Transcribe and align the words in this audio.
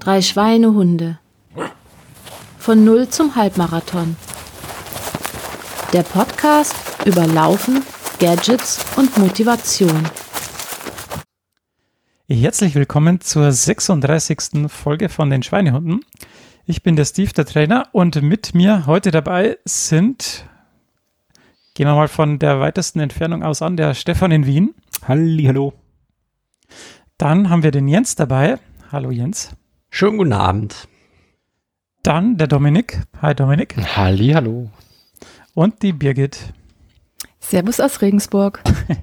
Drei 0.00 0.20
Schweinehunde. 0.20 1.18
Von 2.58 2.84
Null 2.84 3.08
zum 3.08 3.36
Halbmarathon. 3.36 4.16
Der 5.94 6.02
Podcast 6.02 6.74
über 7.06 7.26
Laufen, 7.26 7.82
Gadgets 8.18 8.84
und 8.96 9.16
Motivation. 9.16 10.08
Herzlich 12.28 12.74
willkommen 12.74 13.22
zur 13.22 13.50
36. 13.50 14.68
Folge 14.68 15.08
von 15.08 15.30
den 15.30 15.42
Schweinehunden. 15.42 16.04
Ich 16.66 16.82
bin 16.82 16.96
der 16.96 17.06
Steve, 17.06 17.32
der 17.32 17.46
Trainer, 17.46 17.88
und 17.92 18.20
mit 18.20 18.54
mir 18.54 18.86
heute 18.86 19.10
dabei 19.10 19.58
sind, 19.64 20.44
gehen 21.74 21.86
wir 21.86 21.94
mal 21.94 22.08
von 22.08 22.38
der 22.38 22.60
weitesten 22.60 23.00
Entfernung 23.00 23.42
aus 23.42 23.62
an, 23.62 23.78
der 23.78 23.94
Stefan 23.94 24.32
in 24.32 24.44
Wien. 24.46 24.74
Halli, 25.08 25.44
hallo. 25.44 25.72
Dann 27.16 27.48
haben 27.48 27.62
wir 27.62 27.70
den 27.70 27.88
Jens 27.88 28.16
dabei. 28.16 28.58
Hallo 28.90 29.10
Jens. 29.10 29.50
Schönen 29.94 30.16
guten 30.16 30.32
Abend. 30.32 30.88
Dann 32.02 32.38
der 32.38 32.46
Dominik. 32.46 33.02
Hi 33.20 33.34
Dominik. 33.34 33.76
Halli, 33.94 34.30
hallo. 34.30 34.70
Und 35.52 35.82
die 35.82 35.92
Birgit. 35.92 36.54
Servus 37.38 37.78
aus 37.78 38.00
Regensburg. 38.00 38.62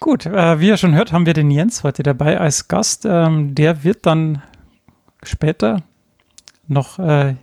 Gut, 0.00 0.24
äh, 0.24 0.60
wie 0.60 0.68
ihr 0.68 0.78
schon 0.78 0.94
hört, 0.94 1.12
haben 1.12 1.26
wir 1.26 1.34
den 1.34 1.50
Jens 1.50 1.84
heute 1.84 2.02
dabei 2.02 2.40
als 2.40 2.68
Gast. 2.68 3.04
Ähm, 3.04 3.54
der 3.54 3.84
wird 3.84 4.06
dann 4.06 4.42
später 5.22 5.82
noch 6.66 6.98
äh, 6.98 7.34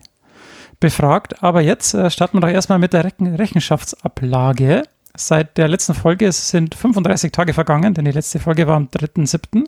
befragt. 0.80 1.44
Aber 1.44 1.62
jetzt 1.62 1.94
äh, 1.94 2.10
starten 2.10 2.38
wir 2.38 2.42
doch 2.42 2.50
erstmal 2.50 2.80
mit 2.80 2.94
der 2.94 3.04
Rechen 3.04 3.36
Rechenschaftsablage. 3.36 4.82
Seit 5.16 5.60
der 5.60 5.68
letzten 5.68 5.94
Folge 5.94 6.32
sind 6.32 6.74
35 6.74 7.32
Tage 7.32 7.54
vergangen, 7.54 7.94
denn 7.94 8.06
die 8.06 8.12
letzte 8.12 8.40
Folge 8.40 8.66
war 8.66 8.76
am 8.76 8.88
3.7. 8.88 9.66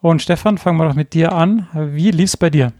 Und 0.00 0.22
Stefan, 0.22 0.58
fangen 0.58 0.78
wir 0.78 0.88
doch 0.88 0.94
mit 0.94 1.12
dir 1.14 1.32
an. 1.32 1.66
Wie 1.72 2.10
lief 2.10 2.30
es 2.30 2.36
bei 2.36 2.50
dir? 2.50 2.72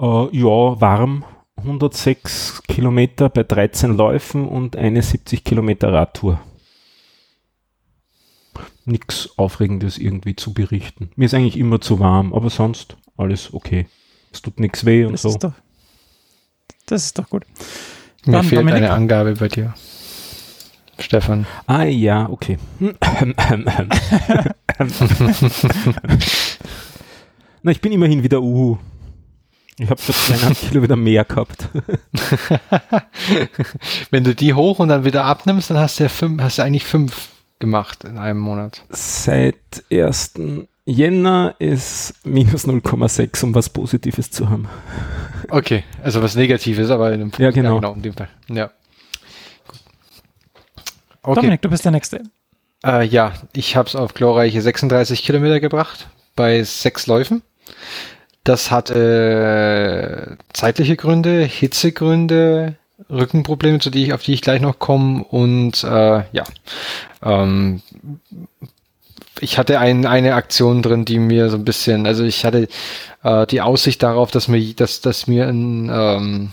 Äh, 0.00 0.04
ja, 0.36 0.80
warm. 0.80 1.24
106 1.56 2.62
Kilometer 2.66 3.28
bei 3.28 3.44
13 3.44 3.96
Läufen 3.96 4.46
und 4.46 4.76
eine 4.76 5.02
70 5.02 5.44
Kilometer 5.44 5.92
Radtour. 5.92 6.40
Nichts 8.84 9.30
Aufregendes 9.36 9.96
irgendwie 9.96 10.34
zu 10.34 10.52
berichten. 10.52 11.10
Mir 11.14 11.26
ist 11.26 11.34
eigentlich 11.34 11.56
immer 11.56 11.80
zu 11.80 12.00
warm, 12.00 12.34
aber 12.34 12.50
sonst 12.50 12.96
alles 13.16 13.54
okay. 13.54 13.86
Es 14.32 14.42
tut 14.42 14.58
nichts 14.58 14.84
weh 14.84 15.04
und 15.04 15.12
das 15.12 15.22
so. 15.22 15.28
Ist 15.28 15.44
doch, 15.44 15.52
das 16.86 17.04
ist 17.04 17.18
doch 17.18 17.30
gut. 17.30 17.44
Mir 18.24 18.32
Dann 18.32 18.44
fehlt 18.44 18.60
Dominik. 18.60 18.82
eine 18.82 18.90
Angabe 18.92 19.34
bei 19.34 19.48
dir. 19.48 19.74
Stefan. 20.98 21.46
Ah 21.66 21.84
ja, 21.84 22.28
okay. 22.28 22.58
Na, 27.62 27.70
ich 27.70 27.80
bin 27.80 27.92
immerhin 27.92 28.22
wieder 28.22 28.42
Uhu. 28.42 28.78
Ich 29.78 29.88
habe 29.88 30.00
vor 30.00 30.14
zweieinhalb 30.14 30.58
Kilo 30.58 30.82
wieder 30.82 30.96
mehr 30.96 31.24
gehabt. 31.24 31.68
Wenn 34.10 34.24
du 34.24 34.34
die 34.34 34.54
hoch 34.54 34.78
und 34.78 34.88
dann 34.88 35.04
wieder 35.04 35.24
abnimmst, 35.24 35.70
dann 35.70 35.78
hast 35.78 35.98
du 35.98 36.04
ja 36.04 36.08
fünf, 36.08 36.42
hast 36.42 36.58
du 36.58 36.62
eigentlich 36.62 36.84
fünf 36.84 37.28
gemacht 37.58 38.04
in 38.04 38.18
einem 38.18 38.40
Monat. 38.40 38.82
Seit 38.90 39.56
1. 39.90 40.34
Jänner 40.84 41.54
ist 41.58 42.14
minus 42.24 42.66
0,6, 42.66 43.44
um 43.44 43.54
was 43.54 43.70
Positives 43.70 44.30
zu 44.30 44.50
haben. 44.50 44.68
Okay, 45.48 45.84
also 46.02 46.22
was 46.22 46.34
Negatives, 46.34 46.90
aber 46.90 47.12
in 47.12 47.20
dem 47.20 47.32
Ja, 47.38 47.50
genau. 47.50 47.78
in 47.92 48.02
dem 48.02 48.14
Fall. 48.14 48.28
Ja. 48.48 48.70
Okay. 51.22 51.36
Dominik, 51.36 51.62
du 51.62 51.70
bist 51.70 51.84
der 51.84 51.92
Nächste. 51.92 52.22
Äh, 52.84 53.06
ja, 53.06 53.32
ich 53.52 53.76
habe 53.76 53.88
es 53.88 53.96
auf 53.96 54.14
glorreiche 54.14 54.60
36 54.60 55.22
Kilometer 55.22 55.60
gebracht 55.60 56.08
bei 56.34 56.62
sechs 56.64 57.06
Läufen. 57.06 57.42
Das 58.44 58.72
hatte 58.72 60.36
äh, 60.38 60.44
zeitliche 60.52 60.96
Gründe, 60.96 61.44
Hitzegründe, 61.44 62.76
Rückenprobleme, 63.08 63.78
zu 63.78 63.90
die 63.90 64.06
ich, 64.06 64.12
auf 64.12 64.22
die 64.22 64.34
ich 64.34 64.42
gleich 64.42 64.60
noch 64.60 64.80
komme 64.80 65.22
und 65.24 65.84
äh, 65.84 66.24
ja, 66.32 66.44
ähm, 67.22 67.82
ich 69.40 69.58
hatte 69.58 69.78
ein, 69.78 70.06
eine 70.06 70.34
Aktion 70.34 70.82
drin, 70.82 71.04
die 71.04 71.18
mir 71.18 71.50
so 71.50 71.56
ein 71.56 71.64
bisschen, 71.64 72.06
also 72.06 72.24
ich 72.24 72.44
hatte 72.44 72.68
äh, 73.22 73.46
die 73.46 73.60
Aussicht 73.60 74.02
darauf, 74.02 74.30
dass 74.30 74.48
mir, 74.48 74.74
dass, 74.74 75.00
dass 75.00 75.26
mir 75.26 75.48
ein 75.48 75.90
ähm, 75.92 76.52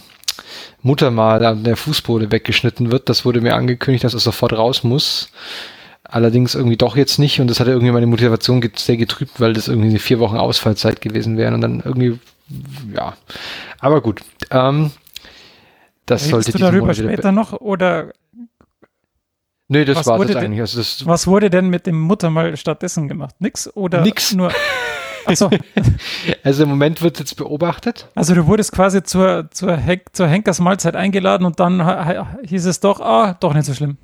Muttermal 0.81 1.45
an 1.45 1.63
der 1.63 1.75
Fußboden 1.75 2.31
weggeschnitten 2.31 2.91
wird. 2.91 3.09
Das 3.09 3.25
wurde 3.25 3.41
mir 3.41 3.55
angekündigt, 3.55 4.03
dass 4.03 4.13
es 4.13 4.23
sofort 4.23 4.53
raus 4.53 4.83
muss. 4.83 5.29
Allerdings 6.03 6.55
irgendwie 6.55 6.77
doch 6.77 6.95
jetzt 6.95 7.19
nicht 7.19 7.39
und 7.39 7.49
das 7.49 7.59
hatte 7.59 7.71
irgendwie 7.71 7.91
meine 7.91 8.07
Motivation 8.07 8.67
sehr 8.75 8.97
getrübt, 8.97 9.39
weil 9.39 9.53
das 9.53 9.67
irgendwie 9.67 9.89
eine 9.89 9.99
vier 9.99 10.19
Wochen 10.19 10.37
Ausfallzeit 10.37 11.01
gewesen 11.01 11.37
wäre 11.37 11.53
und 11.53 11.61
dann 11.61 11.81
irgendwie, 11.85 12.17
ja. 12.95 13.15
Aber 13.79 14.01
gut. 14.01 14.21
Ähm, 14.49 14.91
das 16.07 16.23
sollte 16.29 16.47
Redest 16.47 16.47
du 16.47 16.57
diesen 16.57 16.71
darüber 16.73 16.93
später 16.95 17.31
noch 17.31 17.53
oder 17.53 18.11
Nee, 19.71 19.85
das 19.85 20.07
war 20.07 20.25
denn- 20.25 20.35
eigentlich. 20.37 20.61
Also 20.61 20.79
das, 20.79 21.05
was 21.05 21.27
wurde 21.27 21.51
denn 21.51 21.69
mit 21.69 21.85
dem 21.85 21.99
Muttermal 21.99 22.57
stattdessen 22.57 23.07
gemacht? 23.07 23.35
Nix 23.37 23.69
oder 23.75 24.01
Nix. 24.01 24.33
nur? 24.33 24.51
Achso, 25.25 25.49
also 26.43 26.63
im 26.63 26.69
Moment 26.69 27.01
wird 27.01 27.19
jetzt 27.19 27.35
beobachtet. 27.35 28.07
also 28.15 28.35
du 28.35 28.47
wurdest 28.47 28.71
quasi 28.71 29.03
zur, 29.03 29.49
zur, 29.51 29.75
Henk, 29.75 30.03
zur 30.13 30.27
Henkersmahlzeit 30.27 30.95
eingeladen 30.95 31.45
und 31.45 31.59
dann 31.59 32.25
hieß 32.45 32.65
es 32.65 32.79
doch, 32.79 32.99
ah, 32.99 33.35
doch 33.39 33.53
nicht 33.53 33.65
so 33.65 33.73
schlimm. 33.73 33.97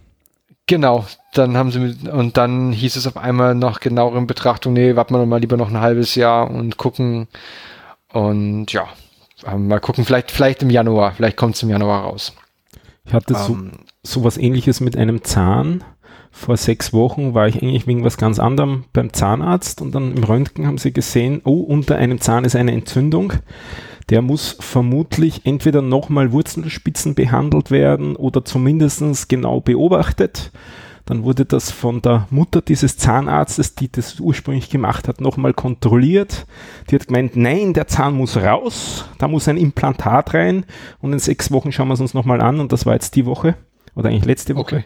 Genau, 0.67 1.05
dann 1.33 1.57
haben 1.57 1.71
sie 1.71 1.79
mit, 1.79 2.07
und 2.09 2.37
dann 2.37 2.71
hieß 2.71 2.95
es 2.95 3.05
auf 3.05 3.17
einmal 3.17 3.53
nach 3.53 3.79
genaueren 3.79 4.25
Betrachtung, 4.25 4.73
nee, 4.73 4.95
warten 4.95 5.13
wir 5.13 5.19
noch 5.19 5.27
mal 5.27 5.39
lieber 5.39 5.57
noch 5.57 5.69
ein 5.69 5.79
halbes 5.79 6.15
Jahr 6.15 6.49
und 6.49 6.77
gucken. 6.77 7.27
Und 8.11 8.73
ja, 8.73 8.87
ähm, 9.45 9.67
mal 9.67 9.79
gucken, 9.79 10.05
vielleicht, 10.05 10.31
vielleicht 10.31 10.63
im 10.63 10.71
Januar, 10.71 11.11
vielleicht 11.11 11.37
kommt 11.37 11.55
es 11.55 11.63
im 11.63 11.69
Januar 11.69 12.03
raus. 12.03 12.33
Ich 13.05 13.13
hatte 13.13 13.35
so, 13.35 13.53
Ähm, 13.53 13.71
sowas 14.01 14.37
ähnliches 14.37 14.81
mit 14.81 14.97
einem 14.97 15.23
Zahn. 15.23 15.83
Vor 16.37 16.57
sechs 16.57 16.91
Wochen 16.91 17.33
war 17.33 17.47
ich 17.47 17.63
eigentlich 17.63 17.87
wegen 17.87 18.03
was 18.03 18.17
ganz 18.17 18.39
anderem 18.39 18.83
beim 18.91 19.13
Zahnarzt 19.13 19.81
und 19.81 19.95
dann 19.95 20.17
im 20.17 20.25
Röntgen 20.25 20.67
haben 20.67 20.77
sie 20.77 20.91
gesehen, 20.91 21.39
oh, 21.45 21.61
unter 21.61 21.95
einem 21.95 22.19
Zahn 22.19 22.43
ist 22.43 22.57
eine 22.57 22.73
Entzündung. 22.73 23.31
Der 24.09 24.21
muss 24.21 24.57
vermutlich 24.59 25.45
entweder 25.45 25.81
nochmal 25.81 26.33
Wurzelspitzen 26.33 27.15
behandelt 27.15 27.71
werden 27.71 28.17
oder 28.17 28.43
zumindest 28.43 29.29
genau 29.29 29.61
beobachtet. 29.61 30.51
Dann 31.05 31.23
wurde 31.23 31.45
das 31.45 31.71
von 31.71 32.01
der 32.01 32.27
Mutter 32.31 32.61
dieses 32.61 32.97
Zahnarztes, 32.97 33.75
die 33.75 33.89
das 33.89 34.19
ursprünglich 34.19 34.69
gemacht 34.69 35.07
hat, 35.07 35.21
nochmal 35.21 35.53
kontrolliert. 35.53 36.45
Die 36.91 36.95
hat 36.95 37.07
gemeint, 37.07 37.37
nein, 37.37 37.73
der 37.73 37.87
Zahn 37.87 38.13
muss 38.13 38.35
raus, 38.35 39.05
da 39.19 39.29
muss 39.29 39.47
ein 39.47 39.57
Implantat 39.57 40.33
rein 40.33 40.65
und 40.99 41.13
in 41.13 41.19
sechs 41.19 41.49
Wochen 41.49 41.71
schauen 41.71 41.87
wir 41.87 41.93
es 41.93 42.01
uns 42.01 42.13
nochmal 42.13 42.41
an 42.41 42.59
und 42.59 42.73
das 42.73 42.85
war 42.85 42.93
jetzt 42.93 43.15
die 43.15 43.25
Woche 43.25 43.55
oder 43.95 44.09
eigentlich 44.09 44.25
letzte 44.25 44.57
Woche. 44.57 44.83
Okay. 44.83 44.85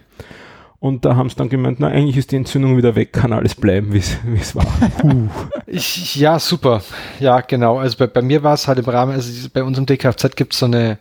Und 0.79 1.03
da 1.03 1.17
haben 1.17 1.29
sie 1.29 1.35
dann 1.35 1.49
gemeint, 1.49 1.81
na 1.81 1.89
eigentlich 1.89 2.15
ist 2.15 2.31
die 2.31 2.37
Entzündung 2.37 2.77
wieder 2.77 2.95
weg, 2.95 3.11
kann 3.11 3.33
alles 3.33 3.53
bleiben, 3.53 3.91
wie 3.93 3.97
es 3.97 4.55
war. 4.55 4.65
Puh. 4.99 5.27
Ich, 5.67 6.15
ja, 6.15 6.39
super. 6.39 6.81
Ja, 7.19 7.41
genau. 7.41 7.79
Also 7.79 7.97
bei, 7.97 8.07
bei 8.07 8.21
mir 8.21 8.43
war 8.43 8.53
es 8.53 8.67
halt 8.67 8.79
im 8.79 8.85
Rahmen, 8.85 9.11
also 9.11 9.49
bei 9.53 9.63
unserem 9.63 9.85
DKFZ 9.85 10.37
gibt 10.37 10.53
es 10.53 10.59
so 10.59 10.67
eine, 10.67 10.97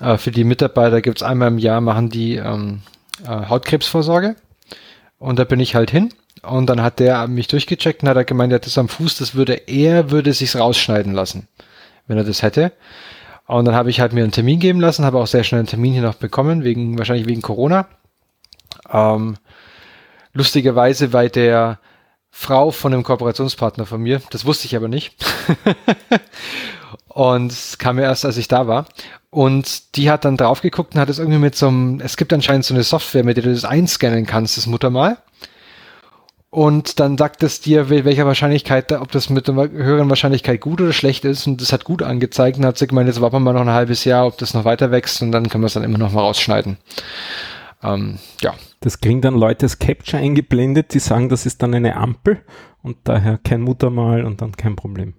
äh, 0.00 0.16
für 0.16 0.32
die 0.32 0.42
Mitarbeiter 0.42 1.00
gibt 1.00 1.18
es 1.18 1.22
einmal 1.22 1.48
im 1.48 1.58
Jahr, 1.58 1.80
machen 1.80 2.10
die 2.10 2.34
ähm, 2.36 2.80
äh, 3.24 3.28
Hautkrebsvorsorge. 3.28 4.34
Und 5.18 5.38
da 5.38 5.44
bin 5.44 5.60
ich 5.60 5.76
halt 5.76 5.92
hin. 5.92 6.10
Und 6.42 6.66
dann 6.66 6.82
hat 6.82 6.98
der 6.98 7.28
mich 7.28 7.46
durchgecheckt 7.46 8.02
und 8.02 8.08
hat 8.08 8.16
er 8.16 8.24
gemeint, 8.24 8.52
er 8.52 8.56
hat 8.56 8.66
das 8.66 8.76
am 8.78 8.88
Fuß, 8.88 9.16
das 9.16 9.34
würde 9.34 9.54
er, 9.54 10.10
würde 10.10 10.32
sich's 10.32 10.56
rausschneiden 10.56 11.12
lassen, 11.12 11.48
wenn 12.06 12.18
er 12.18 12.24
das 12.24 12.42
hätte. 12.42 12.72
Und 13.46 13.64
dann 13.64 13.74
habe 13.74 13.90
ich 13.90 14.00
halt 14.00 14.12
mir 14.12 14.22
einen 14.22 14.32
Termin 14.32 14.58
geben 14.58 14.80
lassen, 14.80 15.04
habe 15.04 15.18
auch 15.18 15.26
sehr 15.26 15.44
schnell 15.44 15.60
einen 15.60 15.68
Termin 15.68 15.92
hier 15.92 16.02
noch 16.02 16.14
bekommen, 16.14 16.64
wegen, 16.64 16.98
wahrscheinlich 16.98 17.26
wegen 17.26 17.42
Corona. 17.42 17.86
Ähm, 18.92 19.36
lustigerweise 20.32 21.08
bei 21.08 21.28
der 21.28 21.78
Frau 22.30 22.70
von 22.70 22.92
einem 22.92 23.04
Kooperationspartner 23.04 23.86
von 23.86 24.00
mir, 24.00 24.20
das 24.30 24.44
wusste 24.44 24.66
ich 24.66 24.74
aber 24.74 24.88
nicht. 24.88 25.14
und 27.08 27.54
kam 27.78 27.96
mir 27.96 28.02
erst, 28.02 28.24
als 28.24 28.36
ich 28.36 28.48
da 28.48 28.66
war. 28.66 28.86
Und 29.30 29.96
die 29.96 30.10
hat 30.10 30.24
dann 30.24 30.36
drauf 30.36 30.60
geguckt 30.60 30.94
und 30.94 31.00
hat 31.00 31.08
es 31.08 31.18
irgendwie 31.18 31.38
mit 31.38 31.56
so 31.56 31.68
einem, 31.68 32.00
es 32.00 32.16
gibt 32.16 32.32
anscheinend 32.32 32.64
so 32.64 32.74
eine 32.74 32.82
Software, 32.82 33.24
mit 33.24 33.36
der 33.36 33.44
du 33.44 33.52
das 33.52 33.64
einscannen 33.64 34.26
kannst, 34.26 34.56
das 34.56 34.66
Muttermal. 34.66 35.18
Und 36.50 37.00
dann 37.00 37.18
sagt 37.18 37.42
es 37.42 37.60
dir, 37.60 37.88
wel- 37.88 38.04
welcher 38.04 38.26
Wahrscheinlichkeit, 38.26 38.92
ob 38.92 39.10
das 39.10 39.28
mit 39.28 39.48
einer 39.48 39.68
höheren 39.70 40.08
Wahrscheinlichkeit 40.08 40.60
gut 40.60 40.80
oder 40.80 40.92
schlecht 40.92 41.24
ist. 41.24 41.48
Und 41.48 41.60
das 41.60 41.72
hat 41.72 41.82
gut 41.84 42.00
angezeigt 42.00 42.58
und 42.58 42.64
hat 42.64 42.78
sie 42.78 42.86
gemeint, 42.86 43.08
jetzt 43.08 43.20
warten 43.20 43.34
wir 43.34 43.40
mal 43.40 43.54
noch 43.54 43.62
ein 43.62 43.70
halbes 43.70 44.04
Jahr, 44.04 44.26
ob 44.26 44.38
das 44.38 44.54
noch 44.54 44.64
weiter 44.64 44.92
wächst 44.92 45.20
und 45.20 45.32
dann 45.32 45.48
können 45.48 45.64
wir 45.64 45.66
es 45.66 45.74
dann 45.74 45.82
immer 45.82 45.98
noch 45.98 46.12
mal 46.12 46.20
rausschneiden. 46.20 46.78
Ähm, 47.84 48.18
ja, 48.40 48.54
Das 48.80 49.00
kriegen 49.00 49.20
dann 49.20 49.34
Leute 49.34 49.66
als 49.66 49.78
Capture 49.78 50.22
eingeblendet, 50.22 50.94
die 50.94 50.98
sagen, 50.98 51.28
das 51.28 51.46
ist 51.46 51.62
dann 51.62 51.74
eine 51.74 51.96
Ampel 51.96 52.42
und 52.82 52.96
daher 53.04 53.38
kein 53.38 53.60
Muttermal 53.60 54.24
und 54.24 54.40
dann 54.40 54.52
kein 54.52 54.76
Problem. 54.76 55.14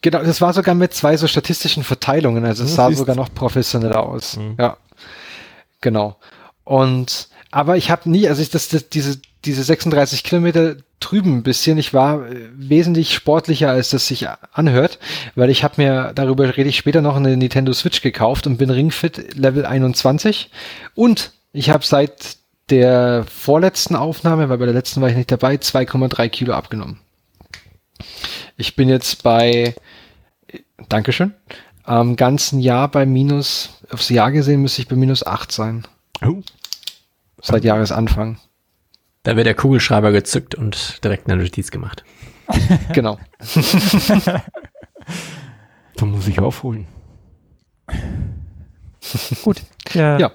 Genau, 0.00 0.22
das 0.22 0.40
war 0.40 0.52
sogar 0.52 0.74
mit 0.74 0.94
zwei 0.94 1.16
so 1.16 1.26
statistischen 1.26 1.84
Verteilungen, 1.84 2.44
also 2.44 2.64
es 2.64 2.70
Das 2.70 2.76
sah 2.76 2.92
sogar 2.92 3.16
noch 3.16 3.32
professioneller 3.32 4.02
aus. 4.02 4.36
Mhm. 4.36 4.56
Ja, 4.58 4.78
genau. 5.80 6.18
Und 6.64 7.28
aber 7.50 7.76
ich 7.76 7.90
habe 7.90 8.10
nie, 8.10 8.28
also 8.28 8.42
ich 8.42 8.50
das, 8.50 8.68
das 8.68 8.88
diese 8.88 9.20
diese 9.44 9.62
36 9.62 10.24
Kilometer 10.24 10.76
trüben 11.00 11.38
ein 11.38 11.42
bisschen. 11.42 11.78
Ich 11.78 11.94
war 11.94 12.26
äh, 12.26 12.48
wesentlich 12.52 13.14
sportlicher, 13.14 13.70
als 13.70 13.90
das 13.90 14.06
sich 14.06 14.26
anhört, 14.52 14.98
weil 15.36 15.50
ich 15.50 15.62
habe 15.62 15.74
mir, 15.78 16.12
darüber 16.14 16.56
rede 16.56 16.68
ich 16.68 16.76
später 16.76 17.02
noch, 17.02 17.16
eine 17.16 17.36
Nintendo 17.36 17.72
Switch 17.72 18.02
gekauft 18.02 18.46
und 18.46 18.58
bin 18.58 18.70
Ringfit 18.70 19.36
Level 19.36 19.64
21. 19.64 20.50
Und 20.94 21.32
ich 21.58 21.70
habe 21.70 21.84
seit 21.84 22.36
der 22.70 23.24
vorletzten 23.24 23.96
Aufnahme, 23.96 24.48
weil 24.48 24.58
bei 24.58 24.66
der 24.66 24.74
letzten 24.74 25.00
war 25.00 25.08
ich 25.08 25.16
nicht 25.16 25.32
dabei, 25.32 25.56
2,3 25.56 26.28
Kilo 26.28 26.52
abgenommen. 26.54 27.00
Ich 28.56 28.76
bin 28.76 28.88
jetzt 28.88 29.24
bei, 29.24 29.74
Dankeschön, 30.88 31.34
am 31.82 32.14
ganzen 32.14 32.60
Jahr 32.60 32.88
bei 32.88 33.06
minus, 33.06 33.70
aufs 33.90 34.08
Jahr 34.08 34.30
gesehen 34.30 34.62
müsste 34.62 34.82
ich 34.82 34.88
bei 34.88 34.94
minus 34.94 35.26
8 35.26 35.50
sein. 35.50 35.84
Oh. 36.24 36.42
Seit 37.42 37.64
Jahresanfang. 37.64 38.38
Da 39.24 39.34
wird 39.34 39.46
der 39.46 39.54
Kugelschreiber 39.54 40.12
gezückt 40.12 40.54
und 40.54 41.02
direkt 41.02 41.28
eine 41.28 41.42
Notiz 41.42 41.72
gemacht. 41.72 42.04
genau. 42.92 43.18
da 45.96 46.04
muss 46.04 46.28
ich 46.28 46.38
aufholen. 46.38 46.86
Gut. 49.42 49.62
Der, 49.94 50.18
ja. 50.20 50.30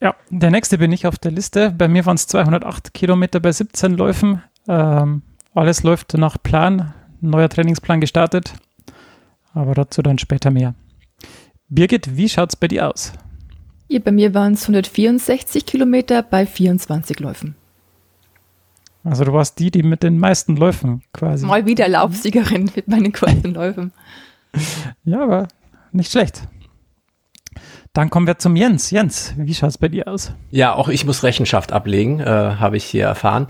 Ja, 0.00 0.16
der 0.30 0.50
nächste 0.50 0.78
bin 0.78 0.92
ich 0.92 1.06
auf 1.06 1.18
der 1.18 1.30
Liste. 1.30 1.70
Bei 1.76 1.86
mir 1.86 2.06
waren 2.06 2.14
es 2.14 2.26
208 2.26 2.94
Kilometer 2.94 3.38
bei 3.38 3.52
17 3.52 3.96
Läufen. 3.96 4.42
Ähm, 4.66 5.22
alles 5.54 5.82
läuft 5.82 6.14
nach 6.14 6.42
Plan. 6.42 6.94
Neuer 7.20 7.50
Trainingsplan 7.50 8.00
gestartet. 8.00 8.54
Aber 9.52 9.74
dazu 9.74 10.00
dann 10.00 10.18
später 10.18 10.50
mehr. 10.50 10.74
Birgit, 11.68 12.16
wie 12.16 12.28
schaut 12.28 12.50
es 12.50 12.56
bei 12.56 12.68
dir 12.68 12.88
aus? 12.88 13.12
Ja, 13.88 13.98
bei 13.98 14.12
mir 14.12 14.32
waren 14.32 14.54
es 14.54 14.62
164 14.62 15.66
Kilometer 15.66 16.22
bei 16.22 16.46
24 16.46 17.20
Läufen. 17.20 17.56
Also 19.04 19.24
du 19.24 19.32
warst 19.32 19.58
die, 19.58 19.70
die 19.70 19.82
mit 19.82 20.02
den 20.02 20.18
meisten 20.18 20.56
Läufen 20.56 21.02
quasi. 21.12 21.46
Mal 21.46 21.66
wieder 21.66 21.88
Laufsiegerin 21.88 22.70
mit 22.74 22.88
meinen 22.88 23.12
kurzen 23.12 23.54
Läufen. 23.54 23.92
Ja, 25.04 25.22
aber 25.22 25.46
nicht 25.92 26.10
schlecht. 26.10 26.42
Dann 27.92 28.08
kommen 28.08 28.28
wir 28.28 28.38
zum 28.38 28.54
Jens. 28.54 28.90
Jens, 28.92 29.34
wie 29.36 29.54
schaut 29.54 29.70
es 29.70 29.78
bei 29.78 29.88
dir 29.88 30.06
aus? 30.06 30.32
Ja, 30.50 30.74
auch 30.74 30.88
ich 30.88 31.04
muss 31.04 31.24
Rechenschaft 31.24 31.72
ablegen, 31.72 32.20
äh, 32.20 32.24
habe 32.24 32.76
ich 32.76 32.84
hier 32.84 33.04
erfahren. 33.04 33.48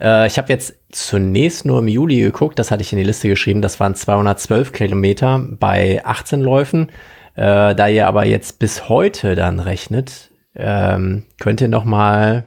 Äh, 0.00 0.28
ich 0.28 0.38
habe 0.38 0.52
jetzt 0.52 0.74
zunächst 0.92 1.64
nur 1.64 1.80
im 1.80 1.88
Juli 1.88 2.20
geguckt, 2.20 2.60
das 2.60 2.70
hatte 2.70 2.82
ich 2.82 2.92
in 2.92 2.98
die 2.98 3.04
Liste 3.04 3.28
geschrieben, 3.28 3.60
das 3.60 3.80
waren 3.80 3.96
212 3.96 4.72
Kilometer 4.72 5.44
bei 5.58 6.00
18 6.04 6.40
Läufen. 6.40 6.90
Äh, 7.34 7.74
da 7.74 7.88
ihr 7.88 8.06
aber 8.06 8.24
jetzt 8.24 8.60
bis 8.60 8.88
heute 8.88 9.34
dann 9.34 9.58
rechnet, 9.58 10.30
ähm, 10.54 11.24
könnt 11.40 11.60
ihr 11.60 11.68
noch 11.68 11.84
mal 11.84 12.44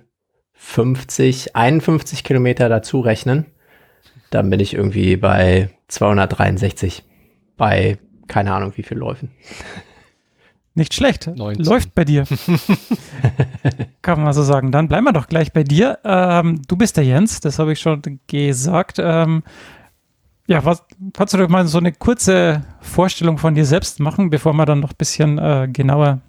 50, 0.54 1.56
51 1.56 2.24
Kilometer 2.24 2.70
dazu 2.70 3.02
rechnen. 3.02 3.48
Dann 4.30 4.50
bin 4.50 4.62
ich 4.62 4.74
irgendwie 4.74 5.18
bei 5.18 5.70
263 5.90 7.04
bei 7.58 7.98
keine 8.28 8.54
Ahnung 8.54 8.74
wie 8.76 8.84
viel 8.84 8.98
Läufen. 8.98 9.32
Nicht 10.76 10.94
schlecht. 10.94 11.28
19. 11.34 11.64
Läuft 11.66 11.96
bei 11.96 12.04
dir. 12.04 12.26
Kann 14.02 14.22
man 14.22 14.34
so 14.34 14.44
sagen. 14.44 14.74
Dann 14.74 14.90
bleiben 14.90 15.06
wir 15.06 15.14
doch 15.14 15.28
gleich 15.28 15.54
bei 15.54 15.64
dir. 15.64 16.00
Ähm, 16.04 16.62
du 16.68 16.76
bist 16.76 16.98
der 16.98 17.06
Jens, 17.06 17.40
das 17.40 17.60
habe 17.60 17.72
ich 17.72 17.80
schon 17.80 18.02
gesagt. 18.28 19.00
Ähm, 19.00 19.44
ja, 20.48 20.66
was, 20.66 20.84
kannst 21.14 21.34
du 21.34 21.38
doch 21.38 21.48
mal 21.48 21.66
so 21.66 21.78
eine 21.78 21.94
kurze 21.94 22.62
Vorstellung 22.82 23.38
von 23.38 23.56
dir 23.56 23.66
selbst 23.66 24.02
machen, 24.02 24.30
bevor 24.30 24.54
wir 24.54 24.66
dann 24.66 24.82
noch 24.82 24.92
ein 24.92 24.98
bisschen 24.98 25.38
äh, 25.38 25.70
genauer 25.72 26.20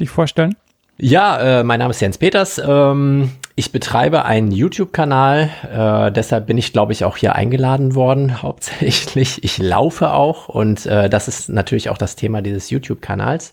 dich 0.00 0.10
vorstellen? 0.10 0.56
Ja, 0.98 1.60
äh, 1.60 1.64
mein 1.64 1.78
Name 1.78 1.92
ist 1.92 2.00
Jens 2.00 2.18
Peters. 2.18 2.60
Ähm, 2.62 3.30
ich 3.58 3.72
betreibe 3.72 4.24
einen 4.24 4.52
YouTube-Kanal, 4.52 5.50
äh, 5.72 6.12
deshalb 6.12 6.46
bin 6.46 6.58
ich, 6.58 6.72
glaube 6.72 6.92
ich, 6.92 7.04
auch 7.04 7.16
hier 7.16 7.34
eingeladen 7.34 7.96
worden, 7.96 8.40
hauptsächlich. 8.42 9.42
Ich 9.42 9.58
laufe 9.58 10.12
auch 10.12 10.48
und 10.48 10.86
äh, 10.86 11.10
das 11.10 11.26
ist 11.26 11.48
natürlich 11.48 11.90
auch 11.90 11.98
das 11.98 12.14
Thema 12.14 12.40
dieses 12.40 12.70
YouTube-Kanals. 12.70 13.52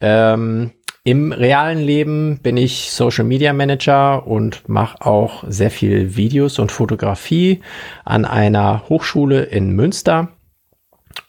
Ähm, 0.00 0.70
Im 1.02 1.32
realen 1.32 1.80
Leben 1.80 2.38
bin 2.40 2.56
ich 2.56 2.92
Social 2.92 3.24
Media 3.24 3.52
Manager 3.52 4.28
und 4.28 4.68
mache 4.68 5.04
auch 5.04 5.42
sehr 5.48 5.72
viel 5.72 6.14
Videos 6.14 6.60
und 6.60 6.70
Fotografie 6.70 7.62
an 8.04 8.26
einer 8.26 8.88
Hochschule 8.88 9.42
in 9.42 9.70
Münster. 9.70 10.28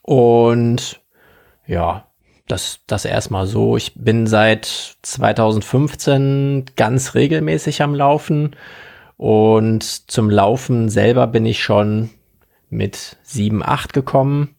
Und 0.03 1.01
ja, 1.65 2.06
das, 2.47 2.79
das 2.87 3.05
erstmal 3.05 3.45
so. 3.45 3.77
Ich 3.77 3.93
bin 3.95 4.27
seit 4.27 4.97
2015 5.01 6.65
ganz 6.75 7.13
regelmäßig 7.13 7.81
am 7.81 7.93
Laufen 7.93 8.55
und 9.17 9.83
zum 10.11 10.29
Laufen 10.29 10.89
selber 10.89 11.27
bin 11.27 11.45
ich 11.45 11.61
schon 11.61 12.09
mit 12.69 13.17
7, 13.23 13.63
8 13.63 13.93
gekommen. 13.93 14.55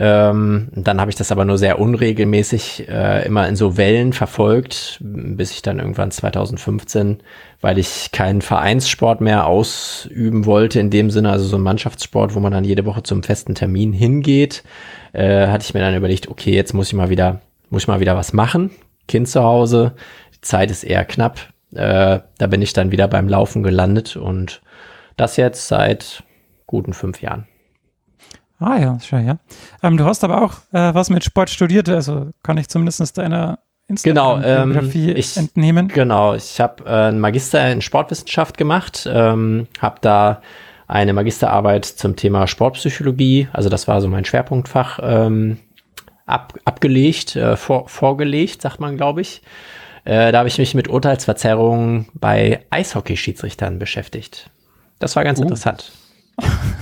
Ähm, 0.00 0.68
dann 0.76 1.00
habe 1.00 1.10
ich 1.10 1.16
das 1.16 1.32
aber 1.32 1.44
nur 1.44 1.58
sehr 1.58 1.80
unregelmäßig 1.80 2.88
äh, 2.88 3.26
immer 3.26 3.48
in 3.48 3.56
so 3.56 3.76
Wellen 3.76 4.12
verfolgt, 4.12 4.98
bis 5.00 5.50
ich 5.50 5.62
dann 5.62 5.80
irgendwann 5.80 6.12
2015, 6.12 7.18
weil 7.60 7.78
ich 7.78 8.12
keinen 8.12 8.40
Vereinssport 8.40 9.20
mehr 9.20 9.48
ausüben 9.48 10.46
wollte, 10.46 10.78
in 10.78 10.90
dem 10.90 11.10
Sinne, 11.10 11.32
also 11.32 11.46
so 11.46 11.56
ein 11.56 11.62
Mannschaftssport, 11.62 12.36
wo 12.36 12.40
man 12.40 12.52
dann 12.52 12.62
jede 12.62 12.86
Woche 12.86 13.02
zum 13.02 13.24
festen 13.24 13.56
Termin 13.56 13.92
hingeht, 13.92 14.62
äh, 15.14 15.48
hatte 15.48 15.64
ich 15.64 15.74
mir 15.74 15.80
dann 15.80 15.96
überlegt, 15.96 16.28
okay, 16.28 16.54
jetzt 16.54 16.74
muss 16.74 16.86
ich 16.86 16.94
mal 16.94 17.10
wieder, 17.10 17.40
muss 17.68 17.82
ich 17.82 17.88
mal 17.88 17.98
wieder 17.98 18.16
was 18.16 18.32
machen. 18.32 18.70
Kind 19.08 19.26
zu 19.26 19.42
Hause, 19.42 19.94
die 20.36 20.42
Zeit 20.42 20.70
ist 20.70 20.84
eher 20.84 21.04
knapp. 21.04 21.40
Äh, 21.74 22.20
da 22.38 22.46
bin 22.46 22.62
ich 22.62 22.72
dann 22.72 22.92
wieder 22.92 23.08
beim 23.08 23.28
Laufen 23.28 23.64
gelandet 23.64 24.16
und 24.16 24.62
das 25.16 25.36
jetzt 25.36 25.66
seit 25.66 26.22
guten 26.66 26.92
fünf 26.92 27.20
Jahren. 27.20 27.48
Ah 28.60 28.76
ja, 28.78 28.98
schön, 29.00 29.26
ja. 29.26 29.38
Ähm, 29.82 29.96
du 29.96 30.04
hast 30.04 30.24
aber 30.24 30.42
auch 30.42 30.54
äh, 30.72 30.92
was 30.94 31.10
mit 31.10 31.24
Sport 31.24 31.50
studiert, 31.50 31.88
also 31.88 32.30
kann 32.42 32.58
ich 32.58 32.68
zumindest 32.68 33.16
deiner 33.18 33.58
Genau, 34.02 34.34
ähm, 34.36 34.42
Instagram-Biografie 34.42 35.12
ich- 35.12 35.36
entnehmen. 35.36 35.88
Genau, 35.88 36.34
ich 36.34 36.60
habe 36.60 36.84
äh, 36.84 36.88
einen 37.08 37.20
Magister 37.20 37.70
in 37.72 37.80
Sportwissenschaft 37.80 38.58
gemacht, 38.58 39.08
ähm, 39.10 39.66
habe 39.80 39.96
da 40.00 40.42
eine 40.88 41.12
Magisterarbeit 41.12 41.84
zum 41.84 42.16
Thema 42.16 42.46
Sportpsychologie, 42.46 43.48
also 43.52 43.68
das 43.68 43.88
war 43.88 44.00
so 44.00 44.08
mein 44.08 44.24
Schwerpunktfach, 44.24 44.98
ähm, 45.02 45.58
ab, 46.26 46.54
abgelegt, 46.64 47.36
äh, 47.36 47.56
vor, 47.56 47.88
vorgelegt, 47.88 48.60
sagt 48.62 48.80
man, 48.80 48.96
glaube 48.96 49.20
ich. 49.22 49.40
Äh, 50.04 50.32
da 50.32 50.38
habe 50.38 50.48
ich 50.48 50.58
mich 50.58 50.74
mit 50.74 50.88
Urteilsverzerrungen 50.88 52.08
bei 52.14 52.64
Eishockeyschiedsrichtern 52.70 53.78
beschäftigt. 53.78 54.50
Das 54.98 55.16
war 55.16 55.24
ganz 55.24 55.38
interessant. 55.38 55.92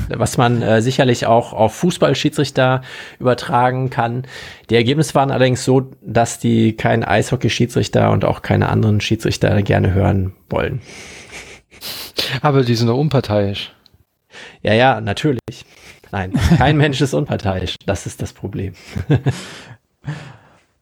Was 0.08 0.36
man 0.36 0.62
äh, 0.62 0.82
sicherlich 0.82 1.26
auch 1.26 1.52
auf 1.52 1.74
Fußballschiedsrichter 1.74 2.82
übertragen 3.18 3.90
kann. 3.90 4.26
Die 4.70 4.76
Ergebnisse 4.76 5.14
waren 5.14 5.30
allerdings 5.30 5.64
so, 5.64 5.90
dass 6.02 6.38
die 6.38 6.76
keinen 6.76 7.02
Eishockeyschiedsrichter 7.02 8.10
und 8.10 8.24
auch 8.24 8.42
keine 8.42 8.68
anderen 8.68 9.00
Schiedsrichter 9.00 9.62
gerne 9.62 9.94
hören 9.94 10.34
wollen. 10.48 10.80
Aber 12.42 12.62
die 12.62 12.74
sind 12.74 12.88
doch 12.88 12.98
unparteiisch. 12.98 13.72
Ja, 14.62 14.74
ja, 14.74 15.00
natürlich. 15.00 15.64
Nein, 16.12 16.32
kein 16.58 16.76
Mensch 16.76 17.00
ist 17.00 17.14
unparteiisch. 17.14 17.76
Das 17.86 18.06
ist 18.06 18.22
das 18.22 18.32
Problem. 18.32 18.74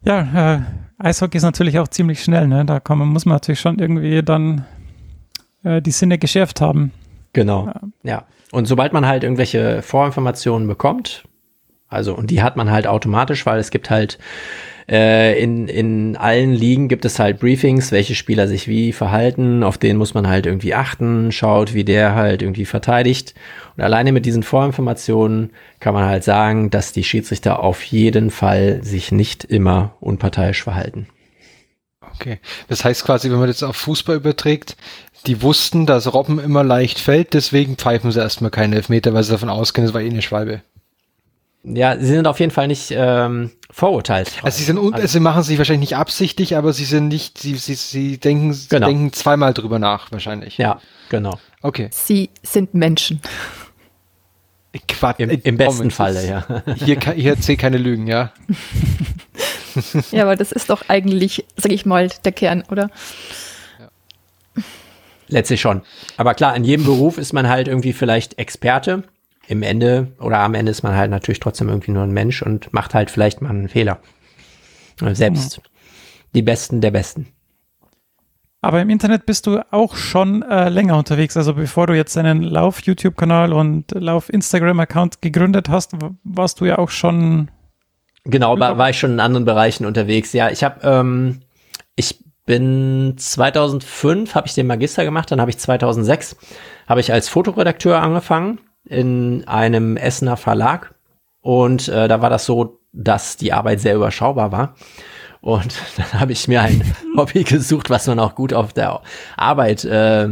Ja, 0.07 0.57
äh, 0.57 0.61
Eishockey 0.99 1.39
ist 1.39 1.45
natürlich 1.45 1.79
auch 1.79 1.89
ziemlich 1.89 2.23
schnell, 2.23 2.47
ne? 2.47 2.65
Da 2.65 2.79
kann 2.79 2.99
man, 2.99 3.09
muss 3.09 3.25
man 3.25 3.37
natürlich 3.37 3.61
schon 3.61 3.79
irgendwie 3.79 4.23
dann 4.23 4.67
äh, 5.63 5.81
die 5.81 5.93
Sinne 5.93 6.19
geschärft 6.19 6.61
haben. 6.61 6.93
Genau. 7.35 7.71
Ja. 8.03 8.25
Und 8.51 8.67
sobald 8.67 8.93
man 8.93 9.07
halt 9.07 9.23
irgendwelche 9.25 9.83
Vorinformationen 9.83 10.67
bekommt, 10.67 11.25
also, 11.89 12.15
und 12.15 12.31
die 12.31 12.43
hat 12.43 12.57
man 12.57 12.71
halt 12.71 12.87
automatisch, 12.87 13.45
weil 13.47 13.59
es 13.61 13.71
gibt 13.71 13.91
halt 13.91 14.19
äh, 14.89 15.41
in, 15.43 15.69
in 15.69 16.17
allen 16.17 16.53
Ligen 16.53 16.89
gibt 16.89 17.05
es 17.05 17.19
halt 17.19 17.39
Briefings, 17.41 17.91
welche 17.91 18.15
Spieler 18.15 18.49
sich 18.49 18.69
wie 18.69 18.93
verhalten, 18.93 19.63
auf 19.63 19.79
denen 19.79 19.99
muss 19.99 20.13
man 20.13 20.29
halt 20.29 20.47
irgendwie 20.47 20.75
achten, 20.75 21.33
schaut, 21.33 21.73
wie 21.73 21.85
der 21.85 22.15
halt 22.15 22.43
irgendwie 22.43 22.67
verteidigt. 22.67 23.35
Und 23.77 23.83
alleine 23.83 24.13
mit 24.13 24.27
diesen 24.27 24.43
Vorinformationen 24.43 25.51
kann 25.81 25.95
man 25.95 26.05
halt 26.05 26.25
sagen, 26.25 26.71
dass 26.71 26.93
die 26.93 27.05
Schiedsrichter 27.05 27.61
auf 27.61 27.83
jeden 27.85 28.31
Fall 28.31 28.83
sich 28.83 29.11
nicht 29.11 29.45
immer 29.45 29.95
unparteiisch 30.01 30.63
verhalten. 30.63 31.07
Okay. 32.15 32.39
Das 32.69 32.85
heißt 32.85 33.05
quasi, 33.05 33.31
wenn 33.31 33.39
man 33.39 33.49
das 33.49 33.63
auf 33.63 33.77
Fußball 33.77 34.17
überträgt, 34.17 34.77
die 35.27 35.43
wussten, 35.43 35.87
dass 35.87 36.13
Robben 36.13 36.39
immer 36.39 36.63
leicht 36.63 36.99
fällt, 36.99 37.35
deswegen 37.35 37.77
pfeifen 37.77 38.13
sie 38.13 38.21
erstmal 38.21 38.51
keine 38.51 38.77
Elfmeter, 38.77 39.15
weil 39.15 39.23
sie 39.25 39.33
davon 39.33 39.49
ausgehen, 39.49 39.87
es 39.87 39.95
war 39.95 40.01
eh 40.01 40.09
eine 40.11 40.23
Schwalbe. 40.23 40.63
Ja, 41.67 41.99
sie 41.99 42.07
sind 42.07 42.27
auf 42.27 42.41
jeden 42.41 42.53
Fall 42.53 42.69
nicht 42.69 42.91
ähm, 42.95 43.51
vorurteilsfrei. 43.71 44.45
Also 44.45 44.59
sie 44.59 44.65
sind 44.65 44.77
un 44.77 44.95
sie 45.07 45.21
machen 45.21 45.43
sich 45.43 45.57
wahrscheinlich 45.57 45.91
nicht 45.91 45.97
absichtlich, 45.97 46.57
aber 46.59 46.75
sie 46.75 46.85
sind 46.85 47.09
nicht, 47.09 47.39
sie, 47.39 47.55
sie, 47.55 47.75
sie 47.75 48.19
denken, 48.19 48.53
sie 48.53 48.69
Genau. 48.69 48.87
denken 48.87 49.13
zweimal 49.15 49.55
drüber 49.55 49.79
nach, 49.79 50.13
wahrscheinlich. 50.13 50.59
ja, 50.59 50.79
genau. 51.09 51.39
Okay. 51.63 51.89
Sie 51.91 52.29
sind 52.43 52.75
Menschen. 52.75 53.23
Quatsch. 54.89 55.21
Im, 55.21 55.31
im 55.31 55.57
besten 55.57 55.91
Falle, 55.91 56.27
ja. 56.29 56.45
Hier, 56.75 56.99
hier 57.15 57.33
erzähl 57.35 57.57
keine 57.57 57.79
Lügen, 57.79 58.07
ja. 58.09 58.33
ja, 60.11 60.23
aber 60.23 60.37
das 60.37 60.53
ist 60.53 60.71
doch 60.71 60.89
eigentlich, 60.89 61.45
sag 61.57 61.73
ich 61.73 61.87
mal, 61.87 62.09
der 62.25 62.33
Kern, 62.33 62.65
oder? 62.71 62.91
Letztlich 65.29 65.61
schon. 65.61 65.83
Aber 66.17 66.35
klar, 66.35 66.55
in 66.57 66.65
jedem 66.65 66.85
Beruf 66.85 67.19
ist 67.19 67.33
man 67.33 67.49
halt 67.49 67.69
irgendwie 67.69 67.93
vielleicht 67.93 68.39
Experte. 68.39 69.05
Im 69.47 69.63
Ende 69.63 70.13
oder 70.21 70.39
am 70.39 70.55
Ende 70.55 70.71
ist 70.71 70.83
man 70.83 70.97
halt 70.97 71.11
natürlich 71.11 71.41
trotzdem 71.41 71.69
irgendwie 71.69 71.91
nur 71.91 72.03
ein 72.03 72.13
Mensch 72.13 72.43
und 72.43 72.73
macht 72.73 72.95
halt 72.95 73.11
vielleicht 73.11 73.43
mal 73.43 73.51
einen 73.51 73.69
Fehler. 73.69 74.01
Selbst 75.01 75.59
mhm. 75.59 75.63
die 76.35 76.43
Besten 76.43 76.81
der 76.81 76.91
Besten. 76.91 77.27
Aber 78.65 78.81
im 78.81 78.89
Internet 78.89 79.27
bist 79.27 79.47
du 79.47 79.61
auch 79.73 79.95
schon 79.95 80.43
äh, 80.43 80.71
länger 80.71 80.97
unterwegs. 80.97 81.37
Also 81.37 81.53
bevor 81.53 81.87
du 81.87 81.95
jetzt 81.95 82.17
einen 82.17 82.43
Lauf-YouTube-Kanal 82.43 83.53
und 83.53 83.91
Lauf-Instagram-Account 83.91 85.21
gegründet 85.21 85.69
hast, 85.69 85.93
warst 86.25 86.63
du 86.63 86.65
ja 86.65 86.79
auch 86.79 86.89
schon. 86.89 87.51
Genau, 88.25 88.59
war, 88.59 88.79
war 88.79 88.91
ich 88.91 88.99
schon 88.99 89.13
in 89.13 89.21
anderen 89.21 89.45
Bereichen 89.45 89.85
unterwegs. 89.85 90.33
Ja, 90.33 90.51
ich 90.51 90.65
habe, 90.65 90.81
ähm, 90.83 91.41
ich 91.95 92.25
bin 92.47 93.15
2005 93.17 94.35
habe 94.35 94.47
ich 94.47 94.55
den 94.55 94.67
Magister 94.67 95.05
gemacht, 95.05 95.31
dann 95.31 95.41
habe 95.41 95.51
ich 95.51 95.59
2006 95.59 96.37
habe 96.87 97.01
ich 97.01 97.13
als 97.13 97.29
Fotoredakteur 97.29 98.01
angefangen 98.01 98.61
in 98.85 99.47
einem 99.47 99.97
Essener 99.97 100.37
Verlag 100.37 100.95
und 101.41 101.89
äh, 101.89 102.09
da 102.09 102.23
war 102.23 102.31
das 102.31 102.47
so, 102.47 102.81
dass 102.93 103.37
die 103.37 103.53
Arbeit 103.53 103.81
sehr 103.81 103.95
überschaubar 103.95 104.53
war. 104.53 104.75
Und 105.43 105.75
dann 105.97 106.21
habe 106.21 106.33
ich 106.33 106.49
mir 106.49 106.63
ein 106.63 106.95
Hobby 107.17 107.45
gesucht, 107.45 107.91
was 107.91 108.07
man 108.07 108.19
auch 108.19 108.35
gut 108.35 108.55
auf 108.55 108.73
der 108.73 109.03
Arbeit 109.37 109.85
äh, 109.85 110.31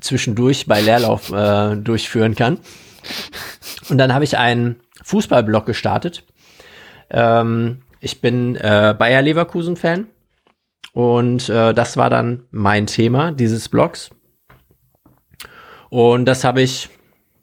zwischendurch 0.00 0.66
bei 0.66 0.80
Leerlauf 0.80 1.30
äh, 1.30 1.76
durchführen 1.76 2.34
kann. 2.34 2.58
Und 3.90 3.98
dann 3.98 4.14
habe 4.14 4.24
ich 4.24 4.38
einen 4.38 4.80
Fußballblog 5.02 5.66
gestartet. 5.66 6.24
Ähm, 7.10 7.82
ich 8.00 8.20
bin 8.20 8.56
äh, 8.56 8.94
Bayer 8.98 9.22
Leverkusen-Fan 9.22 10.06
und 10.92 11.48
äh, 11.48 11.74
das 11.74 11.96
war 11.96 12.10
dann 12.10 12.44
mein 12.50 12.86
Thema 12.86 13.32
dieses 13.32 13.68
Blogs. 13.68 14.10
Und 15.88 16.24
das 16.26 16.44
habe 16.44 16.62
ich 16.62 16.88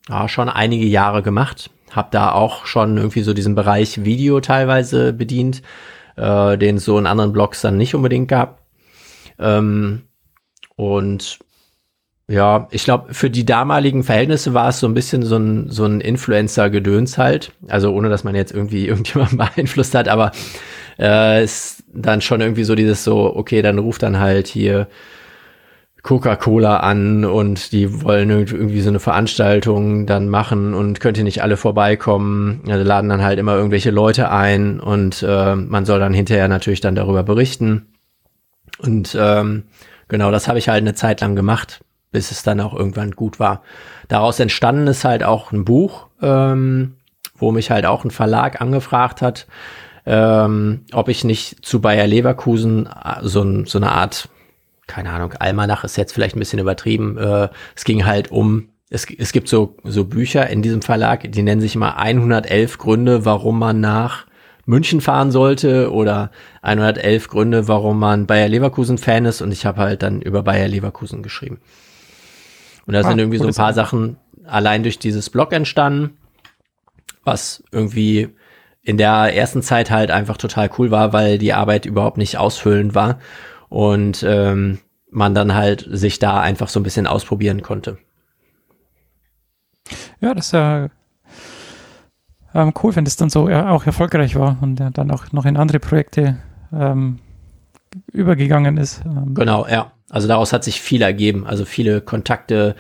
ja, 0.10 0.28
schon 0.28 0.50
einige 0.50 0.86
Jahre 0.86 1.24
gemacht. 1.24 1.70
Hab 1.92 2.12
da 2.12 2.32
auch 2.32 2.66
schon 2.66 2.98
irgendwie 2.98 3.22
so 3.22 3.34
diesen 3.34 3.56
Bereich 3.56 4.04
Video 4.04 4.40
teilweise 4.42 5.14
bedient, 5.14 5.62
äh, 6.16 6.58
den 6.58 6.78
es 6.78 6.86
so 6.86 6.98
in 6.98 7.08
anderen 7.08 7.34
Blogs 7.34 7.62
dann 7.62 7.78
nicht 7.78 7.96
unbedingt 7.96 8.28
gab. 8.28 8.66
Ähm, 9.40 10.04
und 10.76 11.40
ja, 12.28 12.68
ich 12.72 12.86
glaube, 12.86 13.14
für 13.14 13.30
die 13.30 13.46
damaligen 13.46 14.04
Verhältnisse 14.04 14.54
war 14.54 14.70
es 14.70 14.80
so 14.80 14.88
ein 14.88 14.94
bisschen 14.94 15.24
so 15.24 15.38
ein, 15.38 15.70
so 15.70 15.86
ein 15.86 16.00
Influencer-Gedöns 16.00 17.18
halt. 17.18 17.52
Also 17.68 17.94
ohne, 17.94 18.10
dass 18.10 18.24
man 18.24 18.36
jetzt 18.36 18.54
irgendwie 18.54 18.88
irgendjemanden 18.88 19.38
beeinflusst 19.38 19.94
hat, 19.96 20.08
aber 20.08 20.32
äh, 21.00 21.44
ist 21.44 21.84
dann 21.94 22.22
schon 22.22 22.42
irgendwie 22.42 22.64
so 22.64 22.76
dieses 22.76 23.04
so, 23.04 23.36
okay, 23.36 23.62
dann 23.62 23.78
ruft 23.80 24.04
dann 24.04 24.20
halt 24.20 24.48
hier 24.48 24.88
Coca-Cola 26.04 26.78
an 26.78 27.24
und 27.24 27.72
die 27.72 28.04
wollen 28.04 28.30
irgendwie 28.30 28.82
so 28.82 28.90
eine 28.90 29.00
Veranstaltung 29.00 30.06
dann 30.06 30.28
machen 30.28 30.74
und 30.74 31.00
könnt 31.00 31.18
ihr 31.18 31.24
nicht 31.24 31.42
alle 31.42 31.56
vorbeikommen. 31.56 32.62
Also 32.68 32.84
laden 32.84 33.10
dann 33.10 33.24
halt 33.24 33.40
immer 33.40 33.56
irgendwelche 33.56 33.90
Leute 33.90 34.30
ein 34.30 34.82
und 34.82 35.24
äh, 35.28 35.56
man 35.56 35.86
soll 35.86 36.00
dann 36.00 36.14
hinterher 36.14 36.50
natürlich 36.50 36.82
dann 36.82 36.96
darüber 36.96 37.24
berichten. 37.24 37.94
Und 38.80 39.16
ähm, 39.18 39.64
genau, 40.10 40.30
das 40.30 40.50
habe 40.50 40.60
ich 40.60 40.68
halt 40.68 40.82
eine 40.82 40.94
Zeit 40.94 41.22
lang 41.22 41.38
gemacht, 41.38 41.83
bis 42.14 42.32
es 42.32 42.44
dann 42.44 42.62
auch 42.62 42.74
irgendwann 42.74 43.12
gut 43.12 43.42
war. 43.42 43.64
Daraus 44.08 44.40
entstanden 44.40 44.88
ist 44.88 45.04
halt 45.04 45.26
auch 45.26 45.52
ein 45.52 45.66
Buch, 45.66 46.08
ähm, 46.22 46.96
wo 47.36 47.52
mich 47.52 47.72
halt 47.72 47.86
auch 47.86 48.06
ein 48.06 48.12
Verlag 48.12 48.62
angefragt 48.62 49.22
hat, 49.22 49.48
ähm, 50.06 50.86
ob 50.94 51.10
ich 51.10 51.24
nicht 51.26 51.66
zu 51.66 51.82
Bayer 51.82 52.08
Leverkusen 52.08 52.88
äh, 52.88 53.20
so, 53.22 53.66
so 53.66 53.80
eine 53.80 53.92
Art, 53.92 54.30
keine 54.88 55.12
Ahnung, 55.12 55.34
Almanach 55.34 55.84
ist 55.84 55.98
jetzt 55.98 56.14
vielleicht 56.14 56.36
ein 56.36 56.40
bisschen 56.40 56.60
übertrieben. 56.60 57.18
Äh, 57.18 57.50
es 57.76 57.84
ging 57.84 58.06
halt 58.06 58.32
um, 58.32 58.70
es, 58.90 59.08
es 59.18 59.32
gibt 59.32 59.50
so, 59.50 59.76
so 59.84 60.06
Bücher 60.06 60.50
in 60.50 60.62
diesem 60.62 60.82
Verlag, 60.82 61.32
die 61.32 61.42
nennen 61.42 61.62
sich 61.62 61.76
immer 61.76 61.98
111 61.98 62.78
Gründe, 62.78 63.26
warum 63.26 63.60
man 63.60 63.82
nach 63.82 64.28
München 64.66 65.02
fahren 65.02 65.32
sollte 65.32 65.92
oder 65.92 66.32
111 66.62 67.28
Gründe, 67.28 67.68
warum 67.68 68.00
man 68.00 68.28
Bayer 68.28 68.48
Leverkusen 68.48 68.98
Fan 68.98 69.26
ist 69.26 69.42
und 69.42 69.52
ich 69.52 69.66
habe 69.66 69.82
halt 69.82 70.04
dann 70.04 70.22
über 70.22 70.44
Bayer 70.44 70.68
Leverkusen 70.68 71.24
geschrieben. 71.24 71.60
Und 72.86 72.94
da 72.94 73.00
ah, 73.00 73.04
sind 73.04 73.20
irgendwie 73.20 73.38
so 73.38 73.48
ein 73.48 73.54
paar 73.54 73.74
Sachen 73.74 74.18
allein 74.46 74.84
durch 74.84 75.00
dieses 75.00 75.30
Blog 75.30 75.54
entstanden, 75.54 76.18
was 77.24 77.64
irgendwie 77.72 78.30
in 78.82 78.98
der 78.98 79.34
ersten 79.36 79.62
Zeit 79.62 79.90
halt 79.90 80.12
einfach 80.12 80.38
total 80.38 80.70
cool 80.78 80.92
war, 80.92 81.14
weil 81.14 81.38
die 81.38 81.54
Arbeit 81.54 81.86
überhaupt 81.86 82.18
nicht 82.18 82.38
ausfüllend 82.38 82.94
war 82.96 83.20
und 83.70 84.24
ähm, 84.28 84.80
man 85.10 85.34
dann 85.34 85.54
halt 85.54 85.88
sich 85.90 86.20
da 86.20 86.42
einfach 86.42 86.68
so 86.68 86.80
ein 86.80 86.84
bisschen 86.84 87.08
ausprobieren 87.08 87.62
konnte. 87.62 87.98
Ja, 90.20 90.34
das 90.34 90.48
ist 90.48 90.52
ja 90.52 90.90
ähm, 92.54 92.74
cool, 92.84 92.96
wenn 92.96 93.06
das 93.06 93.16
dann 93.16 93.30
so 93.30 93.50
ja, 93.50 93.70
auch 93.70 93.86
erfolgreich 93.86 94.36
war 94.36 94.58
und 94.62 94.80
ja, 94.80 94.90
dann 94.90 95.12
auch 95.12 95.32
noch 95.32 95.46
in 95.46 95.58
andere 95.58 95.80
Projekte 95.80 96.38
ähm, 96.72 97.20
übergegangen 98.12 98.78
ist. 98.78 99.04
Ähm. 99.06 99.34
Genau, 99.34 99.66
ja. 99.68 99.92
Also 100.14 100.28
daraus 100.28 100.54
hat 100.54 100.64
sich 100.64 100.80
viel 100.80 101.02
ergeben. 101.02 101.48
Also 101.48 101.66
viele 101.66 102.00
Kontakte. 102.00 102.76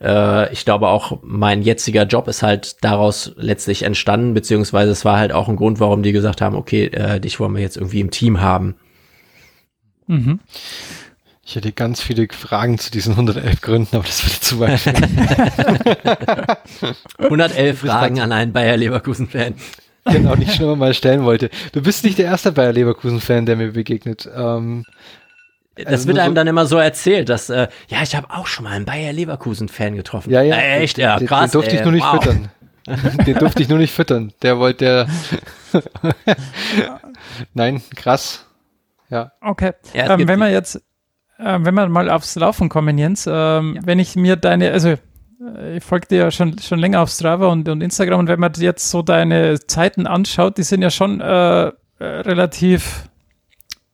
Äh, 0.00 0.50
ich 0.54 0.64
glaube 0.64 0.88
auch 0.88 1.18
mein 1.22 1.60
jetziger 1.60 2.04
Job 2.04 2.28
ist 2.28 2.42
halt 2.42 2.82
daraus 2.82 3.32
letztlich 3.36 3.82
entstanden, 3.82 4.32
beziehungsweise 4.32 4.90
es 4.90 5.04
war 5.04 5.18
halt 5.18 5.32
auch 5.32 5.50
ein 5.50 5.56
Grund, 5.56 5.80
warum 5.80 6.02
die 6.02 6.12
gesagt 6.12 6.40
haben, 6.40 6.56
okay, 6.56 6.86
äh, 6.86 7.20
dich 7.20 7.38
wollen 7.40 7.54
wir 7.54 7.60
jetzt 7.60 7.76
irgendwie 7.76 8.00
im 8.00 8.10
Team 8.10 8.40
haben. 8.40 8.76
Mhm. 10.06 10.40
Ich 11.44 11.56
hätte 11.56 11.72
ganz 11.72 12.00
viele 12.00 12.26
Fragen 12.30 12.78
zu 12.78 12.90
diesen 12.90 13.12
111 13.12 13.60
Gründen, 13.60 13.96
aber 13.96 14.06
das 14.06 14.24
würde 14.24 14.40
zu 14.40 14.58
weit. 14.58 14.80
111 17.18 17.78
Fragen 17.80 18.20
an 18.20 18.32
einen 18.32 18.54
Bayer 18.54 18.78
Leverkusen-Fan. 18.78 19.54
Genau, 20.06 20.36
die 20.36 20.44
ich 20.44 20.54
schon 20.54 20.78
mal 20.78 20.94
stellen 20.94 21.24
wollte. 21.24 21.50
Du 21.72 21.82
bist 21.82 22.02
nicht 22.04 22.16
der 22.16 22.26
erste 22.26 22.52
Bayer 22.52 22.72
Leverkusen-Fan, 22.72 23.44
der 23.44 23.56
mir 23.56 23.72
begegnet. 23.72 24.26
Ähm, 24.34 24.84
das 25.84 25.92
also 25.92 26.08
wird 26.08 26.18
einem 26.18 26.30
so 26.30 26.34
dann 26.34 26.46
immer 26.46 26.66
so 26.66 26.78
erzählt, 26.78 27.28
dass, 27.28 27.50
äh, 27.50 27.68
ja, 27.88 28.02
ich 28.02 28.14
habe 28.16 28.28
auch 28.30 28.46
schon 28.46 28.64
mal 28.64 28.72
einen 28.72 28.84
Bayer 28.84 29.12
Leverkusen-Fan 29.12 29.94
getroffen. 29.94 30.30
Ja, 30.30 30.42
ja. 30.42 30.56
Äh, 30.56 30.80
echt, 30.80 30.98
ja, 30.98 31.18
krass. 31.18 31.50
Den, 31.50 31.50
den 31.50 31.52
durfte 31.52 31.70
ey, 31.70 31.76
ich 31.76 31.84
nur 31.84 31.92
nicht 31.92 32.04
wow. 32.04 32.22
füttern. 32.22 32.50
den 33.26 33.38
durfte 33.38 33.62
ich 33.62 33.68
nur 33.68 33.78
nicht 33.78 33.92
füttern. 33.92 34.32
Der 34.42 34.58
wollte, 34.58 35.06
der. 35.72 35.82
Nein, 37.54 37.82
krass. 37.94 38.46
Ja. 39.10 39.32
Okay. 39.40 39.72
Ja, 39.94 40.14
ähm, 40.14 40.26
wenn 40.28 40.38
wir 40.38 40.50
jetzt, 40.50 40.76
äh, 41.38 41.58
wenn 41.60 41.74
wir 41.74 41.88
mal 41.88 42.10
aufs 42.10 42.34
Laufen 42.36 42.68
kommen, 42.68 42.98
Jens, 42.98 43.26
ähm, 43.26 43.76
ja. 43.76 43.82
wenn 43.84 43.98
ich 43.98 44.16
mir 44.16 44.36
deine, 44.36 44.72
also 44.72 44.90
äh, 44.90 45.76
ich 45.76 45.84
folge 45.84 46.08
dir 46.08 46.18
ja 46.18 46.30
schon, 46.30 46.58
schon 46.58 46.78
länger 46.78 47.00
auf 47.02 47.10
Strava 47.10 47.48
und, 47.48 47.68
und 47.68 47.80
Instagram 47.80 48.20
und 48.20 48.28
wenn 48.28 48.40
man 48.40 48.52
jetzt 48.54 48.90
so 48.90 49.02
deine 49.02 49.58
Zeiten 49.60 50.06
anschaut, 50.06 50.58
die 50.58 50.62
sind 50.62 50.82
ja 50.82 50.90
schon 50.90 51.20
äh, 51.20 51.68
äh 51.68 51.72
relativ 52.00 53.07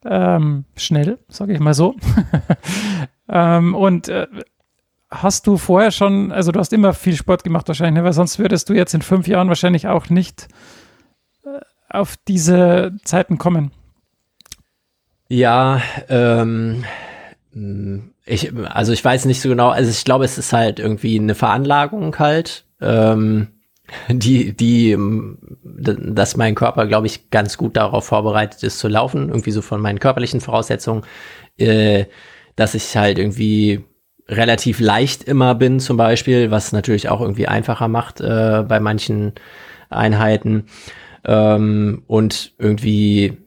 ähm, 0.05 0.65
schnell, 0.77 1.19
sage 1.29 1.53
ich 1.53 1.61
mal 1.61 1.75
so. 1.75 1.97
ähm, 3.29 3.75
und 3.75 4.09
äh, 4.09 4.27
hast 5.11 5.47
du 5.47 5.57
vorher 5.57 5.91
schon, 5.91 6.33
also 6.33 6.53
du 6.53 6.61
hast 6.61 6.73
immer 6.73 6.93
viel 6.93 7.17
Sport 7.17 7.45
gemacht 7.45 7.69
wahrscheinlich, 7.69 8.01
ne? 8.01 8.05
weil 8.05 8.13
sonst 8.13 8.39
würdest 8.39 8.69
du 8.69 8.75
jetzt 8.75 8.95
in 8.95 9.03
fünf 9.03 9.27
Jahren 9.29 9.49
wahrscheinlich 9.49 9.87
auch 9.87 10.11
nicht 10.11 10.49
äh, 11.45 11.61
auf 11.89 12.17
diese 12.29 12.93
Zeiten 13.05 13.39
kommen. 13.39 13.71
Ja, 15.29 15.81
ähm, 16.09 16.85
ich, 18.25 18.53
also 18.69 18.93
ich 18.93 19.05
weiß 19.05 19.25
nicht 19.25 19.41
so 19.41 19.49
genau, 19.49 19.71
also 19.71 19.91
ich 19.91 20.05
glaube, 20.05 20.25
es 20.25 20.39
ist 20.39 20.53
halt 20.53 20.79
irgendwie 20.79 21.19
eine 21.19 21.35
Veranlagung 21.35 22.19
halt. 22.19 22.67
Ähm, 22.81 23.49
die, 24.09 24.53
die, 24.55 24.97
dass 25.65 26.37
mein 26.37 26.55
Körper, 26.55 26.87
glaube 26.87 27.07
ich, 27.07 27.31
ganz 27.31 27.57
gut 27.57 27.77
darauf 27.77 28.07
vorbereitet 28.07 28.63
ist 28.63 28.79
zu 28.79 28.89
laufen, 28.89 29.29
irgendwie 29.29 29.51
so 29.51 29.63
von 29.63 29.81
meinen 29.81 29.99
körperlichen 29.99 30.41
Voraussetzungen, 30.41 31.03
äh, 31.59 32.07
dass 32.57 32.75
ich 32.75 32.97
halt 32.97 33.19
irgendwie 33.19 33.85
relativ 34.29 34.81
leicht 34.81 35.25
immer 35.25 35.55
bin 35.55 35.81
zum 35.81 35.97
Beispiel, 35.97 36.51
was 36.51 36.73
natürlich 36.73 37.09
auch 37.09 37.21
irgendwie 37.21 37.49
einfacher 37.49 37.89
macht 37.89 38.21
äh, 38.21 38.65
bei 38.67 38.81
manchen 38.81 39.33
Einheiten. 39.91 40.67
Ähm, 41.25 42.03
und 42.07 42.53
irgendwie 42.59 43.39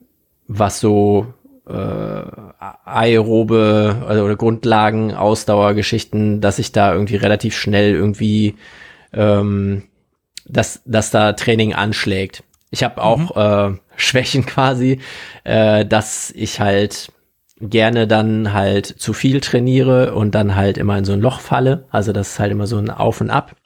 was 0.46 0.80
so 0.80 1.34
äh, 1.68 2.22
aerobe 2.84 4.02
also, 4.06 4.24
oder 4.24 4.36
Grundlagen, 4.36 5.14
Ausdauergeschichten, 5.14 6.40
dass 6.40 6.58
ich 6.58 6.72
da 6.72 6.92
irgendwie 6.92 7.16
relativ 7.16 7.56
schnell 7.56 7.94
irgendwie 7.94 8.56
ähm, 9.12 9.84
dass, 10.48 10.82
dass 10.84 11.10
da 11.10 11.32
Training 11.32 11.74
anschlägt. 11.74 12.42
Ich 12.70 12.84
habe 12.84 13.02
auch 13.02 13.68
mhm. 13.70 13.76
äh, 13.76 13.78
Schwächen 13.96 14.46
quasi, 14.46 15.00
äh, 15.44 15.84
dass 15.84 16.30
ich 16.30 16.60
halt 16.60 17.12
gerne 17.60 18.06
dann 18.06 18.52
halt 18.52 18.86
zu 18.86 19.12
viel 19.12 19.40
trainiere 19.40 20.14
und 20.14 20.34
dann 20.34 20.54
halt 20.54 20.78
immer 20.78 20.96
in 20.96 21.04
so 21.04 21.12
ein 21.12 21.20
Loch 21.20 21.40
falle. 21.40 21.86
Also 21.90 22.12
das 22.12 22.30
ist 22.30 22.38
halt 22.38 22.52
immer 22.52 22.66
so 22.66 22.78
ein 22.78 22.90
Auf 22.90 23.20
und 23.20 23.30
Ab. 23.30 23.56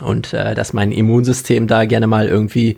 Und 0.00 0.32
äh, 0.32 0.54
dass 0.54 0.72
mein 0.72 0.92
Immunsystem 0.92 1.66
da 1.66 1.84
gerne 1.84 2.06
mal 2.06 2.28
irgendwie 2.28 2.76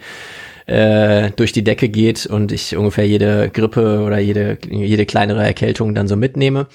äh, 0.67 1.31
durch 1.33 1.53
die 1.53 1.65
Decke 1.65 1.89
geht 1.89 2.27
und 2.27 2.53
ich 2.53 2.77
ungefähr 2.77 3.07
jede 3.07 3.51
Grippe 3.51 4.03
oder 4.03 4.19
jede, 4.19 4.57
jede 4.71 5.05
kleinere 5.05 5.45
Erkältung 5.45 5.95
dann 5.95 6.09
so 6.09 6.17
mitnehme. 6.17 6.69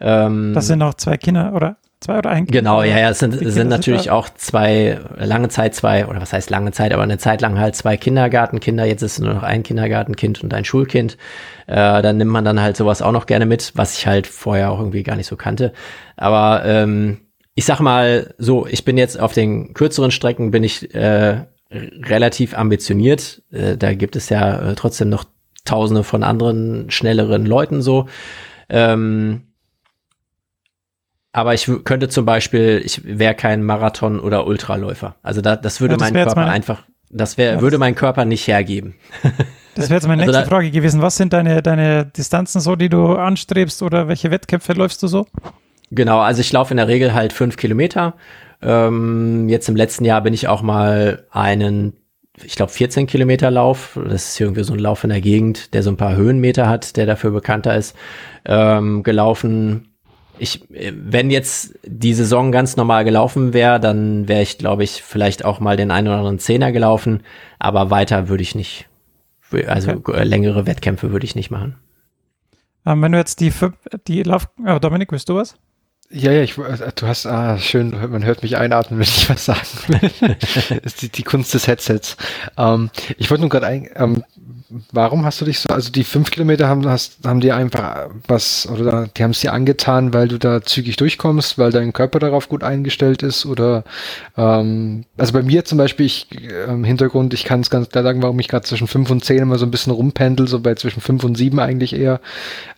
Ähm, 0.00 0.52
Das 0.54 0.68
sind 0.68 0.78
noch 0.78 0.94
zwei 0.94 1.16
Kinder 1.18 1.52
oder 1.54 1.76
zwei 2.04 2.18
oder 2.18 2.30
ein 2.30 2.44
Kind? 2.44 2.52
Genau, 2.52 2.82
ja, 2.82 2.98
ja, 2.98 3.10
es 3.10 3.18
sind, 3.18 3.34
viele 3.34 3.50
sind 3.50 3.68
natürlich 3.68 4.10
auch 4.10 4.28
zwei, 4.28 5.00
lange 5.16 5.48
Zeit 5.48 5.74
zwei, 5.74 6.06
oder 6.06 6.20
was 6.20 6.32
heißt 6.32 6.50
lange 6.50 6.72
Zeit, 6.72 6.92
aber 6.92 7.02
eine 7.02 7.18
Zeit 7.18 7.40
lang 7.40 7.58
halt 7.58 7.74
zwei 7.76 7.96
Kindergartenkinder, 7.96 8.84
jetzt 8.84 9.02
ist 9.02 9.12
es 9.12 9.18
nur 9.20 9.34
noch 9.34 9.42
ein 9.42 9.62
Kindergartenkind 9.62 10.42
und 10.42 10.52
ein 10.54 10.64
Schulkind. 10.64 11.16
Äh, 11.66 12.02
dann 12.02 12.18
nimmt 12.18 12.30
man 12.30 12.44
dann 12.44 12.60
halt 12.60 12.76
sowas 12.76 13.02
auch 13.02 13.12
noch 13.12 13.26
gerne 13.26 13.46
mit, 13.46 13.72
was 13.74 13.98
ich 13.98 14.06
halt 14.06 14.26
vorher 14.26 14.70
auch 14.70 14.78
irgendwie 14.78 15.02
gar 15.02 15.16
nicht 15.16 15.26
so 15.26 15.36
kannte. 15.36 15.72
Aber 16.16 16.62
ähm, 16.64 17.20
ich 17.54 17.64
sag 17.64 17.80
mal 17.80 18.34
so, 18.38 18.66
ich 18.66 18.84
bin 18.84 18.98
jetzt 18.98 19.18
auf 19.18 19.32
den 19.32 19.74
kürzeren 19.74 20.10
Strecken, 20.10 20.50
bin 20.50 20.64
ich 20.64 20.94
äh, 20.94 21.44
relativ 21.70 22.56
ambitioniert. 22.56 23.42
Äh, 23.50 23.76
da 23.76 23.94
gibt 23.94 24.16
es 24.16 24.28
ja 24.28 24.70
äh, 24.70 24.74
trotzdem 24.74 25.08
noch 25.08 25.24
tausende 25.64 26.04
von 26.04 26.22
anderen 26.22 26.90
schnelleren 26.90 27.46
Leuten 27.46 27.80
so. 27.80 28.06
Ähm, 28.68 29.53
aber 31.34 31.52
ich 31.52 31.70
könnte 31.84 32.08
zum 32.08 32.24
Beispiel, 32.24 32.80
ich 32.84 33.02
wäre 33.04 33.34
kein 33.34 33.62
Marathon- 33.62 34.20
oder 34.20 34.46
Ultraläufer. 34.46 35.16
Also 35.22 35.40
da, 35.42 35.56
das 35.56 35.80
würde 35.82 35.94
Ja, 35.94 35.98
das 35.98 36.10
mein 36.12 36.24
Körper 36.24 36.40
meine- 36.40 36.52
einfach, 36.52 36.84
das 37.10 37.36
wäre, 37.36 37.56
Ja, 37.56 37.60
würde 37.60 37.76
mein 37.78 37.94
Körper 37.94 38.24
nicht 38.24 38.46
hergeben. 38.48 38.94
Das 39.76 39.86
wäre 39.90 39.94
jetzt 39.96 40.06
meine 40.06 40.22
Also 40.22 40.30
nächste 40.30 40.48
da- 40.48 40.54
Frage 40.56 40.70
gewesen. 40.70 41.02
Was 41.02 41.16
sind 41.16 41.32
deine, 41.32 41.60
deine 41.60 42.06
Distanzen 42.06 42.60
so, 42.60 42.76
die 42.76 42.88
du 42.88 43.16
anstrebst 43.16 43.82
oder 43.82 44.06
welche 44.06 44.30
Wettkämpfe 44.30 44.72
läufst 44.72 45.02
du 45.02 45.08
so? 45.08 45.26
Genau, 45.90 46.20
also 46.20 46.42
ich 46.42 46.52
laufe 46.52 46.72
in 46.72 46.76
der 46.76 46.86
Regel 46.86 47.12
halt 47.12 47.32
fünf 47.32 47.56
Kilometer. 47.56 48.14
Ähm, 48.62 49.48
jetzt 49.48 49.68
im 49.68 49.74
letzten 49.74 50.04
Jahr 50.04 50.20
bin 50.20 50.32
ich 50.32 50.46
auch 50.46 50.62
mal 50.62 51.24
einen, 51.32 51.94
ich 52.44 52.54
glaube 52.54 52.70
14 52.70 53.08
Kilometer 53.08 53.50
Lauf. 53.50 53.98
Das 54.08 54.28
ist 54.28 54.40
irgendwie 54.40 54.62
so 54.62 54.74
ein 54.74 54.78
Lauf 54.78 55.02
in 55.02 55.10
der 55.10 55.20
Gegend, 55.20 55.74
der 55.74 55.82
so 55.82 55.90
ein 55.90 55.96
paar 55.96 56.14
Höhenmeter 56.14 56.68
hat, 56.68 56.96
der 56.96 57.06
dafür 57.06 57.32
bekannter 57.32 57.76
ist, 57.76 57.96
ähm, 58.44 59.02
gelaufen. 59.02 59.88
Ich, 60.38 60.70
äh, 60.70 60.92
wenn 60.94 61.30
jetzt 61.30 61.78
die 61.84 62.14
Saison 62.14 62.52
ganz 62.52 62.76
normal 62.76 63.04
gelaufen 63.04 63.52
wäre, 63.52 63.80
dann 63.80 64.28
wäre 64.28 64.42
ich, 64.42 64.58
glaube 64.58 64.84
ich, 64.84 65.02
vielleicht 65.02 65.44
auch 65.44 65.60
mal 65.60 65.76
den 65.76 65.90
einen 65.90 66.08
oder 66.08 66.18
anderen 66.18 66.38
Zehner 66.38 66.72
gelaufen, 66.72 67.22
aber 67.58 67.90
weiter 67.90 68.28
würde 68.28 68.42
ich 68.42 68.54
nicht. 68.54 68.88
Also 69.66 70.02
äh, 70.12 70.24
längere 70.24 70.66
Wettkämpfe 70.66 71.12
würde 71.12 71.24
ich 71.24 71.36
nicht 71.36 71.50
machen. 71.50 71.76
Ähm, 72.86 73.00
wenn 73.02 73.12
du 73.12 73.18
jetzt 73.18 73.40
die, 73.40 73.52
die 74.06 74.22
Lauf... 74.22 74.48
Oh, 74.66 74.78
Dominik, 74.78 75.12
willst 75.12 75.28
du 75.28 75.36
was? 75.36 75.56
Ja, 76.16 76.30
ja, 76.30 76.42
ich, 76.42 76.56
äh, 76.56 76.92
du 76.94 77.08
hast, 77.08 77.26
ah, 77.26 77.58
schön, 77.58 77.90
man 77.90 78.24
hört 78.24 78.44
mich 78.44 78.56
einatmen, 78.56 78.98
wenn 79.00 79.04
ich 79.04 79.28
was 79.28 79.46
sagen 79.46 79.60
will. 79.88 80.36
ist 80.84 81.02
die, 81.02 81.08
die 81.08 81.24
Kunst 81.24 81.52
des 81.54 81.66
Headsets. 81.66 82.16
Ähm, 82.56 82.90
ich 83.18 83.30
wollte 83.30 83.40
nur 83.40 83.50
gerade 83.50 83.66
ein, 83.66 83.88
ähm, 83.96 84.22
warum 84.92 85.24
hast 85.24 85.40
du 85.40 85.44
dich 85.44 85.58
so, 85.58 85.70
also 85.70 85.90
die 85.90 86.04
fünf 86.04 86.30
Kilometer 86.30 86.68
haben, 86.68 86.88
hast, 86.88 87.18
haben 87.26 87.40
dir 87.40 87.56
einfach 87.56 88.10
was, 88.28 88.68
oder 88.68 89.08
die 89.08 89.24
haben 89.24 89.32
es 89.32 89.40
dir 89.40 89.52
angetan, 89.52 90.14
weil 90.14 90.28
du 90.28 90.38
da 90.38 90.62
zügig 90.62 90.96
durchkommst, 90.96 91.58
weil 91.58 91.72
dein 91.72 91.92
Körper 91.92 92.20
darauf 92.20 92.48
gut 92.48 92.62
eingestellt 92.62 93.24
ist, 93.24 93.44
oder, 93.44 93.82
ähm, 94.36 95.06
also 95.18 95.32
bei 95.32 95.42
mir 95.42 95.64
zum 95.64 95.78
Beispiel, 95.78 96.06
ich, 96.06 96.28
ähm, 96.68 96.84
Hintergrund, 96.84 97.34
ich 97.34 97.42
kann 97.42 97.60
es 97.60 97.70
ganz 97.70 97.88
klar 97.88 98.04
sagen, 98.04 98.22
warum 98.22 98.38
ich 98.38 98.46
gerade 98.46 98.64
zwischen 98.64 98.86
fünf 98.86 99.10
und 99.10 99.24
zehn 99.24 99.38
immer 99.38 99.58
so 99.58 99.66
ein 99.66 99.72
bisschen 99.72 99.92
rumpendel, 99.92 100.46
so 100.46 100.60
bei 100.60 100.76
zwischen 100.76 101.00
fünf 101.00 101.24
und 101.24 101.36
sieben 101.36 101.58
eigentlich 101.58 101.92
eher, 101.92 102.20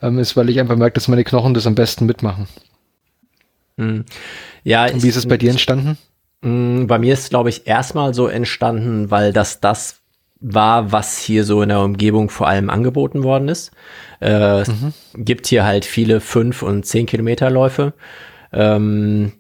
ähm, 0.01 0.19
ist, 0.19 0.39
weil 0.39 0.49
ich 0.49 0.59
einfach 0.59 0.77
merke, 0.77 0.95
dass 0.95 1.09
meine 1.09 1.25
Knochen 1.25 1.53
das 1.53 1.67
am 1.67 1.75
besten 1.75 2.07
mitmachen. 2.07 2.49
Hm. 3.79 4.05
Ja, 4.65 4.87
Und 4.87 5.03
wie 5.03 5.09
ist 5.09 5.17
es 5.17 5.27
bei 5.27 5.37
dir 5.37 5.51
entstanden? 5.51 5.99
Mm, 6.43 6.87
Bei 6.87 6.99
mir 6.99 7.13
ist, 7.13 7.31
glaube 7.31 7.49
ich, 7.51 7.67
erstmal 7.67 8.15
so 8.15 8.27
entstanden, 8.27 9.11
weil 9.11 9.33
das 9.33 9.61
das 9.61 10.01
war, 10.41 10.93
was 10.93 11.19
hier 11.19 11.45
so 11.45 11.63
in 11.63 11.71
der 11.71 11.81
Umgebung 11.81 12.29
vor 12.29 12.47
allem 12.47 12.69
angeboten 12.71 13.23
worden 13.23 13.49
ist. 13.49 13.73
Äh, 14.21 14.61
Es 14.61 14.71
gibt 15.15 15.47
hier 15.47 15.65
halt 15.65 15.85
viele 15.85 16.21
fünf 16.21 16.63
und 16.63 16.85
zehn 16.85 17.07
Kilometer 17.07 17.51
Läufe. 17.51 17.95
Ähm, 18.53 19.33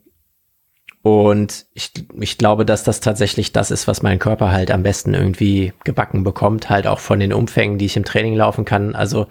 und 1.03 1.67
ich, 1.75 1.93
ich 2.19 2.37
glaube, 2.37 2.65
dass 2.67 2.83
das 2.83 3.01
tatsächlich 3.01 3.53
das 3.53 3.71
ist, 3.71 3.87
was 3.87 4.03
mein 4.03 4.19
Körper 4.19 4.51
halt 4.51 4.71
am 4.73 4.83
besten 4.83 5.15
irgendwie 5.15 5.73
gebacken 5.85 6.25
bekommt, 6.25 6.69
halt 6.69 6.87
auch 6.89 6.99
von 6.99 7.21
den 7.21 7.33
Umfängen, 7.33 7.79
die 7.79 7.87
ich 7.87 7.97
im 7.97 8.05
Training 8.05 8.35
laufen 8.35 8.65
kann. 8.65 8.97
Also 8.97 9.29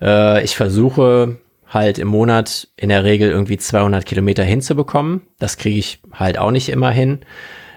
äh, 0.00 0.44
ich 0.44 0.54
versuche 0.56 1.38
halt 1.72 1.98
im 1.98 2.08
Monat 2.08 2.68
in 2.76 2.90
der 2.90 3.04
Regel 3.04 3.30
irgendwie 3.30 3.56
200 3.56 4.04
Kilometer 4.04 4.44
hinzubekommen. 4.44 5.22
Das 5.38 5.56
kriege 5.56 5.78
ich 5.78 6.02
halt 6.12 6.38
auch 6.38 6.50
nicht 6.50 6.68
immer 6.68 6.90
hin. 6.90 7.20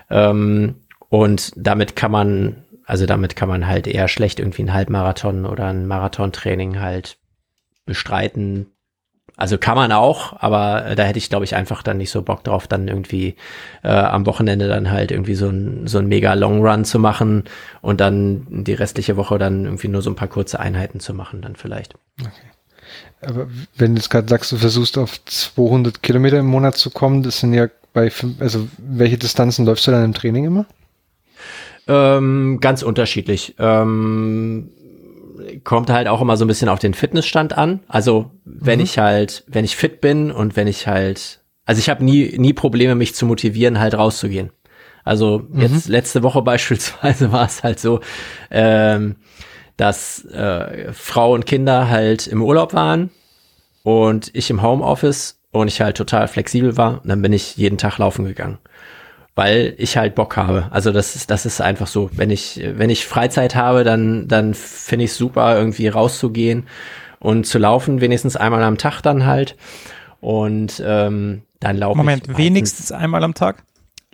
Ähm, 0.10 0.75
und 1.10 1.53
damit 1.55 1.95
kann 1.95 2.12
man, 2.12 2.65
also 2.86 3.05
damit 3.05 3.36
kann 3.36 3.49
man 3.49 3.67
halt 3.67 3.88
eher 3.88 4.08
schlecht 4.08 4.39
irgendwie 4.39 4.63
einen 4.63 4.73
Halbmarathon 4.73 5.45
oder 5.45 5.67
ein 5.67 5.88
Marathontraining 5.88 6.79
halt 6.79 7.17
bestreiten. 7.86 8.67
Also 9.38 9.58
kann 9.58 9.75
man 9.75 9.91
auch, 9.91 10.41
aber 10.41 10.86
äh, 10.86 10.95
da 10.95 11.03
hätte 11.03 11.17
ich, 11.17 11.29
glaube 11.29 11.45
ich, 11.45 11.55
einfach 11.55 11.84
dann 11.84 11.97
nicht 11.97 12.10
so 12.10 12.21
Bock 12.21 12.43
drauf, 12.43 12.67
dann 12.67 12.88
irgendwie 12.88 13.36
äh, 13.84 13.89
am 13.89 14.25
Wochenende 14.25 14.67
dann 14.67 14.91
halt 14.91 15.12
irgendwie 15.12 15.36
so 15.36 15.49
ein, 15.49 15.88
so 15.88 15.99
ein 15.99 16.08
mega 16.08 16.34
Long 16.34 16.65
Run 16.65 16.86
zu 16.86 16.99
machen 16.99 17.43
und 17.81 17.99
dann 17.99 18.63
die 18.63 18.73
restliche 18.73 19.17
Woche 19.17 19.38
dann 19.38 19.65
irgendwie 19.65 19.89
nur 19.89 20.01
so 20.01 20.10
ein 20.10 20.15
paar 20.15 20.29
kurze 20.29 20.60
Einheiten 20.60 20.99
zu 20.99 21.13
machen, 21.13 21.41
dann 21.41 21.55
vielleicht. 21.55 21.95
Aber 23.21 23.47
wenn 23.75 23.95
du 23.95 23.99
jetzt 23.99 24.10
gerade 24.10 24.27
sagst, 24.27 24.51
du 24.51 24.58
versuchst 24.58 24.97
auf 24.97 25.23
200 25.25 26.03
Kilometer 26.03 26.39
im 26.39 26.47
Monat 26.47 26.77
zu 26.77 26.89
kommen, 26.89 27.23
das 27.23 27.39
sind 27.39 27.53
ja 27.53 27.67
bei, 27.93 28.10
fünf, 28.10 28.41
also 28.41 28.67
welche 28.77 29.17
Distanzen 29.17 29.65
läufst 29.65 29.88
du 29.88 29.91
dann 29.91 30.03
im 30.03 30.13
Training 30.13 30.45
immer? 30.45 30.65
Ähm, 31.88 32.60
ganz 32.62 32.84
unterschiedlich. 32.84 33.55
Ähm, 33.58 34.69
kommt 35.63 35.89
halt 35.89 36.08
auch 36.08 36.21
immer 36.21 36.38
so 36.38 36.45
ein 36.45 36.47
bisschen 36.47 36.69
auf 36.69 36.79
den 36.79 36.93
Fitnessstand 36.93 37.58
an. 37.58 37.81
Also 37.88 38.31
wenn 38.43 38.79
ich 38.79 38.97
halt, 38.97 39.43
wenn 39.47 39.65
ich 39.65 39.75
fit 39.75 40.01
bin 40.01 40.31
und 40.31 40.55
wenn 40.55 40.67
ich 40.67 40.88
halt, 40.88 41.41
also 41.65 41.79
ich 41.79 41.89
habe 41.89 42.03
nie, 42.03 42.38
nie 42.38 42.53
Probleme, 42.53 42.95
mich 42.95 43.15
zu 43.15 43.25
motivieren, 43.25 43.79
halt 43.79 43.95
rauszugehen. 43.95 44.51
Also 45.03 45.47
jetzt 45.53 45.88
letzte 45.88 46.23
Woche 46.23 46.41
beispielsweise 46.43 47.31
war 47.31 47.45
es 47.45 47.63
halt 47.63 47.79
so, 47.79 47.99
ähm, 48.49 49.15
dass 49.77 50.23
äh, 50.25 50.91
Frau 50.93 51.33
und 51.33 51.45
Kinder 51.45 51.89
halt 51.89 52.27
im 52.27 52.41
Urlaub 52.41 52.73
waren 52.73 53.09
und 53.83 54.31
ich 54.33 54.49
im 54.49 54.61
Homeoffice 54.61 55.39
und 55.51 55.67
ich 55.67 55.81
halt 55.81 55.97
total 55.97 56.27
flexibel 56.27 56.77
war. 56.77 57.01
Und 57.03 57.09
dann 57.09 57.21
bin 57.21 57.33
ich 57.33 57.57
jeden 57.57 57.77
Tag 57.77 57.97
laufen 57.97 58.25
gegangen 58.25 58.57
weil 59.38 59.73
ich 59.77 59.97
halt 59.97 60.15
Bock 60.15 60.38
habe. 60.38 60.67
Also 60.71 60.93
das 60.93 61.17
ist, 61.17 61.29
das 61.29 61.45
ist 61.45 61.59
einfach 61.59 61.88
so. 61.88 62.09
Wenn 62.13 62.29
ich, 62.29 62.61
wenn 62.63 62.89
ich 62.89 63.05
Freizeit 63.05 63.53
habe, 63.53 63.83
dann, 63.83 64.29
dann 64.29 64.53
finde 64.53 65.03
ich 65.03 65.13
super, 65.13 65.57
irgendwie 65.57 65.89
rauszugehen 65.89 66.67
und 67.19 67.45
zu 67.45 67.59
laufen, 67.59 67.99
wenigstens 67.99 68.38
einmal 68.38 68.63
am 68.63 68.77
Tag 68.77 69.01
dann 69.01 69.25
halt. 69.25 69.57
Und 70.21 70.81
ähm, 70.85 71.41
dann 71.59 71.75
laufe 71.77 71.95
ich. 71.95 71.97
Moment, 71.97 72.27
meistens- 72.27 72.38
wenigstens 72.38 72.91
einmal 72.93 73.25
am 73.25 73.33
Tag? 73.33 73.63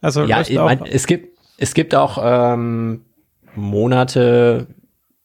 Also 0.02 0.24
Ja, 0.24 0.42
ich 0.42 0.56
mein, 0.56 0.84
es 0.86 1.06
gibt, 1.06 1.38
es 1.60 1.76
gibt 1.76 1.94
auch 1.94 2.18
ähm, 2.20 3.06
Monate, 3.54 4.66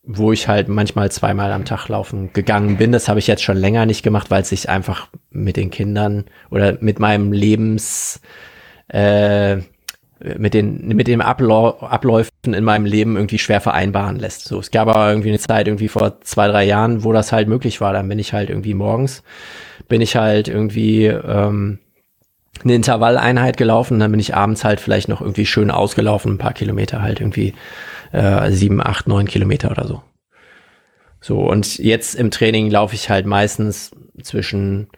wo 0.07 0.33
ich 0.33 0.49
halt 0.49 0.69
manchmal 0.69 1.11
zweimal 1.11 1.53
am 1.53 1.65
Tag 1.65 1.89
laufen 1.89 2.33
gegangen 2.33 2.77
bin. 2.77 2.93
Das 2.93 3.09
habe 3.09 3.19
ich 3.19 3.27
jetzt 3.27 3.43
schon 3.43 3.57
länger 3.57 3.87
nicht 3.87 4.03
gemacht, 4.03 4.31
weil 4.31 4.43
es 4.43 4.51
sich 4.51 4.69
einfach 4.69 5.09
mit 5.31 5.57
den 5.57 5.71
Kindern 5.71 6.25
oder 6.51 6.79
mit 6.81 7.01
meinem 7.01 7.33
Lebens 7.33 8.21
äh, 8.89 9.57
mit 10.39 10.55
den 10.55 10.87
mit 10.89 11.09
dem 11.09 11.21
Ablau 11.21 11.79
Abläufen 11.81 12.31
in 12.45 12.65
meinem 12.65 12.87
Leben 12.87 13.17
irgendwie 13.17 13.39
schwer 13.39 13.61
vereinbaren 13.61 14.17
lässt. 14.19 14.45
So, 14.45 14.61
es 14.61 14.71
gab 14.71 14.89
aber 14.89 15.11
irgendwie 15.11 15.29
eine 15.29 15.39
Zeit 15.39 15.69
irgendwie 15.69 15.89
vor 15.89 16.21
zwei 16.23 16.49
drei 16.49 16.65
Jahren, 16.65 17.05
wo 17.05 17.13
das 17.13 17.33
halt 17.33 17.49
möglich 17.49 17.81
war. 17.81 17.93
Dann 17.93 18.09
bin 18.09 18.19
ich 18.19 18.33
halt 18.33 18.49
irgendwie 18.49 18.75
morgens 18.75 19.23
bin 19.89 20.01
ich 20.01 20.17
halt 20.17 20.49
irgendwie 20.49 21.07
ähm, 21.07 21.79
eine 22.65 22.75
Intervalleinheit 22.75 23.57
gelaufen, 23.57 24.01
dann 24.01 24.11
bin 24.11 24.21
ich 24.21 24.35
abends 24.35 24.65
halt 24.65 24.81
vielleicht 24.81 25.09
noch 25.09 25.21
irgendwie 25.21 25.47
schön 25.47 25.71
ausgelaufen, 25.71 26.33
ein 26.33 26.39
paar 26.39 26.55
Kilometer 26.55 27.03
halt 27.03 27.21
irgendwie 27.21 27.55
äh, 28.13 28.51
sieben, 28.51 28.81
acht, 28.81 29.07
neun 29.07 29.27
Kilometer 29.27 29.71
oder 29.71 29.87
so. 29.87 30.03
So 31.21 31.41
und 31.41 31.79
jetzt 31.79 32.15
im 32.15 32.31
Training 32.31 32.71
laufe 32.71 32.95
ich 32.95 33.11
halt 33.11 33.27
meistens 33.27 33.91
zwischen 34.23 34.89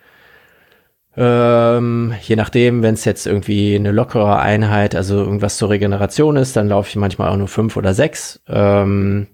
ähm, 1.16 2.14
je 2.22 2.36
nachdem, 2.36 2.82
wenn 2.82 2.94
es 2.94 3.04
jetzt 3.04 3.26
irgendwie 3.26 3.74
eine 3.74 3.90
lockere 3.90 4.38
Einheit, 4.38 4.94
also 4.94 5.16
irgendwas 5.16 5.56
zur 5.56 5.70
Regeneration 5.70 6.36
ist, 6.36 6.54
dann 6.54 6.68
laufe 6.68 6.88
ich 6.88 6.96
manchmal 6.96 7.30
auch 7.30 7.36
nur 7.36 7.48
fünf 7.48 7.76
oder 7.76 7.92
sechs. 7.92 8.40
Ähm, 8.46 9.26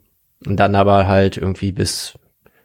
und 0.46 0.56
dann 0.56 0.74
aber 0.74 1.06
halt 1.06 1.36
irgendwie 1.36 1.72
bis 1.72 2.18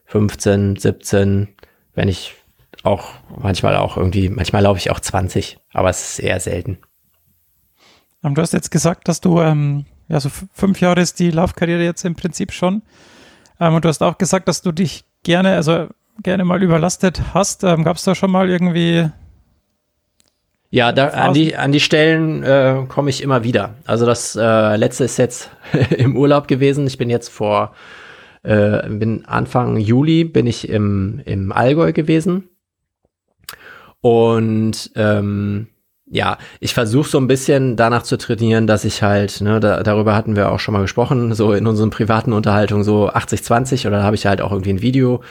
15, 0.06 0.78
17, 0.78 1.50
wenn 1.96 2.08
ich 2.08 2.36
auch 2.84 3.10
manchmal 3.38 3.76
auch 3.76 3.98
irgendwie, 3.98 4.30
manchmal 4.30 4.64
laufe 4.64 4.80
ich 4.80 4.90
auch 4.90 5.02
20, 5.02 5.60
aber 5.74 5.90
es 5.90 6.14
ist 6.14 6.20
eher 6.20 6.40
selten. 6.40 6.78
Ähm, 8.24 8.36
Du 8.36 8.42
hast 8.42 8.54
jetzt 8.54 8.72
gesagt, 8.72 9.10
dass 9.10 9.20
du, 9.20 9.42
ähm, 9.42 9.86
ja, 10.10 10.20
so 10.20 10.30
fünf 10.54 10.82
Jahre 10.82 11.02
ist 11.02 11.20
die 11.20 11.32
Laufkarriere 11.32 11.84
jetzt 11.84 12.04
im 12.04 12.16
Prinzip 12.16 12.52
schon. 12.52 12.82
Ähm, 13.60 13.76
und 13.76 13.86
du 13.86 13.90
hast 13.90 14.02
auch 14.02 14.18
gesagt, 14.18 14.48
dass 14.48 14.62
du 14.62 14.72
dich 14.72 15.06
gerne, 15.24 15.56
also 15.56 15.88
gerne 16.24 16.44
mal 16.46 16.62
überlastet 16.62 17.22
hast. 17.34 17.64
Ähm, 17.64 17.84
Gab 17.84 17.98
es 17.98 18.04
da 18.04 18.16
schon 18.16 18.32
mal 18.32 18.50
irgendwie 18.50 19.10
Ja, 20.72 20.92
da, 20.92 21.10
an, 21.10 21.34
die, 21.34 21.56
an 21.56 21.72
die 21.72 21.80
Stellen 21.80 22.44
äh, 22.44 22.86
komme 22.88 23.10
ich 23.10 23.22
immer 23.22 23.44
wieder. 23.44 23.76
Also 23.86 24.06
das 24.06 24.36
äh, 24.36 24.76
letzte 24.76 25.04
ist 25.04 25.18
jetzt 25.18 25.52
im 25.98 26.18
Urlaub 26.18 26.48
gewesen. 26.48 26.88
Ich 26.88 26.98
bin 26.98 27.10
jetzt 27.10 27.30
vor, 27.30 27.74
äh, 28.42 28.90
bin 28.90 29.26
Anfang 29.26 29.78
Juli 29.78 30.24
bin 30.24 30.48
ich 30.48 30.70
im, 30.70 31.22
im 31.26 31.52
Allgäu 31.52 31.94
gewesen. 31.94 32.50
Und 34.02 34.92
ähm, 34.96 35.68
ja, 36.12 36.40
ich 36.60 36.74
versuche 36.74 37.08
so 37.08 37.20
ein 37.20 37.28
bisschen 37.28 37.76
danach 37.76 38.02
zu 38.02 38.18
trainieren, 38.18 38.66
dass 38.66 38.84
ich 38.84 39.04
halt, 39.04 39.42
ne, 39.42 39.60
da, 39.60 39.84
darüber 39.84 40.16
hatten 40.16 40.36
wir 40.36 40.52
auch 40.52 40.60
schon 40.60 40.74
mal 40.74 40.82
gesprochen, 40.82 41.34
so 41.34 41.54
in 41.54 41.68
unseren 41.68 41.92
privaten 41.92 42.34
Unterhaltungen 42.34 42.84
so 42.84 43.10
80-20 43.12 43.86
oder 43.86 43.98
da 43.98 44.04
habe 44.04 44.16
ich 44.16 44.26
halt 44.26 44.42
auch 44.42 44.52
irgendwie 44.52 44.72
ein 44.72 44.82
Video 44.82 45.22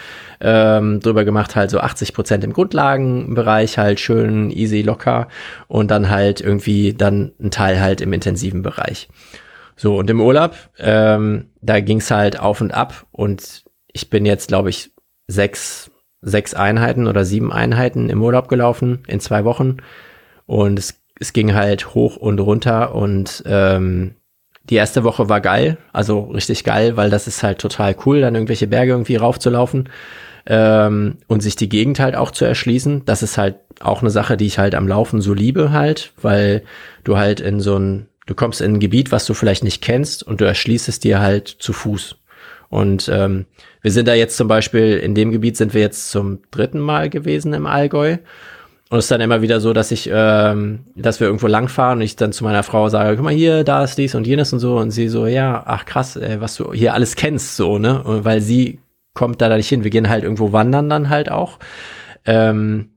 ähm, 0.40 1.00
drüber 1.00 1.24
gemacht, 1.24 1.56
halt 1.56 1.70
so 1.70 1.80
80 1.80 2.14
Prozent 2.14 2.44
im 2.44 2.52
Grundlagenbereich, 2.52 3.76
halt 3.76 3.98
schön 3.98 4.50
easy, 4.50 4.82
locker 4.82 5.26
und 5.66 5.90
dann 5.90 6.10
halt 6.10 6.40
irgendwie 6.40 6.94
dann 6.94 7.32
ein 7.40 7.50
Teil 7.50 7.80
halt 7.80 8.00
im 8.00 8.12
intensiven 8.12 8.62
Bereich. 8.62 9.08
So, 9.74 9.96
und 9.96 10.08
im 10.10 10.20
Urlaub, 10.20 10.54
ähm, 10.78 11.50
da 11.60 11.80
ging's 11.80 12.10
halt 12.10 12.38
auf 12.38 12.60
und 12.60 12.72
ab 12.72 13.06
und 13.10 13.64
ich 13.92 14.10
bin 14.10 14.24
jetzt, 14.24 14.48
glaube 14.48 14.70
ich, 14.70 14.92
sechs, 15.26 15.90
sechs 16.20 16.54
Einheiten 16.54 17.08
oder 17.08 17.24
sieben 17.24 17.52
Einheiten 17.52 18.10
im 18.10 18.22
Urlaub 18.22 18.48
gelaufen 18.48 19.02
in 19.08 19.18
zwei 19.18 19.44
Wochen 19.44 19.78
und 20.48 20.78
es, 20.78 21.00
es 21.20 21.32
ging 21.32 21.54
halt 21.54 21.94
hoch 21.94 22.16
und 22.16 22.40
runter 22.40 22.94
und 22.94 23.44
ähm, 23.46 24.14
die 24.64 24.76
erste 24.76 25.04
Woche 25.04 25.28
war 25.28 25.40
geil, 25.40 25.76
also 25.92 26.22
richtig 26.22 26.64
geil, 26.64 26.96
weil 26.96 27.10
das 27.10 27.28
ist 27.28 27.42
halt 27.42 27.58
total 27.58 27.94
cool, 28.04 28.22
dann 28.22 28.34
irgendwelche 28.34 28.66
Berge 28.66 28.92
irgendwie 28.92 29.16
raufzulaufen 29.16 29.90
ähm, 30.46 31.18
und 31.26 31.42
sich 31.42 31.54
die 31.54 31.68
Gegend 31.68 32.00
halt 32.00 32.16
auch 32.16 32.30
zu 32.30 32.44
erschließen. 32.44 33.04
Das 33.04 33.22
ist 33.22 33.38
halt 33.38 33.56
auch 33.80 34.00
eine 34.00 34.10
Sache, 34.10 34.36
die 34.36 34.46
ich 34.46 34.58
halt 34.58 34.74
am 34.74 34.88
Laufen 34.88 35.20
so 35.20 35.34
liebe 35.34 35.70
halt, 35.70 36.12
weil 36.20 36.62
du 37.04 37.18
halt 37.18 37.40
in 37.40 37.60
so 37.60 37.78
ein, 37.78 38.08
du 38.26 38.34
kommst 38.34 38.62
in 38.62 38.74
ein 38.74 38.80
Gebiet, 38.80 39.12
was 39.12 39.26
du 39.26 39.34
vielleicht 39.34 39.64
nicht 39.64 39.82
kennst 39.82 40.22
und 40.22 40.40
du 40.40 40.46
erschließt 40.46 40.88
es 40.88 40.98
dir 40.98 41.20
halt 41.20 41.48
zu 41.48 41.74
Fuß. 41.74 42.16
Und 42.70 43.10
ähm, 43.12 43.44
wir 43.82 43.92
sind 43.92 44.08
da 44.08 44.14
jetzt 44.14 44.36
zum 44.36 44.48
Beispiel, 44.48 44.96
in 44.96 45.14
dem 45.14 45.30
Gebiet 45.30 45.58
sind 45.58 45.74
wir 45.74 45.82
jetzt 45.82 46.10
zum 46.10 46.40
dritten 46.50 46.80
Mal 46.80 47.10
gewesen 47.10 47.52
im 47.52 47.66
Allgäu. 47.66 48.16
Und 48.90 48.98
es 48.98 49.04
ist 49.04 49.10
dann 49.10 49.20
immer 49.20 49.42
wieder 49.42 49.60
so, 49.60 49.74
dass 49.74 49.90
ich, 49.90 50.08
ähm, 50.10 50.86
dass 50.94 51.20
wir 51.20 51.26
irgendwo 51.26 51.46
langfahren 51.46 51.98
und 51.98 52.04
ich 52.04 52.16
dann 52.16 52.32
zu 52.32 52.42
meiner 52.44 52.62
Frau 52.62 52.88
sage, 52.88 53.16
guck 53.16 53.24
mal 53.24 53.34
hier, 53.34 53.62
da 53.62 53.84
ist 53.84 53.98
dies 53.98 54.14
und 54.14 54.26
jenes 54.26 54.52
und 54.52 54.60
so. 54.60 54.78
Und 54.78 54.92
sie 54.92 55.08
so, 55.08 55.26
ja, 55.26 55.62
ach 55.66 55.84
krass, 55.84 56.16
ey, 56.16 56.40
was 56.40 56.56
du 56.56 56.72
hier 56.72 56.94
alles 56.94 57.14
kennst, 57.14 57.56
so, 57.56 57.78
ne? 57.78 58.02
Und 58.02 58.24
weil 58.24 58.40
sie 58.40 58.80
kommt 59.12 59.42
da 59.42 59.54
nicht 59.54 59.68
hin. 59.68 59.84
Wir 59.84 59.90
gehen 59.90 60.08
halt 60.08 60.24
irgendwo 60.24 60.52
wandern 60.52 60.88
dann 60.88 61.10
halt 61.10 61.30
auch. 61.30 61.58
Ähm, 62.24 62.90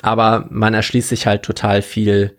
aber 0.00 0.46
man 0.50 0.74
erschließt 0.74 1.10
sich 1.10 1.26
halt 1.26 1.42
total 1.42 1.82
viel 1.82 2.36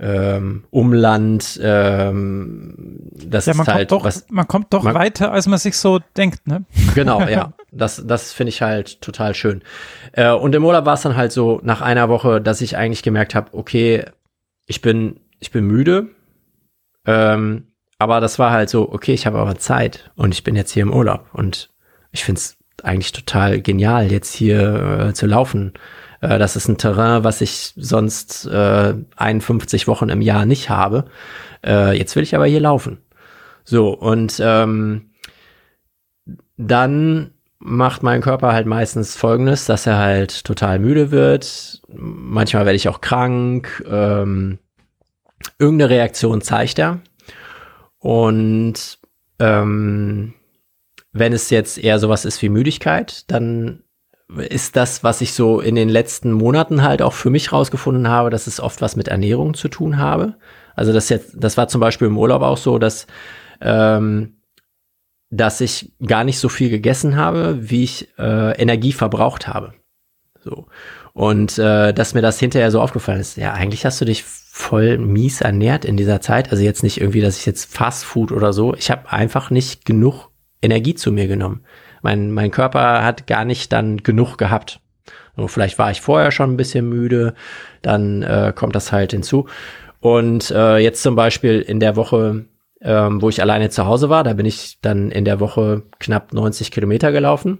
ähm, 0.00 0.64
Umland. 0.70 1.58
Ähm, 1.62 2.74
das 3.12 3.46
ja, 3.46 3.54
man 3.54 3.66
ist 3.66 3.72
halt 3.72 3.88
kommt 3.88 4.00
doch, 4.00 4.04
was. 4.06 4.26
man 4.30 4.46
kommt 4.46 4.72
doch 4.72 4.82
man- 4.84 4.94
weiter, 4.94 5.32
als 5.32 5.46
man 5.46 5.58
sich 5.58 5.76
so 5.76 6.00
denkt, 6.16 6.46
ne? 6.46 6.64
Genau, 6.94 7.22
ja. 7.22 7.52
Das, 7.70 8.02
das 8.06 8.32
finde 8.32 8.48
ich 8.48 8.62
halt 8.62 9.02
total 9.02 9.34
schön. 9.34 9.62
Äh, 10.12 10.30
und 10.30 10.54
im 10.54 10.64
Urlaub 10.64 10.86
war 10.86 10.94
es 10.94 11.02
dann 11.02 11.16
halt 11.16 11.32
so 11.32 11.60
nach 11.62 11.82
einer 11.82 12.08
Woche, 12.08 12.40
dass 12.40 12.62
ich 12.62 12.78
eigentlich 12.78 13.02
gemerkt 13.02 13.34
habe, 13.34 13.52
okay, 13.52 14.06
ich 14.66 14.80
bin, 14.80 15.20
ich 15.38 15.50
bin 15.50 15.66
müde. 15.66 16.06
Ähm, 17.06 17.66
aber 17.98 18.20
das 18.20 18.38
war 18.38 18.52
halt 18.52 18.70
so, 18.70 18.90
okay, 18.90 19.12
ich 19.12 19.26
habe 19.26 19.38
aber 19.38 19.58
Zeit 19.58 20.10
und 20.16 20.32
ich 20.32 20.44
bin 20.44 20.56
jetzt 20.56 20.70
hier 20.70 20.82
im 20.82 20.94
Urlaub 20.94 21.26
und 21.34 21.68
ich 22.10 22.24
finde 22.24 22.38
es 22.38 22.56
eigentlich 22.82 23.12
total 23.12 23.60
genial, 23.60 24.10
jetzt 24.10 24.34
hier 24.34 25.08
äh, 25.08 25.12
zu 25.12 25.26
laufen. 25.26 25.74
Äh, 26.20 26.38
das 26.38 26.56
ist 26.56 26.68
ein 26.68 26.78
Terrain, 26.78 27.24
was 27.24 27.40
ich 27.40 27.72
sonst 27.76 28.46
äh, 28.46 28.94
51 29.16 29.86
Wochen 29.88 30.08
im 30.08 30.20
Jahr 30.20 30.46
nicht 30.46 30.70
habe. 30.70 31.06
Äh, 31.64 31.96
jetzt 31.96 32.16
will 32.16 32.22
ich 32.22 32.34
aber 32.34 32.46
hier 32.46 32.60
laufen. 32.60 32.98
So, 33.64 33.90
und 33.90 34.40
ähm, 34.42 35.10
dann 36.56 37.32
macht 37.58 38.02
mein 38.02 38.20
Körper 38.20 38.52
halt 38.52 38.66
meistens 38.66 39.16
folgendes, 39.16 39.66
dass 39.66 39.86
er 39.86 39.98
halt 39.98 40.44
total 40.44 40.78
müde 40.78 41.10
wird. 41.10 41.82
Manchmal 41.88 42.64
werde 42.64 42.76
ich 42.76 42.88
auch 42.88 43.00
krank. 43.00 43.84
Ähm, 43.88 44.58
irgendeine 45.58 45.90
Reaktion 45.90 46.40
zeigt 46.40 46.78
er. 46.78 47.00
Und 47.98 48.98
ähm, 49.40 50.34
wenn 51.12 51.32
es 51.32 51.50
jetzt 51.50 51.78
eher 51.78 51.98
sowas 51.98 52.24
ist 52.24 52.40
wie 52.42 52.48
Müdigkeit, 52.48 53.30
dann 53.30 53.82
ist 54.36 54.76
das, 54.76 55.02
was 55.02 55.20
ich 55.20 55.32
so 55.32 55.60
in 55.60 55.74
den 55.74 55.88
letzten 55.88 56.32
Monaten 56.32 56.82
halt 56.82 57.00
auch 57.00 57.14
für 57.14 57.30
mich 57.30 57.52
rausgefunden 57.52 58.08
habe, 58.08 58.30
dass 58.30 58.46
es 58.46 58.60
oft 58.60 58.82
was 58.82 58.94
mit 58.94 59.08
Ernährung 59.08 59.54
zu 59.54 59.68
tun 59.68 59.98
habe. 59.98 60.34
Also 60.74 60.92
das 60.92 61.08
jetzt, 61.08 61.32
das 61.34 61.56
war 61.56 61.68
zum 61.68 61.80
Beispiel 61.80 62.08
im 62.08 62.18
Urlaub 62.18 62.42
auch 62.42 62.58
so, 62.58 62.78
dass 62.78 63.06
ähm, 63.60 64.34
dass 65.30 65.60
ich 65.60 65.92
gar 66.04 66.24
nicht 66.24 66.38
so 66.38 66.48
viel 66.48 66.70
gegessen 66.70 67.16
habe, 67.16 67.58
wie 67.70 67.84
ich 67.84 68.08
äh, 68.18 68.52
Energie 68.60 68.92
verbraucht 68.92 69.46
habe. 69.46 69.74
So. 70.40 70.66
Und 71.12 71.58
äh, 71.58 71.92
dass 71.92 72.14
mir 72.14 72.22
das 72.22 72.38
hinterher 72.38 72.70
so 72.70 72.80
aufgefallen 72.80 73.20
ist, 73.20 73.36
ja, 73.36 73.52
eigentlich 73.52 73.84
hast 73.84 74.00
du 74.00 74.04
dich 74.04 74.24
voll 74.24 74.98
mies 74.98 75.40
ernährt 75.40 75.84
in 75.84 75.96
dieser 75.96 76.20
Zeit. 76.20 76.50
Also 76.50 76.62
jetzt 76.62 76.82
nicht 76.82 77.00
irgendwie, 77.00 77.20
dass 77.20 77.38
ich 77.38 77.46
jetzt 77.46 77.74
Fast 77.74 78.04
Food 78.04 78.32
oder 78.32 78.52
so. 78.52 78.74
Ich 78.74 78.90
habe 78.90 79.10
einfach 79.10 79.50
nicht 79.50 79.84
genug 79.84 80.30
Energie 80.62 80.94
zu 80.94 81.12
mir 81.12 81.26
genommen. 81.26 81.64
Mein, 82.02 82.32
mein 82.32 82.50
Körper 82.50 83.04
hat 83.04 83.26
gar 83.26 83.44
nicht 83.44 83.72
dann 83.72 83.98
genug 83.98 84.36
gehabt. 84.36 84.80
So, 85.36 85.46
vielleicht 85.48 85.78
war 85.78 85.90
ich 85.90 86.00
vorher 86.00 86.30
schon 86.32 86.52
ein 86.52 86.56
bisschen 86.56 86.88
müde, 86.88 87.34
dann 87.82 88.22
äh, 88.22 88.52
kommt 88.54 88.74
das 88.74 88.92
halt 88.92 89.12
hinzu. 89.12 89.46
Und 90.00 90.50
äh, 90.50 90.78
jetzt 90.78 91.02
zum 91.02 91.16
Beispiel 91.16 91.60
in 91.60 91.80
der 91.80 91.96
Woche, 91.96 92.44
ähm, 92.80 93.22
wo 93.22 93.28
ich 93.28 93.40
alleine 93.40 93.70
zu 93.70 93.86
Hause 93.86 94.08
war, 94.08 94.24
da 94.24 94.32
bin 94.32 94.46
ich 94.46 94.80
dann 94.80 95.10
in 95.10 95.24
der 95.24 95.40
Woche 95.40 95.82
knapp 95.98 96.32
90 96.32 96.70
Kilometer 96.70 97.12
gelaufen. 97.12 97.58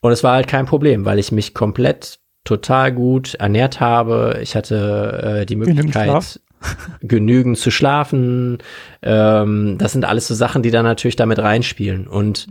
Und 0.00 0.12
es 0.12 0.24
war 0.24 0.34
halt 0.34 0.48
kein 0.48 0.66
Problem, 0.66 1.04
weil 1.04 1.18
ich 1.18 1.30
mich 1.30 1.54
komplett 1.54 2.18
total 2.44 2.92
gut 2.92 3.34
ernährt 3.34 3.80
habe. 3.80 4.38
Ich 4.42 4.56
hatte 4.56 5.40
äh, 5.42 5.46
die 5.46 5.56
Möglichkeit, 5.56 6.40
genügend 7.00 7.58
zu 7.58 7.70
schlafen. 7.70 8.58
Ähm, 9.02 9.76
das 9.78 9.92
sind 9.92 10.04
alles 10.04 10.28
so 10.28 10.34
Sachen, 10.34 10.62
die 10.62 10.70
da 10.70 10.82
natürlich 10.82 11.16
damit 11.16 11.38
reinspielen. 11.38 12.06
Und 12.06 12.48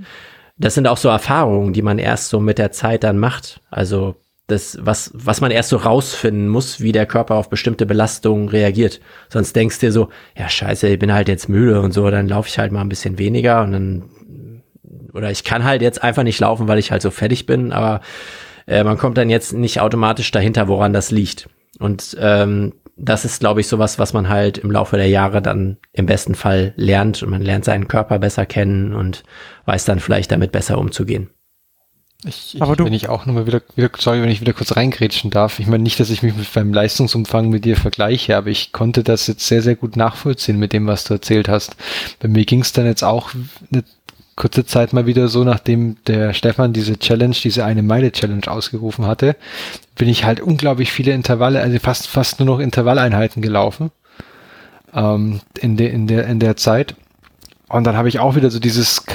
das 0.62 0.76
sind 0.76 0.88
auch 0.88 0.98
so 0.98 1.10
Erfahrungen, 1.10 1.74
die 1.74 1.82
man 1.82 1.98
erst 1.98 2.30
so 2.30 2.40
mit 2.40 2.58
der 2.58 2.72
Zeit 2.72 3.04
dann 3.04 3.18
macht. 3.18 3.62
Also 3.70 4.16
das, 4.48 4.78
was, 4.82 5.12
was 5.14 5.42
man 5.42 5.50
erst 5.50 5.70
so 5.70 5.78
rausfinden 5.78 6.48
muss, 6.48 6.82
wie 6.82 6.92
der 6.92 7.06
Körper 7.06 7.36
auf 7.36 7.50
bestimmte 7.50 7.86
Belastungen 7.86 8.50
reagiert. 8.50 9.00
Sonst 9.30 9.56
denkst 9.56 9.80
du 9.80 9.88
dir 9.88 9.92
so, 9.92 10.10
ja 10.38 10.50
scheiße, 10.50 10.88
ich 10.88 11.00
bin 11.00 11.14
halt 11.14 11.30
jetzt 11.30 11.50
müde 11.50 11.82
und 11.82 11.94
so, 11.94 12.10
dann 12.12 12.28
laufe 12.28 12.50
ich 12.50 12.60
halt 12.60 12.72
mal 12.72 12.82
ein 12.82 12.90
bisschen 12.90 13.18
weniger 13.18 13.64
und 13.64 13.72
dann, 13.72 14.04
oder 15.14 15.32
ich 15.32 15.44
kann 15.44 15.64
halt 15.64 15.82
jetzt 15.82 16.04
einfach 16.04 16.24
nicht 16.24 16.40
laufen, 16.40 16.68
weil 16.68 16.80
ich 16.80 16.92
halt 16.92 17.02
so 17.02 17.12
fertig 17.12 17.46
bin, 17.46 17.72
aber 17.72 18.02
äh, 18.68 18.84
man 18.84 18.98
kommt 18.98 19.18
dann 19.18 19.30
jetzt 19.30 19.54
nicht 19.54 19.80
automatisch 19.80 20.32
dahinter, 20.32 20.68
woran 20.68 20.94
das 20.94 21.12
liegt. 21.12 21.50
Und 21.80 22.16
ähm, 22.20 22.74
das 22.98 23.26
ist, 23.26 23.40
glaube 23.40 23.62
ich, 23.62 23.68
sowas, 23.68 23.98
was 24.00 24.14
man 24.14 24.30
halt 24.30 24.58
im 24.60 24.72
Laufe 24.72 24.98
der 24.98 25.08
Jahre 25.10 25.42
dann 25.42 25.78
im 25.94 26.06
besten 26.06 26.36
Fall 26.36 26.74
lernt 26.76 27.24
und 27.24 27.30
man 27.30 27.42
lernt 27.42 27.66
seinen 27.66 27.88
Körper 27.88 28.20
besser 28.20 28.46
kennen 28.46 28.94
und 28.94 29.24
weiß 29.66 29.86
dann 29.86 30.00
vielleicht 30.00 30.32
damit 30.32 30.52
besser 30.52 30.78
umzugehen. 30.78 31.30
Ich, 32.24 32.54
ich, 32.56 32.62
Aber 32.62 32.76
du- 32.76 32.86
wenn 32.86 32.94
ich 32.94 33.10
auch 33.10 33.26
nochmal 33.26 33.48
wieder, 33.48 33.62
wieder, 33.76 33.90
sorry, 33.98 34.22
wenn 34.22 34.30
ich 34.30 34.42
wieder 34.42 34.54
kurz 34.54 34.76
reingrätschen 34.76 35.32
darf. 35.32 35.58
Ich 35.60 35.66
meine 35.66 35.82
nicht, 35.82 36.00
dass 36.00 36.12
ich 36.12 36.22
mich 36.22 36.36
mit 36.36 36.54
beim 36.54 36.72
Leistungsumfang 36.72 37.50
mit 37.50 37.66
dir 37.66 37.76
vergleiche, 37.76 38.38
aber 38.38 38.50
ich 38.50 38.72
konnte 38.72 39.04
das 39.04 39.26
jetzt 39.26 39.48
sehr, 39.48 39.64
sehr 39.64 39.76
gut 39.76 39.96
nachvollziehen 39.96 40.60
mit 40.60 40.72
dem, 40.72 40.86
was 40.86 41.04
du 41.04 41.16
erzählt 41.16 41.50
hast. 41.50 41.76
Bei 42.20 42.28
mir 42.28 42.46
ging 42.46 42.62
es 42.62 42.74
dann 42.74 42.86
jetzt 42.86 43.04
auch 43.04 43.32
eine 43.74 43.84
kurze 44.42 44.66
Zeit 44.66 44.92
mal 44.92 45.06
wieder 45.06 45.28
so, 45.28 45.44
nachdem 45.44 45.98
der 46.08 46.34
Stefan 46.34 46.74
diese 46.74 46.98
Challenge, 46.98 47.36
diese 47.36 47.64
eine 47.64 47.84
Meile 47.84 48.12
Challenge 48.12 48.48
ausgerufen 48.48 49.06
hatte, 49.06 49.36
bin 49.96 50.10
ich 50.10 50.26
halt 50.26 50.40
unglaublich 50.42 50.92
viele 50.92 51.12
Intervalle, 51.12 51.62
also 51.62 51.78
fast, 51.78 52.08
fast 52.08 52.40
nur 52.40 52.48
noch 52.48 52.60
Intervalleinheiten 52.60 53.44
gelaufen. 53.44 53.92
Ähm, 54.96 55.42
in 55.60 55.78
der, 55.78 55.92
in 55.92 56.08
der, 56.08 56.26
in 56.26 56.40
der 56.40 56.58
Zeit. 56.58 56.96
Und 57.70 57.84
dann 57.86 57.96
habe 57.96 58.10
ich 58.10 58.20
auch 58.20 58.36
wieder 58.36 58.50
so 58.50 58.60
dieses, 58.60 59.06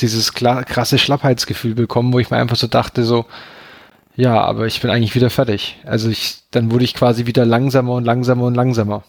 dieses 0.00 0.32
krasse 0.32 0.98
Schlappheitsgefühl 0.98 1.74
bekommen, 1.74 2.12
wo 2.12 2.20
ich 2.20 2.30
mir 2.30 2.38
einfach 2.38 2.56
so 2.56 2.68
dachte, 2.68 3.02
so, 3.02 3.26
ja, 4.14 4.40
aber 4.40 4.66
ich 4.66 4.80
bin 4.80 4.90
eigentlich 4.90 5.16
wieder 5.16 5.30
fertig. 5.30 5.78
Also 5.84 6.08
ich, 6.08 6.38
dann 6.52 6.70
wurde 6.70 6.84
ich 6.84 6.94
quasi 6.94 7.26
wieder 7.26 7.44
langsamer 7.44 7.94
und 7.94 8.04
langsamer 8.04 8.44
und 8.44 8.54
langsamer. 8.54 9.02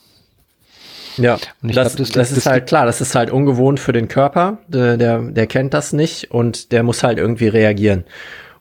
Ja, 1.17 1.39
Und 1.61 1.69
ich 1.69 1.75
das, 1.75 1.95
glaub, 1.95 1.97
das 1.97 2.11
das, 2.11 2.29
liegt- 2.29 2.37
ist 2.37 2.45
das 2.45 2.45
halt 2.45 2.67
klar, 2.67 2.85
das 2.85 3.01
ist 3.01 3.15
halt 3.15 3.31
ungewohnt 3.31 3.79
für 3.79 3.91
den 3.93 4.07
Körper, 4.07 4.59
der, 4.67 4.97
der, 4.97 5.19
der 5.21 5.47
kennt 5.47 5.73
das 5.73 5.93
nicht 5.93 6.31
und 6.31 6.71
der 6.71 6.83
muss 6.83 7.03
halt 7.03 7.17
irgendwie 7.17 7.47
reagieren. 7.47 8.03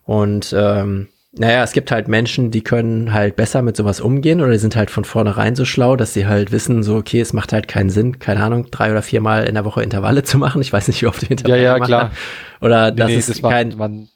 Und 0.05 0.55
ähm, 0.57 1.09
naja, 1.39 1.63
es 1.63 1.73
gibt 1.73 1.91
halt 1.91 2.09
Menschen, 2.09 2.51
die 2.51 2.63
können 2.63 3.13
halt 3.13 3.37
besser 3.37 3.61
mit 3.61 3.77
sowas 3.77 4.01
umgehen 4.01 4.41
oder 4.41 4.53
die 4.53 4.59
sind 4.59 4.75
halt 4.77 4.91
von 4.91 5.05
vornherein 5.05 5.55
so 5.55 5.67
schlau, 5.67 5.97
dass 5.97 6.15
sie 6.15 6.27
halt 6.27 6.51
wissen, 6.53 6.83
so, 6.83 6.97
okay, 6.97 7.21
es 7.21 7.33
macht 7.35 7.53
halt 7.53 7.69
keinen 7.69 7.91
Sinn, 7.91 8.19
keine 8.19 8.43
Ahnung, 8.43 8.71
drei 8.71 8.91
oder 8.91 9.03
viermal 9.03 9.45
in 9.45 9.55
der 9.55 9.65
Woche 9.67 9.83
Intervalle 9.83 10.23
zu 10.25 10.39
machen. 10.39 10.63
Ich 10.63 10.73
weiß 10.73 10.89
nicht, 10.89 11.03
wie 11.03 11.07
oft 11.07 11.23
Ja, 11.23 11.29
Intervalle 11.31 11.63
ja, 11.63 11.75
gemacht 11.75 11.89
klar. 11.89 12.11
hast. 12.11 12.17
Oder 12.63 12.91
das 12.91 13.09
Nee, 13.09 13.15
nee, 13.15 13.19
ist 13.19 13.43
war, 13.43 13.51
kein, 13.51 13.79
waren, 13.79 14.09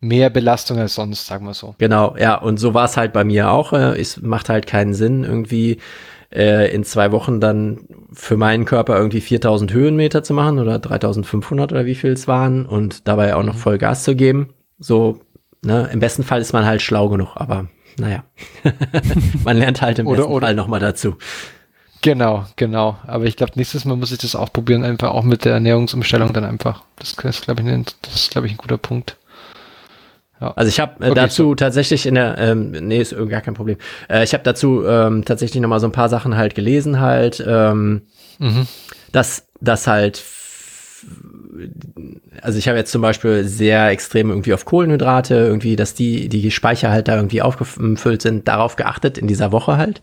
mehr 0.00 0.30
Belastung 0.30 0.78
als 0.78 0.94
sonst, 0.94 1.26
sagen 1.26 1.46
wir 1.46 1.54
so. 1.54 1.74
Genau, 1.78 2.16
ja, 2.18 2.36
und 2.36 2.58
so 2.58 2.74
war 2.74 2.84
es 2.86 2.96
halt 2.96 3.12
bei 3.12 3.24
mir 3.24 3.50
auch. 3.50 3.72
Äh, 3.72 4.00
es 4.00 4.20
macht 4.22 4.48
halt 4.48 4.66
keinen 4.66 4.94
Sinn, 4.94 5.24
irgendwie 5.24 5.78
äh, 6.32 6.72
in 6.74 6.84
zwei 6.84 7.12
Wochen 7.12 7.40
dann 7.40 7.80
für 8.12 8.36
meinen 8.36 8.64
Körper 8.64 8.96
irgendwie 8.96 9.20
4000 9.20 9.72
Höhenmeter 9.72 10.22
zu 10.22 10.34
machen 10.34 10.58
oder 10.58 10.78
3500 10.78 11.72
oder 11.72 11.86
wie 11.86 11.94
viel 11.94 12.12
es 12.12 12.28
waren 12.28 12.66
und 12.66 13.08
dabei 13.08 13.34
auch 13.34 13.42
noch 13.42 13.54
mhm. 13.54 13.58
voll 13.58 13.78
Gas 13.78 14.04
zu 14.04 14.16
geben. 14.16 14.50
So, 14.78 15.20
ne, 15.62 15.88
im 15.92 16.00
besten 16.00 16.22
Fall 16.22 16.40
ist 16.40 16.52
man 16.52 16.64
halt 16.64 16.82
schlau 16.82 17.08
genug, 17.08 17.30
aber 17.34 17.68
naja, 17.98 18.24
man 19.44 19.56
lernt 19.56 19.82
halt 19.82 19.98
im 19.98 20.06
oder, 20.06 20.18
besten 20.18 20.32
oder, 20.32 20.46
Fall 20.46 20.54
nochmal 20.54 20.80
dazu. 20.80 21.16
Genau, 22.02 22.44
genau. 22.56 22.98
Aber 23.06 23.24
ich 23.24 23.36
glaube, 23.36 23.52
nächstes 23.56 23.84
Mal 23.84 23.96
muss 23.96 24.12
ich 24.12 24.18
das 24.18 24.36
auch 24.36 24.52
probieren, 24.52 24.84
einfach 24.84 25.10
auch 25.10 25.24
mit 25.24 25.44
der 25.44 25.54
Ernährungsumstellung 25.54 26.32
dann 26.32 26.44
einfach. 26.44 26.84
Das 26.96 27.12
ist, 27.12 27.42
glaube 27.42 27.62
ich, 27.62 27.68
ein, 27.68 27.84
das 28.02 28.14
ist, 28.14 28.30
glaube 28.30 28.46
ich, 28.46 28.52
ein 28.52 28.58
guter 28.58 28.78
Punkt. 28.78 29.16
Ja. 30.40 30.52
Also 30.54 30.68
ich 30.68 30.80
habe 30.80 31.04
äh, 31.04 31.10
okay, 31.10 31.14
dazu 31.14 31.42
so. 31.42 31.54
tatsächlich 31.54 32.06
in 32.06 32.14
der, 32.14 32.36
ähm, 32.38 32.70
nee, 32.70 33.00
ist 33.00 33.16
gar 33.28 33.40
kein 33.40 33.54
Problem. 33.54 33.78
Äh, 34.08 34.24
ich 34.24 34.34
habe 34.34 34.44
dazu 34.44 34.84
ähm, 34.86 35.24
tatsächlich 35.24 35.60
noch 35.62 35.68
mal 35.68 35.80
so 35.80 35.86
ein 35.86 35.92
paar 35.92 36.08
Sachen 36.08 36.36
halt 36.36 36.54
gelesen 36.54 37.00
halt, 37.00 37.42
ähm, 37.46 38.02
mhm. 38.38 38.66
dass 39.12 39.46
das 39.60 39.86
halt, 39.86 40.22
also 42.42 42.58
ich 42.58 42.68
habe 42.68 42.76
jetzt 42.76 42.92
zum 42.92 43.00
Beispiel 43.00 43.44
sehr 43.44 43.88
extrem 43.88 44.28
irgendwie 44.28 44.52
auf 44.52 44.66
Kohlenhydrate 44.66 45.34
irgendwie, 45.34 45.76
dass 45.76 45.94
die 45.94 46.28
die 46.28 46.50
Speicher 46.50 46.90
halt 46.90 47.08
da 47.08 47.16
irgendwie 47.16 47.40
aufgefüllt 47.40 48.20
sind, 48.20 48.46
darauf 48.46 48.76
geachtet 48.76 49.16
in 49.16 49.26
dieser 49.26 49.52
Woche 49.52 49.78
halt. 49.78 50.02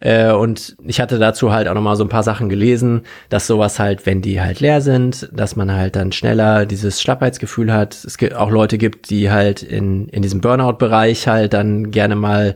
Äh, 0.00 0.32
und 0.32 0.76
ich 0.84 1.00
hatte 1.00 1.18
dazu 1.18 1.52
halt 1.52 1.68
auch 1.68 1.74
nochmal 1.74 1.96
so 1.96 2.04
ein 2.04 2.08
paar 2.08 2.22
Sachen 2.22 2.48
gelesen, 2.48 3.02
dass 3.28 3.46
sowas 3.46 3.78
halt, 3.78 4.06
wenn 4.06 4.22
die 4.22 4.40
halt 4.40 4.60
leer 4.60 4.80
sind, 4.80 5.28
dass 5.32 5.56
man 5.56 5.72
halt 5.72 5.96
dann 5.96 6.12
schneller 6.12 6.66
dieses 6.66 7.00
Schlappheitsgefühl 7.00 7.72
hat. 7.72 7.94
Es 7.94 8.18
gibt 8.18 8.34
auch 8.34 8.50
Leute 8.50 8.78
gibt, 8.78 9.10
die 9.10 9.30
halt 9.30 9.62
in, 9.62 10.08
in 10.08 10.22
diesem 10.22 10.40
Burnout-Bereich 10.40 11.28
halt 11.28 11.54
dann 11.54 11.90
gerne 11.90 12.16
mal 12.16 12.54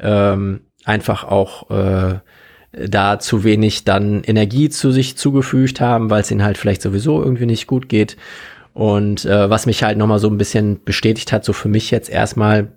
ähm, 0.00 0.60
einfach 0.84 1.24
auch 1.24 1.70
äh, 1.70 2.14
da 2.72 3.18
zu 3.18 3.44
wenig 3.44 3.84
dann 3.84 4.22
Energie 4.24 4.68
zu 4.70 4.90
sich 4.92 5.16
zugefügt 5.16 5.80
haben, 5.80 6.10
weil 6.10 6.22
es 6.22 6.30
ihnen 6.30 6.44
halt 6.44 6.58
vielleicht 6.58 6.82
sowieso 6.82 7.22
irgendwie 7.22 7.46
nicht 7.46 7.66
gut 7.66 7.88
geht. 7.88 8.16
Und 8.74 9.26
äh, 9.26 9.50
was 9.50 9.66
mich 9.66 9.82
halt 9.82 9.98
nochmal 9.98 10.18
so 10.18 10.28
ein 10.28 10.38
bisschen 10.38 10.82
bestätigt 10.82 11.32
hat, 11.32 11.44
so 11.44 11.52
für 11.52 11.68
mich 11.68 11.90
jetzt 11.90 12.08
erstmal, 12.08 12.72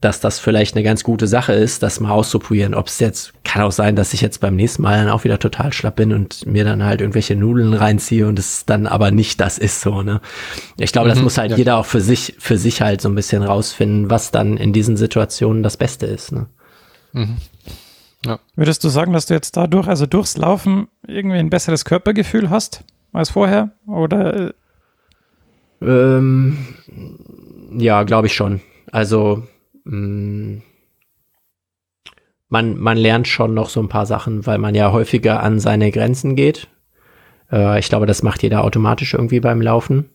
dass 0.00 0.20
das 0.20 0.38
vielleicht 0.38 0.76
eine 0.76 0.84
ganz 0.84 1.04
gute 1.04 1.26
Sache 1.26 1.52
ist, 1.52 1.82
das 1.82 2.00
mal 2.00 2.10
auszuprobieren. 2.10 2.74
Ob 2.74 2.88
es 2.88 2.98
jetzt, 3.00 3.32
kann 3.44 3.62
auch 3.62 3.72
sein, 3.72 3.96
dass 3.96 4.12
ich 4.12 4.20
jetzt 4.20 4.40
beim 4.40 4.54
nächsten 4.54 4.82
Mal 4.82 4.98
dann 4.98 5.08
auch 5.08 5.24
wieder 5.24 5.38
total 5.38 5.72
schlapp 5.72 5.96
bin 5.96 6.12
und 6.12 6.44
mir 6.46 6.64
dann 6.64 6.84
halt 6.84 7.00
irgendwelche 7.00 7.34
Nudeln 7.34 7.72
reinziehe 7.72 8.26
und 8.26 8.38
es 8.38 8.66
dann 8.66 8.86
aber 8.86 9.10
nicht 9.10 9.40
das 9.40 9.56
ist 9.58 9.80
so, 9.80 10.02
ne? 10.02 10.20
Ich 10.78 10.92
glaube, 10.92 11.08
mhm, 11.08 11.14
das 11.14 11.22
muss 11.22 11.38
halt 11.38 11.52
ja. 11.52 11.56
jeder 11.56 11.76
auch 11.78 11.86
für 11.86 12.00
sich, 12.00 12.34
für 12.38 12.58
sich 12.58 12.82
halt 12.82 13.00
so 13.00 13.08
ein 13.08 13.14
bisschen 13.14 13.42
rausfinden, 13.42 14.10
was 14.10 14.30
dann 14.30 14.58
in 14.58 14.72
diesen 14.72 14.96
Situationen 14.96 15.62
das 15.62 15.76
Beste 15.76 16.06
ist, 16.06 16.32
ne? 16.32 16.46
Mhm. 17.12 17.36
Ja. 18.24 18.40
Würdest 18.56 18.82
du 18.84 18.88
sagen, 18.88 19.12
dass 19.12 19.26
du 19.26 19.34
jetzt 19.34 19.56
dadurch, 19.56 19.88
also 19.88 20.04
durchs 20.04 20.36
Laufen, 20.36 20.88
irgendwie 21.06 21.38
ein 21.38 21.50
besseres 21.50 21.84
Körpergefühl 21.84 22.50
hast 22.50 22.84
als 23.12 23.30
vorher? 23.30 23.70
Oder? 23.86 24.52
Ähm, 25.80 26.58
ja, 27.78 28.02
glaube 28.02 28.26
ich 28.26 28.34
schon. 28.34 28.60
Also, 28.90 29.44
Mm. 29.88 30.62
man, 32.48 32.76
man 32.76 32.96
lernt 32.96 33.28
schon 33.28 33.54
noch 33.54 33.68
so 33.68 33.80
ein 33.80 33.88
paar 33.88 34.06
Sachen, 34.06 34.46
weil 34.46 34.58
man 34.58 34.74
ja 34.74 34.90
häufiger 34.90 35.42
an 35.42 35.60
seine 35.60 35.92
Grenzen 35.92 36.34
geht. 36.34 36.68
Äh, 37.52 37.78
ich 37.78 37.88
glaube, 37.88 38.06
das 38.06 38.22
macht 38.22 38.42
jeder 38.42 38.64
automatisch 38.64 39.14
irgendwie 39.14 39.40
beim 39.40 39.62
Laufen. 39.62 40.10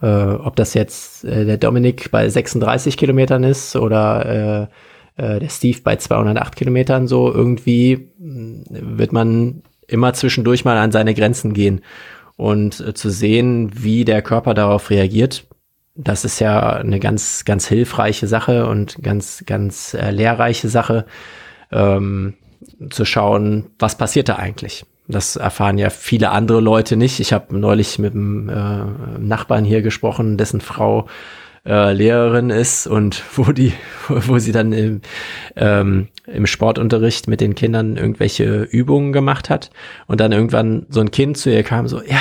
Äh, 0.00 0.06
ob 0.06 0.54
das 0.56 0.74
jetzt 0.74 1.24
äh, 1.24 1.44
der 1.44 1.56
Dominik 1.56 2.10
bei 2.10 2.28
36 2.28 2.96
Kilometern 2.96 3.42
ist 3.42 3.74
oder 3.74 4.68
äh, 5.18 5.22
äh, 5.22 5.40
der 5.40 5.48
Steve 5.48 5.80
bei 5.82 5.96
208 5.96 6.54
Kilometern, 6.54 7.08
so 7.08 7.32
irgendwie 7.32 8.12
mm, 8.18 8.62
wird 8.70 9.12
man 9.12 9.62
immer 9.88 10.12
zwischendurch 10.14 10.64
mal 10.64 10.78
an 10.78 10.92
seine 10.92 11.14
Grenzen 11.14 11.52
gehen. 11.52 11.80
Und 12.36 12.78
äh, 12.78 12.94
zu 12.94 13.10
sehen, 13.10 13.72
wie 13.74 14.04
der 14.04 14.22
Körper 14.22 14.54
darauf 14.54 14.90
reagiert, 14.90 15.47
das 15.98 16.24
ist 16.24 16.38
ja 16.38 16.74
eine 16.74 17.00
ganz, 17.00 17.44
ganz 17.44 17.66
hilfreiche 17.66 18.28
Sache 18.28 18.66
und 18.66 19.02
ganz, 19.02 19.42
ganz 19.46 19.94
äh, 19.94 20.10
lehrreiche 20.10 20.68
Sache, 20.68 21.04
ähm, 21.72 22.34
zu 22.90 23.04
schauen, 23.04 23.66
was 23.78 23.98
passiert 23.98 24.28
da 24.28 24.36
eigentlich. 24.36 24.86
Das 25.08 25.36
erfahren 25.36 25.78
ja 25.78 25.90
viele 25.90 26.30
andere 26.30 26.60
Leute 26.60 26.96
nicht. 26.96 27.18
Ich 27.18 27.32
habe 27.32 27.58
neulich 27.58 27.98
mit 27.98 28.14
einem 28.14 28.48
äh, 28.48 29.18
Nachbarn 29.18 29.64
hier 29.64 29.82
gesprochen, 29.82 30.36
dessen 30.36 30.60
Frau 30.60 31.06
äh, 31.66 31.92
Lehrerin 31.92 32.50
ist 32.50 32.86
und 32.86 33.22
wo 33.36 33.50
die, 33.50 33.72
wo 34.08 34.38
sie 34.38 34.52
dann 34.52 34.72
im, 34.72 35.00
ähm, 35.56 36.08
im 36.26 36.46
Sportunterricht 36.46 37.26
mit 37.26 37.40
den 37.40 37.56
Kindern 37.56 37.96
irgendwelche 37.96 38.62
Übungen 38.62 39.12
gemacht 39.12 39.50
hat 39.50 39.70
und 40.06 40.20
dann 40.20 40.30
irgendwann 40.30 40.86
so 40.90 41.00
ein 41.00 41.10
Kind 41.10 41.38
zu 41.38 41.50
ihr 41.50 41.64
kam, 41.64 41.88
so, 41.88 42.02
ja, 42.02 42.20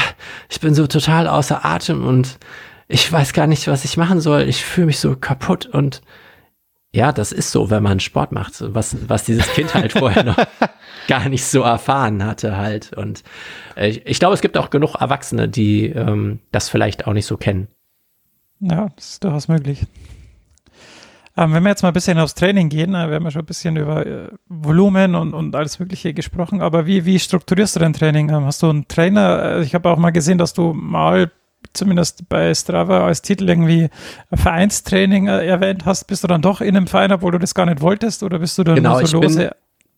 ich 0.49 0.59
bin 0.59 0.73
so 0.73 0.87
total 0.87 1.27
außer 1.27 1.63
Atem 1.63 2.05
und 2.05 2.39
ich 2.87 3.11
weiß 3.11 3.33
gar 3.33 3.47
nicht, 3.47 3.67
was 3.67 3.85
ich 3.85 3.97
machen 3.97 4.21
soll. 4.21 4.43
Ich 4.43 4.63
fühle 4.63 4.87
mich 4.87 4.99
so 4.99 5.15
kaputt 5.15 5.65
und 5.65 6.01
ja, 6.93 7.11
das 7.11 7.31
ist 7.31 7.51
so, 7.51 7.69
wenn 7.69 7.83
man 7.83 7.99
Sport 7.99 8.31
macht, 8.31 8.53
was, 8.73 9.09
was 9.09 9.25
dieses 9.25 9.47
Kind 9.53 9.73
halt 9.75 9.91
vorher 9.91 10.23
noch 10.23 10.37
gar 11.07 11.27
nicht 11.29 11.45
so 11.45 11.61
erfahren 11.61 12.25
hatte 12.25 12.57
halt. 12.57 12.93
Und 12.93 13.23
äh, 13.75 13.89
ich, 13.89 14.05
ich 14.05 14.19
glaube, 14.19 14.33
es 14.33 14.41
gibt 14.41 14.57
auch 14.57 14.69
genug 14.69 14.95
Erwachsene, 14.95 15.49
die 15.49 15.87
ähm, 15.87 16.39
das 16.51 16.69
vielleicht 16.69 17.05
auch 17.05 17.13
nicht 17.13 17.25
so 17.25 17.37
kennen. 17.37 17.67
Ja, 18.59 18.89
das 18.95 19.11
ist 19.11 19.23
durchaus 19.23 19.47
möglich. 19.47 19.85
Ähm, 21.35 21.53
wenn 21.53 21.61
wir 21.61 21.69
jetzt 21.69 21.83
mal 21.83 21.89
ein 21.89 21.93
bisschen 21.93 22.17
aufs 22.17 22.33
Training 22.33 22.69
gehen, 22.69 22.95
äh, 22.95 23.09
wir 23.09 23.15
haben 23.15 23.25
ja 23.25 23.31
schon 23.31 23.43
ein 23.43 23.45
bisschen 23.45 23.75
über 23.75 24.05
äh, 24.05 24.29
Volumen 24.47 25.13
und, 25.13 25.33
und 25.35 25.55
alles 25.55 25.77
Mögliche 25.77 26.13
gesprochen, 26.15 26.61
aber 26.61 26.87
wie, 26.87 27.05
wie 27.05 27.19
strukturierst 27.19 27.75
du 27.75 27.79
dein 27.79 27.93
Training? 27.93 28.29
Ähm, 28.29 28.45
hast 28.45 28.63
du 28.63 28.69
einen 28.69 28.87
Trainer? 28.87 29.57
Äh, 29.57 29.63
ich 29.63 29.75
habe 29.75 29.89
auch 29.91 29.97
mal 29.97 30.09
gesehen, 30.09 30.39
dass 30.39 30.53
du 30.53 30.73
mal 30.73 31.31
zumindest 31.77 32.27
bei 32.29 32.53
Strava 32.53 33.05
als 33.05 33.21
Titel 33.21 33.47
irgendwie 33.47 33.89
Vereinstraining 34.33 35.27
äh, 35.27 35.45
erwähnt 35.45 35.85
hast, 35.85 36.05
bist 36.05 36.23
du 36.23 36.27
dann 36.27 36.41
doch 36.41 36.61
in 36.61 36.75
einem 36.75 36.87
Verein, 36.87 37.11
obwohl 37.11 37.31
du 37.31 37.39
das 37.39 37.55
gar 37.55 37.65
nicht 37.65 37.81
wolltest, 37.81 38.23
oder 38.23 38.39
bist 38.39 38.57
du 38.57 38.63
dann 38.63 38.75
genau, 38.75 38.99
nur 38.99 39.07
so 39.07 39.21
lose? 39.21 39.37
Bin, 39.37 39.49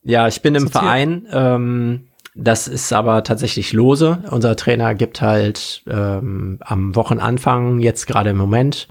ja, 0.04 0.28
ich 0.28 0.42
bin 0.42 0.56
im 0.56 0.68
Verein. 0.68 1.28
Ähm, 1.32 2.08
das 2.36 2.68
ist 2.68 2.94
aber 2.94 3.24
tatsächlich 3.24 3.74
lose. 3.74 4.20
Unser 4.30 4.56
Trainer 4.56 4.96
gibt 4.96 5.22
halt 5.22 5.84
ähm, 5.90 6.60
am 6.62 6.96
Wochenanfang, 6.96 7.80
jetzt 7.80 8.06
gerade 8.06 8.30
im 8.30 8.38
Moment, 8.38 8.88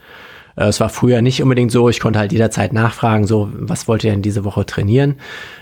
es 0.67 0.81
war 0.81 0.89
früher 0.89 1.23
nicht 1.23 1.43
unbedingt 1.43 1.71
so. 1.71 1.89
Ich 1.89 2.01
konnte 2.01 2.19
halt 2.19 2.33
jederzeit 2.33 2.73
nachfragen, 2.73 3.27
so, 3.27 3.49
was 3.53 3.87
wollt 3.87 4.03
ihr 4.05 4.11
denn 4.11 4.23
diese 4.23 4.45
Woche 4.45 4.67
trainieren? 4.67 5.17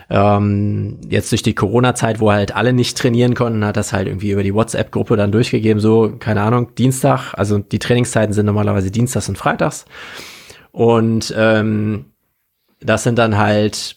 Ähm, 0.09 0.99
jetzt 1.09 1.33
durch 1.33 1.43
die 1.43 1.55
Corona-Zeit, 1.55 2.21
wo 2.21 2.33
halt 2.33 2.57
alle 2.57 2.73
nicht 2.73 2.97
trainieren 2.97 3.35
konnten, 3.35 3.65
hat 3.65 3.77
das 3.77 3.93
halt 3.93 4.09
irgendwie 4.09 4.31
über 4.31 4.43
die 4.43 4.55
WhatsApp-Gruppe 4.55 5.17
dann 5.17 5.33
durchgegeben, 5.33 5.81
so, 5.81 6.15
keine 6.19 6.41
Ahnung, 6.43 6.75
Dienstag, 6.77 7.35
also 7.35 7.59
die 7.59 7.79
Trainingszeiten 7.79 8.33
sind 8.33 8.47
normalerweise 8.47 8.91
Dienstags 8.91 9.29
und 9.29 9.37
Freitags. 9.37 9.85
Und 10.73 11.35
ähm, 11.37 12.07
das 12.81 13.03
sind 13.03 13.19
dann 13.19 13.37
halt 13.37 13.97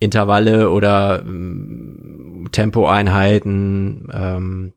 Intervalle 0.00 0.70
oder 0.70 1.20
ähm, 1.20 2.48
Tempoeinheiten, 2.52 4.08
ähm, 4.12 4.72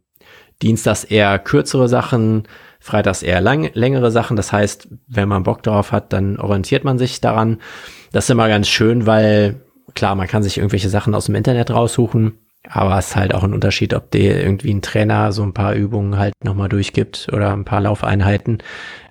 Dienstags 0.61 1.03
eher 1.03 1.39
kürzere 1.39 1.89
Sachen, 1.89 2.43
freitags 2.83 3.23
eher 3.23 3.39
lang, 3.39 3.69
längere 3.73 4.11
Sachen. 4.11 4.35
Das 4.35 4.51
heißt, 4.51 4.89
wenn 5.07 5.29
man 5.29 5.43
Bock 5.43 5.63
drauf 5.63 5.93
hat, 5.93 6.11
dann 6.11 6.37
orientiert 6.37 6.83
man 6.83 6.99
sich 6.99 7.21
daran. 7.21 7.59
Das 8.11 8.25
ist 8.25 8.29
immer 8.29 8.49
ganz 8.49 8.67
schön, 8.67 9.05
weil 9.05 9.61
klar, 9.95 10.15
man 10.15 10.27
kann 10.27 10.43
sich 10.43 10.57
irgendwelche 10.57 10.89
Sachen 10.89 11.15
aus 11.15 11.27
dem 11.27 11.35
Internet 11.35 11.71
raussuchen, 11.71 12.39
aber 12.69 12.97
es 12.97 13.07
ist 13.07 13.15
halt 13.15 13.33
auch 13.33 13.43
ein 13.43 13.53
Unterschied, 13.53 13.93
ob 13.93 14.11
dir 14.11 14.43
irgendwie 14.43 14.73
ein 14.73 14.81
Trainer 14.81 15.31
so 15.31 15.43
ein 15.43 15.53
paar 15.53 15.75
Übungen 15.75 16.17
halt 16.17 16.33
nochmal 16.43 16.67
durchgibt 16.67 17.29
oder 17.31 17.53
ein 17.53 17.63
paar 17.63 17.79
Laufeinheiten, 17.79 18.57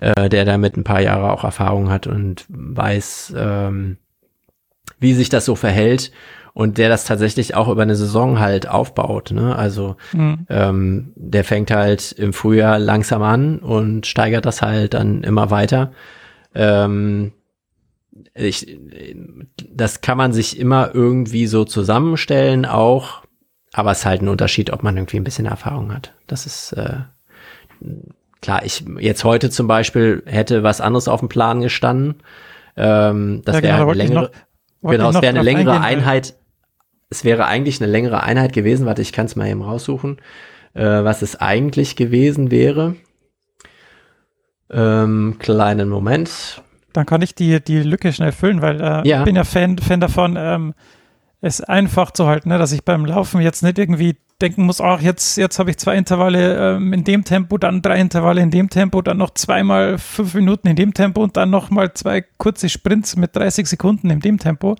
äh, 0.01 0.29
der 0.29 0.45
damit 0.45 0.77
ein 0.77 0.83
paar 0.83 1.01
Jahre 1.01 1.31
auch 1.31 1.43
Erfahrung 1.43 1.89
hat 1.89 2.05
und 2.05 2.45
weiß, 2.49 3.33
ähm, 3.35 3.97
wie 4.99 5.15
sich 5.15 5.29
das 5.29 5.45
so 5.45 5.55
verhält 5.55 6.11
und 6.53 6.77
der 6.77 6.89
das 6.89 7.05
tatsächlich 7.05 7.55
auch 7.55 7.67
über 7.67 7.81
eine 7.81 7.95
Saison 7.95 8.39
halt 8.39 8.67
aufbaut. 8.67 9.31
Ne? 9.31 9.55
Also 9.55 9.95
mhm. 10.13 10.45
ähm, 10.49 11.13
der 11.15 11.43
fängt 11.43 11.71
halt 11.71 12.11
im 12.11 12.31
Frühjahr 12.31 12.77
langsam 12.79 13.23
an 13.23 13.59
und 13.59 14.05
steigert 14.05 14.45
das 14.45 14.61
halt 14.61 14.93
dann 14.93 15.23
immer 15.23 15.49
weiter. 15.49 15.91
Ähm, 16.53 17.33
ich, 18.35 18.79
das 19.71 20.01
kann 20.01 20.17
man 20.17 20.33
sich 20.33 20.59
immer 20.59 20.91
irgendwie 20.93 21.47
so 21.47 21.65
zusammenstellen 21.65 22.65
auch, 22.65 23.23
aber 23.73 23.91
es 23.91 23.99
ist 23.99 24.05
halt 24.05 24.21
ein 24.21 24.29
Unterschied, 24.29 24.71
ob 24.71 24.83
man 24.83 24.95
irgendwie 24.95 25.17
ein 25.17 25.23
bisschen 25.23 25.47
Erfahrung 25.47 25.91
hat. 25.91 26.13
Das 26.27 26.45
ist 26.45 26.73
äh, 26.73 26.99
klar. 28.41 28.63
Ich 28.63 28.85
jetzt 28.99 29.23
heute 29.23 29.49
zum 29.49 29.67
Beispiel 29.67 30.21
hätte 30.27 30.61
was 30.61 30.81
anderes 30.81 31.07
auf 31.07 31.21
dem 31.21 31.29
Plan 31.29 31.61
gestanden. 31.61 32.21
Ähm, 32.77 33.41
das 33.45 33.57
ja, 33.57 33.63
wäre 33.63 33.77
genau, 33.77 33.89
eine 33.89 33.97
längere, 33.97 34.31
genau, 34.83 35.09
es 35.09 35.15
wäre 35.15 35.29
eine 35.29 35.41
längere 35.41 35.81
Einheit 35.81 36.35
es 37.13 37.23
wäre 37.23 37.45
eigentlich 37.45 37.79
eine 37.81 37.91
längere 37.91 38.23
Einheit 38.23 38.53
gewesen. 38.53 38.85
Warte, 38.87 39.03
ich 39.03 39.13
kann 39.13 39.27
es 39.27 39.35
mal 39.35 39.47
eben 39.47 39.61
raussuchen, 39.61 40.17
äh, 40.73 40.83
was 40.83 41.21
es 41.21 41.35
eigentlich 41.39 41.95
gewesen 41.95 42.49
wäre. 42.49 42.95
Ähm, 44.71 45.35
kleinen 45.39 45.89
Moment. 45.89 46.61
Dann 46.93 47.05
kann 47.05 47.21
ich 47.21 47.35
die, 47.35 47.63
die 47.63 47.79
Lücke 47.83 48.11
schnell 48.13 48.31
füllen, 48.31 48.61
weil 48.61 48.81
äh, 48.81 49.07
Ja. 49.07 49.19
ich 49.19 49.25
bin 49.25 49.35
ja 49.35 49.43
Fan, 49.43 49.77
Fan 49.77 49.99
davon, 49.99 50.35
ähm, 50.37 50.73
es 51.41 51.61
einfach 51.61 52.11
zu 52.11 52.25
halten, 52.27 52.49
ne? 52.49 52.57
dass 52.57 52.71
ich 52.71 52.83
beim 52.83 53.05
Laufen 53.05 53.41
jetzt 53.41 53.61
nicht 53.63 53.77
irgendwie 53.77 54.15
denken 54.43 54.65
muss, 54.65 54.81
ach, 54.81 55.01
jetzt, 55.01 55.37
jetzt 55.37 55.57
habe 55.57 55.71
ich 55.71 55.77
zwei 55.77 55.95
Intervalle 55.95 56.75
ähm, 56.75 56.93
in 56.93 57.03
dem 57.03 57.23
Tempo, 57.23 57.57
dann 57.57 57.81
drei 57.81 57.99
Intervalle 57.99 58.41
in 58.41 58.51
dem 58.51 58.69
Tempo, 58.69 59.01
dann 59.01 59.17
noch 59.17 59.31
zweimal 59.31 59.97
fünf 59.97 60.33
Minuten 60.35 60.67
in 60.67 60.75
dem 60.75 60.93
Tempo 60.93 61.23
und 61.23 61.37
dann 61.37 61.49
nochmal 61.49 61.93
zwei 61.93 62.21
kurze 62.37 62.69
Sprints 62.69 63.15
mit 63.15 63.35
30 63.35 63.65
Sekunden 63.67 64.09
in 64.09 64.19
dem 64.19 64.37
Tempo. 64.37 64.75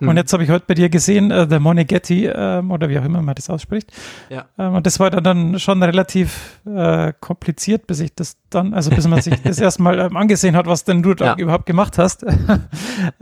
Mhm. 0.00 0.08
Und 0.08 0.16
jetzt 0.16 0.32
habe 0.32 0.42
ich 0.44 0.50
heute 0.50 0.64
bei 0.66 0.74
dir 0.74 0.88
gesehen, 0.88 1.30
äh, 1.30 1.46
der 1.46 1.60
Moneghetti, 1.60 2.26
ähm, 2.26 2.70
oder 2.70 2.88
wie 2.88 2.98
auch 2.98 3.04
immer 3.04 3.22
man 3.22 3.34
das 3.36 3.48
ausspricht. 3.48 3.92
Ja. 4.28 4.46
Ähm, 4.58 4.74
und 4.74 4.84
das 4.86 4.98
war 5.00 5.10
dann, 5.10 5.24
dann 5.24 5.58
schon 5.58 5.82
relativ 5.82 6.60
äh, 6.66 7.12
kompliziert, 7.20 7.86
bis 7.86 8.00
ich 8.00 8.14
das 8.14 8.36
dann, 8.50 8.74
also 8.74 8.90
bis 8.90 9.06
man 9.06 9.22
sich 9.22 9.40
das 9.44 9.60
erstmal 9.60 9.98
ähm, 10.00 10.16
angesehen 10.16 10.56
hat, 10.56 10.66
was 10.66 10.84
denn 10.84 11.02
du 11.02 11.14
da 11.14 11.24
Ja. 11.24 11.36
überhaupt 11.36 11.66
gemacht 11.66 11.98
hast. 11.98 12.22
äh, 12.24 12.28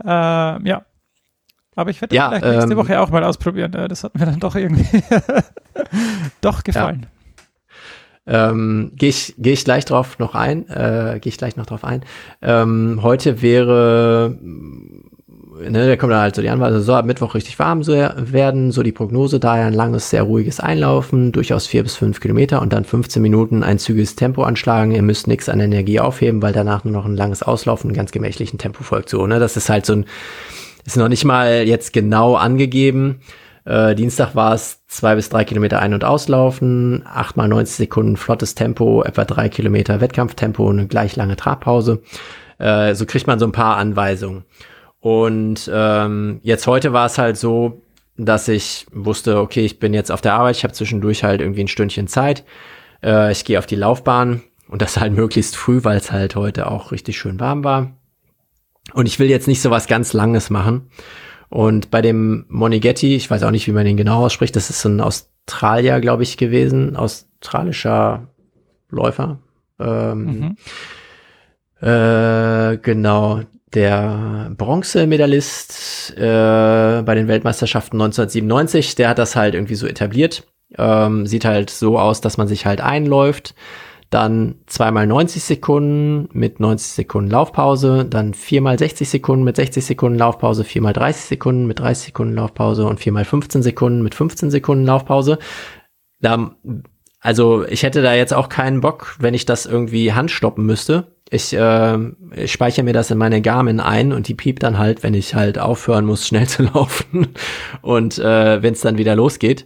ja. 0.05 0.81
Aber 1.75 1.89
ich 1.89 2.01
werde 2.01 2.15
Ja, 2.15 2.29
vielleicht 2.29 2.45
nächste 2.45 2.71
ähm, 2.71 2.77
Woche 2.77 2.99
auch 2.99 3.09
mal 3.09 3.23
ausprobieren. 3.23 3.73
Äh, 3.73 3.87
das 3.87 4.03
hat 4.03 4.15
mir 4.17 4.25
dann 4.25 4.39
doch 4.39 4.55
irgendwie 4.55 5.03
doch 6.41 6.63
gefallen. 6.63 7.07
Ähm, 8.25 8.91
Gehe 8.95 9.09
ich, 9.09 9.35
geh 9.37 9.51
ich 9.51 9.65
gleich 9.65 9.85
drauf 9.85 10.19
noch 10.19 10.35
ein. 10.35 10.67
Äh, 10.69 11.19
Gehe 11.19 11.29
ich 11.29 11.37
gleich 11.37 11.57
noch 11.57 11.65
drauf 11.65 11.83
ein. 11.83 12.03
Ähm, 12.41 12.99
heute 13.01 13.41
wäre, 13.41 14.37
ne, 14.41 15.87
da 15.87 15.95
kommt 15.97 16.13
dann 16.13 16.21
halt 16.21 16.35
so 16.35 16.41
die 16.41 16.49
Anweisung, 16.49 16.81
soll 16.81 16.95
ab 16.95 17.05
Mittwoch 17.05 17.35
richtig 17.35 17.59
warm 17.59 17.83
so 17.83 17.93
werden. 17.93 18.71
So 18.71 18.81
die 18.81 18.93
Prognose 18.93 19.39
daher 19.39 19.65
ein 19.65 19.73
langes, 19.73 20.09
sehr 20.09 20.23
ruhiges 20.23 20.61
Einlaufen, 20.61 21.33
durchaus 21.33 21.67
vier 21.67 21.83
bis 21.83 21.97
fünf 21.97 22.21
Kilometer 22.21 22.61
und 22.61 22.71
dann 22.71 22.85
15 22.85 23.21
Minuten 23.21 23.61
ein 23.61 23.77
zügiges 23.77 24.15
Tempo 24.15 24.43
anschlagen. 24.43 24.91
Ihr 24.91 25.01
müsst 25.01 25.27
nichts 25.27 25.49
an 25.49 25.59
Energie 25.59 25.99
aufheben, 25.99 26.41
weil 26.41 26.53
danach 26.53 26.85
nur 26.85 26.93
noch 26.93 27.05
ein 27.05 27.17
langes 27.17 27.43
Auslaufen, 27.43 27.91
ganz 27.93 28.11
gemächlichen 28.11 28.57
Tempo 28.57 28.83
folgt. 28.83 29.09
So, 29.09 29.27
ne, 29.27 29.39
das 29.39 29.57
ist 29.57 29.69
halt 29.69 29.85
so 29.85 29.93
ein, 29.93 30.05
ist 30.85 30.97
noch 30.97 31.07
nicht 31.09 31.25
mal 31.25 31.63
jetzt 31.63 31.93
genau 31.93 32.35
angegeben. 32.35 33.21
Äh, 33.65 33.95
Dienstag 33.95 34.35
war 34.35 34.53
es 34.53 34.85
zwei 34.87 35.15
bis 35.15 35.29
drei 35.29 35.45
Kilometer 35.45 35.79
ein- 35.79 35.93
und 35.93 36.03
auslaufen, 36.03 37.03
acht 37.05 37.37
mal 37.37 37.47
90 37.47 37.75
Sekunden 37.75 38.17
flottes 38.17 38.55
Tempo, 38.55 39.03
etwa 39.03 39.23
drei 39.25 39.49
Kilometer 39.49 40.01
Wettkampftempo, 40.01 40.69
eine 40.69 40.87
gleich 40.87 41.15
lange 41.15 41.35
Trabpause. 41.35 42.01
Äh, 42.57 42.95
so 42.95 43.05
kriegt 43.05 43.27
man 43.27 43.39
so 43.39 43.45
ein 43.45 43.51
paar 43.51 43.77
Anweisungen. 43.77 44.43
Und 44.99 45.69
ähm, 45.73 46.39
jetzt 46.43 46.67
heute 46.67 46.93
war 46.93 47.05
es 47.05 47.17
halt 47.17 47.37
so, 47.37 47.81
dass 48.17 48.47
ich 48.47 48.85
wusste, 48.91 49.39
okay, 49.39 49.65
ich 49.65 49.79
bin 49.79 49.93
jetzt 49.93 50.11
auf 50.11 50.21
der 50.21 50.33
Arbeit, 50.33 50.57
ich 50.57 50.63
habe 50.63 50.73
zwischendurch 50.73 51.23
halt 51.23 51.41
irgendwie 51.41 51.63
ein 51.63 51.67
Stündchen 51.67 52.07
Zeit. 52.07 52.43
Äh, 53.03 53.31
ich 53.31 53.43
gehe 53.45 53.59
auf 53.59 53.65
die 53.65 53.75
Laufbahn 53.75 54.43
und 54.67 54.81
das 54.81 54.99
halt 54.99 55.13
möglichst 55.15 55.55
früh, 55.55 55.83
weil 55.83 55.97
es 55.97 56.11
halt 56.11 56.35
heute 56.35 56.69
auch 56.69 56.91
richtig 56.91 57.17
schön 57.17 57.39
warm 57.39 57.63
war. 57.63 57.91
Und 58.93 59.07
ich 59.07 59.19
will 59.19 59.29
jetzt 59.29 59.47
nicht 59.47 59.61
so 59.61 59.71
was 59.71 59.87
ganz 59.87 60.13
Langes 60.13 60.49
machen. 60.49 60.89
Und 61.49 61.91
bei 61.91 62.01
dem 62.01 62.45
Monighetti, 62.49 63.15
ich 63.15 63.29
weiß 63.29 63.43
auch 63.43 63.51
nicht, 63.51 63.67
wie 63.67 63.71
man 63.71 63.85
den 63.85 63.97
genau 63.97 64.25
ausspricht, 64.25 64.55
das 64.55 64.69
ist 64.69 64.85
ein 64.85 65.01
Australier, 65.01 65.99
glaube 65.99 66.23
ich, 66.23 66.37
gewesen, 66.37 66.95
australischer 66.95 68.27
Läufer. 68.89 69.39
Ähm, 69.79 70.55
Mhm. 71.81 71.87
äh, 71.87 72.77
genau, 72.77 73.41
der 73.73 74.51
Bronzemedaillist 74.57 76.15
äh, 76.17 77.01
bei 77.03 77.15
den 77.15 77.27
Weltmeisterschaften 77.27 77.97
1997, 78.01 78.95
der 78.95 79.09
hat 79.09 79.17
das 79.17 79.35
halt 79.35 79.55
irgendwie 79.55 79.75
so 79.75 79.87
etabliert. 79.87 80.43
Ähm, 80.77 81.27
sieht 81.27 81.45
halt 81.45 81.69
so 81.69 81.99
aus, 81.99 82.21
dass 82.21 82.37
man 82.37 82.47
sich 82.47 82.65
halt 82.65 82.81
einläuft, 82.81 83.53
dann 84.13 84.55
zweimal 84.67 85.07
90 85.07 85.43
Sekunden 85.43 86.29
mit 86.33 86.59
90 86.59 86.93
Sekunden 86.93 87.31
Laufpause, 87.31 88.05
dann 88.05 88.33
viermal 88.33 88.77
60 88.77 89.09
Sekunden 89.09 89.43
mit 89.43 89.55
60 89.55 89.83
Sekunden 89.83 90.19
Laufpause, 90.19 90.63
viermal 90.63 90.93
30 90.93 91.23
Sekunden 91.23 91.65
mit 91.65 91.79
30 91.79 92.07
Sekunden 92.07 92.35
Laufpause 92.35 92.85
und 92.85 92.99
viermal 92.99 93.25
15 93.25 93.63
Sekunden 93.63 94.03
mit 94.03 94.13
15 94.13 94.51
Sekunden 94.51 94.85
Laufpause. 94.85 95.39
Da, 96.19 96.55
also 97.19 97.65
ich 97.67 97.83
hätte 97.83 98.01
da 98.01 98.13
jetzt 98.13 98.33
auch 98.33 98.49
keinen 98.49 98.81
Bock, 98.81 99.15
wenn 99.19 99.33
ich 99.33 99.45
das 99.45 99.65
irgendwie 99.65 100.13
handstoppen 100.13 100.65
müsste. 100.65 101.07
Ich, 101.29 101.53
äh, 101.53 101.97
ich 102.35 102.51
speichere 102.51 102.83
mir 102.83 102.93
das 102.93 103.09
in 103.09 103.17
meine 103.17 103.41
Garmin 103.41 103.79
ein 103.79 104.13
und 104.13 104.27
die 104.27 104.35
piept 104.35 104.61
dann 104.61 104.77
halt, 104.77 105.01
wenn 105.01 105.15
ich 105.15 105.33
halt 105.33 105.57
aufhören 105.57 106.05
muss, 106.05 106.27
schnell 106.27 106.47
zu 106.47 106.63
laufen 106.63 107.29
und 107.81 108.19
äh, 108.19 108.61
wenn 108.61 108.73
es 108.73 108.81
dann 108.81 108.99
wieder 108.99 109.15
losgeht. 109.15 109.65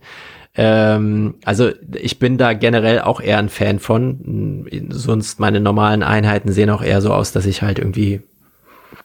Ähm, 0.58 1.36
also 1.46 1.70
ich 1.94 2.18
bin 2.18 2.38
da 2.38 2.54
generell 2.54 3.02
auch 3.02 3.22
eher 3.22 3.38
ein 3.38 3.50
Fan 3.50 3.80
von. 3.80 4.68
Sonst 4.90 5.40
meine 5.40 5.62
normalen 5.62 6.04
Einheiten 6.04 6.52
sehen 6.52 6.72
auch 6.72 6.82
eher 6.82 7.02
so 7.02 7.14
aus, 7.14 7.32
dass 7.32 7.46
ich 7.46 7.62
halt 7.62 7.78
irgendwie, 7.78 8.22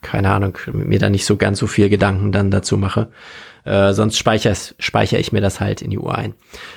keine 0.01 0.31
Ahnung, 0.31 0.57
mir 0.73 0.99
da 0.99 1.11
nicht 1.11 1.27
so 1.27 1.37
ganz 1.37 1.59
so 1.59 1.67
viel 1.67 1.91
Gedanken 1.91 2.33
dann 2.33 2.51
dazu 2.51 2.79
mache. 2.79 3.09
Äh, 3.65 3.93
sonst 3.93 4.19
speichere 4.19 4.57
speichere 4.79 5.21
ich 5.21 5.31
mir 5.31 5.41
das 5.41 5.61
halt 5.61 5.83
in 5.83 5.91
die 5.91 5.99
Uhr 5.99 6.17
ein. 6.17 6.35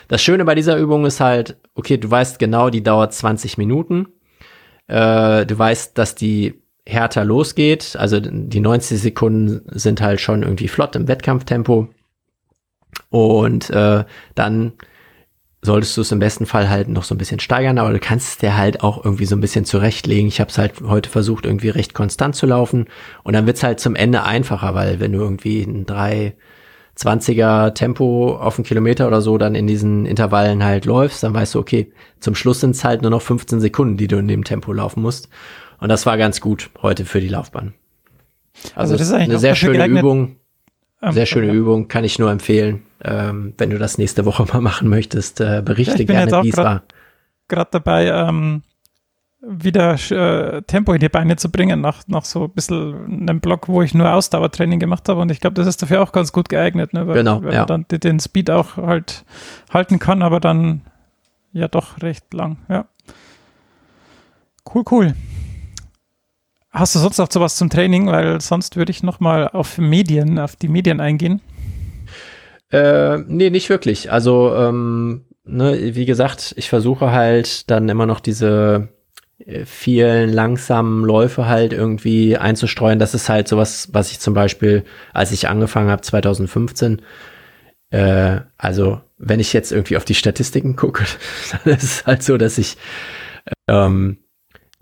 Das 0.07 0.21
Schöne 0.21 0.45
bei 0.45 0.53
dieser 0.53 0.77
Übung 0.77 1.05
ist 1.05 1.19
halt, 1.19 1.57
okay, 1.73 1.97
du 1.97 2.11
weißt 2.11 2.37
genau, 2.37 2.69
die 2.69 2.83
dauert 2.83 3.13
20 3.13 3.57
Minuten. 3.57 4.07
Äh, 4.87 5.45
du 5.45 5.57
weißt, 5.57 5.97
dass 5.97 6.15
die 6.15 6.61
härter 6.85 7.25
losgeht. 7.25 7.95
Also 7.97 8.19
die 8.19 8.59
90 8.59 9.01
Sekunden 9.01 9.61
sind 9.71 10.01
halt 10.01 10.21
schon 10.21 10.43
irgendwie 10.43 10.67
flott 10.67 10.95
im 10.95 11.07
Wettkampftempo. 11.07 11.89
Und 13.09 13.69
äh, 13.69 14.03
dann 14.35 14.73
solltest 15.65 15.97
du 15.97 16.01
es 16.01 16.11
im 16.11 16.19
besten 16.19 16.45
Fall 16.45 16.69
halt 16.69 16.87
noch 16.87 17.03
so 17.03 17.13
ein 17.15 17.17
bisschen 17.17 17.39
steigern, 17.39 17.77
aber 17.77 17.91
du 17.91 17.99
kannst 17.99 18.29
es 18.29 18.37
dir 18.37 18.55
halt 18.55 18.81
auch 18.83 19.03
irgendwie 19.03 19.25
so 19.25 19.35
ein 19.35 19.41
bisschen 19.41 19.65
zurechtlegen. 19.65 20.27
Ich 20.27 20.39
habe 20.39 20.49
es 20.49 20.57
halt 20.57 20.73
heute 20.81 21.09
versucht, 21.09 21.45
irgendwie 21.45 21.69
recht 21.69 21.93
konstant 21.93 22.35
zu 22.35 22.45
laufen 22.45 22.85
und 23.23 23.33
dann 23.33 23.45
wird's 23.47 23.63
halt 23.63 23.79
zum 23.79 23.95
Ende 23.95 24.23
einfacher, 24.23 24.73
weil 24.75 24.99
wenn 24.99 25.11
du 25.11 25.19
irgendwie 25.19 25.63
ein 25.63 25.85
320er 25.85 27.73
Tempo 27.73 28.37
auf 28.37 28.57
einen 28.57 28.65
Kilometer 28.65 29.07
oder 29.07 29.21
so 29.21 29.37
dann 29.37 29.55
in 29.55 29.67
diesen 29.67 30.05
Intervallen 30.05 30.63
halt 30.63 30.85
läufst, 30.85 31.23
dann 31.23 31.33
weißt 31.33 31.55
du, 31.55 31.59
okay, 31.59 31.91
zum 32.19 32.35
Schluss 32.35 32.61
sind's 32.61 32.83
halt 32.83 33.01
nur 33.01 33.11
noch 33.11 33.21
15 33.21 33.59
Sekunden, 33.59 33.97
die 33.97 34.07
du 34.07 34.17
in 34.17 34.27
dem 34.27 34.43
Tempo 34.43 34.71
laufen 34.71 35.01
musst. 35.01 35.29
Und 35.79 35.89
das 35.89 36.05
war 36.05 36.17
ganz 36.17 36.39
gut 36.39 36.69
heute 36.81 37.05
für 37.05 37.19
die 37.19 37.27
Laufbahn. 37.27 37.73
Also, 38.75 38.93
Also 38.93 38.97
das 38.97 39.07
ist 39.07 39.13
eigentlich 39.13 39.29
eine 39.29 39.39
sehr 39.39 39.55
schöne 39.55 39.85
Übung. 39.87 40.37
Ähm, 41.05 41.11
Sehr 41.11 41.25
schöne. 41.25 41.51
Übung, 41.51 41.87
kann 41.87 42.03
ich 42.03 42.17
nur 42.17 42.31
empfehlen. 42.31 42.81
Ähm, 43.03 43.53
wenn 43.57 43.69
du 43.69 43.77
das 43.77 43.97
nächste 43.97 44.25
Woche 44.25 44.45
mal 44.45 44.61
machen 44.61 44.89
möchtest, 44.89 45.39
äh, 45.39 45.61
berichte 45.63 46.03
Ja, 46.03 46.25
gerne, 46.25 46.43
wie 46.43 46.49
es 46.49 46.57
war. 46.57 46.83
Gerade 47.47 47.69
dabei, 47.71 48.07
ähm, 48.07 48.63
wieder 49.47 49.93
äh, 50.09 50.63
Tempo 50.63 50.93
in 50.93 50.99
die 50.99 51.09
Beine 51.09 51.35
zu 51.35 51.51
bringen, 51.51 51.79
nach, 51.79 52.01
nach 52.07 52.25
so 52.25 52.45
ein 52.45 52.51
bisschen 52.51 53.27
einem 53.27 53.39
Block, 53.39 53.67
wo 53.67 53.83
ich 53.83 53.93
nur 53.93 54.11
Ausdauertraining 54.11 54.79
gemacht 54.79 55.07
habe. 55.07 55.21
Und 55.21 55.31
ich 55.31 55.39
glaube, 55.39 55.53
das 55.53 55.67
ist 55.67 55.83
dafür 55.83 56.01
auch 56.01 56.11
ganz 56.11 56.31
gut 56.33 56.49
geeignet, 56.49 56.93
ne? 56.93 57.05
weil, 57.05 57.15
Genau, 57.15 57.43
weil 57.43 57.53
ja. 57.53 57.65
man 57.67 57.85
dann 57.87 57.99
den 57.99 58.19
Speed 58.19 58.49
auch 58.49 58.77
halt 58.77 59.23
halten 59.71 59.99
kann, 59.99 60.23
aber 60.23 60.39
dann 60.39 60.81
ja 61.53 61.67
doch 61.67 62.01
recht 62.01 62.33
lang. 62.33 62.57
Ja. 62.67 62.85
Cool, 64.73 64.83
cool. 64.89 65.15
Hast 66.75 66.93
du 66.93 66.99
sonst 66.99 67.17
noch 67.17 67.31
sowas 67.31 67.55
zum 67.55 67.69
Training? 67.69 68.07
Weil 68.07 68.41
sonst 68.41 68.75
würde 68.75 68.91
ich 68.91 69.01
noch 69.01 69.21
mal 69.21 69.47
auf 69.47 69.77
Medien, 69.77 70.37
auf 70.37 70.57
die 70.57 70.67
Medien 70.67 70.99
eingehen. 70.99 71.39
Äh, 72.69 73.19
nee, 73.27 73.49
nicht 73.49 73.69
wirklich. 73.69 74.11
Also, 74.11 74.53
ähm, 74.53 75.23
ne, 75.45 75.95
wie 75.95 76.05
gesagt, 76.05 76.53
ich 76.57 76.67
versuche 76.67 77.13
halt 77.13 77.71
dann 77.71 77.87
immer 77.87 78.05
noch 78.05 78.19
diese 78.19 78.89
äh, 79.37 79.63
vielen 79.63 80.33
langsamen 80.33 81.05
Läufe 81.05 81.45
halt 81.45 81.71
irgendwie 81.71 82.35
einzustreuen. 82.35 82.99
Das 82.99 83.13
ist 83.13 83.29
halt 83.29 83.47
sowas, 83.47 83.87
was 83.93 84.11
ich 84.11 84.19
zum 84.19 84.33
Beispiel, 84.33 84.83
als 85.13 85.31
ich 85.31 85.47
angefangen 85.47 85.89
habe, 85.89 86.01
2015, 86.01 87.01
äh, 87.91 88.41
also 88.57 88.99
wenn 89.17 89.39
ich 89.39 89.53
jetzt 89.53 89.71
irgendwie 89.71 89.95
auf 89.95 90.03
die 90.03 90.13
Statistiken 90.13 90.75
gucke, 90.75 91.05
dann 91.63 91.73
ist 91.73 91.83
es 91.83 92.05
halt 92.05 92.21
so, 92.21 92.35
dass 92.35 92.57
ich, 92.57 92.75
ähm, 93.69 94.17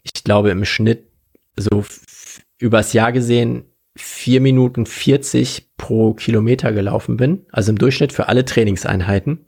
ich 0.02 0.24
glaube, 0.24 0.50
im 0.50 0.66
Schnitt 0.66 1.12
so 1.56 1.84
übers 2.60 2.94
Jahr 2.94 3.12
gesehen 3.12 3.66
vier 3.96 4.42
Minuten 4.42 4.86
40 4.86 5.72
pro 5.78 6.13
Kilometer 6.13 6.72
gelaufen 6.72 7.18
bin, 7.18 7.46
also 7.52 7.72
im 7.72 7.78
Durchschnitt 7.78 8.12
für 8.12 8.28
alle 8.28 8.46
Trainingseinheiten 8.46 9.46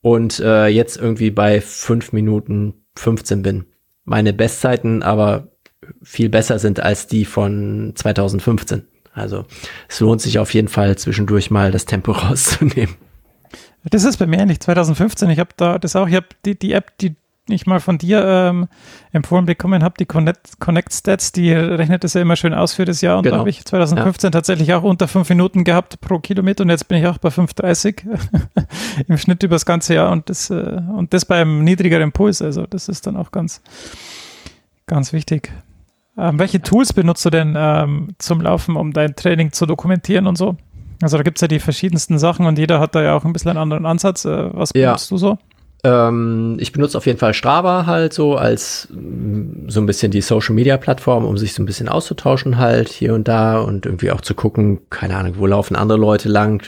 und 0.00 0.40
äh, 0.40 0.68
jetzt 0.68 0.96
irgendwie 0.96 1.30
bei 1.30 1.60
fünf 1.60 2.12
Minuten 2.12 2.86
15 2.96 3.42
bin. 3.42 3.66
Meine 4.04 4.32
Bestzeiten 4.32 5.02
aber 5.02 5.48
viel 6.02 6.28
besser 6.28 6.58
sind 6.58 6.80
als 6.80 7.06
die 7.06 7.24
von 7.24 7.92
2015. 7.94 8.86
Also 9.12 9.44
es 9.88 10.00
lohnt 10.00 10.20
sich 10.20 10.38
auf 10.38 10.54
jeden 10.54 10.68
Fall 10.68 10.96
zwischendurch 10.96 11.50
mal 11.50 11.70
das 11.70 11.84
Tempo 11.84 12.12
rauszunehmen. 12.12 12.94
Das 13.84 14.04
ist 14.04 14.16
bei 14.18 14.26
mir 14.26 14.38
ähnlich. 14.38 14.60
2015, 14.60 15.30
ich 15.30 15.38
habe 15.38 15.50
da 15.56 15.78
das 15.78 15.96
auch, 15.96 16.08
ich 16.08 16.14
habe 16.14 16.26
die, 16.44 16.58
die 16.58 16.72
App, 16.72 16.96
die 16.98 17.16
ich 17.50 17.66
mal 17.66 17.80
von 17.80 17.98
dir 17.98 18.24
ähm, 18.24 18.68
empfohlen 19.12 19.46
bekommen 19.46 19.82
habe, 19.82 19.94
die 19.98 20.06
Connect, 20.06 20.58
Connect 20.60 20.92
Stats, 20.92 21.32
die 21.32 21.52
rechnet 21.52 22.04
das 22.04 22.14
ja 22.14 22.20
immer 22.22 22.36
schön 22.36 22.54
aus 22.54 22.74
für 22.74 22.84
das 22.84 23.00
Jahr. 23.00 23.18
Und 23.18 23.24
da 23.26 23.30
Genau. 23.30 23.40
habe 23.40 23.50
ich 23.50 23.64
2015 23.64 24.32
tatsächlich 24.32 24.72
auch 24.74 24.82
unter 24.82 25.08
fünf 25.08 25.28
Minuten 25.28 25.64
gehabt 25.64 26.00
pro 26.00 26.18
Kilometer 26.18 26.62
und 26.64 26.70
jetzt 26.70 26.88
bin 26.88 26.98
ich 26.98 27.06
auch 27.06 27.18
bei 27.18 27.28
5,30 27.30 28.04
im 29.08 29.18
Schnitt 29.18 29.42
über 29.42 29.54
das 29.56 29.66
ganze 29.66 29.94
Jahr 29.94 30.10
und 30.12 30.28
das, 30.30 30.50
äh, 30.50 30.54
und 30.96 31.12
das 31.14 31.24
beim 31.24 31.64
niedrigeren 31.64 32.12
Puls. 32.12 32.42
Also 32.42 32.66
das 32.66 32.88
ist 32.88 33.06
dann 33.06 33.16
auch 33.16 33.30
ganz, 33.32 33.60
Ganz 34.86 35.12
wichtig. 35.12 35.52
Ähm, 36.16 36.38
welche 36.38 36.62
Tools 36.62 36.92
benutzt 36.92 37.24
du 37.24 37.30
denn 37.30 37.54
ähm, 37.56 38.14
zum 38.18 38.40
Laufen, 38.40 38.74
um 38.76 38.92
dein 38.92 39.14
Training 39.14 39.52
zu 39.52 39.66
dokumentieren 39.66 40.26
und 40.26 40.36
so? 40.36 40.56
Also 41.02 41.16
da 41.16 41.22
gibt 41.22 41.36
es 41.38 41.42
ja 41.42 41.48
die 41.48 41.60
verschiedensten 41.60 42.18
Sachen 42.18 42.46
und 42.46 42.58
jeder 42.58 42.80
hat 42.80 42.94
da 42.94 43.02
ja 43.02 43.14
auch 43.14 43.24
ein 43.24 43.32
bisschen 43.32 43.50
einen 43.50 43.58
anderen 43.58 43.86
Ansatz. 43.86 44.24
Äh, 44.24 44.48
was 44.52 44.70
Ja. 44.74 44.86
benutzt 44.88 45.10
du 45.10 45.18
so? 45.18 45.38
Ähm, 45.84 46.56
ich 46.58 46.72
benutze 46.72 46.98
auf 46.98 47.06
jeden 47.06 47.18
Fall 47.18 47.34
Strava 47.34 47.86
halt 47.86 48.12
so 48.12 48.36
als 48.36 48.88
mm, 48.90 49.68
so 49.68 49.80
ein 49.80 49.86
bisschen 49.86 50.10
die 50.10 50.20
Social 50.20 50.54
Media 50.54 50.76
Plattform, 50.76 51.24
um 51.24 51.38
sich 51.38 51.54
so 51.54 51.62
ein 51.62 51.66
bisschen 51.66 51.88
auszutauschen 51.88 52.58
halt 52.58 52.88
hier 52.88 53.14
und 53.14 53.28
da 53.28 53.60
und 53.60 53.86
irgendwie 53.86 54.10
auch 54.10 54.20
zu 54.20 54.34
gucken, 54.34 54.80
keine 54.90 55.16
Ahnung, 55.16 55.34
wo 55.36 55.46
laufen 55.46 55.76
andere 55.76 55.98
Leute 55.98 56.28
lang. 56.28 56.64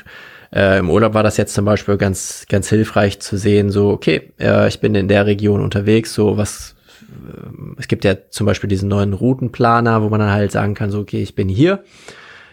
Äh, 0.52 0.78
Im 0.78 0.90
Urlaub 0.90 1.14
war 1.14 1.22
das 1.22 1.36
jetzt 1.36 1.54
zum 1.54 1.64
Beispiel 1.64 1.96
ganz, 1.96 2.46
ganz 2.48 2.68
hilfreich 2.68 3.20
zu 3.20 3.36
sehen, 3.36 3.70
so, 3.70 3.90
okay, 3.90 4.32
äh, 4.38 4.68
ich 4.68 4.80
bin 4.80 4.94
in 4.94 5.08
der 5.08 5.26
Region 5.26 5.60
unterwegs, 5.60 6.14
so 6.14 6.36
was, 6.36 6.76
äh, 7.00 7.78
es 7.78 7.88
gibt 7.88 8.04
ja 8.04 8.14
zum 8.30 8.46
Beispiel 8.46 8.68
diesen 8.68 8.88
neuen 8.88 9.12
Routenplaner, 9.12 10.02
wo 10.02 10.08
man 10.08 10.20
dann 10.20 10.30
halt 10.30 10.52
sagen 10.52 10.74
kann, 10.74 10.90
so, 10.90 11.00
okay, 11.00 11.22
ich 11.22 11.36
bin 11.36 11.48
hier, 11.48 11.84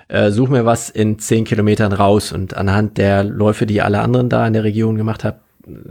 äh, 0.09 0.29
such 0.31 0.49
mir 0.49 0.65
was 0.65 0.89
in 0.91 1.17
zehn 1.19 1.43
Kilometern 1.43 1.91
raus 1.91 2.31
und 2.31 2.55
anhand 2.55 2.97
der 2.99 3.23
Läufe, 3.23 3.65
die 3.65 3.81
alle 3.81 4.01
anderen 4.01 4.29
da 4.29 4.45
in 4.45 4.53
der 4.53 4.63
Region 4.63 4.95
gemacht 4.95 5.23
haben, 5.23 5.37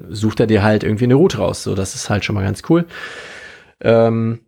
sucht 0.09 0.41
er 0.41 0.47
dir 0.47 0.63
halt 0.63 0.85
irgendwie 0.85 1.05
eine 1.05 1.15
Route 1.15 1.39
raus. 1.39 1.63
So, 1.63 1.75
das 1.75 1.95
ist 1.95 2.11
halt 2.11 2.25
schon 2.25 2.35
mal 2.35 2.45
ganz 2.45 2.63
cool. 2.69 2.87
Ähm, 3.81 4.41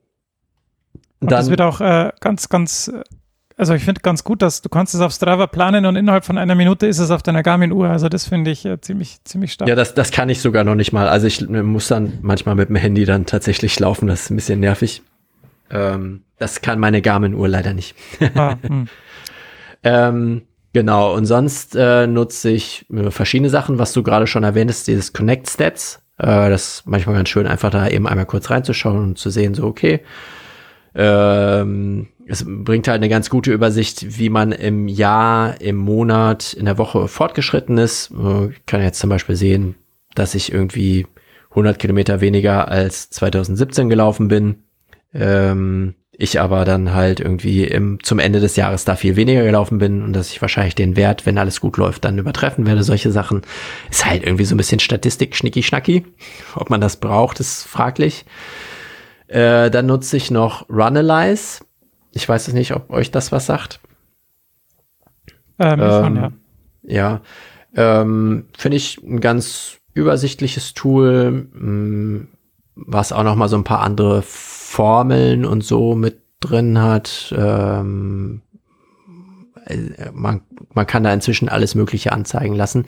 Und 1.21 1.31
das 1.33 1.51
wird 1.51 1.61
auch 1.61 1.81
äh, 1.81 2.11
ganz, 2.21 2.49
ganz, 2.49 2.89
äh, 2.89 3.03
also 3.57 3.75
ich 3.75 3.85
finde 3.85 4.01
ganz 4.01 4.25
gut, 4.25 4.41
dass 4.41 4.63
du 4.63 4.69
kannst 4.69 4.95
es 4.95 5.01
auf 5.01 5.13
Strava 5.13 5.47
planen 5.49 5.85
und 5.85 5.97
innerhalb 5.97 6.25
von 6.25 6.39
einer 6.39 6.55
Minute 6.55 6.87
ist 6.87 6.99
es 6.99 7.11
auf 7.11 7.23
deiner 7.23 7.43
Garmin-Uhr. 7.43 7.89
Also 7.89 8.09
das 8.09 8.27
finde 8.27 8.51
ich 8.51 8.65
äh, 8.65 8.81
ziemlich, 8.81 9.19
ziemlich 9.25 9.53
stark. 9.53 9.69
ja, 9.69 9.75
das, 9.75 9.95
das 9.95 10.11
kann 10.13 10.29
ich 10.29 10.41
sogar 10.41 10.65
noch 10.65 10.77
nicht 10.77 10.93
mal. 10.93 11.09
Also 11.09 11.27
ich 11.27 11.49
muss 11.49 11.89
dann 11.89 12.19
manchmal 12.23 12.55
mit 12.55 12.69
dem 12.69 12.77
Handy 12.77 13.05
dann 13.05 13.27
tatsächlich 13.27 13.79
laufen. 13.81 14.07
Das 14.07 14.23
ist 14.23 14.31
ein 14.31 14.37
bisschen 14.37 14.61
nervig. 14.61 15.03
Ähm, 15.71 16.23
das 16.39 16.63
kann 16.63 16.79
meine 16.79 17.03
Garmin-Uhr 17.03 17.49
leider 17.49 17.75
nicht. 17.75 17.95
Ah, 18.35 18.57
hm. 18.67 18.89
Ähm, 19.85 20.43
genau, 20.73 21.15
und 21.15 21.27
sonst 21.27 21.75
äh, 21.77 22.07
nutze 22.07 22.51
ich 22.51 22.87
äh, 22.93 23.11
verschiedene 23.11 23.51
Sachen, 23.51 23.79
was 23.79 23.93
du 23.93 24.03
gerade 24.03 24.27
schon 24.27 24.45
erwähntest, 24.45 24.87
dieses 24.87 25.13
Connect 25.13 25.49
Stats. 25.49 26.03
Äh, 26.19 26.51
das 26.51 26.79
ist 26.79 26.87
manchmal 26.87 27.17
ganz 27.17 27.29
schön, 27.29 27.47
einfach 27.47 27.71
da 27.71 27.89
eben 27.89 28.07
einmal 28.07 28.27
kurz 28.27 28.51
reinzuschauen 28.51 29.03
und 29.03 29.19
zu 29.19 29.31
sehen, 29.31 29.55
so, 29.55 29.65
okay. 29.65 30.01
Ähm, 30.95 32.09
es 32.27 32.45
bringt 32.47 32.89
halt 32.89 32.97
eine 32.97 33.09
ganz 33.09 33.31
gute 33.31 33.53
Übersicht, 33.53 34.19
wie 34.19 34.29
man 34.29 34.53
im 34.53 34.89
Jahr, 34.89 35.61
im 35.61 35.77
Monat, 35.77 36.53
in 36.53 36.67
der 36.67 36.77
Woche 36.79 37.09
fortgeschritten 37.09 37.79
ist. 37.79 38.11
Äh, 38.11 38.49
Ich 38.51 38.67
kann 38.67 38.83
jetzt 38.83 38.99
zum 38.99 39.11
Beispiel 39.11 39.37
sehen, 39.37 39.77
dass 40.15 40.35
ich 40.35 40.53
irgendwie 40.53 41.07
100 41.51 41.79
Kilometer 41.79 42.21
weniger 42.21 42.69
als 42.69 43.11
2017 43.11 43.89
gelaufen 43.89 44.29
bin. 44.29 44.65
Ähm, 45.15 45.95
ich 46.21 46.41
aber 46.41 46.65
dann 46.65 46.95
halt 46.95 47.21
irgendwie 47.21 47.63
im, 47.63 48.03
zum 48.03 48.19
Ende 48.19 48.41
des 48.41 48.57
Jahres 48.57 48.85
da 48.85 48.97
viel 48.97 49.15
weniger 49.15 49.45
gelaufen 49.45 49.79
bin 49.79 50.03
und 50.03 50.13
dass 50.13 50.33
ich 50.33 50.43
wahrscheinlich 50.43 50.75
den 50.75 50.97
Wert, 50.97 51.27
wenn 51.27 51.39
alles 51.39 51.61
gut 51.61 51.77
läuft, 51.77 52.05
dann 52.05 52.19
übertreffen 52.19 52.67
werde. 52.67 52.83
Solche 52.83 53.13
Sachen 53.13 53.43
ist 53.89 54.05
halt 54.05 54.25
irgendwie 54.25 54.45
so 54.45 54.57
ein 54.57 54.59
bisschen 54.59 54.81
Statistik, 54.81 55.37
schnicki 55.37 55.63
schnacki. 55.63 56.05
Ob 56.57 56.71
man 56.71 56.81
das 56.81 56.97
braucht, 56.97 57.39
ist 57.39 57.63
fraglich. 57.63 58.25
Äh, 59.29 59.71
dann 59.71 59.87
nutze 59.87 60.17
ich 60.17 60.33
noch 60.33 60.69
Runalyze. 60.69 61.65
Ich 62.11 62.29
weiß 62.29 62.49
es 62.49 62.55
nicht, 62.55 62.75
ob 62.75 62.91
euch 62.91 63.13
das 63.13 63.31
was 63.31 63.47
sagt. 63.47 63.79
ähm, 65.81 66.05
schon, 66.05 66.17
ja. 66.17 66.33
Ja, 66.83 67.21
ähm, 67.77 68.47
finde 68.57 68.77
ich 68.77 69.01
ein 69.05 69.21
ganz 69.21 69.77
übersichtliches 69.95 70.75
Tool, 70.75 71.49
mh, 71.53 72.27
was 72.75 73.13
auch 73.13 73.23
noch 73.23 73.37
mal 73.37 73.49
so 73.49 73.57
ein 73.57 73.65
paar 73.65 73.83
andere 73.83 74.23
Formeln 74.69 75.47
und 75.47 75.65
so 75.65 75.95
mit 75.95 76.21
drin 76.41 76.79
hat. 76.79 77.35
Ähm, 77.37 78.43
äh, 79.65 80.11
man, 80.13 80.43
man 80.75 80.87
kann 80.87 81.05
da 81.05 81.13
inzwischen 81.13 81.49
alles 81.49 81.75
Mögliche 81.75 82.13
anzeigen 82.13 82.55
lassen. 82.55 82.85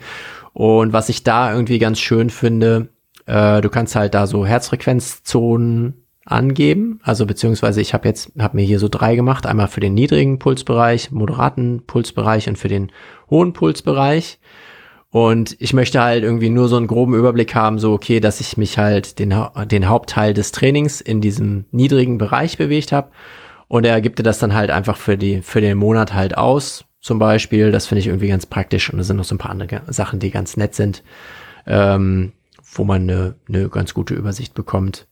Und 0.53 0.93
was 0.93 1.09
ich 1.09 1.23
da 1.23 1.51
irgendwie 1.51 1.79
ganz 1.79 1.99
schön 1.99 2.29
finde, 2.29 2.89
äh, 3.25 3.61
du 3.61 3.69
kannst 3.69 3.95
halt 3.95 4.13
da 4.13 4.27
so 4.27 4.45
Herzfrequenzzonen 4.45 6.05
angeben. 6.23 6.99
Also 7.01 7.25
beziehungsweise 7.25 7.81
ich 7.81 7.95
habe 7.95 8.07
jetzt 8.07 8.31
habe 8.37 8.57
mir 8.57 8.63
hier 8.63 8.77
so 8.77 8.87
drei 8.87 9.15
gemacht, 9.15 9.47
einmal 9.47 9.67
für 9.67 9.79
den 9.79 9.95
niedrigen 9.95 10.37
Pulsbereich, 10.37 11.09
moderaten 11.09 11.83
Pulsbereich 11.87 12.47
und 12.47 12.59
für 12.59 12.69
den 12.69 12.91
hohen 13.31 13.53
Pulsbereich. 13.53 14.39
Und 15.11 15.57
ich 15.59 15.73
möchte 15.73 16.01
halt 16.01 16.23
irgendwie 16.23 16.49
nur 16.49 16.69
so 16.69 16.77
einen 16.77 16.87
groben 16.87 17.13
Überblick 17.13 17.53
haben, 17.53 17.79
so 17.79 17.91
okay, 17.91 18.21
dass 18.21 18.39
ich 18.39 18.55
mich 18.55 18.77
halt 18.77 19.19
den, 19.19 19.35
den 19.65 19.89
Hauptteil 19.89 20.33
des 20.33 20.53
Trainings 20.53 21.01
in 21.01 21.19
diesem 21.19 21.65
niedrigen 21.71 22.17
Bereich 22.17 22.57
bewegt 22.57 22.93
habe. 22.93 23.11
Und 23.67 23.85
er 23.85 23.99
gibt 24.01 24.19
dir 24.19 24.23
das 24.23 24.39
dann 24.39 24.53
halt 24.53 24.71
einfach 24.71 24.95
für 24.97 25.17
die 25.17 25.41
für 25.41 25.59
den 25.61 25.77
Monat 25.77 26.13
halt 26.13 26.37
aus, 26.37 26.85
zum 27.01 27.19
Beispiel. 27.19 27.71
Das 27.71 27.87
finde 27.87 27.99
ich 27.99 28.07
irgendwie 28.07 28.29
ganz 28.29 28.45
praktisch. 28.45 28.91
Und 28.91 28.99
es 28.99 29.07
sind 29.07 29.17
noch 29.17 29.25
so 29.25 29.35
ein 29.35 29.37
paar 29.37 29.51
andere 29.51 29.81
Sachen, 29.87 30.19
die 30.19 30.31
ganz 30.31 30.55
nett 30.55 30.75
sind, 30.75 31.03
ähm, 31.67 32.31
wo 32.73 32.85
man 32.85 33.01
eine, 33.01 33.35
eine 33.49 33.67
ganz 33.67 33.93
gute 33.93 34.13
Übersicht 34.13 34.53
bekommt. 34.53 35.07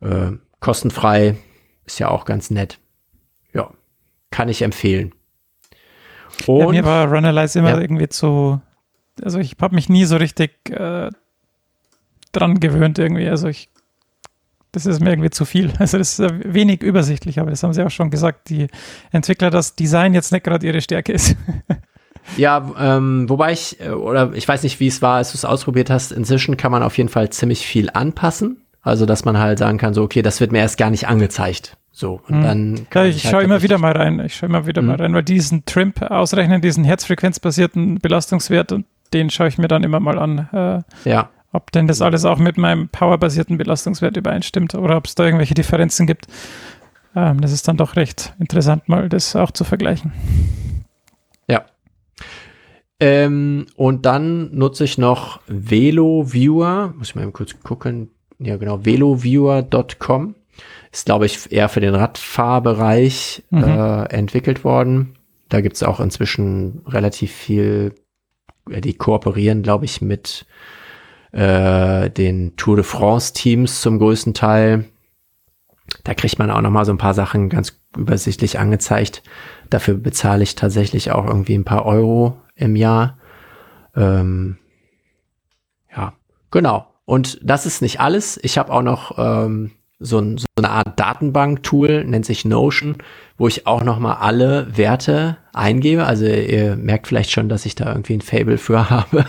Äh, 0.00 0.32
kostenfrei 0.58 1.36
ist 1.84 2.00
ja 2.00 2.08
auch 2.08 2.24
ganz 2.24 2.50
nett. 2.50 2.80
Ja, 3.54 3.70
kann 4.32 4.48
ich 4.48 4.62
empfehlen. 4.62 5.12
ja. 6.46 6.54
Und 6.54 6.70
Mir 6.74 6.84
war 6.84 7.06
Runalyze 7.08 7.60
immer 7.60 7.70
Ja. 7.70 7.80
irgendwie 7.80 8.08
zu, 8.08 8.60
also 9.22 9.38
ich 9.38 9.56
habe 9.60 9.74
mich 9.74 9.88
nie 9.88 10.04
so 10.04 10.16
richtig 10.16 10.52
äh, 10.70 11.10
dran 12.32 12.60
gewöhnt 12.60 12.98
irgendwie. 12.98 13.28
Also 13.28 13.48
ich, 13.48 13.68
das 14.72 14.86
ist 14.86 15.00
mir 15.00 15.10
irgendwie 15.10 15.30
zu 15.30 15.44
viel. 15.44 15.70
Also 15.78 15.98
das 15.98 16.18
ist 16.18 16.32
wenig 16.54 16.82
übersichtlich, 16.82 17.38
aber 17.40 17.50
das 17.50 17.62
haben 17.62 17.72
sie 17.74 17.82
auch 17.84 17.90
schon 17.90 18.10
gesagt, 18.10 18.48
die 18.48 18.68
Entwickler, 19.10 19.50
dass 19.50 19.74
Design 19.76 20.14
jetzt 20.14 20.32
nicht 20.32 20.44
gerade 20.44 20.66
ihre 20.66 20.80
Stärke 20.80 21.12
ist. 21.12 21.36
Ja, 22.36 22.70
ähm, 22.78 23.28
wobei 23.28 23.50
ich, 23.50 23.80
äh, 23.80 23.88
oder 23.90 24.32
ich 24.34 24.46
weiß 24.46 24.62
nicht, 24.62 24.78
wie 24.78 24.86
es 24.86 25.02
war, 25.02 25.16
als 25.16 25.32
du 25.32 25.36
es 25.38 25.44
ausprobiert 25.44 25.90
hast, 25.90 26.12
inzwischen 26.12 26.56
kann 26.56 26.70
man 26.70 26.84
auf 26.84 26.96
jeden 26.96 27.08
Fall 27.08 27.30
ziemlich 27.30 27.66
viel 27.66 27.90
anpassen. 27.90 28.58
Also, 28.80 29.06
dass 29.06 29.24
man 29.24 29.38
halt 29.38 29.58
sagen 29.58 29.76
kann, 29.76 29.92
so, 29.92 30.02
okay, 30.04 30.22
das 30.22 30.38
wird 30.40 30.52
mir 30.52 30.58
erst 30.60 30.78
gar 30.78 30.90
nicht 30.90 31.08
angezeigt. 31.08 31.76
So, 31.90 32.20
und 32.28 32.36
Hm. 32.36 32.42
dann. 32.44 32.76
Ja, 32.76 32.82
kann 32.90 33.06
ich 33.06 33.24
halt 33.24 33.32
schaue 33.32 33.42
immer 33.42 33.62
wieder 33.62 33.76
mal 33.78 33.90
rein. 33.90 34.20
Ich 34.20 34.36
schaue 34.36 34.48
immer 34.50 34.66
wieder 34.68 34.82
mal 34.82 34.94
Mhm. 34.98 35.00
rein, 35.02 35.14
weil 35.14 35.24
diesen 35.24 35.64
Trimp 35.64 36.00
ausrechnen, 36.00 36.60
diesen 36.62 36.84
herzfrequenzbasierten 36.84 37.98
Belastungswert, 37.98 38.70
und 38.70 38.86
den 39.12 39.30
schaue 39.30 39.48
ich 39.48 39.58
mir 39.58 39.68
dann 39.68 39.84
immer 39.84 40.00
mal 40.00 40.18
an, 40.18 40.48
äh, 40.52 41.08
Ja, 41.08 41.30
ob 41.52 41.70
denn 41.72 41.86
das 41.86 42.00
alles 42.02 42.24
auch 42.24 42.38
mit 42.38 42.56
meinem 42.58 42.88
powerbasierten 42.88 43.58
Belastungswert 43.58 44.16
übereinstimmt 44.16 44.74
oder 44.74 44.96
ob 44.96 45.06
es 45.06 45.14
da 45.14 45.24
irgendwelche 45.24 45.54
Differenzen 45.54 46.06
gibt. 46.06 46.26
Ähm, 47.14 47.40
das 47.40 47.52
ist 47.52 47.68
dann 47.68 47.76
doch 47.76 47.96
recht 47.96 48.32
interessant, 48.38 48.88
mal 48.88 49.08
das 49.08 49.36
auch 49.36 49.50
zu 49.50 49.64
vergleichen. 49.64 50.12
ja. 51.48 51.64
Ähm, 53.00 53.66
und 53.76 54.06
dann 54.06 54.54
nutze 54.54 54.84
ich 54.84 54.96
noch 54.96 55.40
Velo 55.48 56.32
Viewer. 56.32 56.94
Muss 56.96 57.08
ich 57.08 57.14
mal 57.16 57.22
eben 57.22 57.32
kurz 57.32 57.54
gucken. 57.62 58.10
Ja, 58.38 58.56
genau. 58.56 58.84
Veloviewer.com. 58.84 60.34
Ist, 60.92 61.06
glaube 61.06 61.26
ich, 61.26 61.50
eher 61.50 61.68
für 61.68 61.80
den 61.80 61.94
Radfahrbereich 61.94 63.42
Mhm. 63.50 63.62
äh, 63.64 64.02
entwickelt 64.04 64.62
worden. 64.64 65.14
Da 65.48 65.60
gibt 65.60 65.76
es 65.76 65.82
auch 65.82 66.00
inzwischen 66.00 66.82
relativ 66.86 67.32
viel, 67.32 67.94
die 68.66 68.94
kooperieren, 68.94 69.62
glaube 69.62 69.84
ich, 69.84 70.00
mit 70.00 70.46
äh, 71.32 72.10
den 72.10 72.56
Tour 72.56 72.76
de 72.76 72.84
France 72.84 73.32
Teams 73.32 73.80
zum 73.80 73.98
größten 73.98 74.34
Teil. 74.34 74.84
Da 76.04 76.14
kriegt 76.14 76.38
man 76.38 76.50
auch 76.50 76.60
noch 76.60 76.70
mal 76.70 76.84
so 76.84 76.92
ein 76.92 76.98
paar 76.98 77.14
Sachen 77.14 77.48
ganz 77.48 77.80
übersichtlich 77.96 78.58
angezeigt. 78.58 79.22
Dafür 79.70 79.94
bezahle 79.94 80.42
ich 80.42 80.54
tatsächlich 80.54 81.10
auch 81.10 81.26
irgendwie 81.26 81.54
ein 81.54 81.64
paar 81.64 81.84
Euro 81.86 82.40
im 82.54 82.76
Jahr. 82.76 83.18
Ähm, 83.94 84.58
ja, 85.94 86.14
genau. 86.50 86.86
Und 87.04 87.38
das 87.42 87.66
ist 87.66 87.82
nicht 87.82 88.00
alles. 88.00 88.38
Ich 88.42 88.58
habe 88.58 88.72
auch 88.72 88.82
noch 88.82 89.18
ähm, 89.18 89.72
so, 90.02 90.18
ein, 90.18 90.38
so 90.38 90.46
eine 90.56 90.70
Art 90.70 90.98
Datenbank-Tool, 90.98 92.04
nennt 92.04 92.26
sich 92.26 92.44
Notion, 92.44 92.96
wo 93.38 93.48
ich 93.48 93.66
auch 93.66 93.82
noch 93.82 93.98
mal 93.98 94.14
alle 94.14 94.76
Werte 94.76 95.38
eingebe. 95.52 96.04
Also 96.04 96.26
ihr 96.26 96.76
merkt 96.76 97.06
vielleicht 97.06 97.30
schon, 97.30 97.48
dass 97.48 97.66
ich 97.66 97.74
da 97.74 97.88
irgendwie 97.88 98.14
ein 98.14 98.20
Fable 98.20 98.58
für 98.58 98.90
habe, 98.90 99.26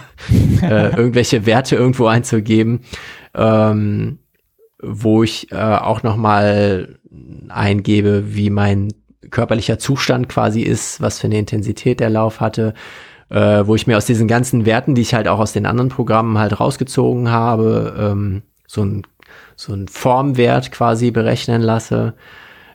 äh, 0.61 0.95
irgendwelche 0.95 1.45
Werte 1.45 1.75
irgendwo 1.75 2.07
einzugeben, 2.07 2.81
ähm, 3.33 4.19
wo 4.81 5.23
ich 5.23 5.51
äh, 5.51 5.55
auch 5.55 6.03
noch 6.03 6.17
mal 6.17 6.99
eingebe, 7.49 8.35
wie 8.35 8.49
mein 8.49 8.93
körperlicher 9.29 9.79
Zustand 9.79 10.29
quasi 10.29 10.61
ist, 10.61 11.01
was 11.01 11.19
für 11.19 11.27
eine 11.27 11.39
Intensität 11.39 11.99
der 11.99 12.09
Lauf 12.09 12.39
hatte, 12.39 12.73
äh, 13.29 13.65
wo 13.65 13.75
ich 13.75 13.87
mir 13.87 13.97
aus 13.97 14.05
diesen 14.05 14.27
ganzen 14.27 14.65
Werten, 14.65 14.95
die 14.95 15.01
ich 15.01 15.13
halt 15.13 15.27
auch 15.27 15.39
aus 15.39 15.53
den 15.53 15.65
anderen 15.65 15.89
Programmen 15.89 16.37
halt 16.37 16.59
rausgezogen 16.59 17.31
habe, 17.31 17.95
ähm, 17.97 18.43
so 18.67 18.83
ein 18.83 19.03
so 19.55 19.73
ein 19.73 19.87
Formwert 19.87 20.71
quasi 20.71 21.11
berechnen 21.11 21.61
lasse, 21.61 22.15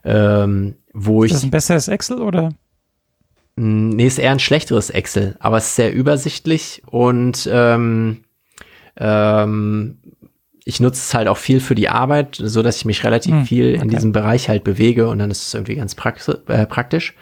ähm, 0.04 0.76
wo 0.92 1.22
Ist 1.22 1.32
ich 1.32 1.32
das 1.32 1.42
ein 1.44 1.50
besseres 1.50 1.88
Excel 1.88 2.20
oder? 2.20 2.50
Mm, 3.56 3.90
Nee, 3.90 4.06
ist 4.06 4.18
eher 4.18 4.32
ein 4.32 4.38
schlechteres 4.38 4.90
Excel, 4.90 5.36
aber 5.40 5.58
es 5.58 5.68
ist 5.68 5.76
sehr 5.76 5.92
übersichtlich 5.94 6.82
und 6.86 7.48
ähm, 7.52 8.24
ähm, 8.96 9.98
ich 10.64 10.80
nutze 10.80 10.98
es 11.00 11.14
halt 11.14 11.28
auch 11.28 11.38
viel 11.38 11.60
für 11.60 11.74
die 11.74 11.88
Arbeit, 11.88 12.36
so 12.42 12.62
dass 12.62 12.76
ich 12.76 12.84
mich 12.84 13.04
relativ 13.04 13.40
Hm, 13.40 13.44
viel 13.44 13.74
in 13.74 13.88
okay. 13.88 13.88
diesem 13.88 14.12
Bereich 14.12 14.48
halt 14.48 14.64
bewege 14.64 15.08
und 15.08 15.18
dann 15.18 15.30
ist 15.30 15.46
es 15.46 15.54
irgendwie 15.54 15.76
ganz 15.76 15.94
äh, 16.48 16.66
praktisch. 16.66 17.14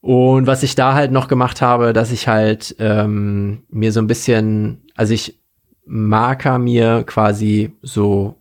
Und 0.00 0.46
was 0.46 0.62
ich 0.62 0.74
da 0.76 0.94
halt 0.94 1.10
noch 1.10 1.26
gemacht 1.28 1.60
habe, 1.62 1.92
dass 1.92 2.12
ich 2.12 2.28
halt 2.28 2.76
ähm, 2.78 3.64
mir 3.70 3.90
so 3.92 4.00
ein 4.00 4.06
bisschen, 4.06 4.82
also 4.94 5.12
ich 5.14 5.40
marker 5.84 6.58
mir 6.58 7.02
quasi 7.04 7.72
so 7.82 8.36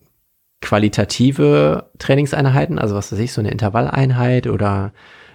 qualitative 0.65 1.91
Trainingseinheiten, 1.99 2.79
also 2.79 2.95
was 2.95 3.11
weiß 3.11 3.19
ich, 3.19 3.33
so 3.33 3.39
eine 3.39 3.51
Intervalleinheit 3.51 4.47
oder 4.47 4.93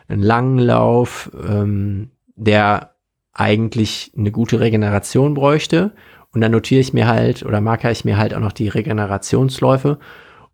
einen 0.09 0.23
langen 0.23 0.59
Lauf, 0.59 1.31
ähm, 1.49 2.11
der 2.35 2.97
eigentlich 3.33 4.13
eine 4.19 4.33
gute 4.33 4.59
Regeneration 4.59 5.35
bräuchte. 5.35 5.93
Und 6.33 6.41
dann 6.41 6.51
notiere 6.51 6.81
ich 6.81 6.93
mir 6.93 7.07
halt 7.07 7.45
oder 7.45 7.61
marker 7.61 7.93
ich 7.93 8.05
mir 8.05 8.19
halt 8.19 8.35
auch 8.35 8.41
noch 8.41 8.51
die 8.51 8.67
Regenerationsläufe, 8.67 10.01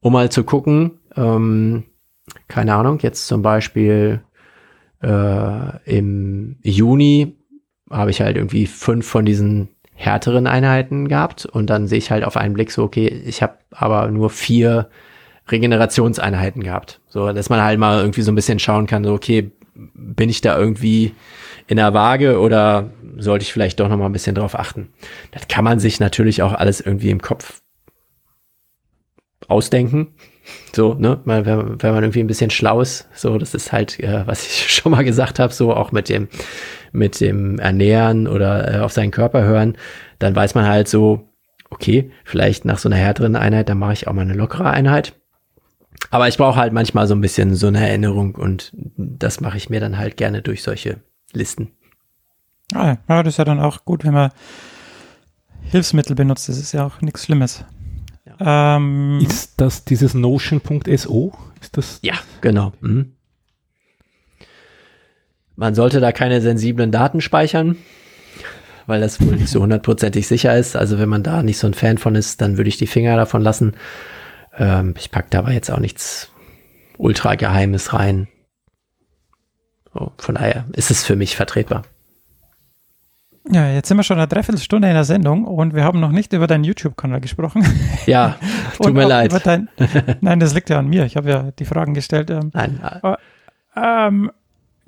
um 0.01 0.13
mal 0.13 0.31
zu 0.31 0.45
gucken, 0.45 0.99
ähm, 1.17 1.85
keine 2.47 2.75
Ahnung, 2.75 2.99
jetzt 3.01 3.29
zum 3.29 3.41
Beispiel 3.41 4.21
äh, 5.03 5.99
im 5.99 6.57
Juni 6.63 7.39
habe 7.91 8.11
ich 8.11 8.21
halt 8.21 8.37
irgendwie 8.37 8.67
fünf 8.67 9.07
von 9.07 9.25
diesen 9.25 9.71
härteren 9.97 10.47
Einheiten 10.47 11.09
gehabt 11.09 11.47
und 11.47 11.69
dann 11.69 11.89
sehe 11.89 11.99
ich 11.99 12.11
halt 12.11 12.23
auf 12.23 12.37
einen 12.37 12.55
Blick 12.55 12.71
so, 12.71 12.85
okay, 12.85 13.09
ich 13.09 13.43
habe 13.43 13.55
aber 13.71 14.09
nur 14.09 14.31
vier 14.31 14.89
Regenerationseinheiten 15.49 16.63
gehabt. 16.63 17.01
So, 17.09 17.33
dass 17.33 17.49
man 17.49 17.63
halt 17.63 17.79
mal 17.79 18.01
irgendwie 18.01 18.23
so 18.23 18.31
ein 18.31 18.35
bisschen 18.35 18.59
schauen 18.59 18.87
kann, 18.87 19.05
so, 19.05 19.15
okay, 19.15 19.51
bin 19.75 20.29
ich 20.29 20.41
da 20.41 20.59
irgendwie 20.59 21.15
in 21.67 21.77
der 21.77 21.95
Waage 21.95 22.39
oder 22.41 22.91
sollte 23.17 23.43
ich 23.43 23.53
vielleicht 23.53 23.81
doch 23.81 23.89
noch 23.89 23.97
mal 23.97 24.07
ein 24.07 24.13
bisschen 24.13 24.35
drauf 24.35 24.59
achten? 24.59 24.89
Das 25.33 25.49
kann 25.49 25.65
man 25.65 25.81
sich 25.81 25.99
natürlich 25.99 26.43
auch 26.43 26.53
alles 26.53 26.81
irgendwie 26.81 27.11
im 27.11 27.23
Kopf 27.23 27.63
ausdenken. 29.49 30.15
So, 30.75 30.95
ne, 30.95 31.21
wenn, 31.25 31.47
wenn 31.83 31.95
man 31.95 32.05
irgendwie 32.05 32.21
ein 32.21 32.29
bisschen 32.29 32.51
schlau 32.51 32.81
ist, 32.81 33.09
so, 33.15 33.37
das 33.39 33.55
ist 33.55 33.73
halt, 33.73 33.99
äh, 34.01 34.27
was 34.27 34.47
ich 34.47 34.73
schon 34.73 34.93
mal 34.93 35.05
gesagt 35.05 35.39
habe, 35.39 35.53
so 35.53 35.75
auch 35.75 35.93
mit 35.93 36.09
dem, 36.09 36.29
mit 36.97 37.21
dem 37.21 37.59
Ernähren 37.59 38.27
oder 38.27 38.75
äh, 38.75 38.79
auf 38.81 38.93
seinen 38.93 39.11
Körper 39.11 39.43
hören, 39.45 39.77
dann 40.19 40.35
weiß 40.35 40.55
man 40.55 40.67
halt 40.67 40.89
so, 40.89 41.29
okay, 41.71 42.11
vielleicht 42.25 42.65
nach 42.65 42.79
so 42.79 42.89
einer 42.89 42.97
härteren 42.97 43.37
Einheit, 43.37 43.69
dann 43.69 43.79
mache 43.79 43.93
ich 43.93 44.09
auch 44.09 44.13
mal 44.13 44.23
eine 44.23 44.35
lockere 44.35 44.71
Einheit. 44.71 45.15
Aber 46.11 46.29
ich 46.29 46.37
brauche 46.37 46.57
halt 46.57 46.73
manchmal 46.73 47.07
so 47.07 47.15
ein 47.15 47.21
bisschen 47.21 47.55
so 47.55 47.69
eine 47.69 47.87
Erinnerung 47.87 48.35
und 48.35 48.73
das 48.97 49.41
mache 49.41 49.57
ich 49.57 49.71
mir 49.71 49.81
dann 49.81 49.99
halt 49.99 50.17
gerne 50.17 50.43
durch 50.43 50.63
solche 50.63 51.01
Listen. 51.33 51.73
Ah, 52.75 52.87
ja. 52.87 52.99
ja, 53.09 53.23
das 53.23 53.35
ist 53.35 53.39
ja 53.39 53.45
dann 53.45 53.61
auch 53.61 53.85
gut, 53.85 54.05
wenn 54.05 54.15
man 54.15 54.31
Hilfsmittel 55.63 56.15
benutzt. 56.15 56.49
Das 56.49 56.59
ist 56.59 56.73
ja 56.73 56.87
auch 56.87 57.01
nichts 57.01 57.25
Schlimmes. 57.25 57.65
Ähm, 58.41 59.21
Ist 59.23 59.61
das 59.61 59.85
dieses 59.85 60.15
Notion.so? 60.15 61.33
Ist 61.61 61.77
das? 61.77 61.99
Ja, 62.03 62.15
genau. 62.41 62.73
Mhm. 62.81 63.16
Man 65.57 65.75
sollte 65.75 66.01
da 66.01 66.13
keine 66.13 66.41
sensiblen 66.43 66.93
Daten 66.93 67.21
speichern, 67.23 67.77
weil 68.87 69.01
das 69.01 69.21
wohl 69.21 69.37
nicht 69.37 69.49
so 69.49 69.63
hundertprozentig 69.63 70.29
sicher 70.29 70.57
ist. 70.57 70.77
Also 70.77 70.99
wenn 70.99 71.09
man 71.09 71.23
da 71.23 71.43
nicht 71.43 71.59
so 71.59 71.67
ein 71.67 71.75
Fan 71.75 71.99
von 71.99 72.15
ist, 72.15 72.41
dann 72.43 72.59
würde 72.59 72.69
ich 72.69 72.77
die 72.77 72.87
Finger 72.87 73.17
davon 73.17 73.41
lassen. 73.41 73.75
Ähm, 74.59 74.95
ich 74.99 75.11
packe 75.11 75.29
da 75.31 75.39
aber 75.41 75.53
jetzt 75.53 75.71
auch 75.71 75.81
nichts 75.81 76.31
ultra 76.99 77.35
Geheimes 77.35 77.95
rein. 77.95 78.29
So, 79.95 80.13
von 80.19 80.35
daher 80.35 80.67
ist 80.75 80.91
es 80.91 81.05
für 81.05 81.17
mich 81.17 81.37
vertretbar. 81.37 81.85
ja, 83.51 83.71
jetzt 83.71 83.89
sind 83.89 83.97
wir 83.97 84.03
schon 84.05 84.19
eine 84.19 84.29
Dreiviertelstunde 84.29 84.89
in 84.89 84.95
der 84.95 85.05
Sendung 85.05 85.45
und 85.45 85.75
wir 85.75 85.85
haben 85.85 86.01
noch 86.01 86.13
nicht 86.13 86.35
über 86.35 86.47
deinen 86.47 86.65
YouTube-Kanal 86.65 87.21
gesprochen. 87.23 87.65
Ja, 88.05 88.37
tut 88.77 88.93
mir 88.93 89.07
leid. 89.07 89.33
Dein, 89.47 89.71
nein, 90.21 90.39
das 90.39 90.53
liegt 90.53 90.69
ja 90.69 90.79
an 90.79 90.89
mir. 90.89 91.07
Ich 91.07 91.17
habe 91.17 91.31
ja 91.31 91.51
die 91.59 91.65
Fragen 91.65 91.95
gestellt. 91.95 92.31
Ähm, 92.31 92.51
Nein, 92.53 92.79
ähm, 93.75 94.31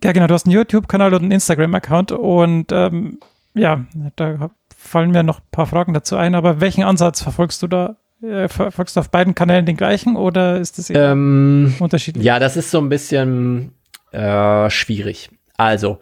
ja, 0.03 0.13
genau, 0.13 0.27
du 0.27 0.35
hast 0.35 0.47
einen 0.47 0.55
YouTube-Kanal 0.55 1.15
und 1.15 1.23
einen 1.23 1.33
Instagram-Account 1.33 2.13
und 2.13 2.73
ähm, 2.73 3.19
ja, 3.55 3.85
da 4.17 4.51
fallen 4.77 5.11
mir 5.11 5.23
noch 5.23 5.41
ein 5.41 5.47
paar 5.51 5.67
Fragen 5.67 5.93
dazu 5.93 6.17
ein, 6.17 6.35
aber 6.35 6.61
welchen 6.61 6.85
Ansatz 6.85 7.23
verfolgst 7.23 7.63
du 7.63 7.67
da? 7.67 7.97
Äh, 8.23 8.49
verfolgst 8.49 8.97
du 8.97 9.01
auf 9.01 9.11
beiden 9.11 9.35
Kanälen 9.35 9.67
den 9.67 9.77
gleichen 9.77 10.17
oder 10.17 10.59
ist 10.59 10.79
das 10.79 10.91
ähm, 10.91 11.75
unterschiedlich? 11.79 12.25
Ja, 12.25 12.39
das 12.39 12.57
ist 12.57 12.71
so 12.71 12.79
ein 12.79 12.89
bisschen 12.89 13.73
äh, 14.13 14.71
schwierig. 14.71 15.31
Also, 15.57 15.99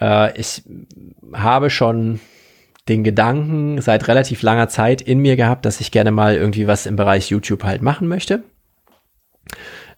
äh, 0.00 0.38
ich 0.38 0.62
habe 1.32 1.70
schon 1.70 2.20
den 2.88 3.04
Gedanken 3.04 3.80
seit 3.80 4.08
relativ 4.08 4.42
langer 4.42 4.68
Zeit 4.68 5.02
in 5.02 5.18
mir 5.18 5.36
gehabt, 5.36 5.64
dass 5.64 5.80
ich 5.80 5.92
gerne 5.92 6.10
mal 6.10 6.34
irgendwie 6.34 6.66
was 6.66 6.86
im 6.86 6.96
Bereich 6.96 7.30
YouTube 7.30 7.62
halt 7.62 7.82
machen 7.82 8.08
möchte. 8.08 8.42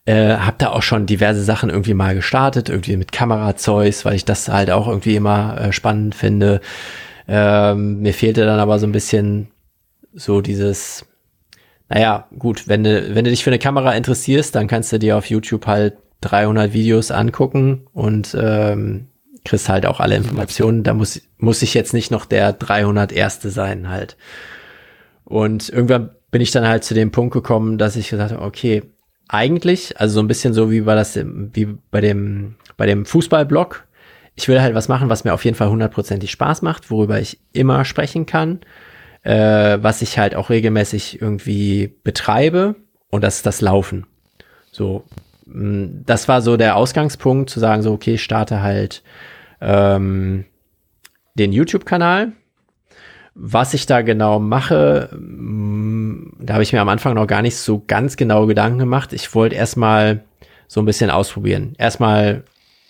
Äh, 0.06 0.36
hab 0.36 0.58
da 0.58 0.70
auch 0.70 0.82
schon 0.82 1.06
diverse 1.06 1.42
Sachen 1.42 1.70
irgendwie 1.70 1.94
mal 1.94 2.14
gestartet, 2.14 2.68
irgendwie 2.68 2.96
mit 2.96 3.10
Kamerazeugs, 3.10 4.04
weil 4.04 4.16
ich 4.16 4.24
das 4.26 4.48
halt 4.48 4.70
auch 4.70 4.86
irgendwie 4.86 5.16
immer 5.16 5.58
äh, 5.58 5.72
spannend 5.72 6.14
finde. 6.14 6.60
Ähm, 7.26 8.00
mir 8.00 8.12
fehlte 8.12 8.44
dann 8.44 8.60
aber 8.60 8.78
so 8.78 8.86
ein 8.86 8.92
bisschen 8.92 9.48
so 10.12 10.42
dieses, 10.42 11.06
naja, 11.88 12.28
gut, 12.38 12.68
wenn 12.68 12.84
du, 12.84 13.14
wenn 13.14 13.24
du 13.24 13.30
dich 13.30 13.44
für 13.44 13.50
eine 13.50 13.58
Kamera 13.58 13.92
interessierst, 13.92 14.54
dann 14.54 14.68
kannst 14.68 14.92
du 14.92 14.98
dir 14.98 15.16
auf 15.16 15.30
YouTube 15.30 15.66
halt 15.66 15.96
300 16.20 16.72
Videos 16.72 17.10
angucken 17.10 17.86
und 17.92 18.36
ähm, 18.38 19.08
kriegst 19.44 19.68
halt 19.68 19.86
auch 19.86 20.00
alle 20.00 20.16
Informationen. 20.16 20.82
Da 20.82 20.94
muss, 20.94 21.20
muss 21.38 21.62
ich 21.62 21.74
jetzt 21.74 21.94
nicht 21.94 22.10
noch 22.10 22.24
der 22.24 22.52
301. 22.52 23.40
sein 23.42 23.88
halt. 23.88 24.16
Und 25.24 25.68
irgendwann 25.68 26.10
bin 26.30 26.40
ich 26.40 26.50
dann 26.50 26.66
halt 26.66 26.84
zu 26.84 26.94
dem 26.94 27.10
Punkt 27.10 27.32
gekommen, 27.32 27.78
dass 27.78 27.96
ich 27.96 28.10
gesagt 28.10 28.32
habe, 28.32 28.42
okay, 28.42 28.82
eigentlich, 29.28 29.98
also 30.00 30.14
so 30.14 30.20
ein 30.20 30.28
bisschen 30.28 30.54
so 30.54 30.70
wie 30.70 30.82
bei 30.82 30.94
das, 30.94 31.16
wie 31.16 31.66
bei 31.90 32.00
dem, 32.00 32.56
bei 32.76 32.86
dem 32.86 33.06
Fußballblog. 33.06 33.84
Ich 34.36 34.48
will 34.48 34.60
halt 34.60 34.74
was 34.74 34.88
machen, 34.88 35.08
was 35.08 35.24
mir 35.24 35.32
auf 35.32 35.44
jeden 35.44 35.56
Fall 35.56 35.70
hundertprozentig 35.70 36.30
Spaß 36.30 36.62
macht, 36.62 36.90
worüber 36.90 37.20
ich 37.20 37.38
immer 37.52 37.84
sprechen 37.84 38.26
kann, 38.26 38.60
äh, 39.22 39.78
was 39.80 40.02
ich 40.02 40.18
halt 40.18 40.34
auch 40.34 40.50
regelmäßig 40.50 41.20
irgendwie 41.22 41.94
betreibe 42.02 42.74
und 43.10 43.22
das 43.22 43.36
ist 43.36 43.46
das 43.46 43.60
Laufen. 43.60 44.06
So, 44.72 45.04
mh, 45.46 46.02
das 46.04 46.26
war 46.26 46.42
so 46.42 46.56
der 46.56 46.76
Ausgangspunkt, 46.76 47.48
zu 47.48 47.60
sagen, 47.60 47.82
so, 47.82 47.92
okay, 47.92 48.14
ich 48.14 48.24
starte 48.24 48.60
halt 48.60 49.02
ähm, 49.60 50.44
den 51.34 51.52
YouTube-Kanal. 51.52 52.32
Was 53.34 53.74
ich 53.74 53.86
da 53.86 54.02
genau 54.02 54.38
mache, 54.38 55.08
da 55.12 56.54
habe 56.54 56.62
ich 56.62 56.72
mir 56.72 56.80
am 56.80 56.88
Anfang 56.88 57.14
noch 57.14 57.26
gar 57.26 57.42
nicht 57.42 57.56
so 57.56 57.82
ganz 57.84 58.16
genau 58.16 58.46
Gedanken 58.46 58.78
gemacht. 58.78 59.12
Ich 59.12 59.34
wollte 59.34 59.56
erstmal 59.56 60.24
so 60.68 60.80
ein 60.80 60.86
bisschen 60.86 61.10
ausprobieren. 61.10 61.74
Erstmal 61.76 62.44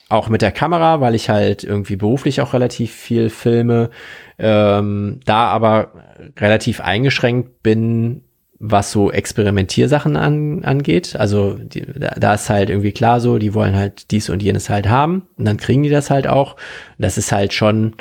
auch 0.09 0.29
mit 0.29 0.43
der 0.43 0.53
Kamera, 0.53 1.01
weil 1.01 1.15
ich 1.15 1.31
halt 1.31 1.65
irgendwie 1.65 1.97
beruflich 1.97 2.41
auch 2.41 2.53
relativ 2.53 2.93
viel 2.93 3.31
filme, 3.31 3.91
ähm, 4.39 5.21
da 5.25 5.47
aber 5.49 5.93
relativ 6.39 6.81
eingeschränkt 6.81 7.63
bin, 7.63 8.23
was 8.59 8.93
so 8.93 9.11
Experimentiersachen 9.11 10.17
an, 10.17 10.65
angeht. 10.65 11.17
Also 11.17 11.55
die, 11.55 11.87
da 11.97 12.35
ist 12.35 12.49
halt 12.51 12.71
irgendwie 12.71 12.93
klar 12.93 13.21
so, 13.21 13.39
die 13.39 13.55
wollen 13.55 13.75
halt 13.75 14.11
dies 14.11 14.31
und 14.31 14.43
jenes 14.43 14.71
halt 14.71 14.89
haben 14.89 15.27
und 15.37 15.47
dann 15.47 15.57
kriegen 15.57 15.83
die 15.83 15.91
das 15.91 16.11
halt 16.11 16.27
auch. 16.27 16.57
Das 16.99 17.19
ist 17.19 17.33
halt 17.33 17.53
schon 17.53 17.95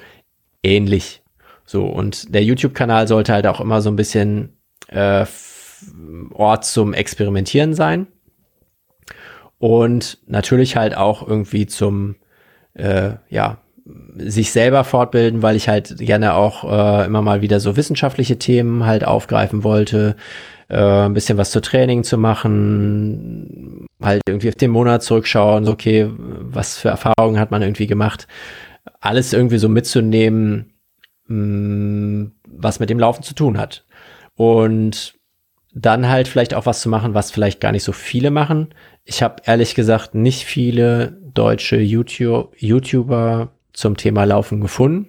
ähnlich. 0.62 1.23
So, 1.66 1.86
und 1.86 2.34
der 2.34 2.44
YouTube-Kanal 2.44 3.08
sollte 3.08 3.34
halt 3.34 3.48
auch 3.48 3.62
immer 3.62 3.82
so 3.82 3.90
ein 3.90 3.96
bisschen 3.96 4.58
äh, 4.88 5.26
Ort 6.34 6.66
zum 6.66 6.94
Experimentieren 6.94 7.74
sein. 7.74 8.08
Und 9.58 10.20
natürlich 10.28 10.76
halt 10.76 10.96
auch 10.98 11.26
irgendwie 11.26 11.66
zum, 11.68 12.16
äh, 12.74 13.12
ja, 13.30 13.60
sich 14.16 14.52
selber 14.52 14.84
fortbilden, 14.84 15.42
weil 15.42 15.56
ich 15.56 15.68
halt 15.68 15.98
gerne 15.98 16.34
auch 16.34 16.64
äh, 16.64 17.06
immer 17.06 17.22
mal 17.22 17.42
wieder 17.42 17.60
so 17.60 17.76
wissenschaftliche 17.76 18.40
Themen 18.40 18.86
halt 18.86 19.06
aufgreifen 19.06 19.64
wollte, 19.64 20.16
äh, 20.70 21.06
ein 21.06 21.14
bisschen 21.14 21.38
was 21.38 21.52
zu 21.52 21.62
Training 21.62 22.04
zu 22.04 22.18
machen, 22.18 23.88
halt 24.02 24.22
irgendwie 24.28 24.50
auf 24.50 24.56
den 24.56 24.72
Monat 24.72 25.04
zurückschauen, 25.04 25.66
so 25.66 25.72
okay, 25.72 26.10
was 26.18 26.78
für 26.78 26.90
Erfahrungen 26.90 27.40
hat 27.40 27.52
man 27.52 27.62
irgendwie 27.62 27.88
gemacht, 27.88 28.28
alles 29.02 29.34
irgendwie 29.34 29.58
so 29.58 29.70
mitzunehmen, 29.70 30.73
mh, 31.28 32.32
was 32.48 32.80
mit 32.80 32.90
dem 32.90 33.00
Laufen 33.00 33.24
zu 33.24 33.34
tun 33.34 33.58
hat. 33.58 33.86
Und 34.36 35.16
dann 35.74 36.08
halt 36.08 36.28
vielleicht 36.28 36.54
auch 36.54 36.66
was 36.66 36.82
zu 36.82 36.90
machen, 36.90 37.14
was 37.14 37.32
vielleicht 37.32 37.60
gar 37.60 37.72
nicht 37.72 37.84
so 37.84 37.92
viele 37.92 38.32
machen. 38.32 38.74
Ich 39.06 39.24
habe 39.24 39.42
ehrlich 39.46 39.76
gesagt 39.76 40.14
nicht 40.14 40.46
viele 40.46 41.18
deutsche 41.34 41.78
YouTube 41.78 42.54
YouTuber 42.58 43.52
zum 43.74 43.98
Thema 43.98 44.24
Laufen 44.24 44.62
gefunden. 44.62 45.08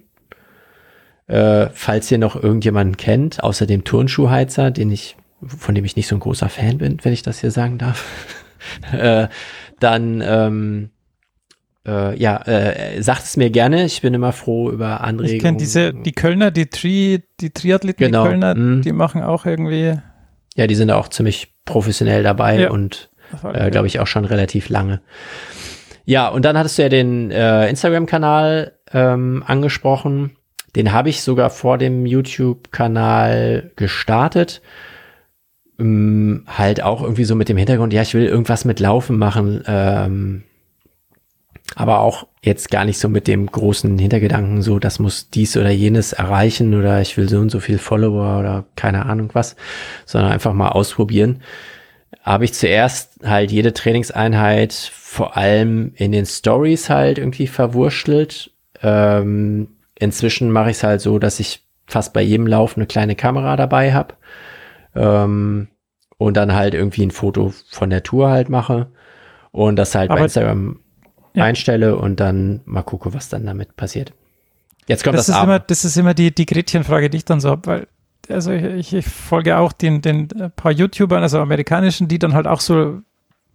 Äh, 1.26 1.68
falls 1.72 2.10
ihr 2.10 2.18
noch 2.18 2.42
irgendjemanden 2.42 2.96
kennt, 2.96 3.42
außer 3.42 3.66
dem 3.66 3.84
Turnschuhheizer, 3.84 4.70
den 4.70 4.90
ich, 4.90 5.16
von 5.46 5.74
dem 5.74 5.84
ich 5.84 5.96
nicht 5.96 6.06
so 6.06 6.16
ein 6.16 6.20
großer 6.20 6.48
Fan 6.48 6.78
bin, 6.78 6.98
wenn 7.02 7.12
ich 7.12 7.22
das 7.22 7.40
hier 7.40 7.50
sagen 7.50 7.78
darf, 7.78 8.04
äh, 8.92 9.28
dann 9.80 10.22
ähm, 10.24 10.90
äh, 11.86 12.16
ja, 12.18 12.36
äh, 12.46 13.02
sagt 13.02 13.24
es 13.24 13.36
mir 13.36 13.50
gerne. 13.50 13.84
Ich 13.84 14.00
bin 14.00 14.14
immer 14.14 14.32
froh 14.32 14.70
über 14.70 15.02
Anregungen. 15.02 15.36
Ich 15.36 15.42
kenne 15.42 15.56
diese, 15.58 15.92
die 15.92 16.12
Kölner, 16.12 16.50
die 16.50 16.66
Tri, 16.66 17.22
die 17.40 17.50
Triathleten, 17.50 18.06
Genau, 18.06 18.24
die 18.24 18.30
Kölner, 18.30 18.54
mhm. 18.54 18.82
die 18.82 18.92
machen 18.92 19.22
auch 19.22 19.46
irgendwie 19.46 19.94
Ja, 20.56 20.66
die 20.66 20.74
sind 20.74 20.90
auch 20.90 21.08
ziemlich 21.08 21.54
professionell 21.64 22.22
dabei 22.22 22.60
Ja. 22.60 22.70
und 22.70 23.10
äh, 23.52 23.70
glaube 23.70 23.86
ich 23.86 24.00
auch 24.00 24.06
schon 24.06 24.24
relativ 24.24 24.68
lange. 24.68 25.00
Ja, 26.04 26.28
und 26.28 26.44
dann 26.44 26.56
hattest 26.58 26.78
du 26.78 26.82
ja 26.82 26.88
den 26.88 27.30
äh, 27.30 27.68
Instagram-Kanal 27.68 28.72
ähm, 28.92 29.42
angesprochen. 29.46 30.36
Den 30.76 30.92
habe 30.92 31.08
ich 31.08 31.22
sogar 31.22 31.50
vor 31.50 31.78
dem 31.78 32.04
YouTube-Kanal 32.04 33.72
gestartet. 33.76 34.60
Ähm, 35.78 36.44
halt 36.46 36.82
auch 36.82 37.02
irgendwie 37.02 37.24
so 37.24 37.34
mit 37.34 37.48
dem 37.48 37.56
Hintergrund, 37.56 37.92
ja, 37.92 38.02
ich 38.02 38.14
will 38.14 38.26
irgendwas 38.26 38.64
mit 38.64 38.80
Laufen 38.80 39.16
machen. 39.18 39.62
Ähm, 39.66 40.42
aber 41.74 42.00
auch 42.00 42.26
jetzt 42.42 42.70
gar 42.70 42.84
nicht 42.84 42.98
so 42.98 43.08
mit 43.08 43.26
dem 43.26 43.46
großen 43.46 43.98
Hintergedanken, 43.98 44.62
so, 44.62 44.78
das 44.78 44.98
muss 44.98 45.30
dies 45.30 45.56
oder 45.56 45.70
jenes 45.70 46.12
erreichen 46.12 46.74
oder 46.74 47.00
ich 47.00 47.16
will 47.16 47.28
so 47.28 47.38
und 47.38 47.50
so 47.50 47.58
viel 47.60 47.78
Follower 47.78 48.38
oder 48.38 48.64
keine 48.76 49.06
Ahnung 49.06 49.30
was, 49.32 49.56
sondern 50.04 50.32
einfach 50.32 50.52
mal 50.52 50.68
ausprobieren. 50.68 51.42
Habe 52.22 52.44
ich 52.44 52.54
zuerst 52.54 53.20
halt 53.24 53.50
jede 53.50 53.72
Trainingseinheit 53.72 54.72
vor 54.72 55.36
allem 55.36 55.92
in 55.96 56.12
den 56.12 56.26
Stories 56.26 56.88
halt 56.90 57.18
irgendwie 57.18 57.46
verwurschtelt. 57.46 58.52
Ähm, 58.82 59.68
inzwischen 59.98 60.50
mache 60.50 60.70
ich 60.70 60.76
es 60.76 60.82
halt 60.84 61.00
so, 61.00 61.18
dass 61.18 61.40
ich 61.40 61.62
fast 61.86 62.12
bei 62.12 62.22
jedem 62.22 62.46
Lauf 62.46 62.76
eine 62.76 62.86
kleine 62.86 63.14
Kamera 63.14 63.56
dabei 63.56 63.92
habe 63.92 64.14
ähm, 64.94 65.68
und 66.18 66.36
dann 66.36 66.54
halt 66.54 66.74
irgendwie 66.74 67.04
ein 67.04 67.10
Foto 67.10 67.52
von 67.70 67.90
der 67.90 68.02
Tour 68.02 68.30
halt 68.30 68.48
mache 68.48 68.88
und 69.50 69.76
das 69.76 69.94
halt 69.94 70.08
bei 70.08 70.14
Aber- 70.14 70.24
Instagram 70.24 70.80
Ja. 71.34 71.44
einstelle 71.44 71.96
und 71.96 72.20
dann 72.20 72.60
mal 72.64 72.82
gucke, 72.82 73.12
was 73.12 73.28
dann 73.28 73.44
damit 73.44 73.76
passiert. 73.76 74.12
Jetzt 74.86 75.02
kommt 75.02 75.16
das, 75.16 75.26
das, 75.26 75.36
ist 75.36 75.42
immer, 75.42 75.58
das 75.58 75.84
ist 75.84 75.96
immer 75.96 76.14
die, 76.14 76.34
die 76.34 76.46
Gretchenfrage, 76.46 77.10
die 77.10 77.16
ich 77.16 77.24
dann 77.24 77.40
so 77.40 77.50
habe, 77.50 77.66
weil 77.66 77.86
also 78.28 78.52
ich, 78.52 78.92
ich, 78.92 79.04
folge 79.04 79.58
auch 79.58 79.72
den, 79.72 80.00
den 80.00 80.30
äh, 80.30 80.48
paar 80.48 80.72
YouTubern, 80.72 81.22
also 81.22 81.40
amerikanischen, 81.40 82.08
die 82.08 82.18
dann 82.18 82.34
halt 82.34 82.46
auch 82.46 82.60
so 82.60 83.00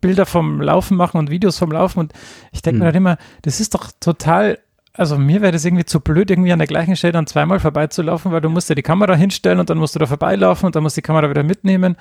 Bilder 0.02 0.26
vom 0.26 0.62
Laufen 0.62 0.96
machen 0.96 1.18
und 1.18 1.30
Videos 1.30 1.58
vom 1.58 1.72
Laufen 1.72 2.00
und 2.00 2.14
ich 2.52 2.62
denke 2.62 2.80
mir 2.80 2.84
Hm. 2.84 2.86
halt 2.88 2.96
immer, 2.96 3.18
das 3.42 3.60
ist 3.60 3.74
doch 3.74 3.92
total, 4.00 4.60
also 5.00 5.18
mir 5.18 5.42
wäre 5.42 5.54
das 5.54 5.64
irgendwie 5.64 5.86
zu 5.86 6.02
blöd, 6.02 6.30
irgendwie 6.30 6.52
an 6.52 6.60
der 6.60 6.68
gleichen 6.68 6.96
Stelle 6.96 7.14
dann 7.14 7.26
zweimal 7.26 7.60
vorbeizulaufen, 7.60 8.32
weil 8.32 8.42
du 8.42 8.50
musst 8.50 8.68
ja 8.68 8.76
die 8.76 8.82
Kamera 8.82 9.16
hinstellen 9.16 9.60
und 9.60 9.70
dann 9.70 9.78
musst 9.78 9.96
du 9.96 10.00
da 10.00 10.06
vorbeilaufen 10.06 10.66
und 10.66 10.76
dann 10.76 10.84
musst 10.84 10.98
du 10.98 11.02
die 11.02 11.06
Kamera 11.06 11.30
wieder 11.30 11.44
mitnehmen. 11.44 11.96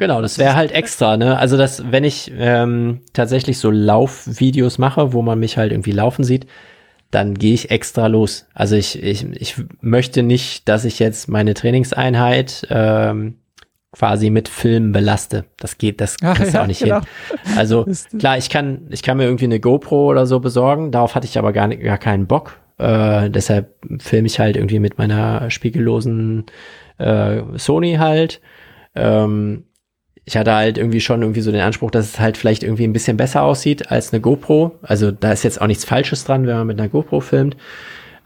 Genau, 0.00 0.20
das 0.20 0.36
wäre 0.38 0.56
halt 0.56 0.72
extra, 0.72 1.16
ne? 1.16 1.38
Also 1.38 1.56
das, 1.56 1.84
wenn 1.92 2.02
ich 2.02 2.32
ähm, 2.36 3.00
tatsächlich 3.12 3.58
so 3.58 3.70
Laufvideos 3.70 4.78
mache, 4.78 5.12
wo 5.12 5.22
man 5.22 5.38
mich 5.38 5.58
halt 5.58 5.70
irgendwie 5.70 5.92
laufen 5.92 6.24
sieht, 6.24 6.46
dann 7.12 7.34
gehe 7.34 7.54
ich 7.54 7.70
extra 7.70 8.08
los. 8.08 8.46
Also 8.52 8.74
ich, 8.74 9.00
ich, 9.02 9.24
ich 9.32 9.54
möchte 9.80 10.22
nicht, 10.22 10.68
dass 10.68 10.84
ich 10.84 10.98
jetzt 10.98 11.28
meine 11.28 11.54
Trainingseinheit 11.54 12.66
ähm, 12.70 13.36
quasi 13.92 14.30
mit 14.30 14.48
Filmen 14.48 14.92
belaste. 14.92 15.44
Das 15.58 15.78
geht, 15.78 16.00
das 16.00 16.16
Ach, 16.22 16.36
kriegst 16.36 16.54
du 16.54 16.58
ja, 16.58 16.62
auch 16.62 16.68
nicht 16.68 16.82
genau. 16.82 17.00
hin. 17.00 17.56
Also 17.56 17.86
klar, 18.18 18.38
ich 18.38 18.50
kann, 18.50 18.86
ich 18.90 19.02
kann 19.02 19.16
mir 19.16 19.24
irgendwie 19.24 19.46
eine 19.46 19.60
GoPro 19.60 20.06
oder 20.06 20.26
so 20.26 20.40
besorgen. 20.40 20.92
Darauf 20.92 21.14
hatte 21.14 21.26
ich 21.26 21.38
aber 21.38 21.52
gar, 21.52 21.66
nicht, 21.66 21.82
gar 21.82 21.98
keinen 21.98 22.26
Bock. 22.26 22.58
Äh, 22.78 23.30
deshalb 23.30 23.74
filme 23.98 24.26
ich 24.26 24.38
halt 24.38 24.56
irgendwie 24.56 24.78
mit 24.78 24.98
meiner 24.98 25.50
spiegellosen 25.50 26.46
äh, 26.98 27.42
Sony 27.56 27.94
halt. 27.94 28.40
Ähm, 28.94 29.64
ich 30.24 30.36
hatte 30.36 30.54
halt 30.54 30.78
irgendwie 30.78 31.00
schon 31.00 31.22
irgendwie 31.22 31.40
so 31.40 31.50
den 31.50 31.60
Anspruch, 31.60 31.90
dass 31.90 32.06
es 32.06 32.20
halt 32.20 32.36
vielleicht 32.36 32.62
irgendwie 32.62 32.84
ein 32.84 32.92
bisschen 32.92 33.16
besser 33.16 33.42
aussieht 33.42 33.90
als 33.90 34.12
eine 34.12 34.20
GoPro. 34.20 34.78
Also 34.82 35.10
da 35.10 35.32
ist 35.32 35.42
jetzt 35.42 35.60
auch 35.60 35.66
nichts 35.66 35.84
Falsches 35.84 36.24
dran, 36.24 36.46
wenn 36.46 36.56
man 36.56 36.66
mit 36.68 36.78
einer 36.78 36.88
GoPro 36.88 37.20
filmt. 37.20 37.56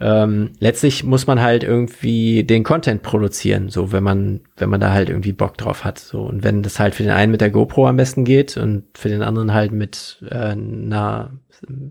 Ähm, 0.00 0.52
letztlich 0.58 1.04
muss 1.04 1.26
man 1.26 1.40
halt 1.40 1.62
irgendwie 1.62 2.44
den 2.44 2.64
Content 2.64 3.02
produzieren, 3.02 3.68
so 3.70 3.92
wenn 3.92 4.02
man, 4.02 4.40
wenn 4.56 4.68
man 4.70 4.80
da 4.80 4.92
halt 4.92 5.08
irgendwie 5.08 5.32
Bock 5.32 5.56
drauf 5.56 5.84
hat. 5.84 5.98
So 5.98 6.22
und 6.22 6.42
wenn 6.42 6.62
das 6.62 6.80
halt 6.80 6.94
für 6.94 7.04
den 7.04 7.12
einen 7.12 7.32
mit 7.32 7.40
der 7.40 7.50
GoPro 7.50 7.86
am 7.88 7.96
besten 7.96 8.24
geht 8.24 8.56
und 8.56 8.84
für 8.96 9.08
den 9.08 9.22
anderen 9.22 9.52
halt 9.54 9.72
mit 9.72 10.22
äh, 10.30 10.34
einer 10.34 11.30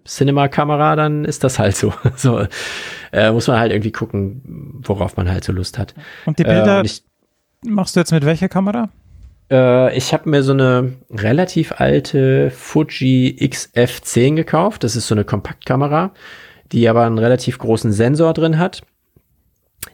Cinema-Kamera, 0.06 0.96
dann 0.96 1.26
ist 1.26 1.44
das 1.44 1.60
halt 1.60 1.76
so. 1.76 1.94
so 2.16 2.46
äh, 3.12 3.32
muss 3.32 3.48
man 3.48 3.60
halt 3.60 3.72
irgendwie 3.72 3.92
gucken, 3.92 4.82
worauf 4.86 5.18
man 5.18 5.30
halt 5.30 5.44
so 5.44 5.54
Lust 5.54 5.78
hat. 5.78 5.94
Und 6.26 6.40
die 6.40 6.46
Äh, 6.46 6.48
Bilder 6.48 6.80
und 6.80 6.86
ich, 6.86 7.04
machst 7.66 7.96
du 7.96 8.00
jetzt 8.02 8.12
mit 8.12 8.26
welcher 8.26 8.50
Kamera? 8.50 8.90
äh, 9.52 9.96
ich 9.98 10.14
habe 10.14 10.30
mir 10.30 10.44
so 10.44 10.54
eine 10.54 10.94
relativ 11.10 11.74
alte 11.80 12.52
Fuji 12.52 13.38
XF10 13.42 14.36
gekauft. 14.36 14.84
Das 14.84 14.96
ist 14.96 15.08
so 15.08 15.16
eine 15.16 15.26
Kompaktkamera, 15.26 16.14
die 16.74 16.90
aber 16.90 17.06
einen 17.06 17.20
relativ 17.20 17.58
großen 17.60 17.92
Sensor 17.94 18.34
drin 18.34 18.60
hat. 18.60 18.82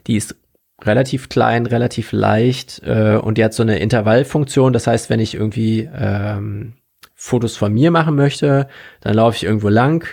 Die 0.06 0.16
ist 0.16 0.34
relativ 0.82 1.28
klein, 1.28 1.66
relativ 1.66 2.12
leicht 2.12 2.82
äh, 2.84 3.16
und 3.16 3.38
die 3.38 3.44
hat 3.44 3.54
so 3.54 3.62
eine 3.62 3.78
Intervallfunktion. 3.78 4.72
Das 4.72 4.86
heißt, 4.86 5.10
wenn 5.10 5.20
ich 5.20 5.34
irgendwie 5.34 5.88
ähm, 5.94 6.72
Fotos 7.14 7.56
von 7.56 7.72
mir 7.72 7.90
machen 7.90 8.16
möchte, 8.16 8.66
dann 9.02 9.14
laufe 9.14 9.36
ich 9.36 9.44
irgendwo 9.44 9.68
lang, 9.68 10.06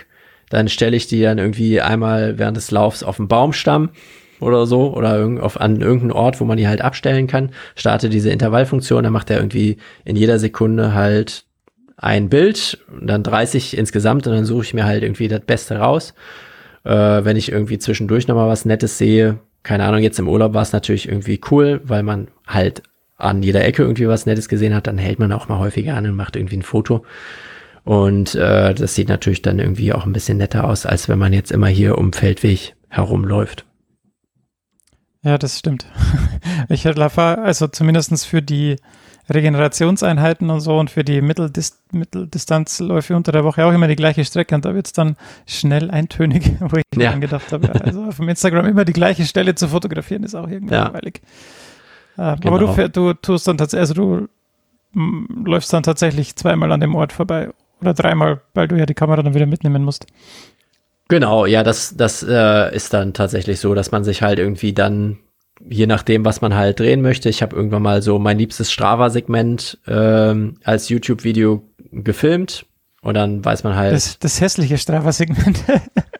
dann 0.50 0.68
stelle 0.68 0.96
ich 0.96 1.06
die 1.06 1.22
dann 1.22 1.38
irgendwie 1.38 1.80
einmal 1.80 2.38
während 2.38 2.56
des 2.56 2.70
Laufs 2.70 3.02
auf 3.02 3.16
den 3.16 3.28
Baumstamm 3.28 3.90
oder 4.40 4.66
so 4.66 4.94
oder 4.94 5.16
irgend- 5.16 5.40
auf, 5.40 5.58
an 5.60 5.80
irgendeinen 5.80 6.12
Ort, 6.12 6.38
wo 6.40 6.44
man 6.44 6.58
die 6.58 6.68
halt 6.68 6.82
abstellen 6.82 7.26
kann, 7.26 7.50
starte 7.74 8.08
diese 8.10 8.30
Intervallfunktion, 8.30 9.04
dann 9.04 9.12
macht 9.12 9.30
er 9.30 9.38
irgendwie 9.38 9.78
in 10.04 10.16
jeder 10.16 10.38
Sekunde 10.38 10.92
halt 10.94 11.44
ein 11.96 12.28
Bild 12.28 12.78
dann 13.00 13.22
30 13.22 13.76
insgesamt 13.76 14.26
und 14.26 14.34
dann 14.34 14.44
suche 14.44 14.64
ich 14.64 14.74
mir 14.74 14.84
halt 14.84 15.02
irgendwie 15.02 15.28
das 15.28 15.40
Beste 15.40 15.78
raus. 15.78 16.14
Äh, 16.84 17.24
wenn 17.24 17.36
ich 17.36 17.52
irgendwie 17.52 17.78
zwischendurch 17.78 18.28
nochmal 18.28 18.48
was 18.48 18.64
Nettes 18.64 18.98
sehe, 18.98 19.38
keine 19.62 19.84
Ahnung, 19.84 20.02
jetzt 20.02 20.18
im 20.18 20.28
Urlaub 20.28 20.54
war 20.54 20.62
es 20.62 20.72
natürlich 20.72 21.08
irgendwie 21.08 21.40
cool, 21.50 21.80
weil 21.84 22.02
man 22.02 22.28
halt 22.46 22.82
an 23.16 23.42
jeder 23.42 23.64
Ecke 23.64 23.82
irgendwie 23.82 24.08
was 24.08 24.26
Nettes 24.26 24.48
gesehen 24.48 24.74
hat, 24.74 24.86
dann 24.86 24.96
hält 24.96 25.18
man 25.18 25.32
auch 25.32 25.48
mal 25.48 25.58
häufiger 25.58 25.94
an 25.96 26.06
und 26.06 26.14
macht 26.16 26.36
irgendwie 26.36 26.56
ein 26.56 26.62
Foto. 26.62 27.04
Und 27.84 28.34
äh, 28.34 28.74
das 28.74 28.94
sieht 28.94 29.08
natürlich 29.08 29.42
dann 29.42 29.58
irgendwie 29.58 29.92
auch 29.92 30.06
ein 30.06 30.12
bisschen 30.12 30.38
netter 30.38 30.64
aus, 30.64 30.86
als 30.86 31.08
wenn 31.08 31.18
man 31.18 31.32
jetzt 31.32 31.50
immer 31.50 31.68
hier 31.68 31.98
um 31.98 32.12
Feldweg 32.12 32.76
herumläuft. 32.88 33.64
Ja, 35.22 35.38
das 35.38 35.58
stimmt. 35.58 35.86
Ich 36.70 36.84
laufe 36.84 37.22
also 37.22 37.66
zumindestens 37.66 38.24
für 38.24 38.42
die 38.42 38.76
Regenerationseinheiten 39.30 40.50
und 40.50 40.60
so 40.60 40.78
und 40.78 40.90
für 40.90 41.04
die 41.04 41.20
Mitteldis 41.20 41.82
Mitteldistanzläufe 41.92 43.14
unter 43.16 43.32
der 43.32 43.44
Woche 43.44 43.64
auch 43.64 43.72
immer 43.72 43.88
die 43.88 43.96
gleiche 43.96 44.24
Strecke 44.24 44.54
und 44.54 44.64
da 44.64 44.74
wird 44.74 44.86
es 44.86 44.92
dann 44.92 45.16
schnell 45.46 45.90
eintönig, 45.90 46.52
wo 46.60 46.76
ich 46.76 46.82
mir 46.96 47.04
Ja. 47.04 47.10
dann 47.12 47.20
gedacht 47.20 47.52
habe, 47.52 47.70
also 47.82 48.04
auf 48.04 48.16
dem 48.16 48.28
Instagram 48.28 48.66
immer 48.66 48.84
die 48.84 48.92
gleiche 48.92 49.24
Stelle 49.24 49.54
zu 49.54 49.68
fotografieren, 49.68 50.22
ist 50.24 50.34
auch 50.34 50.48
irgendwie 50.48 50.74
Ja. 50.74 50.84
langweilig. 50.84 51.20
Äh, 52.16 52.22
Aber 52.22 52.58
du, 52.58 52.66
Genau. 52.74 52.88
du 52.88 53.12
tust 53.14 53.46
dann 53.48 53.58
tatsächlich, 53.58 53.80
also 53.90 53.94
du 53.94 54.28
mm, 54.92 55.44
läufst 55.46 55.72
dann 55.72 55.82
tatsächlich 55.82 56.36
zweimal 56.36 56.72
an 56.72 56.80
dem 56.80 56.94
Ort 56.94 57.12
vorbei 57.12 57.50
oder 57.80 57.94
dreimal, 57.94 58.40
weil 58.54 58.68
du 58.68 58.76
ja 58.76 58.86
die 58.86 58.94
Kamera 58.94 59.22
dann 59.22 59.34
wieder 59.34 59.46
mitnehmen 59.46 59.84
musst. 59.84 60.06
Genau, 61.08 61.46
ja, 61.46 61.62
das, 61.62 61.96
das 61.96 62.22
äh, 62.22 62.74
ist 62.74 62.92
dann 62.92 63.14
tatsächlich 63.14 63.60
so, 63.60 63.74
dass 63.74 63.92
man 63.92 64.04
sich 64.04 64.20
halt 64.20 64.38
irgendwie 64.38 64.74
dann, 64.74 65.18
je 65.66 65.86
nachdem, 65.86 66.24
was 66.24 66.40
man 66.40 66.54
halt 66.54 66.80
drehen 66.80 67.02
möchte, 67.02 67.28
ich 67.28 67.42
habe 67.42 67.56
irgendwann 67.56 67.82
mal 67.82 68.02
so 68.02 68.18
mein 68.18 68.38
liebstes 68.38 68.72
Strava-Segment 68.72 69.78
ähm, 69.86 70.56
als 70.64 70.88
YouTube-Video 70.88 71.62
gefilmt 71.92 72.66
und 73.02 73.14
dann 73.14 73.44
weiß 73.44 73.64
man 73.64 73.76
halt, 73.76 73.94
Das, 73.94 74.18
das 74.18 74.40
hässliche 74.40 74.78
Strava-Segment. 74.78 75.64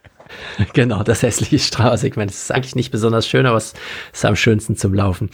genau, 0.74 1.02
das 1.02 1.22
hässliche 1.22 1.58
Strava-Segment. 1.58 2.30
Das 2.30 2.42
ist 2.44 2.52
eigentlich 2.52 2.76
nicht 2.76 2.90
besonders 2.90 3.26
schön, 3.26 3.46
aber 3.46 3.56
es 3.56 3.74
ist 4.12 4.24
am 4.24 4.36
schönsten 4.36 4.76
zum 4.76 4.94
Laufen. 4.94 5.30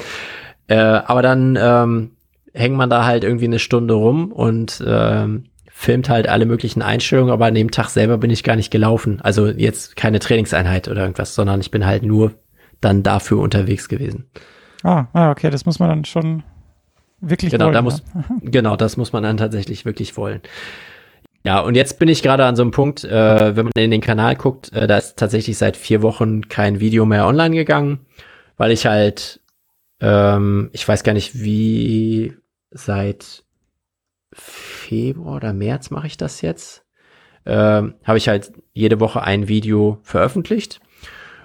Äh, 0.66 0.76
aber 0.76 1.22
dann 1.22 1.58
ähm, 1.60 2.10
hängt 2.52 2.76
man 2.76 2.90
da 2.90 3.04
halt 3.04 3.24
irgendwie 3.24 3.44
eine 3.46 3.58
Stunde 3.58 3.94
rum 3.94 4.32
und 4.32 4.82
ähm, 4.86 5.44
filmt 5.70 6.08
halt 6.08 6.28
alle 6.28 6.46
möglichen 6.46 6.82
Einstellungen, 6.82 7.32
aber 7.32 7.46
an 7.46 7.54
dem 7.54 7.70
Tag 7.70 7.88
selber 7.88 8.16
bin 8.16 8.30
ich 8.30 8.44
gar 8.44 8.56
nicht 8.56 8.70
gelaufen. 8.70 9.20
Also 9.22 9.48
jetzt 9.48 9.96
keine 9.96 10.20
Trainingseinheit 10.20 10.88
oder 10.88 11.02
irgendwas, 11.02 11.34
sondern 11.34 11.60
ich 11.60 11.70
bin 11.70 11.84
halt 11.84 12.04
nur 12.04 12.32
dann 12.84 13.02
dafür 13.02 13.38
unterwegs 13.38 13.88
gewesen. 13.88 14.26
ah, 14.82 15.06
ah, 15.12 15.30
okay, 15.30 15.50
das 15.50 15.66
muss 15.66 15.78
man 15.78 15.88
dann 15.88 16.04
schon 16.04 16.42
wirklich 17.20 17.50
Genau, 17.50 17.66
wollen, 17.66 17.74
da 17.74 17.78
ja. 17.78 17.82
muss, 17.82 18.02
genau, 18.42 18.76
das 18.76 18.96
muss 18.96 19.12
man 19.12 19.22
dann 19.22 19.36
tatsächlich 19.36 19.84
wirklich 19.84 20.16
wollen. 20.16 20.40
Ja, 21.46 21.60
und 21.60 21.74
jetzt 21.74 21.98
bin 21.98 22.08
ich 22.08 22.22
gerade 22.22 22.46
an 22.46 22.56
so 22.56 22.62
einem 22.62 22.70
Punkt, 22.70 23.04
äh, 23.04 23.54
wenn 23.54 23.66
man 23.66 23.72
in 23.76 23.90
den 23.90 24.00
Kanal 24.00 24.34
guckt, 24.34 24.72
äh, 24.72 24.86
da 24.86 24.96
ist 24.96 25.18
tatsächlich 25.18 25.58
seit 25.58 25.76
vier 25.76 26.00
Wochen 26.00 26.48
kein 26.48 26.80
Video 26.80 27.04
mehr 27.04 27.26
online 27.26 27.54
gegangen, 27.54 28.06
weil 28.56 28.70
ich 28.70 28.86
halt, 28.86 29.40
ähm, 30.00 30.70
ich 30.72 30.88
weiß 30.88 31.04
gar 31.04 31.12
nicht 31.12 31.42
wie, 31.42 32.34
seit 32.70 33.44
Februar 34.32 35.36
oder 35.36 35.52
März 35.52 35.90
mache 35.90 36.06
ich 36.06 36.16
das 36.16 36.40
jetzt, 36.40 36.84
ähm, 37.44 37.94
habe 38.04 38.18
ich 38.18 38.28
halt 38.28 38.52
jede 38.72 38.98
Woche 39.00 39.22
ein 39.22 39.46
Video 39.46 39.98
veröffentlicht. 40.02 40.80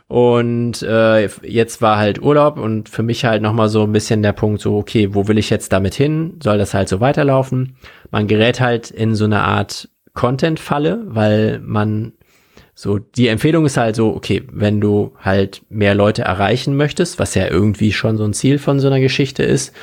Und 0.09 0.81
äh, 0.81 1.27
jetzt 1.43 1.83
war 1.83 1.97
halt 1.97 2.19
Urlaub 2.19 2.57
und 2.57 2.89
für 2.89 3.03
mich 3.03 3.25
halt 3.25 3.43
nochmal 3.43 3.69
so 3.69 3.83
ein 3.83 3.91
bisschen 3.91 4.23
der 4.23 4.33
Punkt, 4.33 4.59
so, 4.59 4.75
okay, 4.75 5.13
wo 5.13 5.27
will 5.27 5.37
ich 5.37 5.51
jetzt 5.51 5.71
damit 5.71 5.93
hin? 5.93 6.39
Soll 6.41 6.57
das 6.57 6.73
halt 6.73 6.89
so 6.89 6.99
weiterlaufen? 6.99 7.75
Man 8.09 8.25
gerät 8.27 8.59
halt 8.59 8.89
in 8.89 9.13
so 9.13 9.25
eine 9.25 9.41
Art 9.41 9.87
Content-Falle, 10.15 11.03
weil 11.05 11.59
man 11.63 12.13
so, 12.73 12.97
die 12.97 13.27
Empfehlung 13.27 13.67
ist 13.67 13.77
halt 13.77 13.95
so, 13.95 14.15
okay, 14.15 14.41
wenn 14.51 14.81
du 14.81 15.13
halt 15.19 15.61
mehr 15.69 15.93
Leute 15.93 16.23
erreichen 16.23 16.75
möchtest, 16.75 17.19
was 17.19 17.35
ja 17.35 17.47
irgendwie 17.47 17.91
schon 17.91 18.17
so 18.17 18.23
ein 18.23 18.33
Ziel 18.33 18.57
von 18.57 18.79
so 18.79 18.87
einer 18.87 19.01
Geschichte 19.01 19.43
ist, 19.43 19.75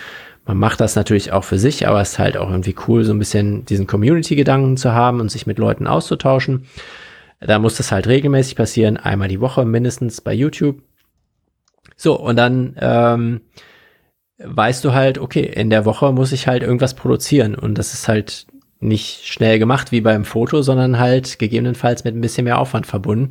man 0.45 0.57
macht 0.57 0.81
das 0.81 0.97
natürlich 0.97 1.31
auch 1.31 1.45
für 1.45 1.59
sich, 1.59 1.87
aber 1.87 2.01
es 2.01 2.13
ist 2.13 2.19
halt 2.19 2.37
auch 2.37 2.51
irgendwie 2.51 2.75
cool, 2.89 3.05
so 3.05 3.13
ein 3.13 3.21
bisschen 3.21 3.65
diesen 3.65 3.87
Community-Gedanken 3.87 4.77
zu 4.77 4.93
haben 4.93 5.21
und 5.21 5.31
sich 5.31 5.47
mit 5.47 5.59
Leuten 5.59 5.87
auszutauschen. 5.87 6.67
Da 7.41 7.59
muss 7.59 7.77
das 7.77 7.93
halt 7.93 8.07
regelmäßig 8.07 8.57
passieren, 8.57 8.97
einmal 8.97 9.29
die 9.29 9.41
Woche 9.41 9.65
mindestens 9.65 10.21
bei 10.21 10.33
YouTube. 10.33 10.83
So, 11.97 12.19
und 12.19 12.37
dann 12.37 12.77
ähm, 12.81 13.41
weißt 14.39 14.85
du 14.85 14.93
halt, 14.93 15.19
okay, 15.19 15.43
in 15.43 15.71
der 15.71 15.85
Woche 15.85 16.13
muss 16.13 16.33
ich 16.33 16.47
halt 16.47 16.63
irgendwas 16.63 16.95
produzieren 16.95 17.55
und 17.55 17.77
das 17.79 17.95
ist 17.95 18.09
halt 18.09 18.47
nicht 18.81 19.27
schnell 19.27 19.59
gemacht 19.59 19.93
wie 19.93 20.03
beim 20.03 20.25
Foto, 20.25 20.63
sondern 20.63 20.99
halt 20.99 21.39
gegebenenfalls 21.39 22.05
mit 22.05 22.15
ein 22.15 22.21
bisschen 22.21 22.45
mehr 22.45 22.59
Aufwand 22.59 22.87
verbunden. 22.87 23.31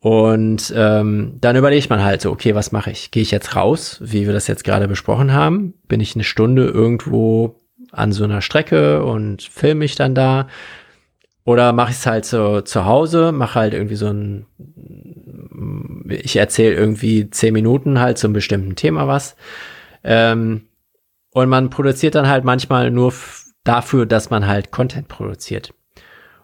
Und 0.00 0.72
ähm, 0.76 1.36
dann 1.40 1.56
überlegt 1.56 1.90
man 1.90 2.04
halt 2.04 2.20
so, 2.20 2.30
okay, 2.30 2.54
was 2.54 2.70
mache 2.70 2.90
ich? 2.90 3.10
Gehe 3.10 3.22
ich 3.22 3.32
jetzt 3.32 3.56
raus, 3.56 3.98
wie 4.00 4.26
wir 4.26 4.32
das 4.32 4.46
jetzt 4.46 4.64
gerade 4.64 4.86
besprochen 4.86 5.32
haben? 5.32 5.74
Bin 5.88 6.00
ich 6.00 6.14
eine 6.14 6.24
Stunde 6.24 6.66
irgendwo 6.66 7.56
an 7.90 8.12
so 8.12 8.24
einer 8.24 8.40
Strecke 8.40 9.04
und 9.04 9.42
filme 9.42 9.80
mich 9.80 9.96
dann 9.96 10.14
da? 10.14 10.48
Oder 11.48 11.72
mache 11.72 11.92
ich 11.92 11.96
es 11.96 12.04
halt 12.04 12.26
so 12.26 12.60
zu 12.60 12.84
Hause, 12.84 13.32
mache 13.32 13.58
halt 13.58 13.72
irgendwie 13.72 13.94
so 13.94 14.08
ein, 14.08 14.44
ich 16.06 16.36
erzähle 16.36 16.74
irgendwie 16.74 17.30
zehn 17.30 17.54
Minuten 17.54 18.00
halt 18.00 18.18
zu 18.18 18.26
einem 18.26 18.34
bestimmten 18.34 18.76
Thema 18.76 19.08
was. 19.08 19.34
Ähm, 20.04 20.66
und 21.30 21.48
man 21.48 21.70
produziert 21.70 22.16
dann 22.16 22.28
halt 22.28 22.44
manchmal 22.44 22.90
nur 22.90 23.14
dafür, 23.64 24.04
dass 24.04 24.28
man 24.28 24.46
halt 24.46 24.72
Content 24.72 25.08
produziert. 25.08 25.72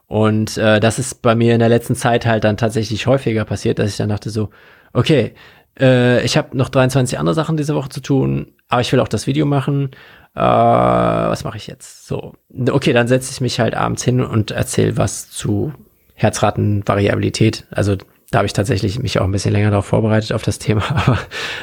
Und 0.07 0.57
äh, 0.57 0.81
das 0.81 0.99
ist 0.99 1.21
bei 1.21 1.35
mir 1.35 1.53
in 1.53 1.61
der 1.61 1.69
letzten 1.69 1.97
Zeit 1.97 2.25
halt 2.25 2.45
dann 2.45 2.57
tatsächlich 2.57 3.07
häufiger 3.07 3.45
passiert, 3.45 3.79
dass 3.79 3.91
ich 3.91 3.99
dann 3.99 4.09
dachte 4.09 4.31
so, 4.31 4.49
okay, 4.95 5.35
äh, 5.79 6.25
ich 6.25 6.39
habe 6.39 6.57
noch 6.57 6.71
23 6.71 7.19
andere 7.19 7.35
Sachen 7.35 7.59
diese 7.59 7.75
Woche 7.75 7.91
zu 7.91 8.01
tun, 8.01 8.55
aber 8.69 8.81
ich 8.81 8.91
will 8.91 9.01
auch 9.01 9.09
das 9.09 9.27
Video 9.27 9.45
machen. 9.45 9.91
Äh, 10.35 10.41
was 10.41 11.45
mache 11.45 11.57
ich 11.57 11.67
jetzt? 11.67 12.07
So, 12.07 12.35
okay, 12.71 12.93
dann 12.93 13.09
setze 13.09 13.31
ich 13.33 13.41
mich 13.41 13.61
halt 13.61 13.75
abends 13.75 14.03
hin 14.03 14.21
und 14.21 14.51
erzähle 14.51 14.97
was 14.97 15.31
zu 15.31 15.73
Herzratenvariabilität. 16.15 17.67
Also 17.71 17.97
da 18.31 18.39
habe 18.39 18.47
ich 18.47 18.53
tatsächlich 18.53 18.99
mich 18.99 19.21
auch 19.21 19.25
ein 19.25 19.33
bisschen 19.33 19.53
länger 19.53 19.71
darauf 19.71 19.87
vorbereitet 19.87 20.33
auf 20.33 20.43
das 20.43 20.59
Thema. 20.59 20.83
Aber 21.07 21.19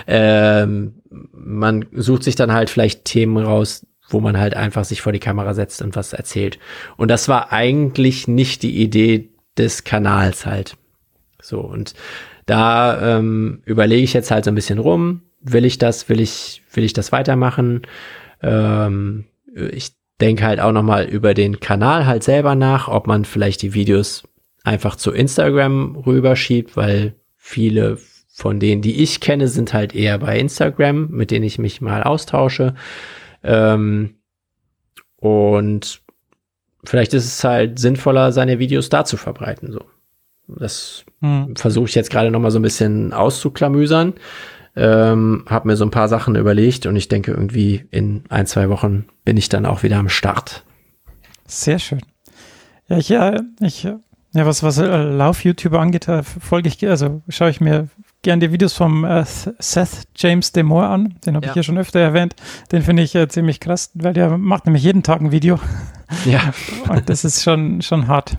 ähm, 0.07 1.01
man 1.34 1.86
sucht 1.91 2.24
sich 2.24 2.36
dann 2.36 2.53
halt 2.53 2.69
vielleicht 2.69 3.03
Themen 3.05 3.38
raus, 3.38 3.86
wo 4.09 4.22
man 4.22 4.39
halt 4.39 4.55
einfach 4.55 4.86
sich 4.86 5.01
vor 5.01 5.11
die 5.11 5.19
Kamera 5.19 5.53
setzt 5.53 5.82
und 5.82 5.95
was 5.95 6.13
erzählt. 6.13 6.59
Und 6.95 7.09
das 7.09 7.28
war 7.28 7.51
eigentlich 7.51 8.28
nicht 8.28 8.63
die 8.63 8.82
Idee 8.82 9.30
des 9.57 9.84
Kanals 9.84 10.45
halt. 10.45 10.78
So, 11.41 11.59
und 11.59 11.93
da 12.45 13.17
ähm, 13.17 13.61
überlege 13.65 14.03
ich 14.03 14.13
jetzt 14.13 14.32
halt 14.32 14.45
so 14.45 14.51
ein 14.51 14.55
bisschen 14.55 14.80
rum. 14.80 15.24
Will 15.41 15.65
ich 15.65 15.78
das, 15.78 16.07
will 16.07 16.22
ich, 16.22 16.61
will 16.74 16.84
ich 16.84 16.93
das 16.93 17.11
weitermachen? 17.11 17.82
Ähm, 18.42 19.26
ich 19.54 19.92
denke 20.20 20.46
halt 20.46 20.60
auch 20.60 20.72
nochmal 20.72 21.06
über 21.06 21.34
den 21.34 21.60
Kanal 21.60 22.06
halt 22.06 22.24
selber 22.24 22.56
nach, 22.56 22.88
ob 22.88 23.08
man 23.08 23.26
vielleicht 23.26 23.62
die 23.62 23.74
Videos 23.74 24.24
einfach 24.64 24.96
zu 24.96 25.12
Instagram 25.12 25.96
rüberschiebt, 25.96 26.78
weil 26.78 27.16
viele 27.36 27.98
von 28.34 28.60
denen, 28.60 28.82
die 28.82 29.02
ich 29.02 29.20
kenne, 29.20 29.48
sind 29.48 29.74
halt 29.74 29.94
eher 29.94 30.18
bei 30.18 30.39
Instagram, 30.39 31.10
mit 31.10 31.32
denen 31.32 31.46
ich 31.46 31.60
mich 31.60 31.82
mal 31.82 32.04
austausche. 32.04 32.76
Ähm, 33.44 34.16
und 35.18 36.02
vielleicht 36.84 37.14
ist 37.14 37.26
es 37.26 37.44
halt 37.44 37.78
sinnvoller, 37.78 38.32
seine 38.32 38.60
Videos 38.60 38.89
da 38.89 39.06
zu 39.06 39.18
verbreiten. 39.18 39.72
So. 39.72 39.82
Das 40.48 41.06
hm. 41.22 41.56
versuche 41.56 41.89
ich 41.89 41.96
jetzt 41.96 42.10
gerade 42.10 42.32
noch 42.32 42.39
mal 42.39 42.52
so 42.52 42.60
ein 42.60 42.64
bisschen 42.64 43.14
auszuklamüsern. 43.14 44.14
Ähm, 44.76 45.43
habe 45.49 45.67
mir 45.67 45.76
so 45.76 45.84
ein 45.84 45.91
paar 45.91 46.07
Sachen 46.07 46.36
überlegt 46.36 46.86
und 46.86 46.95
ich 46.95 47.09
denke 47.09 47.32
irgendwie 47.32 47.86
in 47.91 48.24
ein, 48.30 48.45
zwei 48.45 48.69
Wochen 48.69 49.05
bin 49.26 49.36
ich 49.38 49.49
dann 49.49 49.65
auch 49.65 49.84
wieder 49.84 49.97
am 49.97 50.09
Start. 50.09 50.63
Sehr 51.45 51.80
schön. 51.80 52.01
Ja, 52.88 52.97
ich, 52.97 53.09
ja, 53.09 53.41
ich, 53.59 53.84
ja, 53.84 54.45
was, 54.45 54.63
was 54.63 54.78
Lauf-YouTuber 54.78 55.80
angeht, 55.80 56.07
folge 56.39 56.69
ich, 56.69 56.88
also 56.88 57.22
schaue 57.28 57.49
ich 57.49 57.59
mir 57.59 57.89
gern 58.22 58.39
die 58.39 58.51
Videos 58.51 58.74
vom 58.74 59.03
äh, 59.03 59.26
Seth 59.26 60.03
James 60.15 60.51
Demore 60.51 60.88
an. 60.88 61.15
Den 61.26 61.36
habe 61.36 61.45
ja. 61.45 61.51
ich 61.51 61.53
hier 61.53 61.63
schon 61.63 61.78
öfter 61.78 61.99
erwähnt. 61.99 62.36
Den 62.72 62.82
finde 62.82 63.03
ich 63.03 63.15
äh, 63.15 63.28
ziemlich 63.28 63.59
krass, 63.59 63.91
weil 63.95 64.13
der 64.13 64.38
macht 64.38 64.65
nämlich 64.65 64.84
jeden 64.84 65.03
Tag 65.03 65.22
ein 65.22 65.32
Video. 65.32 65.59
Ja. 66.26 66.53
Und 66.89 67.09
das 67.09 67.26
ist 67.26 67.43
schon, 67.43 67.82
schon 67.82 68.07
hart. 68.07 68.38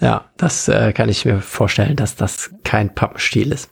Ja, 0.00 0.26
das 0.36 0.68
äh, 0.68 0.92
kann 0.92 1.08
ich 1.08 1.24
mir 1.24 1.40
vorstellen, 1.40 1.96
dass 1.96 2.16
das 2.16 2.52
kein 2.64 2.94
Pappenstiel 2.94 3.52
ist. 3.52 3.70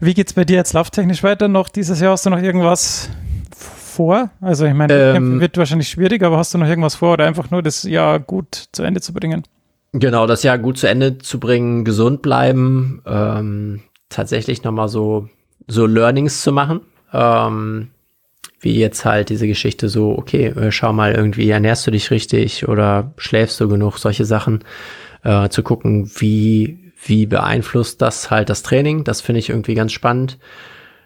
Wie 0.00 0.14
geht's 0.14 0.32
bei 0.32 0.44
dir 0.44 0.56
jetzt 0.56 0.72
lauftechnisch 0.72 1.22
weiter? 1.22 1.46
Noch 1.48 1.68
dieses 1.68 2.00
Jahr 2.00 2.12
hast 2.12 2.24
du 2.24 2.30
noch 2.30 2.40
irgendwas 2.40 3.10
vor? 3.54 4.30
Also 4.40 4.64
ich 4.64 4.72
meine, 4.72 4.94
ähm, 4.94 5.40
wird 5.40 5.58
wahrscheinlich 5.58 5.88
schwierig, 5.88 6.22
aber 6.22 6.38
hast 6.38 6.54
du 6.54 6.58
noch 6.58 6.66
irgendwas 6.66 6.94
vor 6.94 7.12
oder 7.12 7.26
einfach 7.26 7.50
nur 7.50 7.62
das 7.62 7.82
Jahr 7.82 8.18
gut 8.18 8.68
zu 8.72 8.82
Ende 8.82 9.02
zu 9.02 9.12
bringen? 9.12 9.42
Genau, 9.92 10.26
das 10.26 10.42
Jahr 10.42 10.56
gut 10.56 10.78
zu 10.78 10.88
Ende 10.88 11.18
zu 11.18 11.38
bringen, 11.38 11.84
gesund 11.84 12.22
bleiben, 12.22 13.02
ähm, 13.06 13.82
tatsächlich 14.08 14.64
nochmal 14.64 14.88
so, 14.88 15.28
so 15.66 15.84
Learnings 15.84 16.40
zu 16.40 16.52
machen. 16.52 16.80
Ähm, 17.12 17.88
wie 18.60 18.78
jetzt 18.78 19.04
halt 19.04 19.28
diese 19.28 19.46
Geschichte 19.46 19.88
so, 19.90 20.16
okay, 20.16 20.46
äh, 20.46 20.72
schau 20.72 20.92
mal 20.94 21.12
irgendwie, 21.12 21.50
ernährst 21.50 21.86
du 21.86 21.90
dich 21.90 22.10
richtig 22.10 22.68
oder 22.68 23.12
schläfst 23.18 23.60
du 23.60 23.68
genug, 23.68 23.98
solche 23.98 24.24
Sachen, 24.24 24.64
äh, 25.24 25.48
zu 25.48 25.62
gucken, 25.62 26.10
wie, 26.18 26.89
wie 27.04 27.26
beeinflusst 27.26 28.02
das 28.02 28.30
halt 28.30 28.50
das 28.50 28.62
Training. 28.62 29.04
Das 29.04 29.20
finde 29.20 29.38
ich 29.38 29.48
irgendwie 29.50 29.74
ganz 29.74 29.92
spannend. 29.92 30.38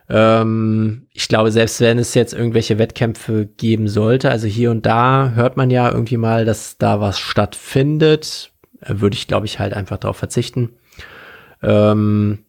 Ähm, 0.09 1.07
ich 1.13 1.29
glaube, 1.29 1.51
selbst 1.51 1.81
wenn 1.81 1.99
es 1.99 2.15
jetzt 2.15 2.35
irgendwelche 2.35 2.79
Wettkämpfe 2.79 3.47
geben 3.47 3.89
sollte, 3.89 4.31
also 4.31 4.47
hier 4.47 4.71
und 4.71 4.85
da 4.85 5.33
hört 5.35 5.57
man 5.57 5.71
ja 5.71 5.91
irgendwie 5.91 6.17
mal, 6.17 6.45
dass 6.45 6.79
da 6.79 7.01
was 7.01 7.19
stattfindet, 7.19 8.53
würde 8.87 9.17
ich, 9.17 9.27
glaube 9.27 9.47
ich, 9.47 9.59
halt 9.59 9.73
einfach 9.73 9.99
darauf 9.99 10.17
verzichten. 10.17 10.71
Ähm, 11.63 12.41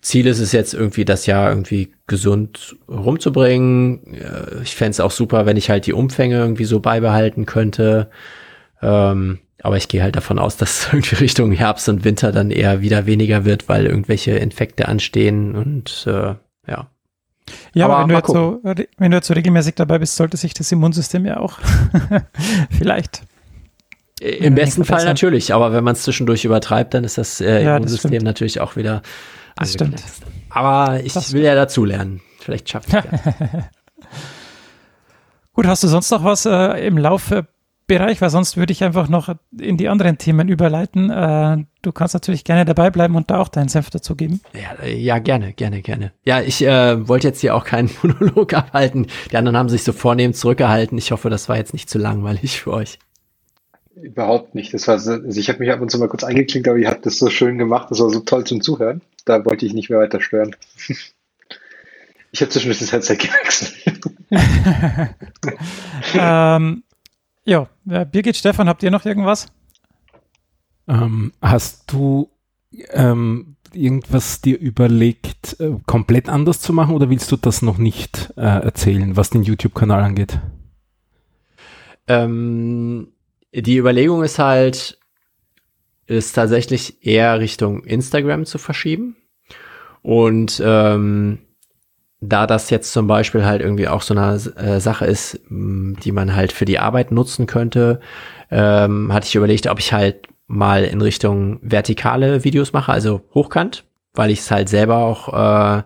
Ziel 0.00 0.26
ist 0.26 0.38
es 0.38 0.52
jetzt 0.52 0.74
irgendwie, 0.74 1.04
das 1.04 1.26
Jahr 1.26 1.50
irgendwie 1.50 1.92
gesund 2.06 2.76
rumzubringen. 2.88 4.14
Äh, 4.14 4.62
ich 4.62 4.76
fände 4.76 4.90
es 4.90 5.00
auch 5.00 5.10
super, 5.10 5.46
wenn 5.46 5.56
ich 5.56 5.70
halt 5.70 5.86
die 5.86 5.92
Umfänge 5.92 6.38
irgendwie 6.38 6.64
so 6.64 6.80
beibehalten 6.80 7.46
könnte. 7.46 8.10
Ähm, 8.80 9.40
aber 9.62 9.76
ich 9.76 9.88
gehe 9.88 10.02
halt 10.02 10.16
davon 10.16 10.38
aus, 10.38 10.56
dass 10.56 10.86
irgendwie 10.92 11.16
Richtung 11.16 11.52
Herbst 11.52 11.88
und 11.88 12.04
Winter 12.04 12.32
dann 12.32 12.50
eher 12.50 12.80
wieder 12.80 13.06
weniger 13.06 13.44
wird, 13.44 13.68
weil 13.68 13.86
irgendwelche 13.86 14.32
Infekte 14.32 14.88
anstehen 14.88 15.54
und 15.54 16.04
äh, 16.06 16.34
ja. 16.66 16.90
Ja, 17.72 17.86
aber, 17.86 17.96
aber 17.96 18.02
wenn, 18.02 18.08
du 18.08 18.14
jetzt 18.14 18.26
so, 18.26 18.60
wenn 18.98 19.10
du 19.10 19.16
jetzt 19.16 19.26
so 19.26 19.34
regelmäßig 19.34 19.74
dabei 19.74 19.98
bist, 19.98 20.16
sollte 20.16 20.36
sich 20.36 20.52
das 20.52 20.70
Immunsystem 20.70 21.24
ja 21.24 21.38
auch 21.38 21.58
vielleicht 22.70 23.22
im 24.20 24.54
besten 24.54 24.84
Fall 24.84 25.04
natürlich, 25.04 25.54
aber 25.54 25.72
wenn 25.72 25.84
man 25.84 25.94
es 25.94 26.02
zwischendurch 26.02 26.44
übertreibt, 26.44 26.92
dann 26.92 27.04
ist 27.04 27.18
das 27.18 27.40
äh, 27.40 27.62
ja, 27.62 27.76
Immunsystem 27.76 28.12
das 28.12 28.22
natürlich 28.22 28.60
auch 28.60 28.76
wieder 28.76 29.02
das 29.56 29.72
stimmt. 29.72 30.02
Aber 30.50 31.00
ich 31.02 31.12
das 31.12 31.32
will 31.32 31.42
ja 31.42 31.54
dazulernen. 31.54 32.20
Vielleicht 32.40 32.68
schafft 32.68 32.88
es 32.88 32.94
ja. 32.94 33.04
Gut, 35.52 35.66
hast 35.66 35.82
du 35.82 35.88
sonst 35.88 36.10
noch 36.10 36.24
was 36.24 36.46
äh, 36.46 36.86
im 36.86 36.96
Laufbereich? 37.88 38.20
Weil 38.20 38.30
sonst 38.30 38.56
würde 38.56 38.72
ich 38.72 38.84
einfach 38.84 39.08
noch 39.08 39.34
in 39.58 39.76
die 39.76 39.88
anderen 39.88 40.18
Themen 40.18 40.48
überleiten. 40.48 41.10
Äh, 41.10 41.64
du 41.82 41.92
kannst 41.92 42.14
natürlich 42.14 42.44
gerne 42.44 42.64
dabei 42.64 42.90
bleiben 42.90 43.16
und 43.16 43.30
da 43.30 43.40
auch 43.40 43.48
deinen 43.48 43.68
Senf 43.68 43.90
dazu 43.90 44.14
geben. 44.14 44.40
Ja, 44.54 44.84
äh, 44.84 44.96
ja 44.96 45.18
gerne, 45.18 45.52
gerne, 45.54 45.82
gerne. 45.82 46.12
Ja, 46.24 46.40
ich 46.40 46.62
äh, 46.62 47.08
wollte 47.08 47.28
jetzt 47.28 47.40
hier 47.40 47.54
auch 47.54 47.64
keinen 47.64 47.90
Monolog 48.02 48.54
abhalten. 48.54 49.06
Die 49.30 49.36
anderen 49.36 49.56
haben 49.56 49.68
sich 49.68 49.84
so 49.84 49.92
vornehm 49.92 50.34
zurückgehalten. 50.34 50.98
Ich 50.98 51.12
hoffe, 51.12 51.30
das 51.30 51.48
war 51.48 51.56
jetzt 51.56 51.72
nicht 51.72 51.88
zu 51.88 51.98
langweilig 51.98 52.60
für 52.60 52.72
euch. 52.72 52.98
Überhaupt 54.00 54.54
nicht. 54.54 54.72
Das 54.74 54.86
war 54.86 54.94
also 54.94 55.18
ich 55.24 55.48
habe 55.48 55.58
mich 55.58 55.72
ab 55.72 55.80
und 55.80 55.90
zu 55.90 55.98
mal 55.98 56.08
kurz 56.08 56.22
eingeklinkt, 56.22 56.68
aber 56.68 56.78
ihr 56.78 56.88
habt 56.88 57.04
das 57.04 57.18
so 57.18 57.30
schön 57.30 57.58
gemacht. 57.58 57.90
Das 57.90 57.98
war 58.00 58.10
so 58.10 58.20
toll 58.20 58.44
zum 58.44 58.60
Zuhören. 58.60 59.00
Da 59.24 59.44
wollte 59.44 59.66
ich 59.66 59.72
nicht 59.72 59.90
mehr 59.90 59.98
weiter 59.98 60.20
stören. 60.20 60.54
Ich 62.30 62.42
habe 62.42 62.50
zwischendurch 62.50 62.78
das 62.78 62.92
Headset 62.92 63.16
gewechselt. 63.16 64.02
ähm, 66.14 66.82
ja, 67.48 67.68
Birgit, 67.84 68.36
Stefan, 68.36 68.68
habt 68.68 68.82
ihr 68.82 68.90
noch 68.90 69.06
irgendwas? 69.06 69.46
Ähm, 70.86 71.32
hast 71.40 71.90
du 71.90 72.30
ähm, 72.90 73.56
irgendwas 73.72 74.42
dir 74.42 74.58
überlegt, 74.58 75.58
äh, 75.58 75.76
komplett 75.86 76.28
anders 76.28 76.60
zu 76.60 76.74
machen 76.74 76.94
oder 76.94 77.08
willst 77.08 77.32
du 77.32 77.36
das 77.36 77.62
noch 77.62 77.78
nicht 77.78 78.34
äh, 78.36 78.42
erzählen, 78.42 79.16
was 79.16 79.30
den 79.30 79.44
YouTube-Kanal 79.44 80.02
angeht? 80.02 80.38
Ähm, 82.06 83.08
die 83.54 83.78
Überlegung 83.78 84.22
ist 84.22 84.38
halt, 84.38 84.98
ist 86.06 86.34
tatsächlich 86.34 87.06
eher 87.06 87.40
Richtung 87.40 87.82
Instagram 87.84 88.44
zu 88.44 88.58
verschieben. 88.58 89.16
Und 90.02 90.62
ähm, 90.64 91.38
da 92.20 92.46
das 92.46 92.70
jetzt 92.70 92.92
zum 92.92 93.06
Beispiel 93.06 93.44
halt 93.44 93.62
irgendwie 93.62 93.88
auch 93.88 94.02
so 94.02 94.14
eine 94.14 94.34
äh, 94.56 94.80
Sache 94.80 95.06
ist, 95.06 95.40
die 95.48 96.12
man 96.12 96.34
halt 96.34 96.52
für 96.52 96.64
die 96.64 96.78
Arbeit 96.78 97.12
nutzen 97.12 97.46
könnte, 97.46 98.00
ähm, 98.50 99.12
hatte 99.12 99.26
ich 99.26 99.34
überlegt, 99.34 99.68
ob 99.68 99.78
ich 99.78 99.92
halt 99.92 100.26
mal 100.46 100.84
in 100.84 101.00
Richtung 101.00 101.60
vertikale 101.62 102.42
Videos 102.42 102.72
mache, 102.72 102.90
also 102.90 103.20
hochkant, 103.34 103.84
weil 104.14 104.30
ich 104.30 104.40
es 104.40 104.50
halt 104.50 104.68
selber 104.68 104.96
auch 104.96 105.28
äh, 105.78 105.82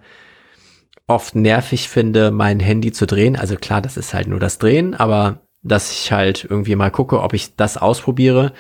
oft 1.06 1.34
nervig 1.34 1.88
finde, 1.88 2.30
mein 2.30 2.60
Handy 2.60 2.92
zu 2.92 3.06
drehen. 3.06 3.36
Also 3.36 3.56
klar, 3.56 3.82
das 3.82 3.96
ist 3.96 4.14
halt 4.14 4.28
nur 4.28 4.40
das 4.40 4.58
Drehen, 4.58 4.94
aber 4.94 5.40
dass 5.62 5.92
ich 5.92 6.12
halt 6.12 6.46
irgendwie 6.48 6.76
mal 6.76 6.90
gucke, 6.90 7.20
ob 7.20 7.34
ich 7.34 7.56
das 7.56 7.76
ausprobiere 7.76 8.52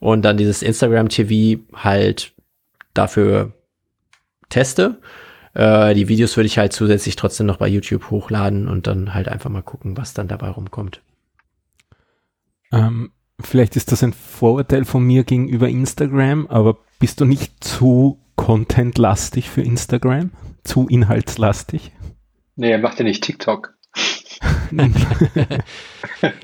und 0.00 0.22
dann 0.22 0.36
dieses 0.36 0.62
Instagram 0.62 1.08
TV 1.08 1.60
halt 1.74 2.32
dafür 2.94 3.52
teste. 4.48 4.98
Äh, 5.58 5.94
die 5.94 6.06
Videos 6.06 6.36
würde 6.36 6.46
ich 6.46 6.56
halt 6.56 6.72
zusätzlich 6.72 7.16
trotzdem 7.16 7.46
noch 7.46 7.56
bei 7.56 7.66
YouTube 7.66 8.10
hochladen 8.10 8.68
und 8.68 8.86
dann 8.86 9.12
halt 9.12 9.26
einfach 9.26 9.50
mal 9.50 9.62
gucken, 9.62 9.96
was 9.96 10.14
dann 10.14 10.28
dabei 10.28 10.50
rumkommt. 10.50 11.02
Ähm, 12.70 13.10
vielleicht 13.40 13.74
ist 13.74 13.90
das 13.90 14.04
ein 14.04 14.12
Vorurteil 14.12 14.84
von 14.84 15.02
mir 15.02 15.24
gegenüber 15.24 15.68
Instagram, 15.68 16.46
aber 16.46 16.78
bist 17.00 17.20
du 17.20 17.24
nicht 17.24 17.64
zu 17.64 18.20
contentlastig 18.36 19.50
für 19.50 19.62
Instagram? 19.62 20.30
Zu 20.62 20.86
inhaltslastig? 20.86 21.90
Nee, 22.54 22.70
er 22.70 22.78
macht 22.78 23.00
ja 23.00 23.04
nicht 23.04 23.24
TikTok. 23.24 23.74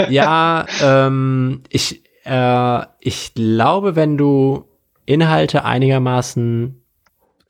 ja, 0.09 0.67
ähm, 0.83 1.63
ich, 1.69 2.03
äh, 2.25 2.81
ich 2.99 3.35
glaube, 3.35 3.95
wenn 3.95 4.19
du 4.19 4.65
Inhalte 5.07 5.65
einigermaßen 5.65 6.84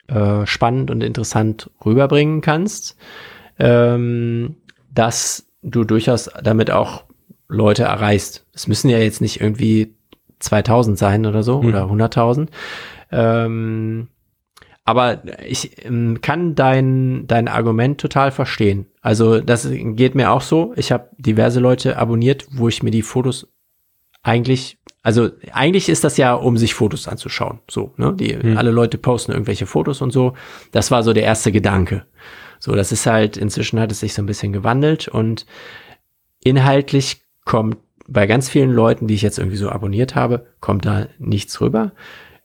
äh, 0.08 0.46
spannend 0.46 0.90
und 0.90 1.02
interessant 1.02 1.70
rüberbringen 1.84 2.40
kannst, 2.40 2.96
ähm, 3.58 4.56
dass 4.92 5.46
du 5.62 5.84
durchaus 5.84 6.30
damit 6.42 6.70
auch 6.70 7.04
Leute 7.48 7.84
erreichst. 7.84 8.46
Es 8.52 8.66
müssen 8.66 8.88
ja 8.90 8.98
jetzt 8.98 9.20
nicht 9.20 9.40
irgendwie 9.40 9.94
2000 10.40 10.98
sein 10.98 11.26
oder 11.26 11.42
so 11.42 11.62
mhm. 11.62 11.68
oder 11.68 11.84
100.000. 11.84 12.48
Ähm, 13.10 14.08
aber 14.84 15.22
ich 15.46 15.84
ähm, 15.84 16.20
kann 16.20 16.54
dein, 16.54 17.26
dein 17.26 17.48
Argument 17.48 17.98
total 17.98 18.30
verstehen. 18.30 18.86
Also 19.00 19.40
das 19.40 19.68
geht 19.70 20.14
mir 20.14 20.30
auch 20.30 20.42
so. 20.42 20.74
Ich 20.76 20.92
habe 20.92 21.08
diverse 21.16 21.60
Leute 21.60 21.96
abonniert, 21.96 22.46
wo 22.50 22.68
ich 22.68 22.82
mir 22.82 22.90
die 22.90 23.02
Fotos 23.02 23.48
eigentlich, 24.24 24.78
also 25.02 25.30
eigentlich 25.52 25.88
ist 25.88 26.02
das 26.02 26.16
ja, 26.16 26.34
um 26.34 26.56
sich 26.56 26.74
Fotos 26.74 27.06
anzuschauen. 27.06 27.60
So, 27.70 27.94
ne? 27.96 28.12
Die 28.18 28.34
hm. 28.34 28.56
alle 28.58 28.72
Leute 28.72 28.98
posten 28.98 29.30
irgendwelche 29.30 29.66
Fotos 29.66 30.02
und 30.02 30.10
so. 30.10 30.34
Das 30.72 30.90
war 30.90 31.04
so 31.04 31.12
der 31.12 31.22
erste 31.22 31.52
Gedanke. 31.52 32.06
So, 32.58 32.74
das 32.74 32.90
ist 32.90 33.06
halt, 33.06 33.36
inzwischen 33.36 33.78
hat 33.78 33.92
es 33.92 34.00
sich 34.00 34.14
so 34.14 34.22
ein 34.22 34.26
bisschen 34.26 34.52
gewandelt 34.52 35.06
und 35.06 35.46
inhaltlich 36.42 37.22
kommt 37.44 37.76
bei 38.08 38.26
ganz 38.26 38.48
vielen 38.48 38.70
Leuten, 38.70 39.06
die 39.06 39.14
ich 39.14 39.22
jetzt 39.22 39.38
irgendwie 39.38 39.56
so 39.56 39.68
abonniert 39.68 40.14
habe, 40.14 40.46
kommt 40.60 40.84
da 40.86 41.06
nichts 41.18 41.60
rüber. 41.60 41.92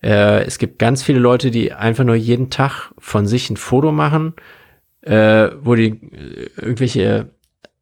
Äh, 0.02 0.44
es 0.44 0.58
gibt 0.58 0.80
ganz 0.80 1.04
viele 1.04 1.20
Leute, 1.20 1.52
die 1.52 1.74
einfach 1.74 2.04
nur 2.04 2.16
jeden 2.16 2.50
Tag 2.50 2.92
von 2.98 3.28
sich 3.28 3.50
ein 3.50 3.58
Foto 3.58 3.92
machen, 3.92 4.34
äh, 5.02 5.50
wo 5.62 5.76
die 5.76 5.88
äh, 5.88 6.50
irgendwelche, 6.58 7.30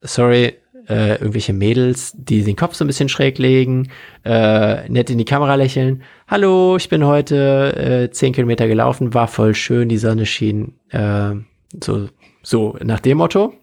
sorry, 0.01 0.55
äh, 0.89 1.15
irgendwelche 1.15 1.53
Mädels, 1.53 2.13
die 2.15 2.43
den 2.43 2.55
Kopf 2.55 2.75
so 2.75 2.83
ein 2.83 2.87
bisschen 2.87 3.09
schräg 3.09 3.37
legen, 3.37 3.89
äh, 4.23 4.87
nett 4.89 5.09
in 5.09 5.17
die 5.17 5.25
Kamera 5.25 5.55
lächeln. 5.55 6.03
Hallo, 6.27 6.77
ich 6.77 6.89
bin 6.89 7.05
heute 7.05 8.07
äh, 8.07 8.11
zehn 8.11 8.33
Kilometer 8.33 8.67
gelaufen, 8.67 9.13
war 9.13 9.27
voll 9.27 9.53
schön, 9.53 9.89
die 9.89 9.97
Sonne 9.97 10.25
schien. 10.25 10.73
Äh, 10.89 11.35
so, 11.83 12.09
so 12.41 12.77
nach 12.83 12.99
dem 12.99 13.17
Motto. 13.17 13.53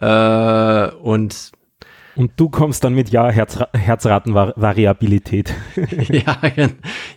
Äh, 0.00 0.88
und 1.02 1.52
und 2.14 2.32
du 2.36 2.48
kommst 2.48 2.82
dann 2.82 2.94
mit 2.94 3.10
Ja, 3.10 3.28
Herz, 3.28 3.58
Herzratenvariabilität. 3.74 5.52
ja, 6.08 6.38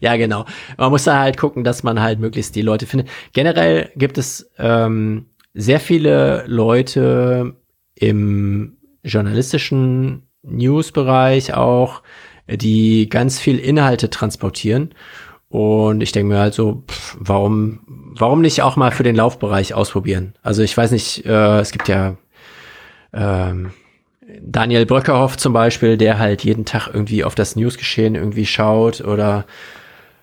ja, 0.01 0.17
genau. 0.17 0.45
Man 0.77 0.89
muss 0.89 1.05
da 1.05 1.19
halt 1.19 1.37
gucken, 1.37 1.63
dass 1.63 1.83
man 1.83 2.01
halt 2.01 2.19
möglichst 2.19 2.53
die 2.55 2.61
Leute 2.61 2.85
findet. 2.85 3.09
Generell 3.31 3.91
gibt 3.95 4.17
es 4.17 4.51
ähm, 4.57 5.27
sehr 5.53 5.79
viele 5.79 6.43
Leute 6.47 7.55
im 7.95 8.78
journalistischen 9.09 10.23
News-Bereich 10.43 11.53
auch, 11.53 12.01
die 12.47 13.09
ganz 13.09 13.39
viel 13.39 13.59
Inhalte 13.59 14.09
transportieren. 14.09 14.93
Und 15.49 16.01
ich 16.01 16.11
denke 16.11 16.33
mir 16.33 16.39
halt 16.39 16.53
so, 16.53 16.83
pff, 16.87 17.17
warum, 17.19 17.79
warum 17.87 18.41
nicht 18.41 18.61
auch 18.61 18.75
mal 18.75 18.91
für 18.91 19.03
den 19.03 19.15
Laufbereich 19.15 19.73
ausprobieren? 19.73 20.33
Also 20.43 20.61
ich 20.61 20.75
weiß 20.77 20.91
nicht, 20.91 21.25
äh, 21.25 21.59
es 21.59 21.71
gibt 21.71 21.87
ja 21.87 22.17
ähm, 23.13 23.71
Daniel 24.41 24.85
Bröckerhoff 24.85 25.37
zum 25.37 25.53
Beispiel, 25.53 25.97
der 25.97 26.19
halt 26.19 26.43
jeden 26.43 26.65
Tag 26.65 26.87
irgendwie 26.93 27.23
auf 27.23 27.33
das 27.33 27.55
Newsgeschehen 27.55 28.15
irgendwie 28.15 28.45
schaut 28.45 29.01
oder 29.01 29.45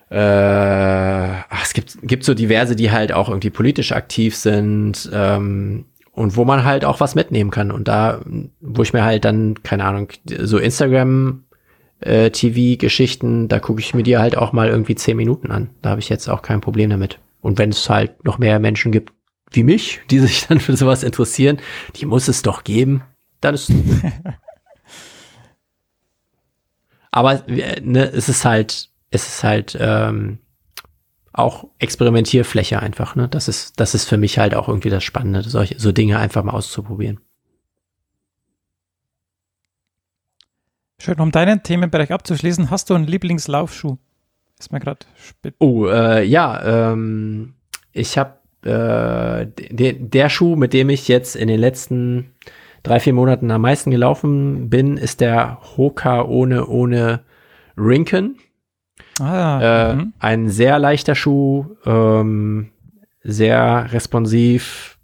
äh, 0.09 0.17
ach, 0.17 1.63
es 1.63 1.73
gibt, 1.73 1.97
gibt 2.03 2.23
so 2.23 2.33
diverse, 2.33 2.77
die 2.77 2.91
halt 2.91 3.11
auch 3.11 3.27
irgendwie 3.27 3.49
politisch 3.49 3.91
aktiv 3.91 4.35
sind 4.35 5.09
ähm, 5.13 5.85
und 6.17 6.35
wo 6.35 6.45
man 6.45 6.63
halt 6.63 6.83
auch 6.83 6.99
was 6.99 7.13
mitnehmen 7.13 7.51
kann. 7.51 7.69
Und 7.69 7.87
da, 7.87 8.21
wo 8.59 8.81
ich 8.81 8.91
mir 8.91 9.03
halt 9.03 9.23
dann, 9.23 9.61
keine 9.61 9.85
Ahnung, 9.85 10.07
so 10.25 10.57
Instagram 10.57 11.43
äh, 11.99 12.31
TV-Geschichten, 12.31 13.47
da 13.47 13.59
gucke 13.59 13.81
ich 13.81 13.93
mir 13.93 14.01
die 14.01 14.17
halt 14.17 14.35
auch 14.35 14.51
mal 14.51 14.67
irgendwie 14.67 14.95
zehn 14.95 15.15
Minuten 15.15 15.51
an. 15.51 15.69
Da 15.83 15.91
habe 15.91 16.01
ich 16.01 16.09
jetzt 16.09 16.27
auch 16.27 16.41
kein 16.41 16.59
Problem 16.59 16.89
damit. 16.89 17.19
Und 17.39 17.59
wenn 17.59 17.69
es 17.69 17.87
halt 17.87 18.25
noch 18.25 18.39
mehr 18.39 18.57
Menschen 18.57 18.91
gibt 18.91 19.13
wie 19.51 19.61
mich, 19.61 19.99
die 20.09 20.17
sich 20.17 20.47
dann 20.47 20.59
für 20.59 20.75
sowas 20.75 21.03
interessieren, 21.03 21.59
die 21.97 22.07
muss 22.07 22.27
es 22.27 22.41
doch 22.41 22.63
geben 22.63 23.03
dann 23.39 23.53
ist. 23.53 23.71
Aber 27.11 27.47
äh, 27.47 27.79
ne, 27.79 28.11
es 28.11 28.27
ist 28.27 28.43
halt, 28.43 28.89
es 29.11 29.27
ist 29.27 29.43
halt 29.43 29.77
ähm, 29.79 30.39
auch 31.37 31.67
Experimentierfläche 31.79 32.79
einfach. 32.79 33.15
Ne? 33.15 33.27
Das 33.27 33.47
ist, 33.47 33.79
das 33.79 33.93
ist 33.93 34.05
für 34.05 34.17
mich 34.17 34.39
halt 34.39 34.55
auch 34.55 34.67
irgendwie 34.67 34.89
das 34.89 35.03
Spannende, 35.03 35.47
solche 35.47 35.79
so 35.79 35.91
Dinge 35.91 36.19
einfach 36.19 36.43
mal 36.43 36.53
auszuprobieren. 36.53 37.19
Schön, 40.99 41.19
um 41.19 41.31
deinen 41.31 41.61
Themenbereich 41.61 42.11
abzuschließen, 42.11 42.71
hast 42.71 42.89
du 42.89 42.95
einen 42.95 43.05
Lieblingslaufschuh? 43.05 43.97
Ist 44.59 44.71
mir 44.71 44.79
gerade 44.79 45.05
spät. 45.15 45.53
Oh, 45.59 45.85
äh, 45.85 46.23
ja, 46.23 46.91
ähm, 46.91 47.53
ich 47.91 48.17
habe 48.17 48.39
äh, 48.63 49.45
de 49.45 49.93
der 49.93 50.29
Schuh, 50.29 50.55
mit 50.55 50.73
dem 50.73 50.89
ich 50.89 51.07
jetzt 51.07 51.35
in 51.35 51.47
den 51.47 51.59
letzten 51.59 52.33
drei, 52.81 52.99
vier 52.99 53.13
Monaten 53.13 53.51
am 53.51 53.61
meisten 53.61 53.91
gelaufen 53.91 54.71
bin, 54.71 54.97
ist 54.97 55.21
der 55.21 55.59
Hoka 55.77 56.23
ohne, 56.23 56.65
ohne 56.65 57.21
Rinken. 57.77 58.39
Ah, 59.19 59.91
äh, 59.91 59.95
mhm. 59.95 60.13
ein 60.19 60.49
sehr 60.49 60.79
leichter 60.79 61.15
Schuh, 61.15 61.65
ähm, 61.85 62.69
sehr 63.23 63.91
responsiv, 63.91 64.97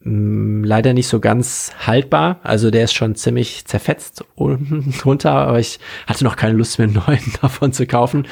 mh, 0.00 0.12
mm, 0.12 0.64
leider 0.64 0.92
nicht 0.92 1.08
so 1.08 1.20
ganz 1.20 1.72
haltbar. 1.86 2.40
Also 2.42 2.70
der 2.70 2.84
ist 2.84 2.94
schon 2.94 3.14
ziemlich 3.14 3.64
zerfetzt 3.66 4.24
unten 4.34 4.92
drunter, 5.00 5.32
aber 5.32 5.58
ich 5.58 5.80
hatte 6.06 6.24
noch 6.24 6.36
keine 6.36 6.54
Lust 6.54 6.78
mehr, 6.78 6.88
einen 6.88 7.02
neuen 7.06 7.32
davon 7.42 7.72
zu 7.72 7.86
kaufen. 7.86 8.26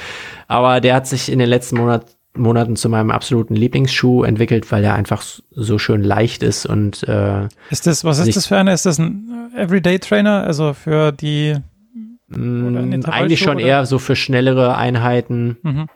Aber 0.47 0.81
der 0.81 0.95
hat 0.95 1.07
sich 1.07 1.31
in 1.31 1.39
den 1.39 1.49
letzten 1.49 1.77
Monaten 1.77 2.07
Monaten 2.33 2.77
zu 2.77 2.89
meinem 2.89 3.11
absoluten 3.11 3.57
Lieblingsschuh 3.57 4.23
entwickelt, 4.23 4.71
weil 4.71 4.85
er 4.85 4.95
einfach 4.95 5.23
so 5.51 5.79
schön 5.79 6.05
leicht 6.05 6.45
ist 6.45 6.65
und 6.65 7.03
äh, 7.09 7.49
ist 7.71 7.89
das 7.89 8.05
was 8.05 8.21
ist 8.21 8.37
das 8.37 8.47
für 8.47 8.57
einer? 8.57 8.73
Ist 8.73 8.87
das 8.87 8.99
ein 8.99 9.51
Everyday 9.57 9.99
Trainer, 9.99 10.45
also 10.45 10.73
für 10.73 11.11
die 11.11 11.57
eigentlich 12.33 13.41
schon 13.41 13.57
oder? 13.57 13.67
eher 13.67 13.87
so 13.87 13.99
für 13.99 14.17
schnellere 14.17 14.77
Einheiten. 14.77 15.59
Mhm. 15.63 15.87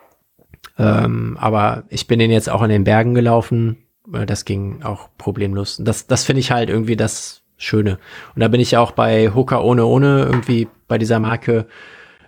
Ähm, 0.79 1.37
aber 1.41 1.85
ich 1.89 2.07
bin 2.07 2.19
den 2.19 2.31
jetzt 2.31 2.51
auch 2.51 2.63
in 2.63 2.71
den 2.71 2.85
Bergen 2.85 3.15
gelaufen. 3.15 3.79
Das 4.27 4.45
ging 4.45 4.83
auch 4.83 5.09
problemlos. 5.17 5.81
Das, 5.83 6.07
das 6.07 6.25
finde 6.25 6.41
ich 6.41 6.51
halt 6.51 6.69
irgendwie 6.69 6.97
das 6.97 7.43
Schöne. 7.57 7.99
Und 8.35 8.41
da 8.41 8.49
bin 8.49 8.61
ich 8.61 8.77
auch 8.77 8.91
bei 8.91 9.33
Hooker 9.35 9.65
ohne 9.65 9.87
ohne 9.87 10.25
irgendwie 10.25 10.69
bei 10.89 10.99
dieser 10.99 11.21
Marke 11.21 11.67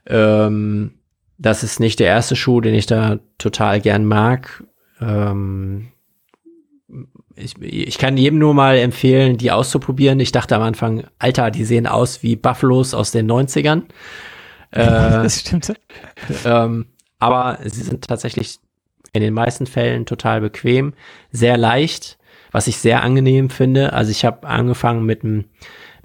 ähm, 0.07 0.93
das 1.39 1.63
ist 1.63 1.81
nicht 1.81 2.01
der 2.01 2.09
erste 2.09 2.37
Schuh, 2.37 2.61
den 2.61 2.75
ich 2.75 2.87
da 2.87 3.19
total 3.39 3.81
gern 3.81 4.07
mag. 4.07 4.65
Ähm, 5.01 5.89
ich, 7.37 7.61
ich 7.61 7.99
kann 7.99 8.17
jedem 8.17 8.39
nur 8.39 8.55
mal 8.55 8.79
empfehlen, 8.79 9.37
die 9.37 9.51
auszuprobieren. 9.51 10.19
Ich 10.21 10.33
dachte 10.33 10.57
am 10.57 10.63
Anfang, 10.63 11.05
Alter, 11.19 11.51
die 11.51 11.65
sehen 11.65 11.87
aus 11.87 12.23
wie 12.23 12.37
Buffalos 12.37 12.95
aus 12.95 13.11
den 13.11 13.31
90ern. 13.31 13.83
Äh, 14.73 14.85
das 14.85 15.41
stimmt. 15.41 15.73
Ähm, 16.45 16.87
aber 17.21 17.61
sie 17.65 17.83
sind 17.83 18.05
tatsächlich 18.09 18.59
in 19.13 19.23
den 19.23 19.33
meisten 19.33 19.67
Fällen 19.67 20.07
total 20.07 20.41
bequem, 20.41 20.93
sehr 21.31 21.57
leicht, 21.57 22.19
was 22.51 22.67
ich 22.67 22.77
sehr 22.79 23.05
angenehm 23.05 23.49
finde. 23.49 23.93
Also 23.93 24.11
ich 24.11 24.25
habe 24.25 24.47
angefangen 24.47 25.07
mit 25.07 25.23
einem 25.23 25.45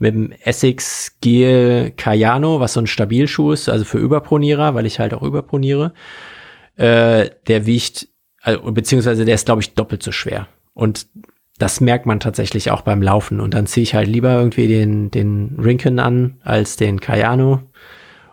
mit 0.01 0.15
dem 0.15 0.31
Essex 0.43 1.17
Gel 1.21 1.91
Cayano, 1.97 2.59
was 2.59 2.73
so 2.73 2.79
ein 2.79 2.87
Stabilschuh 2.87 3.51
ist, 3.51 3.69
also 3.69 3.85
für 3.85 3.99
Überpronierer, 3.99 4.73
weil 4.73 4.85
ich 4.87 4.99
halt 4.99 5.13
auch 5.13 5.21
überproniere. 5.21 5.93
Äh, 6.75 7.29
der 7.47 7.65
wiegt, 7.67 8.07
also, 8.41 8.71
beziehungsweise 8.71 9.25
der 9.25 9.35
ist, 9.35 9.45
glaube 9.45 9.61
ich, 9.61 9.75
doppelt 9.75 10.01
so 10.01 10.11
schwer. 10.11 10.47
Und 10.73 11.07
das 11.57 11.79
merkt 11.79 12.05
man 12.05 12.19
tatsächlich 12.19 12.71
auch 12.71 12.81
beim 12.81 13.01
Laufen. 13.01 13.39
Und 13.39 13.53
dann 13.53 13.67
ziehe 13.67 13.83
ich 13.83 13.93
halt 13.93 14.07
lieber 14.07 14.33
irgendwie 14.33 14.67
den, 14.67 15.11
den 15.11 15.59
Rinken 15.59 15.99
an 15.99 16.39
als 16.43 16.75
den 16.75 16.99
Cayano 16.99 17.61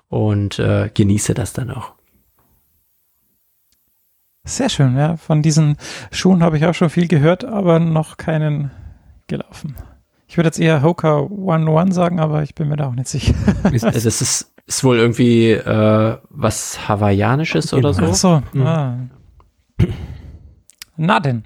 und 0.08 0.58
äh, 0.58 0.90
genieße 0.92 1.34
das 1.34 1.52
dann 1.52 1.70
auch. 1.70 1.92
Sehr 4.44 4.70
schön, 4.70 4.96
ja. 4.96 5.16
Von 5.18 5.42
diesen 5.42 5.76
Schuhen 6.10 6.42
habe 6.42 6.56
ich 6.56 6.64
auch 6.64 6.74
schon 6.74 6.88
viel 6.88 7.06
gehört, 7.06 7.44
aber 7.44 7.78
noch 7.78 8.16
keinen 8.16 8.70
gelaufen. 9.26 9.76
Ich 10.26 10.36
würde 10.36 10.48
jetzt 10.48 10.58
eher 10.58 10.82
Hoka 10.82 11.20
One 11.20 11.70
One 11.70 11.92
sagen, 11.92 12.18
aber 12.20 12.42
ich 12.42 12.54
bin 12.54 12.68
mir 12.68 12.76
da 12.76 12.88
auch 12.88 12.94
nicht 12.94 13.08
sicher. 13.08 13.34
Also 13.62 13.86
es 13.86 14.22
ist, 14.22 14.54
ist 14.66 14.84
wohl 14.84 14.98
irgendwie 14.98 15.52
äh, 15.52 16.16
was 16.30 16.88
Hawaiianisches 16.88 17.74
oder 17.74 17.92
so. 17.92 18.04
Ach 18.04 18.14
so. 18.14 18.42
Mhm. 18.52 18.66
Ah. 18.66 18.98
Na 20.96 21.20
denn. 21.20 21.44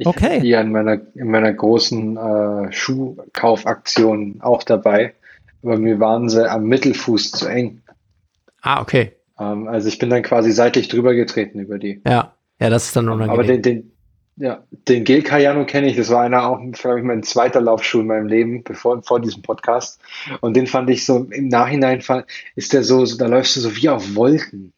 Ich 0.00 0.06
Okay. 0.06 0.40
hier 0.40 0.60
in 0.60 0.72
meiner, 0.72 0.98
in 1.14 1.30
meiner 1.30 1.52
großen 1.52 2.16
äh, 2.16 2.72
Schuhkaufaktion 2.72 4.40
auch 4.40 4.62
dabei. 4.62 5.12
Aber 5.62 5.76
mir 5.76 6.00
waren 6.00 6.28
sie 6.30 6.50
am 6.50 6.64
Mittelfuß 6.64 7.32
zu 7.32 7.46
eng. 7.46 7.82
Ah, 8.62 8.80
okay. 8.80 9.12
Ähm, 9.38 9.68
also 9.68 9.88
ich 9.88 9.98
bin 9.98 10.08
dann 10.08 10.22
quasi 10.22 10.52
seitlich 10.52 10.88
drüber 10.88 11.14
getreten 11.14 11.60
über 11.60 11.78
die. 11.78 12.00
Ja. 12.06 12.32
Ja, 12.60 12.68
das 12.70 12.86
ist 12.86 12.96
dann 12.96 13.08
Aber 13.08 13.24
unangenehm. 13.24 13.62
den, 13.62 13.62
den, 13.62 13.92
ja, 14.36 14.62
den 14.88 15.04
Gel 15.04 15.22
Cayano 15.22 15.64
kenne 15.66 15.88
ich. 15.88 15.96
Das 15.96 16.10
war 16.10 16.22
einer 16.22 16.46
auch, 16.46 16.58
glaube 16.72 16.98
ich, 16.98 17.04
mein 17.04 17.22
zweiter 17.22 17.60
Laufschuh 17.60 18.00
in 18.00 18.06
meinem 18.06 18.26
Leben, 18.26 18.64
bevor, 18.64 19.02
vor 19.02 19.20
diesem 19.20 19.42
Podcast. 19.42 20.00
Und 20.40 20.56
den 20.56 20.66
fand 20.66 20.88
ich 20.90 21.04
so 21.06 21.26
im 21.30 21.48
Nachhinein, 21.48 22.02
ist 22.56 22.72
der 22.72 22.84
so, 22.84 23.04
so, 23.04 23.16
da 23.18 23.26
läufst 23.26 23.56
du 23.56 23.60
so 23.60 23.76
wie 23.76 23.88
auf 23.88 24.14
Wolken. 24.14 24.72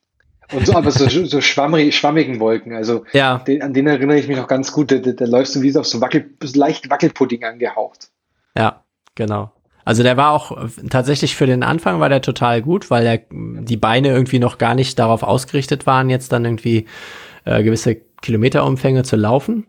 Und 0.52 0.66
so, 0.66 0.74
aber 0.74 0.90
so, 0.90 1.08
so 1.08 1.40
schwammrig, 1.40 1.96
schwammigen 1.96 2.40
Wolken. 2.40 2.74
Also, 2.74 3.04
ja, 3.12 3.38
den, 3.38 3.62
an 3.62 3.72
den 3.72 3.86
erinnere 3.86 4.18
ich 4.18 4.28
mich 4.28 4.36
noch 4.36 4.48
ganz 4.48 4.72
gut. 4.72 4.90
Da, 4.90 4.96
da, 4.96 5.12
da 5.12 5.24
läufst 5.24 5.56
du 5.56 5.62
wie 5.62 5.70
so 5.70 5.80
auf 5.80 5.86
so 5.86 6.00
Wackel, 6.00 6.30
leicht 6.54 6.90
Wackelpudding 6.90 7.44
angehaucht. 7.44 8.10
ja, 8.56 8.82
genau. 9.14 9.52
Also 9.84 10.02
der 10.02 10.16
war 10.16 10.30
auch 10.30 10.68
tatsächlich 10.90 11.34
für 11.34 11.46
den 11.46 11.62
Anfang 11.62 11.98
war 12.00 12.08
der 12.08 12.22
total 12.22 12.62
gut, 12.62 12.90
weil 12.90 13.04
er 13.06 13.20
die 13.30 13.76
Beine 13.76 14.08
irgendwie 14.08 14.38
noch 14.38 14.58
gar 14.58 14.74
nicht 14.74 14.98
darauf 14.98 15.22
ausgerichtet 15.22 15.86
waren, 15.86 16.08
jetzt 16.08 16.32
dann 16.32 16.44
irgendwie 16.44 16.86
äh, 17.44 17.62
gewisse 17.62 17.96
Kilometerumfänge 18.20 19.02
zu 19.02 19.16
laufen. 19.16 19.66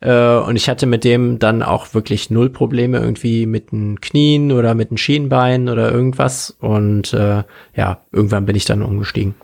Äh, 0.00 0.36
und 0.36 0.56
ich 0.56 0.68
hatte 0.68 0.86
mit 0.86 1.04
dem 1.04 1.38
dann 1.38 1.62
auch 1.62 1.92
wirklich 1.92 2.30
null 2.30 2.50
Probleme 2.50 2.98
irgendwie 2.98 3.46
mit 3.46 3.72
den 3.72 4.00
Knien 4.00 4.52
oder 4.52 4.74
mit 4.74 4.90
den 4.90 4.98
Schienbeinen 4.98 5.68
oder 5.68 5.90
irgendwas. 5.90 6.56
Und 6.60 7.12
äh, 7.12 7.42
ja, 7.74 8.00
irgendwann 8.12 8.46
bin 8.46 8.54
ich 8.54 8.64
dann 8.64 8.82
umgestiegen. 8.82 9.34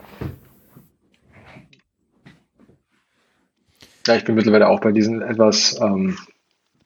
Ja, 4.06 4.16
ich 4.16 4.24
bin 4.24 4.34
mittlerweile 4.34 4.68
auch 4.68 4.80
bei 4.80 4.92
diesen 4.92 5.22
etwas, 5.22 5.78
ähm, 5.80 6.16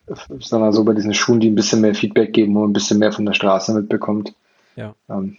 sagen 0.07 0.41
wir 0.51 0.59
mal 0.61 0.73
so, 0.73 0.85
bei 0.85 0.95
diesen 0.95 1.15
Schuhen, 1.15 1.41
die 1.41 1.51
ein 1.51 1.55
bisschen 1.55 1.81
mehr 1.81 1.95
Feedback 1.95 2.33
geben 2.33 2.57
und 2.57 2.71
ein 2.71 2.73
bisschen 2.73 2.99
mehr 2.99 3.13
von 3.13 3.27
der 3.27 3.33
Straße 3.35 3.75
mitbekommt. 3.75 4.35
Ja. 4.77 4.95
Ähm, 5.09 5.37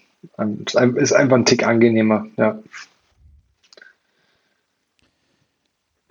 ist 0.65 0.75
einfach 1.13 1.37
ein 1.37 1.45
Tick 1.45 1.65
angenehmer, 1.65 2.25
ja. 2.37 2.59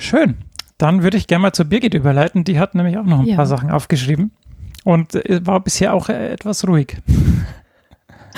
Schön. 0.01 0.37
Dann 0.79 1.03
würde 1.03 1.17
ich 1.17 1.27
gerne 1.27 1.43
mal 1.43 1.53
zu 1.53 1.65
Birgit 1.65 1.93
überleiten. 1.95 2.45
Die 2.45 2.59
hat 2.59 2.75
nämlich 2.75 2.97
auch 2.99 3.05
noch 3.05 3.21
ein 3.21 3.27
Ja. 3.27 3.37
paar 3.37 3.47
Sachen 3.47 3.71
aufgeschrieben 3.71 4.31
und 4.85 5.15
äh, 5.15 5.45
war 5.45 5.61
bisher 5.61 5.93
auch 5.93 6.09
äh, 6.09 6.31
etwas 6.31 6.67
ruhig. 6.67 6.97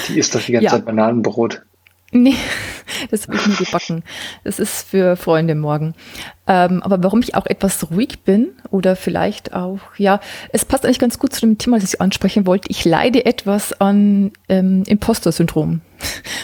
Die 0.09 0.18
isst 0.18 0.35
doch 0.35 0.41
die 0.41 0.53
ganze 0.53 0.64
Ja. 0.64 0.70
Zeit 0.72 0.87
Bananenbrot. 0.87 1.62
Nee, 2.12 2.34
das 3.11 3.26
habe 3.26 3.36
ich 3.36 3.46
nie 3.46 3.64
gebacken. 3.64 4.02
Das 4.42 4.58
ist 4.58 4.88
für 4.88 5.16
Freunde 5.16 5.54
morgen. 5.54 5.94
Ähm, 6.46 6.82
aber 6.82 7.02
warum 7.02 7.20
ich 7.20 7.36
auch 7.36 7.46
etwas 7.46 7.90
ruhig 7.90 8.22
bin 8.24 8.48
oder 8.70 8.96
vielleicht 8.96 9.52
auch, 9.52 9.78
ja, 9.96 10.20
es 10.52 10.64
passt 10.64 10.84
eigentlich 10.84 10.98
ganz 10.98 11.18
gut 11.18 11.32
zu 11.32 11.40
dem 11.40 11.58
Thema, 11.58 11.78
das 11.78 11.94
ich 11.94 12.00
ansprechen 12.00 12.46
wollte. 12.46 12.68
Ich 12.70 12.84
leide 12.84 13.24
etwas 13.26 13.80
an 13.80 14.32
ähm, 14.48 14.82
Imposter-Syndrom. 14.86 15.82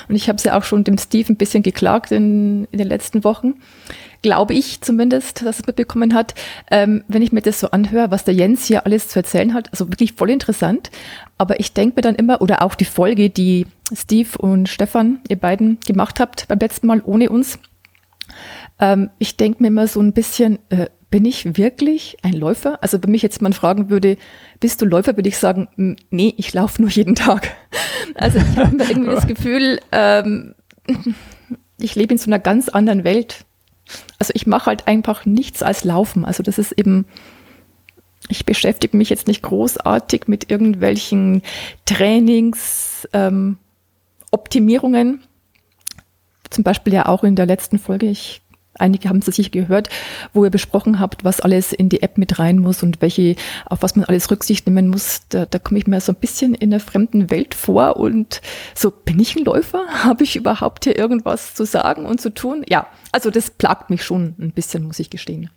Und 0.08 0.14
ich 0.14 0.28
habe 0.28 0.36
es 0.36 0.44
ja 0.44 0.56
auch 0.56 0.64
schon 0.64 0.84
dem 0.84 0.98
Steve 0.98 1.32
ein 1.32 1.36
bisschen 1.36 1.62
geklagt 1.62 2.12
in, 2.12 2.66
in 2.70 2.78
den 2.78 2.88
letzten 2.88 3.24
Wochen. 3.24 3.54
Glaube 4.22 4.54
ich 4.54 4.80
zumindest, 4.80 5.44
dass 5.44 5.60
es 5.60 5.66
mitbekommen 5.66 6.14
hat. 6.14 6.34
Ähm, 6.70 7.04
wenn 7.08 7.22
ich 7.22 7.32
mir 7.32 7.42
das 7.42 7.60
so 7.60 7.70
anhöre, 7.70 8.10
was 8.10 8.24
der 8.24 8.34
Jens 8.34 8.66
hier 8.66 8.86
alles 8.86 9.08
zu 9.08 9.18
erzählen 9.18 9.54
hat, 9.54 9.70
also 9.72 9.88
wirklich 9.88 10.14
voll 10.14 10.30
interessant. 10.30 10.90
Aber 11.38 11.60
ich 11.60 11.72
denke 11.72 11.96
mir 11.96 12.02
dann 12.02 12.14
immer, 12.14 12.40
oder 12.40 12.62
auch 12.62 12.74
die 12.74 12.84
Folge, 12.84 13.30
die 13.30 13.66
Steve 13.94 14.30
und 14.38 14.68
Stefan, 14.68 15.20
ihr 15.28 15.36
beiden 15.36 15.78
gemacht 15.86 16.18
habt 16.20 16.48
beim 16.48 16.58
letzten 16.58 16.86
Mal 16.86 17.02
ohne 17.04 17.30
uns. 17.30 17.58
Ähm, 18.78 19.10
ich 19.18 19.36
denke 19.36 19.62
mir 19.62 19.68
immer 19.68 19.86
so 19.86 20.00
ein 20.00 20.12
bisschen, 20.12 20.58
äh, 20.70 20.86
bin 21.10 21.24
ich 21.24 21.56
wirklich 21.56 22.16
ein 22.22 22.32
Läufer? 22.32 22.82
Also 22.82 23.02
wenn 23.02 23.10
mich 23.10 23.22
jetzt 23.22 23.40
jemand 23.40 23.54
fragen 23.54 23.90
würde, 23.90 24.16
bist 24.60 24.80
du 24.82 24.86
Läufer, 24.86 25.16
würde 25.16 25.28
ich 25.28 25.38
sagen, 25.38 25.68
"Mm, 25.76 25.92
nee, 26.10 26.34
ich 26.36 26.52
laufe 26.52 26.80
nur 26.82 26.90
jeden 26.90 27.14
Tag. 27.14 27.52
Also 28.14 28.38
ich 28.38 28.56
habe 28.56 28.76
irgendwie 28.88 29.10
das 29.14 29.26
Gefühl, 29.26 29.80
ähm, 29.92 30.54
ich 31.78 31.94
lebe 31.96 32.14
in 32.14 32.18
so 32.18 32.30
einer 32.30 32.38
ganz 32.38 32.68
anderen 32.68 33.04
Welt. 33.04 33.44
Also 34.18 34.32
ich 34.34 34.46
mache 34.46 34.66
halt 34.66 34.86
einfach 34.86 35.26
nichts 35.26 35.62
als 35.62 35.84
Laufen. 35.84 36.24
Also 36.24 36.42
das 36.42 36.56
ist 36.56 36.72
eben, 36.72 37.04
ich 38.28 38.46
beschäftige 38.46 38.96
mich 38.96 39.10
jetzt 39.10 39.26
nicht 39.26 39.42
großartig 39.42 40.28
mit 40.28 40.50
irgendwelchen 40.50 41.42
Trainings, 41.84 43.06
ähm, 43.12 43.58
Optimierungen. 44.30 45.22
Zum 46.48 46.64
Beispiel 46.64 46.94
ja 46.94 47.06
auch 47.06 47.22
in 47.24 47.36
der 47.36 47.46
letzten 47.46 47.78
Folge, 47.78 48.06
ich, 48.06 48.40
einige 48.78 49.08
haben 49.08 49.18
es 49.18 49.26
sicher 49.26 49.50
gehört, 49.50 49.88
wo 50.32 50.44
ihr 50.44 50.50
besprochen 50.50 51.00
habt, 51.00 51.24
was 51.24 51.40
alles 51.40 51.72
in 51.72 51.88
die 51.88 52.02
App 52.02 52.18
mit 52.18 52.38
rein 52.38 52.58
muss 52.58 52.82
und 52.82 53.02
welche, 53.02 53.36
auf 53.66 53.82
was 53.82 53.96
man 53.96 54.04
alles 54.04 54.30
Rücksicht 54.30 54.66
nehmen 54.66 54.88
muss. 54.88 55.22
Da, 55.28 55.46
da 55.46 55.58
komme 55.58 55.78
ich 55.78 55.86
mir 55.86 56.00
so 56.00 56.12
ein 56.12 56.16
bisschen 56.16 56.54
in 56.54 56.72
einer 56.72 56.80
fremden 56.80 57.30
Welt 57.30 57.54
vor 57.54 57.96
und 57.96 58.40
so, 58.74 58.90
bin 58.90 59.18
ich 59.18 59.36
ein 59.36 59.44
Läufer? 59.44 59.86
Habe 60.04 60.24
ich 60.24 60.36
überhaupt 60.36 60.84
hier 60.84 60.96
irgendwas 60.96 61.54
zu 61.54 61.64
sagen 61.64 62.06
und 62.06 62.20
zu 62.20 62.32
tun? 62.32 62.64
Ja, 62.68 62.86
also 63.12 63.30
das 63.30 63.50
plagt 63.50 63.90
mich 63.90 64.04
schon 64.04 64.34
ein 64.38 64.52
bisschen, 64.52 64.84
muss 64.84 64.98
ich 64.98 65.10
gestehen. 65.10 65.50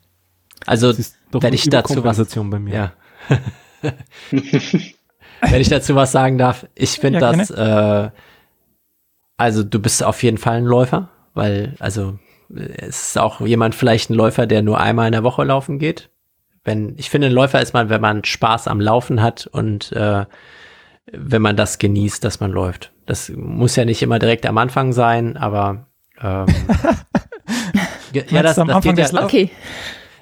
Also 0.66 0.94
wenn 1.32 1.54
ich 1.54 1.70
dazu 1.70 2.04
was 2.04 2.18
bei 2.36 2.60
mir. 2.60 2.74
Ja. 2.74 2.94
Wenn 5.42 5.62
ich 5.62 5.70
dazu 5.70 5.96
was 5.96 6.12
sagen 6.12 6.38
darf, 6.38 6.68
ich 6.76 6.92
finde 6.92 7.22
Ja, 7.22 7.32
das, 7.32 7.50
äh, 7.50 8.10
also 9.38 9.64
du 9.64 9.80
bist 9.80 10.04
auf 10.04 10.22
jeden 10.22 10.38
Fall 10.38 10.58
ein 10.58 10.66
Läufer, 10.66 11.10
weil, 11.34 11.76
also 11.80 12.20
ist 12.50 13.18
auch 13.18 13.42
jemand 13.42 13.76
vielleicht 13.76 14.10
ein 14.10 14.16
Läufer, 14.16 14.48
der 14.48 14.62
nur 14.62 14.80
einmal 14.80 15.08
in 15.08 15.14
der 15.14 15.24
Woche 15.24 15.44
laufen 15.44 15.80
geht. 15.80 16.10
Wenn, 16.64 16.96
ich 16.98 17.10
finde, 17.10 17.28
ein 17.28 17.34
Läufer 17.34 17.62
ist 17.62 17.74
man, 17.74 17.90
wenn 17.90 18.02
man 18.02 18.24
Spaß 18.24 18.68
am 18.68 18.82
Laufen 18.82 19.22
hat 19.22 19.48
und 19.48 19.92
äh, 19.94 20.26
wenn 21.12 21.42
man 21.42 21.56
das 21.56 21.80
genießt, 21.80 22.24
dass 22.24 22.40
man 22.40 22.52
läuft. 22.52 22.92
Das 23.06 23.30
muss 23.30 23.76
ja 23.76 23.86
nicht 23.86 24.02
immer 24.02 24.20
direkt 24.20 24.46
am 24.46 24.58
Anfang 24.58 24.94
sein, 24.94 25.38
aber 25.38 25.88
ähm, 26.22 26.46
ja, 28.14 28.44
das, 28.44 28.56
das 28.56 28.60
Anfang 28.60 28.82
geht 28.82 28.98
des 28.98 29.12
ja, 29.12 29.20
Laufs? 29.20 29.34
Okay. 29.34 29.50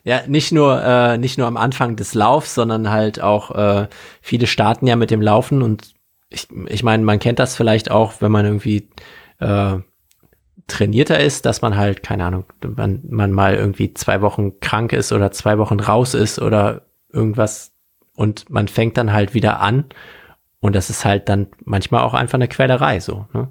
ja, 0.04 0.22
nicht 0.28 0.52
nur, 0.52 0.82
äh, 0.82 1.18
nicht 1.18 1.38
nur 1.38 1.48
am 1.48 1.58
Anfang 1.58 1.96
des 1.96 2.14
Laufs, 2.14 2.56
sondern 2.56 2.90
halt 2.90 3.22
auch, 3.22 3.52
äh, 3.52 3.88
viele 4.22 4.48
starten 4.48 4.88
ja 4.88 4.96
mit 4.96 5.12
dem 5.12 5.22
Laufen 5.22 5.62
und 5.62 5.96
ich, 6.30 6.48
ich 6.68 6.84
meine, 6.84 7.04
man 7.04 7.20
kennt 7.20 7.40
das 7.40 7.56
vielleicht 7.56 7.90
auch, 7.90 8.16
wenn 8.20 8.32
man 8.32 8.46
irgendwie 8.46 8.90
äh, 9.40 9.78
trainierter 10.68 11.20
ist, 11.20 11.46
dass 11.46 11.62
man 11.62 11.78
halt, 11.78 12.04
keine 12.04 12.26
Ahnung, 12.26 12.46
man, 12.76 13.02
man 13.10 13.32
mal 13.32 13.56
irgendwie 13.56 13.94
zwei 13.94 14.22
Wochen 14.22 14.60
krank 14.60 14.94
ist 14.94 15.12
oder 15.12 15.32
zwei 15.32 15.58
Wochen 15.58 15.80
raus 15.80 16.14
ist 16.14 16.40
oder 16.40 16.84
irgendwas 17.12 17.72
und 18.16 18.50
man 18.50 18.68
fängt 18.68 18.98
dann 18.98 19.14
halt 19.14 19.34
wieder 19.34 19.62
an 19.62 19.86
und 20.60 20.76
das 20.76 20.90
ist 20.90 21.06
halt 21.06 21.30
dann 21.30 21.48
manchmal 21.64 22.02
auch 22.02 22.14
einfach 22.14 22.36
eine 22.36 22.48
Quälerei 22.48 23.00
so. 23.00 23.28
Ne? 23.34 23.48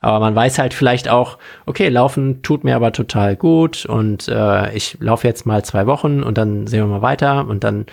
Aber 0.00 0.20
man 0.20 0.34
weiß 0.34 0.58
halt 0.58 0.74
vielleicht 0.74 1.08
auch, 1.08 1.38
okay, 1.66 1.88
Laufen 1.88 2.42
tut 2.42 2.64
mir 2.64 2.76
aber 2.76 2.92
total 2.92 3.36
gut 3.36 3.84
und 3.84 4.28
äh, 4.28 4.74
ich 4.74 4.96
laufe 5.00 5.26
jetzt 5.26 5.46
mal 5.46 5.64
zwei 5.64 5.86
Wochen 5.86 6.22
und 6.22 6.38
dann 6.38 6.66
sehen 6.66 6.80
wir 6.80 6.86
mal 6.86 7.02
weiter 7.02 7.46
und 7.48 7.64
dann 7.64 7.86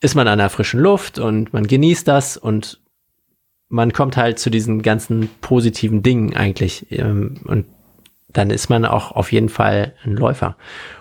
ist 0.00 0.14
man 0.14 0.28
an 0.28 0.38
der 0.38 0.50
frischen 0.50 0.80
Luft 0.80 1.18
und 1.18 1.52
man 1.52 1.66
genießt 1.66 2.06
das 2.06 2.36
und 2.36 2.80
man 3.68 3.92
kommt 3.92 4.16
halt 4.16 4.38
zu 4.38 4.50
diesen 4.50 4.82
ganzen 4.82 5.28
positiven 5.40 6.02
Dingen 6.02 6.34
eigentlich 6.34 6.86
ähm, 6.90 7.40
und 7.44 7.66
dann 8.28 8.50
ist 8.50 8.68
man 8.68 8.84
auch 8.84 9.12
auf 9.12 9.32
jeden 9.32 9.48
Fall 9.48 9.94
ein 10.04 10.16
Läufer. 10.16 10.56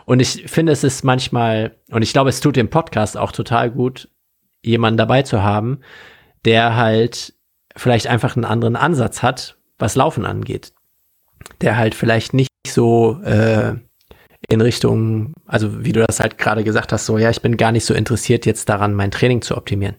Und 0.05 0.21
ich 0.21 0.45
finde, 0.47 0.71
es 0.71 0.84
ist 0.84 1.03
manchmal, 1.03 1.75
und 1.91 2.01
ich 2.01 2.13
glaube, 2.13 2.30
es 2.30 2.39
tut 2.39 2.55
dem 2.55 2.69
Podcast 2.69 3.17
auch 3.17 3.32
total 3.32 3.69
gut, 3.69 4.09
jemanden 4.63 4.97
dabei 4.97 5.23
zu 5.23 5.43
haben, 5.43 5.80
der 6.45 6.75
halt 6.75 7.34
vielleicht 7.75 8.07
einfach 8.07 8.36
einen 8.36 8.45
anderen 8.45 8.75
Ansatz 8.75 9.21
hat, 9.21 9.57
was 9.78 9.95
Laufen 9.95 10.25
angeht. 10.25 10.73
Der 11.61 11.78
halt 11.78 11.95
vielleicht 11.95 12.34
nicht 12.34 12.49
so 12.65 13.21
äh, 13.23 13.75
in 14.49 14.61
Richtung, 14.61 15.34
also 15.45 15.84
wie 15.84 15.91
du 15.91 16.05
das 16.05 16.19
halt 16.19 16.38
gerade 16.38 16.63
gesagt 16.63 16.93
hast, 16.93 17.05
so 17.05 17.17
ja, 17.17 17.30
ich 17.30 17.41
bin 17.41 17.57
gar 17.57 17.71
nicht 17.71 17.86
so 17.86 17.93
interessiert 17.93 18.45
jetzt 18.45 18.69
daran, 18.69 18.93
mein 18.93 19.11
Training 19.11 19.41
zu 19.41 19.57
optimieren. 19.57 19.97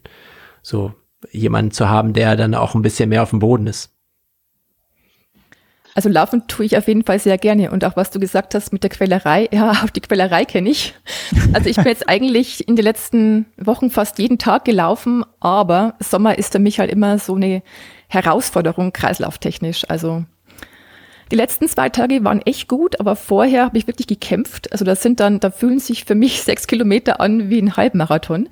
So 0.62 0.94
jemanden 1.30 1.70
zu 1.70 1.88
haben, 1.88 2.12
der 2.12 2.36
dann 2.36 2.54
auch 2.54 2.74
ein 2.74 2.82
bisschen 2.82 3.10
mehr 3.10 3.22
auf 3.22 3.30
dem 3.30 3.38
Boden 3.38 3.66
ist. 3.66 3.97
Also 5.94 6.08
laufen 6.08 6.46
tue 6.46 6.66
ich 6.66 6.76
auf 6.76 6.86
jeden 6.86 7.04
Fall 7.04 7.18
sehr 7.18 7.38
gerne. 7.38 7.70
Und 7.70 7.84
auch 7.84 7.96
was 7.96 8.10
du 8.10 8.20
gesagt 8.20 8.54
hast 8.54 8.72
mit 8.72 8.82
der 8.82 8.90
Quälerei, 8.90 9.48
ja, 9.52 9.70
auch 9.84 9.90
die 9.90 10.00
Quälerei 10.00 10.44
kenne 10.44 10.70
ich. 10.70 10.94
Also 11.52 11.68
ich 11.68 11.76
bin 11.76 11.86
jetzt 11.86 12.08
eigentlich 12.08 12.68
in 12.68 12.76
den 12.76 12.84
letzten 12.84 13.46
Wochen 13.56 13.90
fast 13.90 14.18
jeden 14.18 14.38
Tag 14.38 14.64
gelaufen, 14.64 15.24
aber 15.40 15.94
Sommer 15.98 16.38
ist 16.38 16.52
für 16.52 16.58
mich 16.58 16.78
halt 16.78 16.90
immer 16.90 17.18
so 17.18 17.34
eine 17.34 17.62
Herausforderung 18.08 18.92
kreislauftechnisch. 18.92 19.88
Also 19.88 20.24
Die 21.30 21.36
letzten 21.36 21.68
zwei 21.68 21.88
Tage 21.88 22.24
waren 22.24 22.40
echt 22.42 22.68
gut, 22.68 23.00
aber 23.00 23.16
vorher 23.16 23.64
habe 23.64 23.76
ich 23.76 23.86
wirklich 23.86 24.06
gekämpft. 24.06 24.72
Also 24.72 24.84
das 24.84 25.02
sind 25.02 25.20
dann, 25.20 25.40
da 25.40 25.50
fühlen 25.50 25.78
sich 25.78 26.04
für 26.04 26.14
mich 26.14 26.42
sechs 26.44 26.66
Kilometer 26.66 27.20
an 27.20 27.50
wie 27.50 27.58
ein 27.60 27.76
Halbmarathon. 27.76 28.48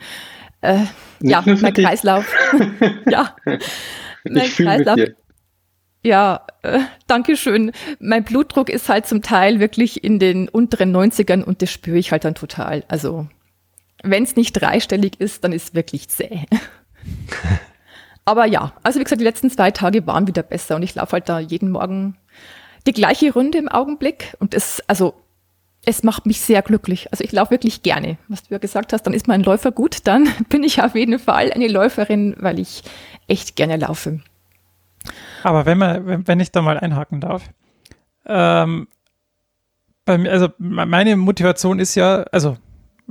Äh, 0.63 0.81
ja, 1.21 1.43
mein 1.61 1.75
Kreislauf. 1.75 2.27
ja, 3.09 3.35
mein 4.25 4.49
Kreislauf. 4.49 4.99
Ja, 6.07 6.47
äh, 6.63 6.79
danke 7.09 7.37
schön. 7.37 7.73
Mein 7.99 8.23
Blutdruck 8.23 8.71
ist 8.71 8.89
halt 8.89 9.09
zum 9.09 9.23
Teil 9.23 9.59
wirklich 9.59 10.05
in 10.05 10.21
den 10.21 10.49
unteren 10.49 10.95
90ern 10.95 11.43
und 11.43 11.63
das 11.63 11.73
spüre 11.73 11.99
ich 11.99 12.13
halt 12.13 12.25
dann 12.25 12.37
total. 12.37 12.85
Also 12.87 13.27
wenn 14.05 14.23
es 14.23 14.37
nicht 14.37 14.53
dreistellig 14.53 15.19
ist, 15.19 15.43
dann 15.43 15.53
ist 15.53 15.65
es 15.65 15.75
wirklich 15.75 16.09
zäh. 16.09 16.43
Aber 18.25 18.47
ja, 18.47 18.73
also 18.85 19.01
wie 19.01 19.03
gesagt, 19.03 19.21
die 19.21 19.25
letzten 19.25 19.51
zwei 19.51 19.73
Tage 19.73 20.07
waren 20.07 20.29
wieder 20.29 20.45
besser 20.45 20.77
und 20.77 20.85
ich 20.85 20.95
laufe 20.95 21.15
halt 21.15 21.29
da 21.29 21.41
jeden 21.41 21.73
Morgen 21.73 22.17
die 22.87 22.93
gleiche 22.93 23.33
Runde 23.33 23.59
im 23.59 23.69
Augenblick 23.69 24.37
und 24.39 24.55
es, 24.55 24.81
also 24.87 25.15
es 25.85 26.05
macht 26.05 26.25
mich 26.25 26.41
sehr 26.41 26.63
glücklich. 26.63 27.11
Also 27.11 27.25
ich 27.25 27.33
laufe 27.33 27.51
wirklich 27.51 27.83
gerne. 27.83 28.17
Was 28.29 28.45
du 28.45 28.55
ja 28.55 28.59
gesagt 28.59 28.93
hast, 28.93 29.03
dann 29.03 29.13
ist 29.13 29.27
mein 29.27 29.43
Läufer 29.43 29.73
gut, 29.73 30.07
dann 30.07 30.29
bin 30.51 30.63
ich 30.63 30.81
auf 30.81 30.95
jeden 30.95 31.19
Fall 31.19 31.53
eine 31.53 31.67
Läuferin, 31.67 32.37
weil 32.39 32.61
ich 32.61 32.85
echt 33.27 33.57
gerne 33.57 33.77
laufe. 33.77 34.21
Aber 35.47 35.65
wenn 35.65 35.79
man, 35.79 36.27
wenn 36.27 36.41
ich 36.41 36.51
da 36.51 36.61
mal 36.61 36.77
einhaken 36.77 37.21
darf, 37.21 37.45
ähm, 38.27 38.89
mir, 40.05 40.33
also 40.33 40.49
meine 40.59 41.15
Motivation 41.15 41.79
ist 41.79 41.95
ja, 41.95 42.25
also 42.33 42.57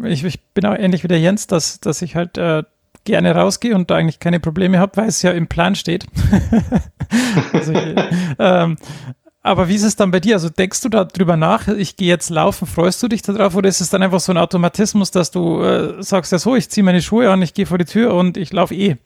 ich, 0.03 0.21
ich 0.25 0.43
bin 0.47 0.65
auch 0.65 0.75
ähnlich 0.77 1.05
wie 1.05 1.07
der 1.07 1.21
Jens, 1.21 1.47
dass, 1.47 1.79
dass 1.79 2.01
ich 2.01 2.17
halt 2.17 2.37
äh, 2.37 2.63
gerne 3.05 3.33
rausgehe 3.33 3.73
und 3.73 3.89
da 3.89 3.95
eigentlich 3.95 4.19
keine 4.19 4.41
Probleme 4.41 4.79
habe, 4.79 4.97
weil 4.97 5.07
es 5.07 5.21
ja 5.21 5.31
im 5.31 5.47
Plan 5.47 5.75
steht. 5.75 6.07
also 7.53 7.71
ähm, 8.37 8.75
aber 9.41 9.69
wie 9.69 9.75
ist 9.75 9.83
es 9.83 9.95
dann 9.95 10.11
bei 10.11 10.19
dir? 10.19 10.35
Also 10.35 10.49
denkst 10.49 10.81
du 10.81 10.89
darüber 10.89 11.37
nach, 11.37 11.69
ich 11.69 11.95
gehe 11.95 12.09
jetzt 12.09 12.29
laufen, 12.29 12.67
freust 12.67 13.01
du 13.01 13.07
dich 13.07 13.21
darauf 13.21 13.55
oder 13.55 13.69
ist 13.69 13.79
es 13.79 13.91
dann 13.91 14.03
einfach 14.03 14.19
so 14.19 14.33
ein 14.33 14.37
Automatismus, 14.37 15.09
dass 15.09 15.31
du 15.31 15.61
äh, 15.61 16.03
sagst, 16.03 16.33
ja 16.33 16.37
so, 16.37 16.57
ich 16.57 16.67
ziehe 16.67 16.83
meine 16.83 17.01
Schuhe 17.01 17.31
an, 17.31 17.41
ich 17.41 17.53
gehe 17.53 17.65
vor 17.65 17.77
die 17.77 17.85
Tür 17.85 18.13
und 18.13 18.35
ich 18.35 18.51
laufe 18.51 18.75
eh? 18.75 18.97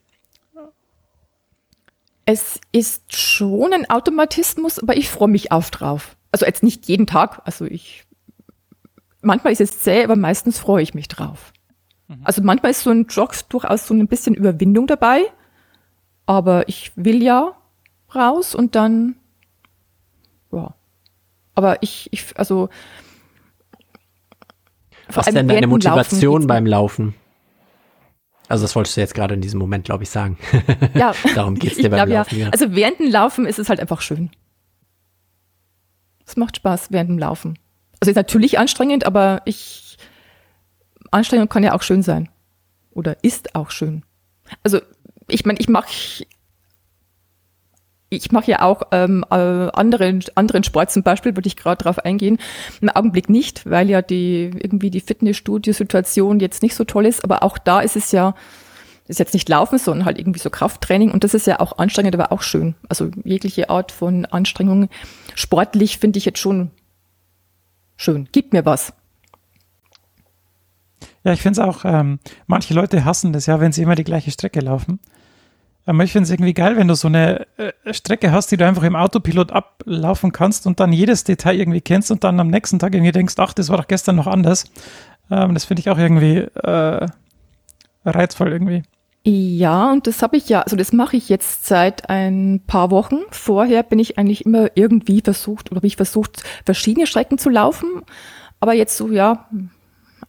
Es 2.32 2.62
ist 2.72 3.16
schon 3.16 3.74
ein 3.74 3.90
Automatismus, 3.90 4.78
aber 4.78 4.96
ich 4.96 5.10
freue 5.10 5.30
mich 5.30 5.52
auf 5.52 5.72
drauf. 5.72 6.16
Also 6.32 6.46
jetzt 6.46 6.62
nicht 6.62 6.88
jeden 6.88 7.08
Tag, 7.08 7.42
also 7.46 7.66
ich 7.66 8.06
manchmal 9.24 9.52
ist 9.52 9.62
es 9.62 9.80
zäh, 9.80 10.04
aber 10.04 10.16
meistens 10.16 10.60
freue 10.60 10.84
ich 10.84 10.94
mich 10.94 11.08
drauf. 11.08 11.54
Mhm. 12.08 12.20
Also 12.24 12.44
manchmal 12.44 12.70
ist 12.70 12.84
so 12.84 12.92
ein 12.92 13.08
Jog 13.10 13.32
durchaus 13.50 13.88
so 13.88 13.96
ein 13.96 14.08
bisschen 14.08 14.36
Überwindung 14.36 14.86
dabei, 14.86 15.24
aber 16.28 16.70
ich 16.70 16.92
will 16.96 17.24
ja 17.24 17.56
raus 18.14 18.54
und 18.54 18.76
dann 18.76 19.16
ja. 20.52 20.76
Aber 21.56 21.82
ich, 21.82 22.10
ich 22.12 22.38
also. 22.38 22.70
Was 25.08 25.26
ist 25.26 25.36
denn 25.36 25.48
deine 25.48 25.66
Motivation 25.66 26.34
Laufen 26.34 26.48
beim 26.48 26.68
Laufen? 26.68 27.16
Also 28.50 28.64
das 28.64 28.76
wolltest 28.76 28.98
du 28.98 29.02
jetzt 29.02 29.14
gerade 29.14 29.36
in 29.36 29.42
diesem 29.42 29.60
Moment, 29.60 29.86
glaube 29.86 30.04
ich, 30.04 30.10
sagen. 30.10 30.38
Ja. 30.96 31.14
Darum 31.36 31.56
geht 31.56 31.74
es 31.74 31.78
dir 31.78 31.90
beim 31.90 32.08
glaub, 32.08 32.26
Laufen. 32.26 32.40
Ja. 32.40 32.50
Also 32.50 32.76
während 32.76 33.00
dem 33.00 33.10
Laufen 33.10 33.46
ist 33.46 33.60
es 33.60 33.70
halt 33.70 33.80
einfach 33.80 34.02
schön. 34.02 34.32
Es 36.26 36.36
macht 36.36 36.58
Spaß 36.58 36.92
während 36.92 37.12
dem 37.12 37.20
Laufen. 37.20 37.60
Also 38.00 38.10
ist 38.10 38.16
natürlich 38.16 38.58
anstrengend, 38.58 39.06
aber 39.06 39.44
ich 39.46 39.98
Anstrengung 41.12 41.48
kann 41.48 41.64
ja 41.64 41.74
auch 41.74 41.84
schön 41.84 42.02
sein. 42.02 42.28
Oder 42.92 43.18
ist 43.24 43.56
auch 43.56 43.70
schön. 43.70 44.04
Also 44.64 44.82
ich 45.28 45.46
meine, 45.46 45.60
ich 45.60 45.70
mache 45.70 46.26
ich 48.10 48.32
mache 48.32 48.52
ja 48.52 48.62
auch 48.64 48.84
ähm, 48.92 49.24
äh, 49.30 49.36
anderen, 49.36 50.24
anderen 50.36 50.64
Sport 50.64 50.92
zum 50.92 51.04
Beispiel, 51.04 51.36
würde 51.36 51.48
ich 51.48 51.56
gerade 51.56 51.84
drauf 51.84 52.00
eingehen. 52.00 52.40
Im 52.82 52.90
Augenblick 52.90 53.30
nicht, 53.30 53.70
weil 53.70 53.90
ja 53.90 54.02
die 54.02 54.52
irgendwie 54.56 54.90
die 54.90 55.02
Fitnessstudio-Situation 55.02 56.40
jetzt 56.40 56.64
nicht 56.64 56.76
so 56.76 56.84
toll 56.86 57.06
ist. 57.06 57.24
Aber 57.24 57.44
auch 57.44 57.58
da 57.58 57.82
ist 57.82 57.96
es 57.96 58.12
ja, 58.12 58.34
ist 59.08 59.20
jetzt 59.20 59.34
nicht 59.34 59.48
Laufen, 59.48 59.78
sondern 59.78 60.06
halt 60.06 60.18
irgendwie 60.18 60.40
so 60.40 60.50
Krafttraining. 60.50 61.12
Und 61.12 61.24
das 61.24 61.36
ist 61.36 61.46
ja 61.46 61.60
auch 61.60 61.78
anstrengend, 61.78 62.16
aber 62.16 62.32
auch 62.32 62.42
schön. 62.42 62.76
Also 62.90 63.12
jegliche 63.24 63.70
Art 63.70 63.92
von 63.92 64.26
Anstrengung. 64.26 64.90
Sportlich 65.36 66.00
finde 66.00 66.18
ich 66.18 66.26
jetzt 66.26 66.40
schon 66.40 66.72
schön. 67.96 68.28
Gibt 68.32 68.54
mir 68.54 68.66
was. 68.66 68.94
Ja, 71.24 71.34
ich 71.34 71.42
finde 71.42 71.62
es 71.62 71.68
auch, 71.68 71.86
ähm, 71.86 72.20
manche 72.48 72.74
Leute 72.74 73.06
hassen 73.06 73.34
das 73.34 73.46
ja, 73.46 73.60
wenn 73.60 73.72
sie 73.72 73.84
immer 73.84 73.96
die 73.96 74.04
gleiche 74.04 74.32
Strecke 74.32 74.62
laufen. 74.62 75.00
Aber 75.90 76.04
ich 76.04 76.12
finde 76.12 76.26
es 76.26 76.30
irgendwie 76.30 76.54
geil, 76.54 76.78
wenn 76.78 76.88
du 76.88 76.94
so 76.94 77.08
eine 77.08 77.48
äh, 77.58 77.94
Strecke 77.94 78.32
hast, 78.32 78.52
die 78.52 78.58
du 78.58 78.66
einfach 78.66 78.84
im 78.84 78.96
Autopilot 78.96 79.52
ablaufen 79.52 80.32
kannst 80.32 80.68
und 80.68 80.80
dann 80.80 80.94
jedes 80.94 81.24
Detail 81.24 81.56
irgendwie 81.56 81.82
kennst 81.82 82.12
und 82.12 82.24
dann 82.24 82.40
am 82.40 82.50
nächsten 82.50 82.78
Tag 82.78 82.94
irgendwie 82.94 83.12
denkst, 83.12 83.34
ach, 83.38 83.54
das 83.54 83.70
war 83.70 83.78
doch 83.78 83.88
gestern 83.88 84.16
noch 84.16 84.28
anders. 84.28 84.66
Ähm, 85.32 85.56
das 85.56 85.66
finde 85.66 85.80
ich 85.80 85.90
auch 85.90 85.98
irgendwie 85.98 86.46
äh, 86.64 87.08
reizvoll 88.06 88.52
irgendwie. 88.52 88.84
Ja, 89.26 89.92
und 89.92 90.06
das 90.06 90.22
habe 90.22 90.38
ich 90.38 90.48
ja, 90.48 90.62
also 90.62 90.76
das 90.76 90.94
mache 90.94 91.18
ich 91.18 91.28
jetzt 91.28 91.66
seit 91.66 92.08
ein 92.08 92.62
paar 92.68 92.92
Wochen. 92.92 93.22
Vorher 93.32 93.82
bin 93.82 93.98
ich 93.98 94.20
eigentlich 94.20 94.46
immer 94.46 94.68
irgendwie 94.76 95.22
versucht 95.22 95.72
oder 95.72 95.78
habe 95.78 95.88
ich 95.88 95.96
versucht, 95.96 96.44
verschiedene 96.66 97.08
Strecken 97.08 97.40
zu 97.40 97.50
laufen. 97.50 98.04
Aber 98.60 98.74
jetzt 98.74 98.96
so, 98.96 99.10
ja, 99.10 99.50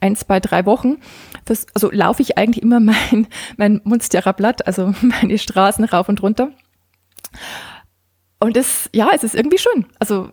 ein, 0.01 0.16
zwei, 0.16 0.40
drei 0.40 0.66
Wochen, 0.66 0.98
das, 1.44 1.66
also 1.74 1.90
laufe 1.90 2.22
ich 2.22 2.38
eigentlich 2.38 2.62
immer 2.62 2.80
mein, 2.80 3.26
mein 3.57 3.80
Munsterer 3.84 4.32
Blatt, 4.32 4.66
also 4.66 4.94
meine 5.01 5.38
Straßen 5.38 5.84
rauf 5.84 6.09
und 6.09 6.22
runter. 6.22 6.51
Und 8.38 8.57
das, 8.57 8.88
ja, 8.94 9.11
es 9.14 9.22
ist 9.22 9.34
irgendwie 9.34 9.59
schön. 9.59 9.86
Also 9.98 10.30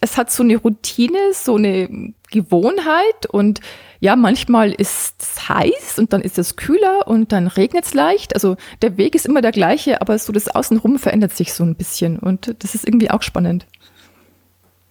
es 0.00 0.18
hat 0.18 0.30
so 0.30 0.42
eine 0.42 0.56
Routine, 0.56 1.32
so 1.32 1.56
eine 1.56 2.12
Gewohnheit 2.30 3.26
und 3.30 3.60
ja, 4.00 4.16
manchmal 4.16 4.72
ist 4.72 5.22
es 5.22 5.48
heiß 5.48 5.98
und 5.98 6.12
dann 6.12 6.22
ist 6.22 6.36
es 6.38 6.56
kühler 6.56 7.06
und 7.06 7.30
dann 7.30 7.46
regnet 7.46 7.84
es 7.84 7.94
leicht. 7.94 8.34
Also 8.34 8.56
der 8.82 8.96
Weg 8.96 9.14
ist 9.14 9.26
immer 9.26 9.42
der 9.42 9.52
gleiche, 9.52 10.00
aber 10.00 10.18
so 10.18 10.32
das 10.32 10.48
Außenrum 10.48 10.98
verändert 10.98 11.36
sich 11.36 11.54
so 11.54 11.62
ein 11.62 11.76
bisschen 11.76 12.18
und 12.18 12.52
das 12.58 12.74
ist 12.74 12.86
irgendwie 12.86 13.10
auch 13.10 13.22
spannend. 13.22 13.66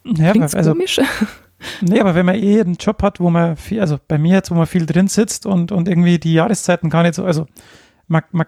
Ja, 0.05 0.31
Klingt's 0.31 0.55
also, 0.55 0.71
komisch? 0.71 1.01
Nee, 1.81 1.99
aber 1.99 2.15
wenn 2.15 2.25
man 2.25 2.35
eh 2.35 2.61
einen 2.61 2.75
Job 2.75 3.01
hat, 3.03 3.19
wo 3.19 3.29
man 3.29 3.55
viel, 3.55 3.81
also 3.81 3.99
bei 4.07 4.17
mir 4.17 4.35
jetzt, 4.35 4.51
wo 4.51 4.55
man 4.55 4.67
viel 4.67 4.85
drin 4.85 5.07
sitzt 5.07 5.45
und, 5.45 5.71
und 5.71 5.87
irgendwie 5.87 6.19
die 6.19 6.33
Jahreszeiten 6.33 6.89
gar 6.89 7.03
nicht 7.03 7.15
so, 7.15 7.25
also 7.25 7.47
man, 8.07 8.23
man, 8.31 8.47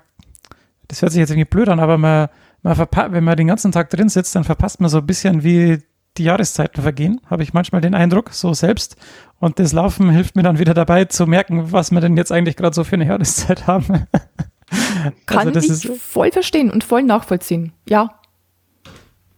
das 0.87 1.01
hört 1.01 1.11
sich 1.11 1.19
jetzt 1.19 1.29
irgendwie 1.29 1.49
blöd 1.49 1.69
an, 1.69 1.79
aber 1.79 1.97
man, 1.97 2.29
man 2.61 2.77
wenn 2.77 3.23
man 3.23 3.37
den 3.37 3.47
ganzen 3.47 3.71
Tag 3.71 3.89
drin 3.89 4.09
sitzt, 4.09 4.35
dann 4.35 4.43
verpasst 4.43 4.79
man 4.79 4.89
so 4.89 4.99
ein 4.99 5.05
bisschen, 5.05 5.43
wie 5.43 5.79
die 6.17 6.25
Jahreszeiten 6.25 6.81
vergehen, 6.81 7.21
habe 7.27 7.43
ich 7.43 7.53
manchmal 7.53 7.81
den 7.81 7.95
Eindruck, 7.95 8.31
so 8.33 8.53
selbst. 8.53 8.97
Und 9.39 9.59
das 9.59 9.73
Laufen 9.73 10.09
hilft 10.11 10.35
mir 10.35 10.43
dann 10.43 10.59
wieder 10.59 10.73
dabei 10.73 11.05
zu 11.05 11.25
merken, 11.25 11.71
was 11.71 11.91
wir 11.91 12.01
denn 12.01 12.17
jetzt 12.17 12.31
eigentlich 12.31 12.55
gerade 12.55 12.75
so 12.75 12.83
für 12.83 12.95
eine 12.95 13.07
Jahreszeit 13.07 13.67
haben. 13.67 14.07
Kann 15.25 15.55
also 15.55 15.73
ich 15.73 16.01
voll 16.01 16.31
verstehen 16.31 16.71
und 16.71 16.83
voll 16.83 17.03
nachvollziehen. 17.03 17.73
Ja, 17.87 18.19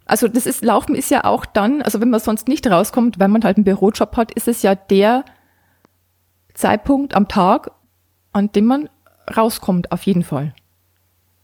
also 0.06 0.28
das 0.28 0.46
ist, 0.46 0.64
Laufen 0.64 0.96
ist 0.96 1.10
ja 1.10 1.24
auch 1.24 1.46
dann, 1.46 1.82
also 1.82 2.00
wenn 2.00 2.10
man 2.10 2.20
sonst 2.20 2.48
nicht 2.48 2.68
rauskommt, 2.68 3.20
wenn 3.20 3.32
man 3.32 3.44
halt 3.44 3.58
einen 3.58 3.64
Bürojob 3.64 4.16
hat, 4.16 4.32
ist 4.32 4.48
es 4.48 4.62
ja 4.62 4.76
der 4.76 5.26
Zeitpunkt 6.54 7.16
am 7.16 7.28
Tag, 7.28 7.72
an 8.32 8.52
dem 8.52 8.66
man 8.66 8.90
rauskommt, 9.36 9.92
auf 9.92 10.04
jeden 10.04 10.24
Fall. 10.24 10.54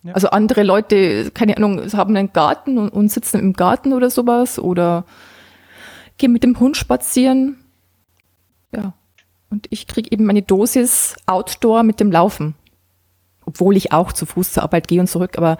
Ja. 0.03 0.13
Also 0.13 0.29
andere 0.29 0.63
Leute, 0.63 1.31
keine 1.31 1.57
Ahnung, 1.57 1.81
haben 1.93 2.15
einen 2.15 2.33
Garten 2.33 2.77
und, 2.77 2.89
und 2.89 3.09
sitzen 3.09 3.39
im 3.39 3.53
Garten 3.53 3.93
oder 3.93 4.09
sowas 4.09 4.59
oder 4.59 5.05
gehen 6.17 6.31
mit 6.31 6.43
dem 6.43 6.59
Hund 6.59 6.77
spazieren. 6.77 7.63
Ja. 8.73 8.93
Und 9.49 9.67
ich 9.69 9.87
kriege 9.87 10.11
eben 10.11 10.25
meine 10.25 10.41
Dosis 10.43 11.15
Outdoor 11.25 11.83
mit 11.83 11.99
dem 11.99 12.11
Laufen. 12.11 12.55
Obwohl 13.45 13.75
ich 13.75 13.91
auch 13.91 14.13
zu 14.13 14.25
Fuß 14.25 14.53
zur 14.53 14.63
Arbeit 14.63 14.87
gehe 14.87 15.01
und 15.01 15.07
zurück, 15.07 15.37
aber 15.37 15.57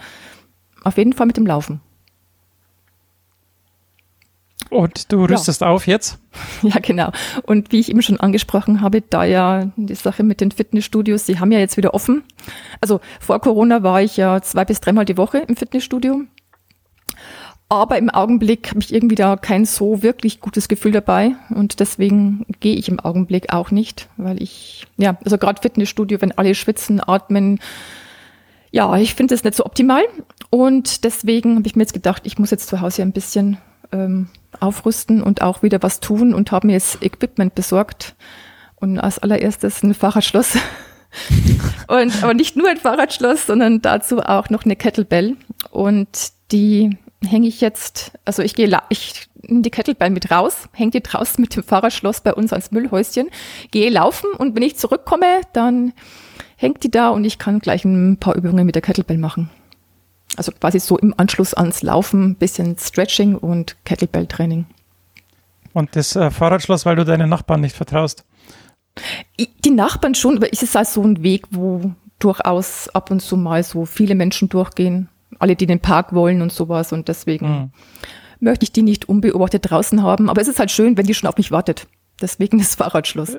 auf 0.84 0.98
jeden 0.98 1.14
Fall 1.14 1.28
mit 1.28 1.38
dem 1.38 1.48
Laufen. 1.48 1.82
Und 4.72 5.12
du 5.12 5.26
rüstest 5.26 5.62
ja. 5.62 5.68
auf 5.68 5.86
jetzt? 5.86 6.18
Ja, 6.64 6.80
genau. 6.82 7.12
Und 7.44 7.74
wie 7.74 7.80
ich 7.80 7.90
eben 7.90 8.02
schon 8.02 8.20
angesprochen 8.20 8.80
habe, 8.80 9.02
da 9.02 9.26
ja 9.26 9.70
die 9.76 9.96
Sache 9.96 10.24
mit 10.24 10.40
den 10.40 10.52
Fitnessstudios, 10.52 11.26
sie 11.26 11.40
haben 11.40 11.52
ja 11.52 11.60
jetzt 11.60 11.76
wieder 11.76 11.94
offen. 11.94 12.24
Also 12.80 13.02
vor 13.20 13.42
Corona 13.42 13.84
war 13.84 14.02
ich 14.02 14.16
ja 14.16 14.42
zwei 14.42 14.64
bis 14.64 14.80
dreimal 14.80 15.04
die 15.04 15.18
Woche 15.18 15.40
im 15.40 15.58
Fitnessstudio. 15.58 16.22
Aber 17.68 17.98
im 17.98 18.10
Augenblick 18.10 18.70
habe 18.70 18.80
ich 18.80 18.94
irgendwie 18.94 19.16
da 19.16 19.36
kein 19.36 19.66
so 19.66 20.04
wirklich 20.04 20.40
gutes 20.40 20.70
Gefühl 20.70 20.94
dabei 20.94 21.36
und 21.50 21.80
deswegen 21.82 22.46
gehe 22.60 22.76
ich 22.76 22.88
im 22.88 23.00
Augenblick 23.00 23.54
auch 23.54 23.72
nicht, 23.72 24.08
weil 24.18 24.42
ich, 24.42 24.88
ja, 24.98 25.18
also 25.24 25.38
gerade 25.38 25.62
Fitnessstudio, 25.62 26.22
wenn 26.22 26.38
alle 26.38 26.56
schwitzen, 26.56 27.02
atmen, 27.06 27.60
ja, 28.72 28.96
ich 28.98 29.16
finde 29.16 29.34
das 29.34 29.44
nicht 29.44 29.56
so 29.56 29.66
optimal 29.66 30.04
und 30.50 31.04
deswegen 31.04 31.56
habe 31.58 31.68
ich 31.68 31.76
mir 31.76 31.84
jetzt 31.84 31.94
gedacht, 31.94 32.24
ich 32.26 32.38
muss 32.38 32.52
jetzt 32.52 32.68
zu 32.68 32.82
Hause 32.82 33.02
ein 33.02 33.14
bisschen 33.14 33.58
ähm, 33.92 34.28
aufrüsten 34.60 35.22
und 35.22 35.42
auch 35.42 35.64
wieder 35.64 35.82
was 35.82 36.00
tun 36.00 36.34
und 36.34 36.52
habe 36.52 36.68
mir 36.68 36.74
jetzt 36.74 37.04
Equipment 37.04 37.56
besorgt. 37.56 38.16
Und 38.76 39.00
als 39.00 39.20
allererstes 39.20 39.84
ein 39.84 39.94
Fahrradschloss. 39.94 40.58
und, 41.88 42.24
aber 42.24 42.34
nicht 42.34 42.56
nur 42.56 42.70
ein 42.70 42.78
Fahrradschloss, 42.78 43.46
sondern 43.46 43.82
dazu 43.82 44.20
auch 44.20 44.50
noch 44.50 44.66
eine 44.66 44.76
Kettlebell. 44.76 45.38
Und 45.70 46.32
die 46.52 46.98
hänge 47.26 47.48
ich 47.48 47.62
jetzt, 47.62 48.14
also 48.26 48.42
ich 48.42 48.56
gehe, 48.56 48.82
ich 48.90 49.30
die 49.48 49.70
Kettlebell 49.70 50.10
mit 50.10 50.32
raus, 50.32 50.70
hänge 50.74 50.92
die 50.92 51.04
draußen 51.04 51.42
mit 51.42 51.56
dem 51.56 51.64
Fahrradschloss 51.64 52.22
bei 52.22 52.34
uns 52.34 52.54
ans 52.54 52.72
Müllhäuschen, 52.72 53.30
gehe 53.72 53.90
laufen 53.90 54.30
und 54.38 54.56
wenn 54.56 54.64
ich 54.64 54.78
zurückkomme, 54.78 55.42
dann 55.54 55.94
hängt 56.56 56.84
die 56.84 56.92
da 56.92 57.10
und 57.10 57.26
ich 57.26 57.38
kann 57.38 57.60
gleich 57.60 57.86
ein 57.86 58.18
paar 58.18 58.36
Übungen 58.36 58.66
mit 58.66 58.76
der 58.76 58.82
Kettlebell 58.82 59.18
machen. 59.18 59.50
Also 60.38 60.52
quasi 60.52 60.80
so 60.80 60.98
im 60.98 61.14
Anschluss 61.18 61.54
ans 61.54 61.82
Laufen, 61.82 62.36
bisschen 62.36 62.78
Stretching 62.78 63.36
und 63.36 63.76
Kettlebell-Training. 63.86 64.66
Und 65.74 65.96
das 65.96 66.16
äh, 66.16 66.32
Fahrradschloss, 66.32 66.86
weil 66.86 66.96
du 66.96 67.06
deinen 67.06 67.30
Nachbarn 67.30 67.62
nicht 67.62 67.76
vertraust? 67.76 68.26
Die 69.64 69.72
Nachbarn 69.72 70.16
schon, 70.16 70.38
aber 70.38 70.52
ist 70.52 70.64
es 70.64 70.76
halt 70.76 70.88
so 70.88 71.02
ein 71.02 71.24
Weg, 71.24 71.48
wo 71.52 71.94
durchaus 72.20 72.90
ab 72.90 73.12
und 73.12 73.22
zu 73.22 73.38
mal 73.38 73.64
so 73.64 73.86
viele 73.86 74.16
Menschen 74.16 74.50
durchgehen, 74.50 75.10
alle, 75.40 75.56
die 75.56 75.66
den 75.66 75.80
Park 75.80 76.14
wollen 76.14 76.42
und 76.42 76.52
sowas 76.52 76.92
und 76.94 77.08
deswegen 77.08 77.48
mhm. 77.50 77.72
möchte 78.40 78.64
ich 78.64 78.72
die 78.72 78.84
nicht 78.84 79.10
unbeobachtet 79.10 79.70
draußen 79.70 80.04
haben, 80.04 80.30
aber 80.30 80.42
es 80.42 80.48
ist 80.48 80.60
halt 80.60 80.72
schön, 80.72 80.98
wenn 80.98 81.08
die 81.08 81.14
schon 81.14 81.30
auf 81.30 81.38
mich 81.38 81.52
wartet. 81.52 81.88
Deswegen 82.22 82.60
ist 82.60 82.76
Fahrradschluss. 82.76 83.38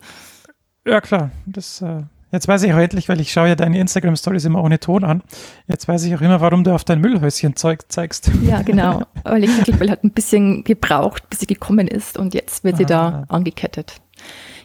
Ja, 0.86 1.00
klar. 1.00 1.30
Das, 1.46 1.80
äh, 1.82 2.02
jetzt 2.32 2.48
weiß 2.48 2.62
ich 2.64 2.72
auch 2.72 2.78
endlich, 2.78 3.08
weil 3.08 3.20
ich 3.20 3.30
schaue 3.30 3.48
ja 3.48 3.54
deine 3.54 3.78
Instagram-Stories 3.78 4.44
immer 4.46 4.62
ohne 4.62 4.80
Ton 4.80 5.04
an. 5.04 5.22
Jetzt 5.68 5.86
weiß 5.86 6.04
ich 6.04 6.14
auch 6.14 6.20
immer, 6.20 6.40
warum 6.40 6.64
du 6.64 6.74
auf 6.74 6.84
dein 6.84 7.00
Müllhäuschen 7.00 7.56
Zeug 7.56 7.84
zeigst. 7.88 8.30
Ja, 8.42 8.62
genau. 8.62 9.02
Weil 9.22 9.42
die 9.42 9.46
Kettlebell 9.46 9.90
hat 9.90 10.02
ein 10.02 10.10
bisschen 10.10 10.64
gebraucht, 10.64 11.30
bis 11.30 11.40
sie 11.40 11.46
gekommen 11.46 11.86
ist 11.86 12.18
und 12.18 12.34
jetzt 12.34 12.64
wird 12.64 12.76
sie 12.76 12.84
ah. 12.84 12.86
da 12.88 13.24
angekettet. 13.28 14.00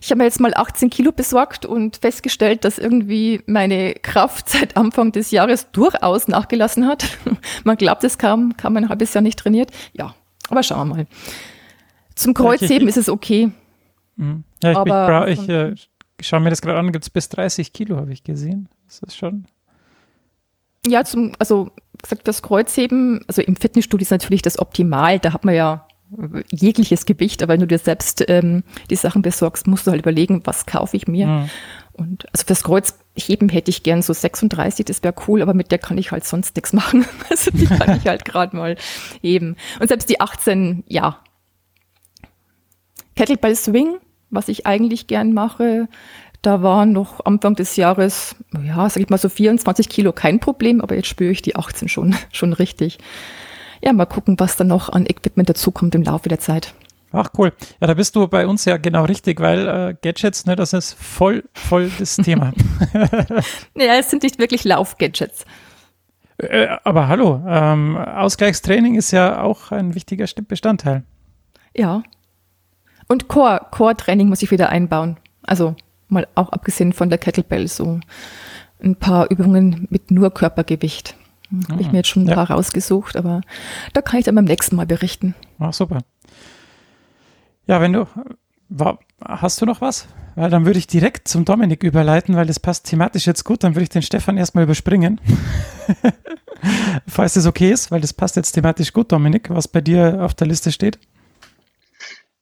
Ich 0.02 0.10
habe 0.10 0.20
mir 0.20 0.24
jetzt 0.26 0.40
mal 0.40 0.54
18 0.54 0.90
Kilo 0.90 1.12
besorgt 1.12 1.66
und 1.66 1.98
festgestellt, 1.98 2.66
dass 2.66 2.78
irgendwie 2.78 3.42
meine 3.46 3.94
Kraft 3.94 4.50
seit 4.50 4.78
Anfang 4.78 5.12
des 5.12 5.32
Jahres 5.32 5.72
durchaus 5.72 6.28
nachgelassen 6.28 6.88
hat. 6.88 7.06
Man 7.64 7.78
glaubt 7.78 8.04
es 8.04 8.18
kaum, 8.18 8.56
kaum 8.58 8.78
ein 8.78 8.90
halbes 8.90 9.14
Jahr 9.14 9.22
nicht 9.22 9.40
trainiert. 9.40 9.72
Ja, 9.94 10.16
aber 10.50 10.64
schauen 10.64 10.90
wir 10.90 10.96
mal. 10.96 11.08
Zum 12.16 12.34
Kreuzheben 12.34 12.88
ist 12.88 12.98
es 12.98 13.10
okay. 13.10 13.52
Mhm. 14.16 14.44
Ja, 14.64 14.72
ich, 14.72 14.78
aber 14.78 15.28
ich, 15.28 15.42
ich, 15.42 15.50
äh, 15.50 15.76
ich 16.20 16.28
schaue 16.28 16.40
mir 16.40 16.50
das 16.50 16.62
gerade 16.62 16.80
an, 16.80 16.92
gibt 16.92 17.04
es 17.04 17.10
bis 17.10 17.30
30 17.30 17.74
Kilo, 17.74 17.98
habe 17.98 18.12
ich 18.12 18.24
gesehen. 18.24 18.70
Das 18.88 19.00
ist 19.00 19.18
schon. 19.18 19.46
Ja, 20.86 21.04
zum, 21.04 21.34
also 21.40 21.72
gesagt, 22.02 22.28
das 22.28 22.42
Kreuzheben, 22.42 23.24
also 23.28 23.42
im 23.42 23.56
Fitnessstudio 23.56 24.04
ist 24.04 24.12
natürlich 24.12 24.42
das 24.42 24.60
Optimal. 24.60 25.20
Da 25.20 25.34
hat 25.34 25.46
man 25.46 25.56
ja 25.56 25.88
jegliches 26.52 27.06
Gewicht, 27.06 27.44
aber 27.44 27.54
wenn 27.54 27.60
du 27.60 27.68
dir 27.68 27.80
selbst 27.80 28.24
ähm, 28.30 28.64
die 28.90 28.96
Sachen 28.96 29.22
besorgst, 29.22 29.68
musst 29.68 29.86
du 29.86 29.92
halt 29.92 30.02
überlegen, 30.02 30.42
was 30.46 30.66
kaufe 30.66 30.96
ich 30.96 31.08
mir. 31.08 31.28
Mhm. 31.28 31.50
Und 31.94 32.26
also 32.32 32.46
fürs 32.46 32.64
Kreuzheben 32.64 33.50
hätte 33.50 33.72
ich 33.72 33.84
gern 33.84 34.02
so 34.02 34.14
36, 34.14 34.86
das 34.86 35.04
wäre 35.04 35.16
cool, 35.28 35.42
aber 35.42 35.54
mit 35.54 35.72
der 35.72 35.80
kann 35.80 35.98
ich 35.98 36.12
halt 36.12 36.26
sonst 36.26 36.56
nichts 36.56 36.74
machen. 36.74 37.06
Also 37.30 37.52
die 37.52 37.66
kann 37.66 37.98
ich 37.98 38.08
halt 38.08 38.24
gerade 38.24 38.56
mal 38.56 38.78
heben. 39.22 39.58
Und 39.80 39.90
selbst 39.90 40.10
die 40.10 40.22
18, 40.22 40.84
ja. 40.88 41.20
Kettlebell 43.16 43.56
Swing, 43.56 43.98
was 44.30 44.48
ich 44.48 44.66
eigentlich 44.66 45.08
gern 45.08 45.34
mache, 45.34 45.88
da 46.42 46.62
waren 46.62 46.92
noch 46.92 47.26
Anfang 47.26 47.56
des 47.56 47.76
Jahres, 47.76 48.36
ja, 48.64 48.90
sag 48.90 49.02
ich 49.02 49.10
mal 49.10 49.18
so 49.18 49.30
24 49.30 49.90
Kilo 49.90 50.12
kein 50.14 50.40
Problem, 50.40 50.82
aber 50.82 50.96
jetzt 50.96 51.08
spüre 51.08 51.32
ich 51.32 51.42
die 51.42 51.56
18 51.56 51.88
schon, 51.90 52.16
schon 52.32 52.54
richtig 52.54 53.00
ja, 53.82 53.94
mal 53.94 54.06
gucken, 54.06 54.40
was 54.40 54.58
dann 54.58 54.68
noch 54.68 54.90
an 54.90 55.06
Equipment 55.06 55.50
dazukommt 55.50 55.96
im 55.96 56.04
Laufe 56.04 56.30
der 56.30 56.40
Zeit. 56.40 56.74
Ach 57.12 57.30
cool. 57.38 57.54
Ja, 57.80 57.88
da 57.88 57.94
bist 57.94 58.16
du 58.16 58.28
bei 58.28 58.46
uns 58.46 58.66
ja 58.66 58.78
genau 58.78 59.06
richtig, 59.06 59.40
weil 59.40 59.68
äh, 59.68 59.96
Gadgets, 60.02 60.46
ne, 60.46 60.56
das 60.56 60.74
ist 60.74 60.94
voll, 60.94 61.44
voll 61.54 61.90
das 61.98 62.16
Thema. 62.18 62.52
naja, 63.74 63.96
es 64.00 64.10
sind 64.10 64.24
nicht 64.24 64.40
wirklich 64.40 64.64
Lauf-Gadgets. 64.66 65.46
Äh, 66.38 66.68
aber 66.84 67.08
hallo, 67.08 67.42
ähm, 67.48 67.98
Ausgleichstraining 67.98 68.96
ist 68.96 69.12
ja 69.12 69.42
auch 69.42 69.72
ein 69.72 69.96
wichtiger 69.96 70.26
Bestandteil. 70.48 71.04
Ja. 71.76 72.04
Und 73.08 73.28
Core, 73.28 73.68
Core-Training 73.72 74.28
muss 74.28 74.42
ich 74.42 74.52
wieder 74.52 74.70
einbauen. 74.70 75.18
Also 75.44 75.76
mal 76.10 76.28
auch 76.36 76.50
abgesehen 76.50 76.94
von 76.94 77.10
der 77.10 77.18
Kettlebell, 77.18 77.68
so 77.68 78.00
ein 78.82 78.96
paar 78.96 79.30
Übungen 79.32 79.88
mit 79.90 80.12
nur 80.12 80.34
Körpergewicht. 80.34 81.16
Habe 81.72 81.82
ich 81.82 81.92
mir 81.92 82.00
jetzt 82.00 82.10
schon 82.10 82.24
ein 82.24 82.28
ja. 82.28 82.36
paar 82.36 82.52
rausgesucht, 82.52 83.16
aber 83.16 83.42
da 83.94 84.02
kann 84.02 84.20
ich 84.20 84.26
dann 84.26 84.36
beim 84.36 84.46
nächsten 84.46 84.76
Mal 84.76 84.86
berichten. 84.86 85.34
Ach, 85.60 85.72
super. 85.72 86.00
Ja, 87.68 87.80
wenn 87.80 87.94
du, 87.94 88.06
war, 88.68 89.00
hast 89.24 89.62
du 89.62 89.66
noch 89.66 89.80
was? 89.80 90.08
Weil 90.36 90.50
dann 90.50 90.66
würde 90.66 90.78
ich 90.78 90.88
direkt 90.88 91.28
zum 91.28 91.46
Dominik 91.46 91.84
überleiten, 91.84 92.36
weil 92.36 92.46
das 92.46 92.60
passt 92.60 92.86
thematisch 92.86 93.26
jetzt 93.26 93.44
gut. 93.44 93.64
Dann 93.64 93.76
würde 93.76 93.84
ich 93.84 93.90
den 93.90 94.02
Stefan 94.02 94.38
erstmal 94.38 94.66
überspringen. 94.66 95.20
Falls 97.08 97.34
das 97.36 97.46
okay 97.48 97.72
ist, 97.72 97.92
weil 97.92 98.02
das 98.02 98.14
passt 98.14 98.36
jetzt 98.36 98.52
thematisch 98.52 98.94
gut, 98.94 99.12
Dominik, 99.12 99.50
was 99.50 99.68
bei 99.68 99.82
dir 99.82 100.24
auf 100.24 100.34
der 100.34 100.48
Liste 100.48 100.72
steht. 100.72 101.00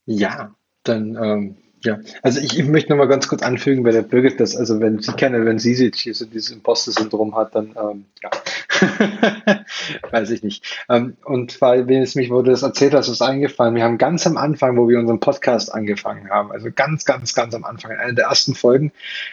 Ja, 0.05 0.55
dann 0.83 1.15
ähm, 1.15 1.57
ja, 1.85 1.99
also 2.23 2.39
ich, 2.39 2.57
ich 2.57 2.65
möchte 2.65 2.91
noch 2.91 2.97
mal 2.97 3.07
ganz 3.07 3.27
kurz 3.27 3.43
anfügen 3.43 3.83
bei 3.83 3.91
der 3.91 4.01
Birgit, 4.01 4.39
dass, 4.39 4.55
also 4.55 4.79
wenn 4.79 4.99
sie 4.99 5.13
keine, 5.13 5.45
wenn 5.45 5.59
sie 5.59 5.73
jetzt 5.73 5.99
hier 5.99 6.15
so 6.15 6.25
dieses 6.25 6.49
Imposter-Syndrom 6.49 7.35
hat, 7.35 7.53
dann, 7.53 7.75
ähm, 7.79 8.05
ja, 8.23 9.63
weiß 10.11 10.31
ich 10.31 10.41
nicht. 10.41 10.65
Ähm, 10.89 11.15
und 11.23 11.61
weil, 11.61 11.87
wenn 11.87 12.01
es 12.01 12.15
mich, 12.15 12.31
wo 12.31 12.41
du 12.41 12.49
das 12.49 12.63
erzählt 12.63 12.95
hast, 12.95 13.07
ist 13.07 13.21
eingefallen, 13.21 13.75
wir 13.75 13.83
haben 13.83 13.99
ganz 13.99 14.25
am 14.25 14.35
Anfang, 14.35 14.77
wo 14.77 14.89
wir 14.89 14.97
unseren 14.97 15.19
Podcast 15.19 15.71
angefangen 15.71 16.29
haben, 16.29 16.51
also 16.51 16.69
ganz, 16.73 17.05
ganz, 17.05 17.35
ganz 17.35 17.53
am 17.53 17.63
Anfang, 17.63 17.91
in 17.91 17.97
einer 17.97 18.13
der 18.13 18.25
ersten 18.25 18.55
Folgen, 18.55 18.91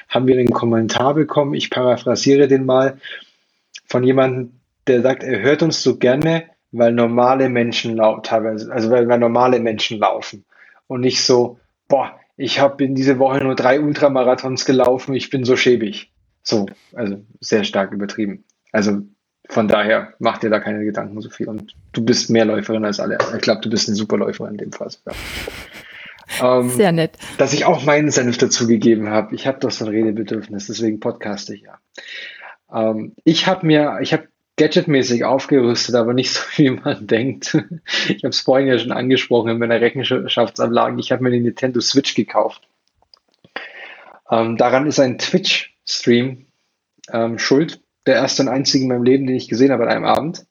haben 0.09 0.27
wir 0.27 0.39
einen 0.39 0.53
Kommentar 0.53 1.15
bekommen, 1.15 1.55
ich 1.55 1.71
paraphrasiere 1.71 2.49
den 2.49 2.67
mal, 2.67 2.99
von 3.87 4.05
jemandem, 4.05 4.53
der 4.87 5.01
sagt, 5.01 5.23
er 5.23 5.41
hört 5.41 5.63
uns 5.63 5.83
so 5.83 5.97
gerne, 5.97 6.45
weil 6.71 6.93
normale 6.93 7.49
Menschen 7.49 7.97
laut 7.97 8.27
teilweise, 8.27 8.71
also 8.71 8.91
weil, 8.91 9.09
weil 9.09 9.19
normale 9.19 9.59
Menschen 9.59 9.99
laufen 9.99 10.45
und 10.93 11.01
nicht 11.01 11.23
so, 11.23 11.59
boah, 11.89 12.19
ich 12.37 12.61
habe 12.61 12.85
in 12.85 12.95
dieser 12.95 13.19
Woche 13.19 13.43
nur 13.43 13.55
drei 13.55 13.81
Ultramarathons 13.81 14.65
gelaufen, 14.65 15.15
ich 15.15 15.31
bin 15.31 15.45
so 15.45 15.57
schäbig. 15.57 16.13
So, 16.43 16.67
also 16.95 17.25
sehr 17.41 17.65
stark 17.65 17.93
übertrieben. 17.93 18.45
Also 18.73 19.03
von 19.49 19.69
daher 19.69 20.15
mach 20.19 20.39
dir 20.39 20.51
da 20.51 20.61
keine 20.61 20.85
Gedanken 20.85 21.21
so 21.21 21.31
viel. 21.31 21.49
Und 21.49 21.75
du 21.93 22.05
bist 22.05 22.31
mehr 22.31 22.45
Läuferin 22.45 22.85
als 22.85 23.01
alle. 23.01 23.19
Ich 23.35 23.43
glaube, 23.43 23.61
du 23.61 23.71
bist 23.71 23.89
eine 23.89 23.97
super 23.97 24.17
Läuferin 24.17 24.53
in 24.53 24.59
dem 24.59 24.73
Fall 24.73 24.91
sogar. 24.91 25.15
Ähm, 26.41 26.71
Sehr 26.71 26.93
nett. 26.93 27.19
Dass 27.39 27.53
ich 27.53 27.65
auch 27.65 27.85
meinen 27.85 28.11
Senf 28.11 28.39
dazugegeben 28.39 29.11
habe. 29.11 29.35
Ich 29.35 29.47
habe 29.47 29.59
doch 29.59 29.71
so 29.71 29.85
ein 29.85 29.91
Redebedürfnis, 29.91 30.67
deswegen 30.67 31.01
podcaste 31.01 31.55
ich 31.55 31.63
ja. 31.63 31.79
Ähm, 32.73 33.15
ich 33.25 33.47
habe 33.47 33.67
mir, 33.67 33.99
ich 34.01 34.13
habe 34.13 34.29
gadgetmäßig 34.57 35.25
aufgerüstet, 35.25 35.95
aber 35.95 36.15
nicht 36.15 36.31
so, 36.33 36.41
wie 36.57 36.71
man 36.71 37.07
denkt. 37.07 37.57
Ich 38.09 38.25
habe 38.25 38.29
es 38.29 38.41
vorhin 38.41 38.69
ja 38.69 38.79
schon 38.79 38.93
angesprochen 38.93 39.51
in 39.51 39.59
meiner 39.59 39.81
Rechenschaftsanlage. 39.81 41.01
Ich 41.01 41.13
habe 41.13 41.23
mir 41.23 41.31
den 41.31 41.45
Nintendo 41.45 41.81
Switch 41.81 42.15
gekauft. 42.15 42.69
Ähm, 44.31 44.57
daran 44.57 44.87
ist 44.87 45.01
ein 45.01 45.19
Twitch-Stream 45.19 46.47
ähm, 47.13 47.39
schuld. 47.39 47.81
Der 48.07 48.17
erste 48.17 48.43
und 48.43 48.49
einzige 48.49 48.85
in 48.85 48.89
meinem 48.89 49.05
Leben, 49.05 49.27
den 49.27 49.37
ich 49.37 49.49
gesehen 49.49 49.71
habe 49.71 49.85
an 49.85 49.91
einem 49.91 50.05
Abend. 50.05 50.47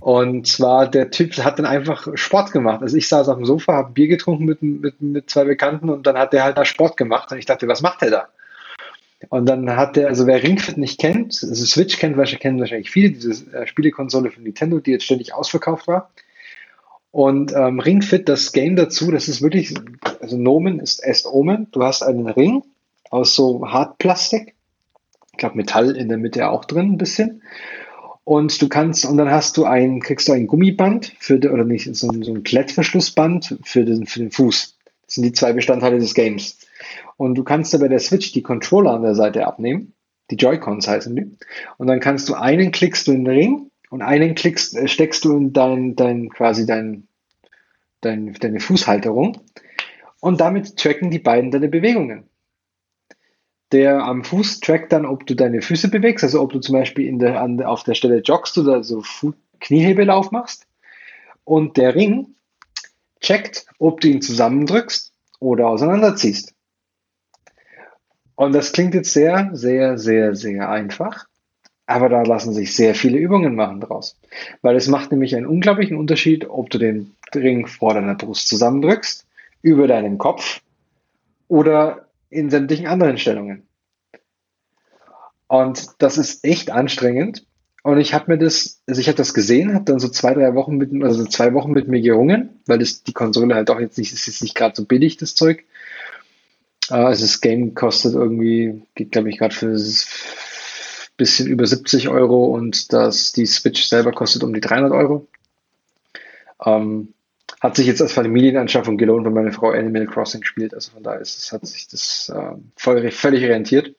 Und 0.00 0.46
zwar, 0.46 0.88
der 0.88 1.10
Typ 1.10 1.36
hat 1.38 1.58
dann 1.58 1.66
einfach 1.66 2.06
Sport 2.16 2.52
gemacht. 2.52 2.82
Also 2.82 2.96
ich 2.96 3.08
saß 3.08 3.28
auf 3.28 3.36
dem 3.36 3.46
Sofa, 3.46 3.72
habe 3.72 3.92
Bier 3.92 4.08
getrunken 4.08 4.44
mit, 4.44 4.62
mit, 4.62 5.00
mit 5.00 5.30
zwei 5.30 5.44
Bekannten 5.44 5.88
und 5.88 6.06
dann 6.06 6.18
hat 6.18 6.32
der 6.32 6.44
halt 6.44 6.58
da 6.58 6.64
Sport 6.64 6.96
gemacht. 6.96 7.32
Und 7.32 7.38
ich 7.38 7.46
dachte, 7.46 7.66
was 7.66 7.80
macht 7.80 8.02
der 8.02 8.10
da? 8.10 8.28
Und 9.28 9.46
dann 9.46 9.76
hat 9.76 9.96
der, 9.96 10.08
also 10.08 10.26
wer 10.26 10.42
Ringfit 10.42 10.76
nicht 10.76 11.00
kennt, 11.00 11.42
also 11.42 11.64
Switch 11.64 11.98
kennt, 11.98 12.16
kennen 12.40 12.58
wahrscheinlich 12.58 12.90
viele, 12.90 13.10
diese 13.10 13.50
äh, 13.52 13.66
Spielekonsole 13.66 14.30
von 14.30 14.42
Nintendo, 14.42 14.80
die 14.80 14.90
jetzt 14.90 15.04
ständig 15.04 15.34
ausverkauft 15.34 15.86
war. 15.88 16.10
Und 17.10 17.52
ähm, 17.54 17.78
Ringfit, 17.78 18.28
das 18.28 18.52
Game 18.52 18.74
dazu, 18.74 19.12
das 19.12 19.28
ist 19.28 19.40
wirklich, 19.40 19.72
also 20.20 20.36
Nomen 20.36 20.80
ist 20.80 21.02
Est 21.02 21.26
Omen. 21.26 21.68
Du 21.70 21.84
hast 21.84 22.02
einen 22.02 22.26
Ring 22.26 22.64
aus 23.08 23.36
so 23.36 23.70
Hartplastik. 23.70 24.54
Ich 25.30 25.38
glaube 25.38 25.56
Metall 25.56 25.96
in 25.96 26.08
der 26.08 26.18
Mitte 26.18 26.50
auch 26.50 26.64
drin, 26.64 26.92
ein 26.92 26.98
bisschen. 26.98 27.42
Und 28.24 28.60
du 28.60 28.68
kannst, 28.68 29.04
und 29.04 29.16
dann 29.16 29.30
hast 29.30 29.56
du 29.56 29.64
ein, 29.64 30.00
kriegst 30.00 30.26
du 30.28 30.32
ein 30.32 30.46
Gummiband 30.46 31.14
für, 31.18 31.36
oder 31.36 31.64
nicht, 31.64 31.94
so, 31.94 32.10
so 32.20 32.34
ein 32.34 32.42
Klettverschlussband 32.42 33.58
für 33.62 33.84
den, 33.84 34.06
für 34.06 34.18
den 34.18 34.30
Fuß. 34.30 34.73
Das 35.06 35.16
sind 35.16 35.24
die 35.24 35.32
zwei 35.32 35.52
Bestandteile 35.52 35.98
des 35.98 36.14
Games. 36.14 36.58
Und 37.16 37.36
du 37.36 37.44
kannst 37.44 37.78
bei 37.78 37.88
der 37.88 37.98
Switch 38.00 38.32
die 38.32 38.42
Controller 38.42 38.92
an 38.92 39.02
der 39.02 39.14
Seite 39.14 39.46
abnehmen. 39.46 39.92
Die 40.30 40.36
Joy-Cons 40.36 40.88
heißen 40.88 41.14
die. 41.14 41.36
Und 41.76 41.86
dann 41.86 42.00
kannst 42.00 42.28
du 42.28 42.34
einen 42.34 42.72
klickst 42.72 43.06
du 43.06 43.12
in 43.12 43.24
den 43.24 43.34
Ring 43.34 43.70
und 43.90 44.02
einen 44.02 44.34
klickst, 44.34 44.76
äh, 44.76 44.88
steckst 44.88 45.24
du 45.24 45.36
in 45.36 45.52
dein, 45.52 45.96
dein, 45.96 46.30
quasi 46.30 46.66
dein, 46.66 47.06
dein, 48.00 48.32
deine 48.34 48.60
Fußhalterung. 48.60 49.38
Und 50.20 50.40
damit 50.40 50.76
tracken 50.76 51.10
die 51.10 51.18
beiden 51.18 51.50
deine 51.50 51.68
Bewegungen. 51.68 52.24
Der 53.72 54.04
am 54.04 54.24
Fuß 54.24 54.60
trackt 54.60 54.92
dann, 54.92 55.04
ob 55.04 55.26
du 55.26 55.34
deine 55.34 55.60
Füße 55.60 55.90
bewegst, 55.90 56.24
also 56.24 56.40
ob 56.40 56.52
du 56.52 56.60
zum 56.60 56.74
Beispiel 56.74 57.06
in 57.06 57.18
der, 57.18 57.42
an, 57.42 57.62
auf 57.62 57.82
der 57.82 57.94
Stelle 57.94 58.20
joggst 58.20 58.56
oder 58.56 58.82
so 58.82 59.02
Kniehebelauf 59.60 60.30
machst. 60.30 60.66
Und 61.44 61.76
der 61.76 61.94
Ring 61.94 62.34
checkt, 63.24 63.66
ob 63.78 64.00
du 64.00 64.08
ihn 64.08 64.22
zusammendrückst 64.22 65.12
oder 65.40 65.68
auseinanderziehst. 65.68 66.54
Und 68.36 68.52
das 68.52 68.72
klingt 68.72 68.94
jetzt 68.94 69.12
sehr, 69.12 69.50
sehr, 69.52 69.98
sehr, 69.98 70.34
sehr 70.34 70.68
einfach. 70.68 71.26
Aber 71.86 72.08
da 72.08 72.22
lassen 72.22 72.52
sich 72.52 72.74
sehr 72.74 72.94
viele 72.94 73.18
Übungen 73.18 73.54
machen 73.54 73.80
draus. 73.80 74.18
Weil 74.62 74.76
es 74.76 74.88
macht 74.88 75.10
nämlich 75.10 75.36
einen 75.36 75.46
unglaublichen 75.46 75.96
Unterschied, 75.96 76.48
ob 76.48 76.70
du 76.70 76.78
den 76.78 77.14
Ring 77.34 77.66
vor 77.66 77.94
deiner 77.94 78.14
Brust 78.14 78.48
zusammendrückst, 78.48 79.26
über 79.62 79.86
deinen 79.86 80.18
Kopf 80.18 80.60
oder 81.48 82.08
in 82.30 82.50
sämtlichen 82.50 82.86
anderen 82.86 83.18
Stellungen. 83.18 83.66
Und 85.46 85.88
das 85.98 86.18
ist 86.18 86.44
echt 86.44 86.70
anstrengend. 86.70 87.46
Und 87.84 87.98
ich 87.98 88.14
habe 88.14 88.32
mir 88.32 88.38
das, 88.38 88.80
also 88.86 88.98
ich 88.98 89.08
habe 89.08 89.18
das 89.18 89.34
gesehen, 89.34 89.74
habe 89.74 89.84
dann 89.84 89.98
so 89.98 90.08
zwei, 90.08 90.32
drei 90.32 90.54
Wochen 90.54 90.78
mit, 90.78 90.90
also 91.02 91.26
zwei 91.26 91.52
Wochen 91.52 91.72
mit 91.72 91.86
mir 91.86 92.00
gerungen, 92.00 92.48
weil 92.64 92.78
das 92.78 93.02
die 93.02 93.12
Konsole 93.12 93.54
halt 93.54 93.68
auch 93.68 93.78
jetzt 93.78 93.98
nicht, 93.98 94.10
ist 94.14 94.26
jetzt 94.26 94.42
nicht 94.42 94.54
gerade 94.54 94.74
so 94.74 94.86
billig, 94.86 95.18
das 95.18 95.34
Zeug. 95.34 95.64
Also 96.88 97.26
das 97.26 97.42
Game 97.42 97.74
kostet 97.74 98.14
irgendwie, 98.14 98.82
geht 98.94 99.12
glaube 99.12 99.28
ich 99.28 99.36
gerade 99.36 99.54
für 99.54 99.66
ein 99.66 99.96
bisschen 101.18 101.46
über 101.46 101.66
70 101.66 102.08
Euro 102.08 102.46
und 102.46 102.90
das, 102.94 103.32
die 103.32 103.44
Switch 103.44 103.84
selber 103.84 104.12
kostet 104.12 104.44
um 104.44 104.54
die 104.54 104.62
300 104.62 104.90
Euro. 104.90 105.28
Ähm, 106.64 107.12
hat 107.60 107.76
sich 107.76 107.86
jetzt 107.86 108.00
als 108.00 108.14
Familienanschaffung 108.14 108.96
gelohnt, 108.96 109.26
weil 109.26 109.32
meine 109.32 109.52
Frau 109.52 109.72
Animal 109.72 110.06
Crossing 110.06 110.44
spielt. 110.44 110.72
Also 110.72 110.92
von 110.92 111.02
daher 111.02 111.20
ist 111.20 111.36
es, 111.36 111.52
hat 111.52 111.66
sich 111.66 111.86
das 111.88 112.32
äh, 112.34 112.56
voll, 112.76 113.10
völlig 113.10 113.44
rentiert. 113.44 113.94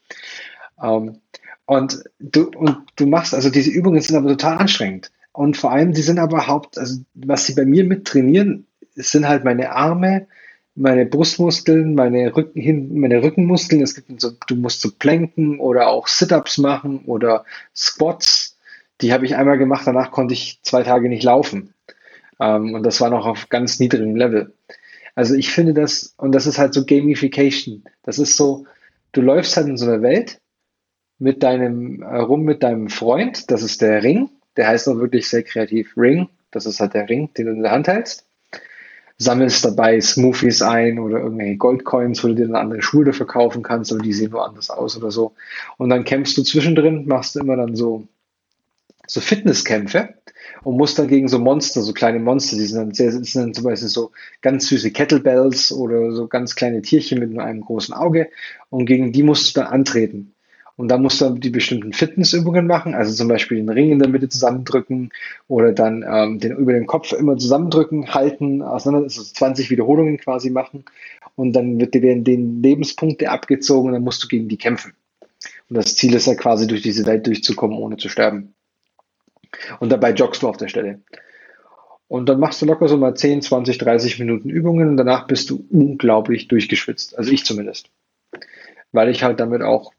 Ähm, 0.82 1.20
und 1.66 2.04
du, 2.20 2.50
und 2.50 2.78
du 2.96 3.08
machst, 3.08 3.34
also 3.34 3.50
diese 3.50 3.72
Übungen 3.72 4.02
sind 4.02 4.16
aber 4.16 4.30
total 4.30 4.58
anstrengend. 4.58 5.12
Und 5.32 5.58
vor 5.58 5.72
allem, 5.72 5.94
die 5.94 6.02
sind 6.02 6.20
aber 6.20 6.48
haupt, 6.48 6.78
also 6.78 7.02
was 7.14 7.46
sie 7.46 7.56
bei 7.56 7.66
mir 7.66 7.84
mit 7.84 8.06
trainieren, 8.06 8.68
sind 8.96 9.28
halt 9.28 9.44
meine 9.44 9.72
Arme, 9.72 10.28
meine 10.76 11.06
Brustmuskeln, 11.06 11.96
meine, 11.96 12.36
Rücken, 12.36 13.00
meine 13.00 13.24
Rückenmuskeln. 13.24 13.82
Es 13.82 13.96
gibt 13.96 14.22
so, 14.22 14.32
du 14.48 14.56
musst 14.56 14.82
so 14.82 14.92
planken 14.92 15.60
oder 15.60 15.88
auch 15.88 16.08
Sit-ups 16.08 16.58
machen 16.58 17.00
oder 17.06 17.46
Squats. 17.76 18.58
Die 19.02 19.12
habe 19.12 19.26
ich 19.26 19.36
einmal 19.36 19.58
gemacht, 19.58 19.84
danach 19.86 20.12
konnte 20.12 20.34
ich 20.34 20.60
zwei 20.62 20.84
Tage 20.84 21.10
nicht 21.10 21.24
laufen. 21.24 21.74
Ähm, 22.40 22.74
und 22.74 22.84
das 22.84 23.02
war 23.02 23.10
noch 23.10 23.26
auf 23.26 23.50
ganz 23.50 23.80
niedrigem 23.80 24.16
Level. 24.16 24.54
Also 25.16 25.34
ich 25.36 25.52
finde 25.52 25.74
das, 25.74 26.14
und 26.18 26.34
das 26.34 26.46
ist 26.46 26.58
halt 26.58 26.74
so 26.74 26.86
Gamification. 26.86 27.84
Das 28.04 28.20
ist 28.20 28.36
so, 28.36 28.66
du 29.14 29.22
läufst 29.22 29.56
halt 29.56 29.68
in 29.68 29.78
so 29.78 29.86
einer 29.86 30.02
Welt 30.02 30.40
mit 31.20 31.44
deinem, 31.44 32.02
äh, 32.02 32.18
rum 32.18 32.44
mit 32.44 32.64
deinem 32.64 32.90
Freund, 32.90 33.50
das 33.52 33.64
ist 33.64 33.82
der 33.82 34.04
Ring, 34.04 34.30
der 34.58 34.68
heißt 34.68 34.88
auch 34.88 34.98
wirklich 34.98 35.30
sehr 35.30 35.44
kreativ 35.44 35.96
Ring, 35.98 36.30
das 36.52 36.66
ist 36.66 36.80
halt 36.80 36.94
der 36.94 37.10
Ring, 37.10 37.30
den 37.34 37.48
du 37.48 37.52
in 37.54 37.62
der 37.62 37.72
Hand 37.72 37.88
hältst. 37.88 38.26
Sammelst 39.18 39.64
dabei 39.64 40.02
Smoothies 40.02 40.62
ein 40.62 41.00
oder 41.00 41.20
irgendwelche 41.20 41.56
Goldcoins, 41.56 42.22
wo 42.22 42.28
du 42.28 42.36
dir 42.36 42.48
dann 42.48 42.58
andere 42.58 42.82
Schuhe 42.82 43.06
dafür 43.06 43.28
kaufen 43.28 43.64
kannst, 43.64 43.94
aber 43.94 44.02
die 44.02 44.12
sehen 44.12 44.32
nur 44.32 44.46
anders 44.46 44.70
aus 44.70 44.98
oder 44.98 45.10
so. 45.10 45.34
Und 45.78 45.90
dann 45.90 46.04
kämpfst 46.04 46.38
du 46.38 46.44
zwischendrin, 46.44 47.08
machst 47.08 47.36
du 47.36 47.40
immer 47.40 47.56
dann 47.56 47.78
so, 47.78 48.08
so 49.08 49.22
Fitnesskämpfe 49.22 50.16
und 50.64 50.76
musst 50.76 51.00
dann 51.00 51.08
gegen 51.08 51.30
so 51.30 51.40
Monster, 51.40 51.82
so 51.82 51.94
kleine 51.94 52.20
Monster, 52.20 52.58
die 52.58 52.66
sind 52.66 52.78
dann 52.78 52.94
sehr, 52.94 53.12
sind 53.12 53.36
dann 53.36 53.54
zum 53.54 53.64
Beispiel 53.64 53.88
so 53.88 54.12
ganz 54.42 54.68
süße 54.68 54.92
Kettlebells 54.92 55.72
oder 55.72 56.12
so 56.12 56.28
ganz 56.28 56.56
kleine 56.56 56.82
Tierchen 56.82 57.20
mit 57.20 57.32
nur 57.32 57.44
einem 57.44 57.62
großen 57.62 57.94
Auge 57.94 58.30
und 58.70 58.86
gegen 58.86 59.14
die 59.14 59.24
musst 59.24 59.56
du 59.56 59.62
dann 59.62 59.72
antreten. 59.72 60.35
Und 60.78 60.90
da 60.90 60.98
musst 60.98 61.22
du 61.22 61.30
die 61.30 61.50
bestimmten 61.50 61.94
Fitnessübungen 61.94 62.68
machen, 62.68 62.94
also 62.96 63.14
zum 63.14 63.30
Beispiel 63.30 63.58
den 63.58 63.70
Ring 63.70 63.92
in 63.92 64.00
der 64.00 64.10
Mitte 64.10 64.28
zusammendrücken 64.28 65.12
oder 65.48 65.72
dann 65.72 66.04
ähm, 66.08 66.40
den 66.40 66.52
über 66.52 66.74
den 66.74 66.86
Kopf 66.86 67.14
immer 67.14 67.38
zusammendrücken, 67.38 68.14
halten, 68.14 68.62
auseinander, 68.62 69.06
also 69.06 69.24
20 69.24 69.70
Wiederholungen 69.70 70.18
quasi 70.18 70.50
machen. 70.50 70.84
Und 71.36 71.54
dann 71.54 71.80
wird 71.80 71.94
dir 71.94 72.02
den 72.02 72.62
Lebenspunkte 72.62 73.30
abgezogen 73.30 73.88
und 73.88 73.94
dann 73.94 74.04
musst 74.04 74.24
du 74.24 74.28
gegen 74.28 74.50
die 74.50 74.58
kämpfen. 74.58 74.94
Und 75.70 75.78
das 75.78 75.96
Ziel 75.96 76.14
ist 76.14 76.28
ja 76.28 76.36
quasi 76.36 76.68
durch 76.68 76.82
diese 76.82 77.06
Welt 77.06 77.26
durchzukommen, 77.26 77.78
ohne 77.78 77.98
zu 77.98 78.10
sterben. 78.10 78.54
Und 79.80 79.92
dabei 79.92 80.12
joggst 80.12 80.44
du 80.44 80.50
auf 80.50 80.58
der 80.58 80.68
Stelle. 80.68 81.02
Und 82.08 82.28
dann 82.28 82.40
machst 82.40 82.62
du 82.62 82.66
locker 82.66 82.88
so 82.88 82.98
mal 82.98 83.16
10, 83.16 83.42
20, 83.42 83.78
30 83.78 84.20
Minuten 84.20 84.50
Übungen 84.50 84.90
und 84.90 84.98
danach 84.98 85.26
bist 85.26 85.50
du 85.50 85.66
unglaublich 85.72 86.48
durchgeschwitzt. 86.48 87.18
Also 87.18 87.32
ich 87.32 87.46
zumindest. 87.46 87.90
Weil 88.92 89.10
ich 89.10 89.24
halt 89.24 89.40
damit 89.40 89.62
auch 89.62 89.92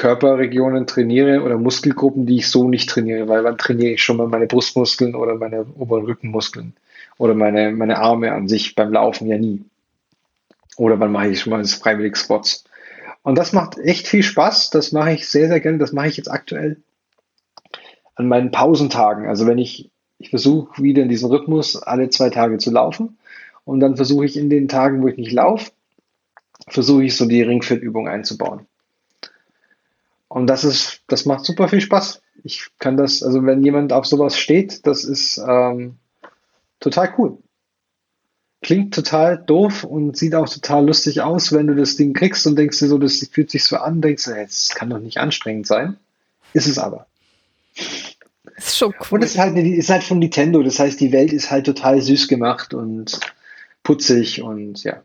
Körperregionen 0.00 0.86
trainiere 0.86 1.42
oder 1.42 1.58
Muskelgruppen, 1.58 2.24
die 2.24 2.36
ich 2.36 2.48
so 2.48 2.66
nicht 2.70 2.88
trainiere, 2.88 3.28
weil 3.28 3.44
wann 3.44 3.58
trainiere 3.58 3.92
ich 3.92 4.02
schon 4.02 4.16
mal 4.16 4.28
meine 4.28 4.46
Brustmuskeln 4.46 5.14
oder 5.14 5.34
meine 5.34 5.66
oberen 5.76 6.06
Rückenmuskeln 6.06 6.72
oder 7.18 7.34
meine, 7.34 7.70
meine 7.72 7.98
Arme 7.98 8.32
an 8.32 8.48
sich 8.48 8.74
beim 8.74 8.94
Laufen 8.94 9.26
ja 9.28 9.36
nie. 9.36 9.62
Oder 10.78 10.98
wann 10.98 11.12
mache 11.12 11.28
ich 11.28 11.40
schon 11.40 11.50
mal 11.50 11.62
freiwillig 11.66 12.16
Squats. 12.16 12.64
Und 13.22 13.36
das 13.36 13.52
macht 13.52 13.76
echt 13.78 14.08
viel 14.08 14.22
Spaß. 14.22 14.70
Das 14.70 14.92
mache 14.92 15.12
ich 15.12 15.28
sehr, 15.28 15.48
sehr 15.48 15.60
gerne. 15.60 15.76
Das 15.76 15.92
mache 15.92 16.08
ich 16.08 16.16
jetzt 16.16 16.30
aktuell 16.30 16.78
an 18.14 18.26
meinen 18.26 18.52
Pausentagen. 18.52 19.28
Also 19.28 19.46
wenn 19.46 19.58
ich, 19.58 19.90
ich 20.16 20.30
versuche 20.30 20.82
wieder 20.82 21.02
in 21.02 21.10
diesen 21.10 21.28
Rhythmus 21.28 21.76
alle 21.76 22.08
zwei 22.08 22.30
Tage 22.30 22.56
zu 22.56 22.70
laufen 22.70 23.18
und 23.66 23.80
dann 23.80 23.96
versuche 23.96 24.24
ich 24.24 24.38
in 24.38 24.48
den 24.48 24.66
Tagen, 24.66 25.02
wo 25.02 25.08
ich 25.08 25.18
nicht 25.18 25.32
laufe, 25.32 25.72
versuche 26.68 27.04
ich 27.04 27.18
so 27.18 27.26
die 27.26 27.42
Ringfit-Übung 27.42 28.08
einzubauen. 28.08 28.66
Und 30.30 30.46
das 30.46 30.62
ist, 30.62 31.00
das 31.08 31.26
macht 31.26 31.44
super 31.44 31.68
viel 31.68 31.80
Spaß. 31.80 32.22
Ich 32.44 32.68
kann 32.78 32.96
das, 32.96 33.24
also 33.24 33.44
wenn 33.44 33.64
jemand 33.64 33.92
auf 33.92 34.06
sowas 34.06 34.38
steht, 34.38 34.86
das 34.86 35.02
ist 35.02 35.38
ähm, 35.38 35.96
total 36.78 37.12
cool. 37.18 37.38
Klingt 38.62 38.94
total 38.94 39.38
doof 39.38 39.82
und 39.82 40.16
sieht 40.16 40.36
auch 40.36 40.48
total 40.48 40.86
lustig 40.86 41.20
aus, 41.20 41.52
wenn 41.52 41.66
du 41.66 41.74
das 41.74 41.96
Ding 41.96 42.12
kriegst 42.12 42.46
und 42.46 42.56
denkst 42.56 42.78
dir 42.78 42.86
so, 42.86 42.98
das 42.98 43.26
fühlt 43.32 43.50
sich 43.50 43.64
so 43.64 43.78
an, 43.78 44.00
denkst 44.00 44.26
du, 44.26 44.34
das 44.34 44.68
kann 44.68 44.90
doch 44.90 45.00
nicht 45.00 45.18
anstrengend 45.18 45.66
sein. 45.66 45.96
Ist 46.52 46.68
es 46.68 46.78
aber. 46.78 47.08
Ist 48.56 48.76
schon 48.76 48.94
cool. 49.00 49.18
Und 49.18 49.24
es 49.24 49.32
ist 49.32 49.38
halt, 49.38 49.56
ist 49.58 49.90
halt 49.90 50.04
von 50.04 50.20
Nintendo, 50.20 50.62
das 50.62 50.78
heißt, 50.78 51.00
die 51.00 51.10
Welt 51.10 51.32
ist 51.32 51.50
halt 51.50 51.66
total 51.66 52.00
süß 52.00 52.28
gemacht 52.28 52.72
und 52.72 53.18
putzig 53.82 54.42
und 54.42 54.84
ja. 54.84 55.02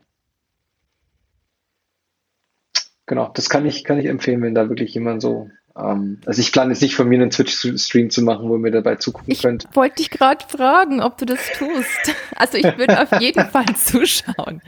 Genau, 3.06 3.30
das 3.34 3.49
kann 3.49 3.65
ich, 3.65 3.84
kann 3.84 3.99
ich 3.99 4.07
empfehlen, 4.07 4.41
wenn 4.41 4.56
da 4.56 4.69
wirklich 4.69 4.94
jemand 4.94 5.22
so. 5.22 5.49
Ähm, 5.77 6.19
also 6.26 6.41
ich 6.41 6.52
plane 6.52 6.72
jetzt 6.72 6.82
nicht 6.82 6.95
von 6.95 7.07
mir 7.07 7.22
einen 7.22 7.30
Twitch-Stream 7.30 8.10
zu 8.10 8.23
machen, 8.23 8.49
wo 8.49 8.56
ihr 8.56 8.60
mir 8.60 8.72
dabei 8.72 8.95
zugucken 8.95 9.32
ich 9.32 9.41
könnt. 9.41 9.65
Ich 9.69 9.76
wollte 9.76 9.98
dich 9.98 10.10
gerade 10.10 10.45
fragen, 10.48 11.02
ob 11.02 11.18
du 11.18 11.26
das 11.26 11.40
tust. 11.57 12.15
Also 12.36 12.57
ich 12.57 12.77
würde 12.77 13.02
auf 13.02 13.22
jeden 13.22 13.45
Fall 13.49 13.76
zuschauen. 13.76 14.61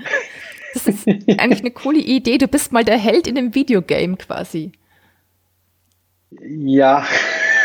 Das 0.74 0.88
ist 0.88 1.08
eigentlich 1.08 1.62
eine 1.62 1.72
coole 1.72 2.00
Idee. 2.00 2.38
Du 2.38 2.48
bist 2.48 2.72
mal 2.72 2.84
der 2.84 2.98
Held 2.98 3.26
in 3.26 3.36
dem 3.36 3.56
Videogame 3.56 4.18
quasi. 4.18 4.74
Ja, 6.30 7.06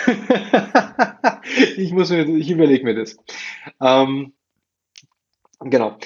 ich 1.76 1.92
muss 1.92 2.10
mir, 2.10 2.24
ich 2.24 2.50
überlege 2.50 2.84
mir 2.84 2.94
das. 2.94 3.16
Ähm, 3.80 4.32
genau. 5.64 5.96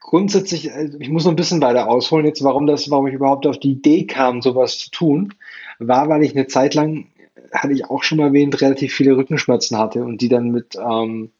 Grundsätzlich, 0.00 0.70
äh, 0.70 0.90
ich 0.98 1.08
muss 1.08 1.24
noch 1.24 1.32
ein 1.32 1.36
bisschen 1.36 1.62
weiter 1.62 1.88
ausholen 1.88 2.26
jetzt, 2.26 2.42
warum 2.42 2.66
das, 2.66 2.90
warum 2.90 3.06
ich 3.06 3.14
überhaupt 3.14 3.46
auf 3.46 3.58
die 3.58 3.72
Idee 3.72 4.06
kam, 4.06 4.42
sowas 4.42 4.78
zu 4.78 4.90
tun, 4.90 5.34
war, 5.78 6.08
weil 6.08 6.22
ich 6.22 6.34
eine 6.34 6.46
Zeit 6.46 6.74
lang, 6.74 7.06
hatte 7.52 7.72
ich 7.72 7.86
auch 7.86 8.02
schon 8.02 8.18
mal 8.18 8.28
erwähnt, 8.28 8.60
relativ 8.60 8.94
viele 8.94 9.16
Rückenschmerzen 9.16 9.78
hatte 9.78 10.04
und 10.04 10.20
die 10.20 10.28
dann 10.28 10.50
mit, 10.50 10.76
ähm, 10.76 11.30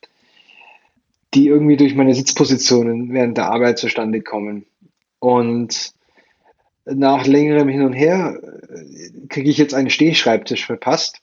die 1.35 1.47
irgendwie 1.47 1.77
durch 1.77 1.95
meine 1.95 2.15
Sitzpositionen 2.15 3.13
während 3.13 3.37
der 3.37 3.51
Arbeit 3.51 3.79
zustande 3.79 4.21
kommen. 4.21 4.67
Und 5.19 5.93
nach 6.85 7.27
längerem 7.27 7.69
Hin 7.69 7.83
und 7.83 7.93
Her 7.93 8.41
äh, 8.43 9.27
kriege 9.29 9.51
ich 9.51 9.59
jetzt 9.59 9.75
einen 9.75 9.91
Stehschreibtisch 9.91 10.67
verpasst 10.67 11.21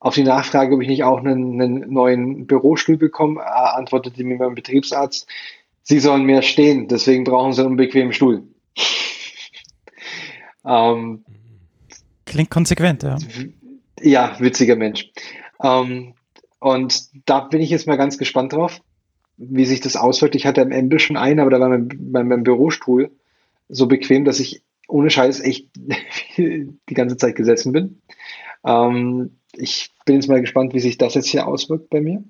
auf 0.00 0.14
die 0.14 0.22
Nachfrage, 0.22 0.74
ob 0.74 0.82
ich 0.82 0.88
nicht 0.88 1.04
auch 1.04 1.18
einen, 1.18 1.60
einen 1.60 1.92
neuen 1.92 2.46
Bürostuhl 2.46 2.96
bekomme, 2.96 3.40
äh, 3.40 3.44
antwortete 3.44 4.22
mir 4.24 4.36
mein 4.36 4.54
Betriebsarzt, 4.54 5.28
Sie 5.82 6.00
sollen 6.00 6.24
mehr 6.24 6.42
stehen, 6.42 6.88
deswegen 6.88 7.22
brauchen 7.22 7.52
Sie 7.52 7.64
einen 7.64 7.76
bequemen 7.76 8.12
Stuhl. 8.12 8.42
ähm, 10.66 11.24
Klingt 12.24 12.50
konsequent, 12.50 13.04
ja. 13.04 13.16
Ja, 14.00 14.36
witziger 14.40 14.74
Mensch. 14.74 15.12
Ähm, 15.62 16.14
und 16.58 17.08
da 17.26 17.40
bin 17.40 17.60
ich 17.60 17.70
jetzt 17.70 17.86
mal 17.86 17.96
ganz 17.96 18.18
gespannt 18.18 18.52
drauf, 18.52 18.80
wie 19.36 19.64
sich 19.64 19.80
das 19.80 19.94
auswirkt. 19.94 20.34
Ich 20.34 20.44
hatte 20.44 20.62
am 20.62 20.72
Ende 20.72 20.98
schon 20.98 21.16
einen, 21.16 21.38
aber 21.38 21.50
da 21.50 21.60
war 21.60 21.68
mein, 21.68 21.88
mein, 22.10 22.26
mein 22.26 22.42
Bürostuhl 22.42 23.12
so 23.68 23.86
bequem, 23.86 24.24
dass 24.24 24.40
ich 24.40 24.62
ohne 24.88 25.10
Scheiß 25.10 25.40
echt 25.40 25.68
die 26.36 26.94
ganze 26.94 27.16
Zeit 27.16 27.36
gesessen 27.36 27.72
bin. 27.72 28.02
Ähm, 28.64 29.38
ich 29.58 29.90
bin 30.04 30.16
jetzt 30.16 30.28
mal 30.28 30.40
gespannt, 30.40 30.74
wie 30.74 30.80
sich 30.80 30.98
das 30.98 31.14
jetzt 31.14 31.28
hier 31.28 31.46
auswirkt 31.46 31.90
bei 31.90 32.00
mir. 32.00 32.22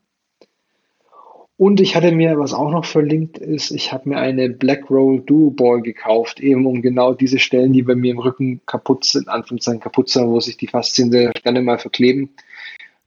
Und 1.59 1.81
ich 1.81 1.97
hatte 1.97 2.12
mir, 2.12 2.39
was 2.39 2.53
auch 2.53 2.70
noch 2.70 2.85
verlinkt 2.85 3.39
ist, 3.39 3.70
ich 3.70 3.90
habe 3.90 4.11
mir 4.11 4.19
eine 4.19 4.51
Black 4.51 4.90
Roll 4.90 5.20
Duo 5.20 5.51
Ball 5.51 5.81
gekauft, 5.81 6.39
eben 6.39 6.66
um 6.66 6.82
genau 6.82 7.15
diese 7.15 7.39
Stellen, 7.39 7.73
die 7.73 7.82
bei 7.82 7.94
mir 7.94 8.11
im 8.12 8.19
Rücken 8.19 8.61
kaputt 8.66 9.07
sind, 9.07 9.28
Anführungszeichen 9.28 9.81
kaputt 9.81 10.11
sind, 10.11 10.28
wo 10.28 10.39
sich 10.39 10.59
die 10.59 10.66
Faszien 10.66 11.11
sehr 11.11 11.32
gerne 11.32 11.62
mal 11.62 11.78
verkleben, 11.78 12.35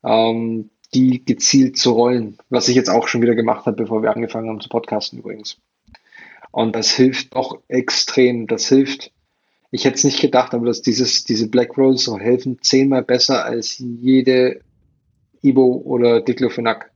ähm, 0.03 0.71
die 0.95 1.23
gezielt 1.23 1.77
zu 1.77 1.91
rollen, 1.91 2.37
was 2.49 2.67
ich 2.67 2.75
jetzt 2.75 2.89
auch 2.89 3.07
schon 3.07 3.21
wieder 3.21 3.35
gemacht 3.35 3.67
habe, 3.67 3.77
bevor 3.77 4.01
wir 4.01 4.15
angefangen 4.15 4.49
haben 4.49 4.61
zu 4.61 4.69
podcasten 4.69 5.19
übrigens. 5.19 5.59
Und 6.51 6.75
das 6.75 6.91
hilft 6.91 7.35
auch 7.35 7.59
extrem. 7.67 8.47
Das 8.47 8.67
hilft 8.67 9.11
Ich 9.71 9.85
hätte 9.85 9.95
es 9.95 10.03
nicht 10.03 10.19
gedacht, 10.19 10.53
aber 10.53 10.65
dass 10.65 10.81
dieses, 10.81 11.23
diese 11.23 11.49
Black 11.49 11.77
Rolls 11.77 12.03
so 12.03 12.17
helfen 12.17 12.57
zehnmal 12.61 13.03
besser 13.03 13.45
als 13.45 13.77
jede 13.77 14.61
Ibo 15.41 15.81
oder 15.85 16.21
Diclofenac. 16.21 16.91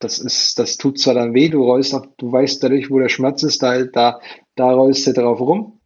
Das 0.00 0.18
ist, 0.18 0.58
das 0.58 0.76
tut 0.76 0.98
zwar 0.98 1.14
dann 1.14 1.34
weh, 1.34 1.48
du 1.48 1.62
rollst 1.64 1.94
auch, 1.94 2.06
du 2.18 2.30
weißt 2.30 2.62
dadurch, 2.62 2.90
wo 2.90 2.98
der 2.98 3.08
Schmerz 3.08 3.42
ist, 3.42 3.62
da, 3.62 3.82
da, 3.84 4.20
da 4.54 4.70
rollst 4.70 5.06
du 5.06 5.12
drauf 5.12 5.40
rum 5.40 5.80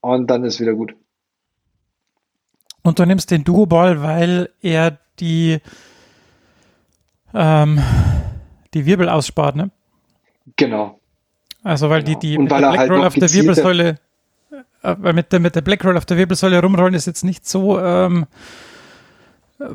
und 0.00 0.30
dann 0.30 0.44
ist 0.44 0.60
wieder 0.60 0.74
gut. 0.74 0.94
Und 2.82 2.98
du 2.98 3.06
nimmst 3.06 3.30
den 3.30 3.44
Duo-Ball, 3.44 4.02
weil 4.02 4.50
er 4.60 4.98
die, 5.18 5.58
ähm, 7.32 7.82
die 8.74 8.84
Wirbel 8.84 9.08
ausspart, 9.08 9.56
ne? 9.56 9.70
Genau. 10.56 11.00
Also 11.62 11.88
weil 11.88 12.02
genau. 12.02 12.18
die, 12.18 12.28
die 12.28 12.38
und 12.38 12.50
weil 12.50 12.62
er 12.62 12.72
halt 12.72 12.90
Roll 12.90 12.98
noch 12.98 13.06
auf 13.06 13.14
der 13.14 13.32
Wirbelsäule, 13.32 13.98
weil 14.84 15.12
mit 15.12 15.32
der, 15.32 15.40
mit 15.40 15.54
der 15.54 15.62
Black 15.62 15.84
Roll 15.84 15.96
auf 15.96 16.06
der 16.06 16.16
Wirbelsäule 16.16 16.60
rumrollen 16.60 16.94
ist 16.94 17.06
jetzt 17.06 17.24
nicht 17.24 17.48
so 17.48 17.80
ähm, 17.80 18.26
äh, 19.58 19.66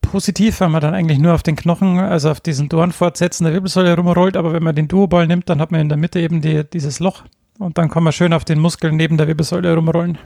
positiv, 0.00 0.60
weil 0.60 0.68
man 0.68 0.80
dann 0.80 0.94
eigentlich 0.94 1.18
nur 1.18 1.34
auf 1.34 1.42
den 1.42 1.56
Knochen, 1.56 1.98
also 1.98 2.30
auf 2.30 2.40
diesen 2.40 2.68
Dornfortsätzen 2.68 3.44
der 3.44 3.54
Wirbelsäule 3.54 3.96
rumrollt, 3.96 4.36
aber 4.36 4.52
wenn 4.52 4.62
man 4.62 4.74
den 4.74 4.88
Duo-Ball 4.88 5.26
nimmt, 5.26 5.48
dann 5.48 5.60
hat 5.60 5.70
man 5.70 5.80
in 5.80 5.88
der 5.88 5.98
Mitte 5.98 6.20
eben 6.20 6.40
die, 6.40 6.64
dieses 6.64 7.00
Loch 7.00 7.24
und 7.58 7.78
dann 7.78 7.90
kann 7.90 8.02
man 8.02 8.12
schön 8.12 8.32
auf 8.32 8.44
den 8.44 8.60
Muskeln 8.60 8.96
neben 8.96 9.16
der 9.16 9.26
Wirbelsäule 9.26 9.74
rumrollen. 9.74 10.18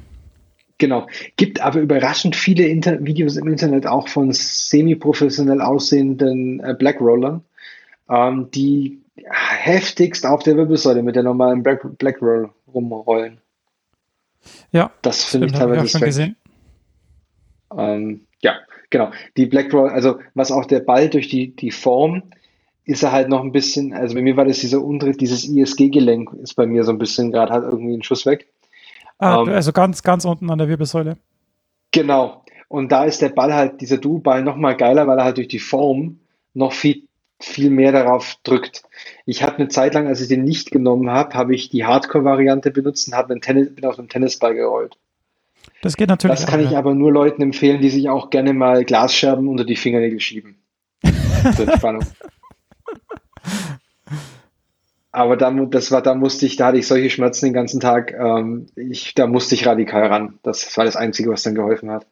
Genau. 0.79 1.07
Gibt 1.37 1.61
aber 1.61 1.81
überraschend 1.81 2.35
viele 2.35 2.67
Inter 2.67 3.05
Videos 3.05 3.37
im 3.37 3.47
Internet 3.47 3.87
auch 3.87 4.09
von 4.09 4.33
semi-professionell 4.33 5.61
aussehenden 5.61 6.61
äh, 6.61 6.75
Black 6.77 7.01
Rollern, 7.01 7.43
ähm, 8.09 8.49
die 8.53 9.01
heftigst 9.31 10.27
auf 10.27 10.43
der 10.43 10.57
Wirbelsäule 10.57 11.03
mit 11.03 11.17
der 11.17 11.23
normalen 11.23 11.63
Black, 11.63 11.87
Black 11.99 12.21
Roll 12.21 12.51
rumrollen. 12.73 13.42
Ja, 14.73 14.91
das 15.03 15.25
finde 15.25 15.47
ich 15.47 15.53
teilweise 15.53 15.85
ich 15.85 15.91
schon 15.91 16.01
gesehen. 16.01 16.37
Ähm, 17.77 18.27
ja, 18.43 18.57
genau. 18.91 19.11
Die 19.37 19.47
Black 19.47 19.73
Roll, 19.73 19.91
also 19.91 20.19
was 20.35 20.51
auch 20.51 20.65
der 20.67 20.81
Ball 20.81 21.09
durch 21.09 21.29
die, 21.29 21.55
die 21.55 21.71
Form 21.71 22.23
ist 22.85 23.03
er 23.03 23.13
halt 23.13 23.29
noch 23.29 23.43
ein 23.43 23.53
bisschen, 23.53 23.93
also 23.93 24.15
bei 24.15 24.23
mir 24.23 24.37
war 24.37 24.45
das 24.45 24.59
dieser 24.59 24.83
untere, 24.83 25.13
dieses 25.13 25.49
ISG-Gelenk 25.49 26.33
ist 26.43 26.55
bei 26.55 26.67
mir 26.67 26.83
so 26.85 26.91
ein 26.91 26.99
bisschen 26.99 27.31
gerade 27.31 27.53
halt 27.53 27.65
irgendwie 27.65 27.97
ein 27.97 28.03
Schuss 28.03 28.27
weg. 28.27 28.49
Ah, 29.19 29.43
ähm, 29.43 29.49
also 29.51 29.73
ganz, 29.73 30.03
ganz 30.03 30.25
unten 30.25 30.51
an 30.51 30.59
der 30.59 30.69
Wirbelsäule. 30.69 31.17
Genau. 31.93 32.45
Und 32.69 32.91
da 32.91 33.05
ist 33.05 33.23
der 33.23 33.29
Ball 33.29 33.55
halt, 33.55 33.81
dieser 33.81 33.99
Du-Ball 33.99 34.43
noch 34.43 34.57
mal 34.57 34.77
geiler, 34.77 35.07
weil 35.07 35.19
er 35.19 35.25
halt 35.25 35.37
durch 35.37 35.49
die 35.49 35.59
Form 35.59 36.19
noch 36.55 36.73
viel, 36.73 37.07
viel 37.45 37.71
mehr 37.71 37.93
darauf 37.93 38.37
drückt. 38.45 38.83
Ich 39.27 39.43
hatte 39.43 39.59
eine 39.59 39.69
Zeit 39.69 39.95
lang, 39.95 40.07
als 40.07 40.21
ich 40.21 40.29
den 40.29 40.45
nicht 40.45 40.71
genommen 40.71 41.11
habe, 41.11 41.35
habe 41.35 41.55
ich 41.55 41.69
die 41.69 41.85
Hardcore-Variante 41.85 42.71
benutzt 42.71 43.09
und 43.09 43.15
habe 43.15 43.33
einen 43.33 43.41
Tennis, 43.41 43.75
bin 43.75 43.85
auf 43.85 43.99
einem 43.99 44.09
Tennisball 44.09 44.55
gerollt. 44.55 44.97
Das 45.83 45.97
geht 45.97 46.09
natürlich. 46.09 46.39
Das 46.39 46.47
kann 46.47 46.61
auch, 46.61 46.65
ich 46.65 46.71
ja. 46.73 46.79
aber 46.79 46.95
nur 46.95 47.13
Leuten 47.13 47.43
empfehlen, 47.43 47.81
die 47.81 47.91
sich 47.91 48.09
auch 48.09 48.31
gerne 48.31 48.53
mal 48.53 48.85
Glasscherben 48.85 49.49
unter 49.49 49.65
die 49.65 49.77
Fingernägel 49.77 50.21
schieben. 50.21 50.63
Zur 51.57 51.69
Entspannung. 51.69 52.05
Aber 55.11 55.37
da, 55.37 55.51
das 55.51 55.93
war, 55.93 56.01
da 56.01 56.15
musste 56.15 56.47
ich, 56.47 56.57
da 56.57 56.69
hatte 56.69 56.79
ich 56.79 56.87
solche 56.87 57.11
Schmerzen 57.11 57.47
den 57.47 57.53
ganzen 57.53 57.81
Tag. 57.81 58.15
Ähm, 58.15 58.67
ich, 58.77 59.15
da 59.15 59.27
musste 59.27 59.55
ich 59.55 59.67
radikal 59.67 60.07
ran. 60.07 60.39
Das 60.43 60.77
war 60.77 60.87
das 60.87 60.97
Einzige, 60.97 61.31
was 61.31 61.43
dann 61.43 61.55
geholfen 61.55 61.91
hat. 61.91 62.07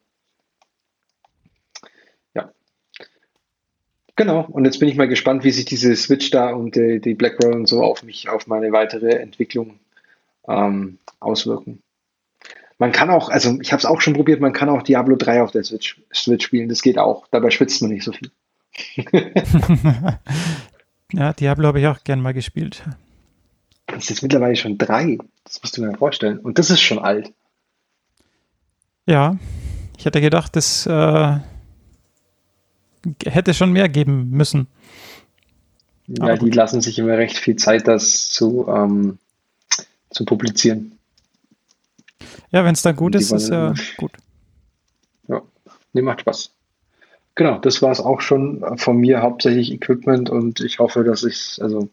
Genau. 4.15 4.45
Und 4.49 4.65
jetzt 4.65 4.79
bin 4.79 4.89
ich 4.89 4.95
mal 4.95 5.07
gespannt, 5.07 5.43
wie 5.43 5.51
sich 5.51 5.65
diese 5.65 5.95
Switch 5.95 6.31
da 6.31 6.51
und 6.51 6.75
die, 6.75 6.99
die 6.99 7.13
Black 7.13 7.43
Roll 7.43 7.53
und 7.53 7.67
so 7.67 7.83
auf 7.83 8.03
mich, 8.03 8.29
auf 8.29 8.47
meine 8.47 8.71
weitere 8.71 9.15
Entwicklung 9.15 9.79
ähm, 10.47 10.97
auswirken. 11.19 11.81
Man 12.77 12.91
kann 12.91 13.09
auch, 13.09 13.29
also 13.29 13.59
ich 13.61 13.71
habe 13.71 13.79
es 13.79 13.85
auch 13.85 14.01
schon 14.01 14.13
probiert, 14.13 14.41
man 14.41 14.53
kann 14.53 14.69
auch 14.69 14.81
Diablo 14.81 15.15
3 15.15 15.43
auf 15.43 15.51
der 15.51 15.63
Switch, 15.63 16.01
Switch 16.13 16.45
spielen. 16.45 16.69
Das 16.69 16.81
geht 16.81 16.97
auch. 16.97 17.27
Dabei 17.31 17.51
schwitzt 17.51 17.81
man 17.81 17.91
nicht 17.91 18.03
so 18.03 18.11
viel. 18.11 18.31
Ja, 21.13 21.33
Diablo 21.33 21.67
habe 21.67 21.79
ich 21.79 21.87
auch 21.87 22.03
gern 22.03 22.21
mal 22.21 22.33
gespielt. 22.33 22.83
Das 23.87 24.03
ist 24.03 24.09
jetzt 24.09 24.23
mittlerweile 24.23 24.55
schon 24.55 24.77
drei. 24.77 25.17
Das 25.43 25.61
musst 25.61 25.77
du 25.77 25.81
mir 25.81 25.97
vorstellen. 25.97 26.39
Und 26.39 26.57
das 26.57 26.69
ist 26.69 26.81
schon 26.81 26.99
alt. 26.99 27.33
Ja, 29.05 29.37
ich 29.97 30.05
hätte 30.05 30.21
gedacht, 30.21 30.55
das 30.55 30.85
äh, 30.85 31.37
hätte 33.25 33.53
schon 33.53 33.71
mehr 33.71 33.89
geben 33.89 34.29
müssen. 34.29 34.67
Ja, 36.07 36.23
Aber 36.23 36.33
die 36.33 36.45
gut. 36.45 36.55
lassen 36.55 36.81
sich 36.81 36.99
immer 36.99 37.17
recht 37.17 37.37
viel 37.37 37.55
Zeit, 37.55 37.87
das 37.87 38.29
zu, 38.29 38.67
ähm, 38.67 39.17
zu 40.09 40.25
publizieren. 40.25 40.97
Ja, 42.51 42.65
wenn 42.65 42.73
es 42.73 42.81
dann 42.81 42.95
gut 42.95 43.15
ist, 43.15 43.31
ist 43.31 43.49
ja 43.49 43.73
gut. 43.97 44.11
Ja, 45.27 45.41
nee, 45.93 46.01
macht 46.01 46.21
Spaß. 46.21 46.51
Genau, 47.35 47.59
das 47.59 47.81
war 47.81 47.91
es 47.91 48.01
auch 48.01 48.19
schon 48.19 48.77
von 48.77 48.97
mir, 48.97 49.21
hauptsächlich 49.21 49.71
Equipment 49.71 50.29
und 50.29 50.59
ich 50.59 50.79
hoffe, 50.79 51.03
dass 51.03 51.23
ich 51.23 51.35
es 51.35 51.59
also 51.61 51.87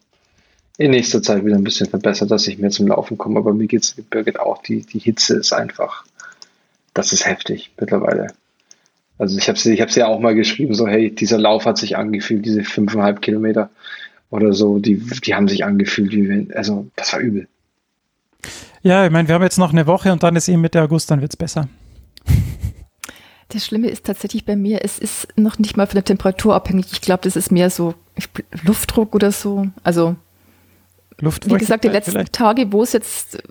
in 0.78 0.90
nächster 0.90 1.22
Zeit 1.22 1.44
wieder 1.44 1.56
ein 1.56 1.64
bisschen 1.64 1.88
verbessert, 1.88 2.30
dass 2.30 2.46
ich 2.46 2.58
mehr 2.58 2.70
zum 2.70 2.88
Laufen 2.88 3.18
komme. 3.18 3.38
Aber 3.38 3.52
mir 3.52 3.66
geht 3.66 3.82
es 3.82 3.92
Birgit 3.92 4.40
auch, 4.40 4.62
die, 4.62 4.82
die 4.82 4.98
Hitze 4.98 5.36
ist 5.36 5.52
einfach, 5.52 6.04
das 6.94 7.12
ist 7.12 7.26
heftig 7.26 7.70
mittlerweile. 7.78 8.28
Also 9.18 9.36
ich 9.36 9.48
habe 9.48 9.58
sie, 9.58 9.74
ich 9.74 9.80
habe 9.80 9.90
ja 9.92 10.06
auch 10.06 10.20
mal 10.20 10.34
geschrieben, 10.34 10.74
so 10.74 10.86
hey, 10.86 11.12
dieser 11.12 11.38
Lauf 11.38 11.66
hat 11.66 11.76
sich 11.76 11.96
angefühlt, 11.96 12.44
diese 12.44 12.62
fünfeinhalb 12.62 13.20
Kilometer 13.20 13.70
oder 14.30 14.52
so, 14.52 14.78
die, 14.78 14.96
die 14.96 15.34
haben 15.34 15.48
sich 15.48 15.64
angefühlt, 15.64 16.12
wie 16.12 16.28
wenn, 16.28 16.52
also 16.54 16.86
das 16.96 17.12
war 17.12 17.20
übel. 17.20 17.48
Ja, 18.82 19.04
ich 19.04 19.10
meine, 19.10 19.26
wir 19.26 19.34
haben 19.34 19.42
jetzt 19.42 19.58
noch 19.58 19.72
eine 19.72 19.86
Woche 19.86 20.12
und 20.12 20.22
dann 20.22 20.36
ist 20.36 20.48
eben 20.48 20.60
Mitte 20.60 20.80
August, 20.80 21.10
dann 21.10 21.20
wird 21.20 21.32
es 21.32 21.36
besser. 21.36 21.68
Das 23.50 23.64
Schlimme 23.64 23.88
ist 23.88 24.04
tatsächlich 24.04 24.44
bei 24.44 24.56
mir, 24.56 24.84
es 24.84 24.98
ist 24.98 25.28
noch 25.36 25.58
nicht 25.58 25.74
mal 25.74 25.86
von 25.86 25.94
der 25.94 26.04
Temperatur 26.04 26.54
abhängig. 26.54 26.88
Ich 26.92 27.00
glaube, 27.00 27.22
das 27.22 27.34
ist 27.34 27.50
mehr 27.50 27.70
so 27.70 27.94
Luftdruck 28.62 29.14
oder 29.14 29.32
so. 29.32 29.68
Also, 29.82 30.16
wie 31.18 31.56
gesagt, 31.56 31.82
die 31.84 31.88
letzten 31.88 32.10
vielleicht. 32.10 32.34
Tage, 32.34 32.70
wo 32.74 32.82
es 32.82 32.92
jetzt, 32.92 33.42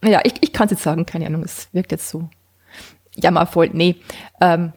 naja, 0.00 0.22
ich, 0.24 0.32
ich 0.40 0.54
kann 0.54 0.64
es 0.64 0.70
jetzt 0.70 0.82
sagen, 0.82 1.04
keine 1.04 1.26
Ahnung, 1.26 1.42
es 1.42 1.68
wirkt 1.72 1.92
jetzt 1.92 2.08
so 2.08 2.30
jammervoll. 3.16 3.68
Nee, 3.74 3.96
ähm, 4.40 4.72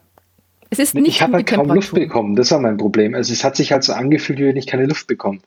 es 0.69 0.79
ist 0.79 0.95
nicht 0.95 1.07
Ich 1.07 1.21
habe 1.21 1.33
halt 1.33 1.47
kaum 1.47 1.67
Luft 1.67 1.93
bekommen, 1.93 2.35
das 2.35 2.51
war 2.51 2.59
mein 2.59 2.77
Problem. 2.77 3.15
Also 3.15 3.33
es 3.33 3.43
hat 3.43 3.55
sich 3.55 3.71
halt 3.71 3.83
so 3.83 3.93
angefühlt, 3.93 4.39
wie 4.39 4.45
wenn 4.45 4.57
ich 4.57 4.67
keine 4.67 4.85
Luft 4.85 5.07
bekomme. 5.07 5.39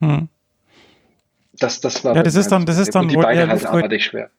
Hm. 0.00 0.28
Das, 1.58 1.80
das 1.80 2.04
war 2.04 2.14
ja, 2.14 2.22
das 2.22 2.34
ist 2.34 2.48
dann, 2.48 2.66
das 2.66 2.78
ist 2.78 2.94
dann 2.94 3.12
wohl 3.14 3.24
eher 3.24 3.48
halt 3.48 3.64
abartig 3.64 4.04
schwer 4.04 4.30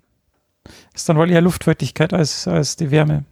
ist 0.94 1.07
dann 1.07 1.18
wohl 1.18 1.31
eher 1.31 1.41
Luftfeuchtigkeit 1.41 2.14
als, 2.14 2.48
als 2.48 2.76
die 2.76 2.91
Wärme. 2.91 3.23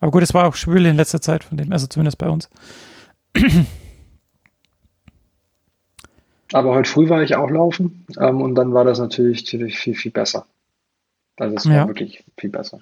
Aber 0.00 0.10
gut, 0.10 0.22
es 0.22 0.34
war 0.34 0.46
auch 0.46 0.54
schwül 0.54 0.86
in 0.86 0.96
letzter 0.96 1.20
Zeit, 1.20 1.44
von 1.44 1.56
dem, 1.56 1.72
also 1.72 1.86
zumindest 1.86 2.18
bei 2.18 2.28
uns. 2.28 2.50
Aber 6.52 6.74
heute 6.74 6.88
früh 6.88 7.08
war 7.08 7.22
ich 7.22 7.34
auch 7.34 7.50
laufen 7.50 8.06
ähm, 8.20 8.40
und 8.40 8.54
dann 8.54 8.72
war 8.72 8.84
das 8.84 9.00
natürlich, 9.00 9.42
natürlich 9.44 9.78
viel, 9.78 9.94
viel 9.94 10.12
besser. 10.12 10.46
Also 11.36 11.56
es 11.56 11.66
war 11.66 11.74
ja. 11.74 11.88
wirklich 11.88 12.24
viel 12.38 12.50
besser. 12.50 12.78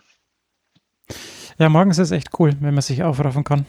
Ja, 1.59 1.69
morgens 1.69 1.99
ist 1.99 2.09
es 2.09 2.17
echt 2.17 2.39
cool, 2.39 2.53
wenn 2.61 2.75
man 2.75 2.83
sich 2.83 3.03
aufraffen 3.03 3.45
kann. 3.45 3.67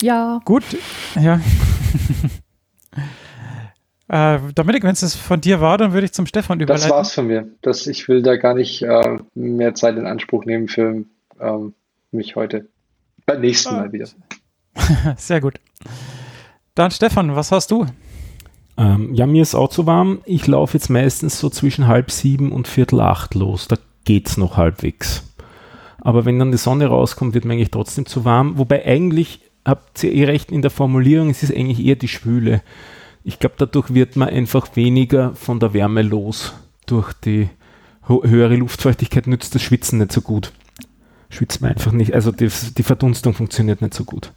Ja. 0.00 0.40
Gut, 0.44 0.64
ja. 1.14 1.40
Äh, 4.08 4.38
Dominik, 4.54 4.84
wenn 4.84 4.92
es 4.92 5.16
von 5.16 5.40
dir 5.40 5.60
war, 5.60 5.78
dann 5.78 5.92
würde 5.92 6.04
ich 6.04 6.12
zum 6.12 6.26
Stefan 6.26 6.60
überleiten. 6.60 6.88
Das 6.88 6.96
war's 6.96 7.12
von 7.12 7.26
mir. 7.26 7.48
Das, 7.62 7.88
ich 7.88 8.06
will 8.08 8.22
da 8.22 8.36
gar 8.36 8.54
nicht 8.54 8.82
äh, 8.82 9.18
mehr 9.34 9.74
Zeit 9.74 9.96
in 9.96 10.06
Anspruch 10.06 10.44
nehmen 10.44 10.68
für 10.68 11.04
ähm, 11.40 11.74
mich 12.12 12.36
heute. 12.36 12.68
Beim 13.26 13.40
nächsten 13.40 13.74
ah. 13.74 13.78
Mal 13.78 13.92
wieder. 13.92 14.06
Sehr 15.16 15.40
gut. 15.40 15.54
Dann 16.76 16.92
Stefan, 16.92 17.34
was 17.34 17.50
hast 17.50 17.72
du? 17.72 17.86
Ähm, 18.76 19.12
ja, 19.14 19.26
mir 19.26 19.42
ist 19.42 19.54
auch 19.54 19.70
zu 19.70 19.86
warm. 19.86 20.20
Ich 20.24 20.46
laufe 20.46 20.74
jetzt 20.74 20.88
meistens 20.88 21.40
so 21.40 21.48
zwischen 21.48 21.88
halb 21.88 22.10
sieben 22.12 22.52
und 22.52 22.68
viertel 22.68 23.00
acht 23.00 23.34
los. 23.34 23.66
Da 23.66 23.76
geht's 24.06 24.38
noch 24.38 24.56
halbwegs. 24.56 25.22
Aber 25.98 26.24
wenn 26.24 26.38
dann 26.38 26.52
die 26.52 26.56
Sonne 26.56 26.86
rauskommt, 26.86 27.34
wird 27.34 27.44
mir 27.44 27.54
eigentlich 27.54 27.70
trotzdem 27.70 28.06
zu 28.06 28.24
warm. 28.24 28.56
Wobei 28.56 28.86
eigentlich 28.86 29.40
habt 29.66 30.02
ihr 30.04 30.12
eh 30.12 30.24
recht 30.24 30.50
in 30.50 30.62
der 30.62 30.70
Formulierung, 30.70 31.28
es 31.28 31.42
ist 31.42 31.54
eigentlich 31.54 31.84
eher 31.84 31.96
die 31.96 32.08
Schwüle. 32.08 32.62
Ich 33.24 33.40
glaube, 33.40 33.56
dadurch 33.58 33.92
wird 33.92 34.16
man 34.16 34.28
einfach 34.28 34.76
weniger 34.76 35.34
von 35.34 35.60
der 35.60 35.74
Wärme 35.74 36.02
los. 36.02 36.54
Durch 36.86 37.12
die 37.12 37.48
höhere 38.06 38.54
Luftfeuchtigkeit 38.54 39.26
nützt 39.26 39.54
das 39.54 39.62
Schwitzen 39.62 39.98
nicht 39.98 40.12
so 40.12 40.20
gut. 40.20 40.52
Schwitzt 41.28 41.60
man 41.60 41.72
einfach 41.72 41.90
nicht, 41.90 42.14
also 42.14 42.30
die, 42.30 42.48
die 42.78 42.84
Verdunstung 42.84 43.34
funktioniert 43.34 43.82
nicht 43.82 43.94
so 43.94 44.04
gut. 44.04 44.30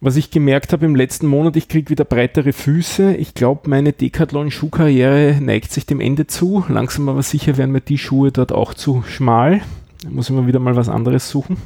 Was 0.00 0.16
ich 0.16 0.30
gemerkt 0.30 0.72
habe 0.72 0.84
im 0.84 0.94
letzten 0.94 1.26
Monat, 1.26 1.56
ich 1.56 1.68
kriege 1.68 1.88
wieder 1.88 2.04
breitere 2.04 2.52
Füße. 2.52 3.14
Ich 3.16 3.32
glaube, 3.32 3.68
meine 3.68 3.92
Decathlon-Schuhkarriere 3.92 5.38
neigt 5.40 5.72
sich 5.72 5.86
dem 5.86 6.00
Ende 6.00 6.26
zu. 6.26 6.64
Langsam 6.68 7.08
aber 7.08 7.22
sicher 7.22 7.56
werden 7.56 7.72
mir 7.72 7.80
die 7.80 7.96
Schuhe 7.96 8.30
dort 8.30 8.52
auch 8.52 8.74
zu 8.74 9.02
schmal. 9.08 9.62
Da 10.02 10.10
muss 10.10 10.28
ich 10.28 10.36
mir 10.36 10.46
wieder 10.46 10.58
mal 10.58 10.76
was 10.76 10.90
anderes 10.90 11.30
suchen. 11.30 11.56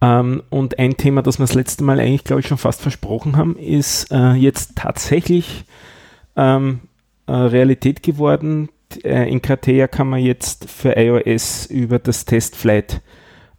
Ähm, 0.00 0.42
und 0.48 0.78
ein 0.78 0.96
Thema, 0.96 1.20
das 1.20 1.38
wir 1.38 1.44
das 1.44 1.54
letzte 1.54 1.84
Mal 1.84 2.00
eigentlich, 2.00 2.24
glaube 2.24 2.40
ich, 2.40 2.48
schon 2.48 2.56
fast 2.56 2.80
versprochen 2.80 3.36
haben, 3.36 3.56
ist 3.56 4.10
äh, 4.10 4.32
jetzt 4.32 4.76
tatsächlich 4.76 5.64
ähm, 6.36 6.80
äh, 7.26 7.32
Realität 7.32 8.02
geworden. 8.02 8.70
Äh, 9.04 9.30
in 9.30 9.42
Kratea 9.42 9.88
kann 9.88 10.08
man 10.08 10.20
jetzt 10.20 10.70
für 10.70 10.96
iOS 10.96 11.66
über 11.66 11.98
das 11.98 12.24
Testflight 12.24 13.02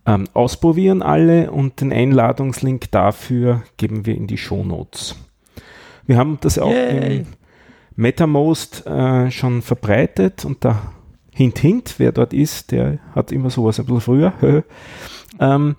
ähm, 0.05 0.25
ausprobieren 0.33 1.01
alle 1.01 1.51
und 1.51 1.81
den 1.81 1.93
Einladungslink 1.93 2.91
dafür 2.91 3.63
geben 3.77 4.05
wir 4.05 4.15
in 4.15 4.27
die 4.27 4.37
Show 4.37 4.63
Notes. 4.63 5.15
Wir 6.05 6.17
haben 6.17 6.39
das 6.41 6.57
auch 6.57 6.71
Yay. 6.71 7.17
im 7.17 7.25
MetaMost 7.95 8.85
äh, 8.87 9.29
schon 9.31 9.61
verbreitet 9.61 10.45
und 10.45 10.65
da 10.65 10.93
hint 11.33 11.59
hint, 11.59 11.95
wer 11.97 12.11
dort 12.11 12.33
ist, 12.33 12.71
der 12.71 12.99
hat 13.15 13.31
immer 13.31 13.49
sowas 13.49 13.79
ein 13.79 13.85
bisschen 13.85 14.01
früher. 14.01 14.33
ähm, 15.39 15.75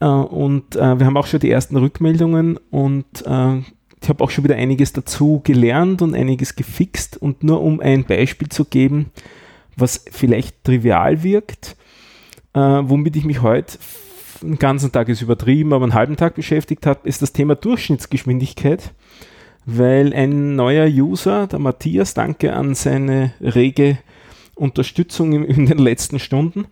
äh, 0.00 0.06
und 0.06 0.76
äh, 0.76 0.98
wir 0.98 1.06
haben 1.06 1.16
auch 1.16 1.26
schon 1.26 1.40
die 1.40 1.50
ersten 1.50 1.76
Rückmeldungen 1.76 2.58
und 2.70 3.24
äh, 3.26 3.58
ich 4.02 4.08
habe 4.08 4.24
auch 4.24 4.30
schon 4.30 4.44
wieder 4.44 4.56
einiges 4.56 4.92
dazu 4.92 5.40
gelernt 5.44 6.00
und 6.02 6.14
einiges 6.14 6.56
gefixt 6.56 7.18
und 7.18 7.44
nur 7.44 7.60
um 7.60 7.80
ein 7.80 8.04
Beispiel 8.04 8.48
zu 8.48 8.64
geben, 8.64 9.10
was 9.76 10.04
vielleicht 10.10 10.64
trivial 10.64 11.22
wirkt, 11.22 11.76
äh, 12.54 12.58
womit 12.60 13.16
ich 13.16 13.24
mich 13.24 13.42
heute 13.42 13.78
den 14.42 14.58
ganzen 14.58 14.90
Tag 14.92 15.08
ist 15.08 15.22
übertrieben, 15.22 15.72
aber 15.72 15.84
einen 15.84 15.94
halben 15.94 16.16
Tag 16.16 16.34
beschäftigt 16.34 16.86
habe, 16.86 17.08
ist 17.08 17.22
das 17.22 17.32
Thema 17.32 17.54
Durchschnittsgeschwindigkeit, 17.54 18.92
weil 19.66 20.14
ein 20.14 20.56
neuer 20.56 20.86
User, 20.86 21.46
der 21.46 21.58
Matthias, 21.58 22.14
danke 22.14 22.54
an 22.54 22.74
seine 22.74 23.32
rege 23.40 23.98
Unterstützung 24.54 25.32
in, 25.32 25.44
in 25.44 25.66
den 25.66 25.78
letzten 25.78 26.18
Stunden, 26.18 26.66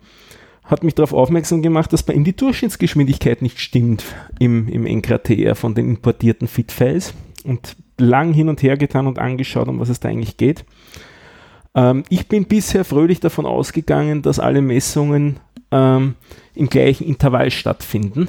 hat 0.64 0.84
mich 0.84 0.94
darauf 0.94 1.14
aufmerksam 1.14 1.62
gemacht, 1.62 1.92
dass 1.92 2.02
bei 2.02 2.12
ihm 2.12 2.24
die 2.24 2.36
Durchschnittsgeschwindigkeit 2.36 3.40
nicht 3.40 3.58
stimmt 3.58 4.04
im, 4.38 4.68
im 4.68 4.84
NKTR 4.84 5.54
von 5.54 5.74
den 5.74 5.88
importierten 5.88 6.46
Fit-Files 6.46 7.14
und 7.44 7.76
lang 7.96 8.32
hin 8.32 8.48
und 8.48 8.62
her 8.62 8.76
getan 8.76 9.06
und 9.06 9.18
angeschaut, 9.18 9.68
um 9.68 9.80
was 9.80 9.88
es 9.88 10.00
da 10.00 10.08
eigentlich 10.08 10.36
geht. 10.36 10.64
Ähm, 11.74 12.02
ich 12.10 12.28
bin 12.28 12.44
bisher 12.44 12.84
fröhlich 12.84 13.20
davon 13.20 13.46
ausgegangen, 13.46 14.20
dass 14.22 14.38
alle 14.38 14.60
Messungen 14.60 15.40
ähm, 15.70 16.14
im 16.54 16.68
gleichen 16.68 17.06
Intervall 17.06 17.50
stattfinden 17.50 18.28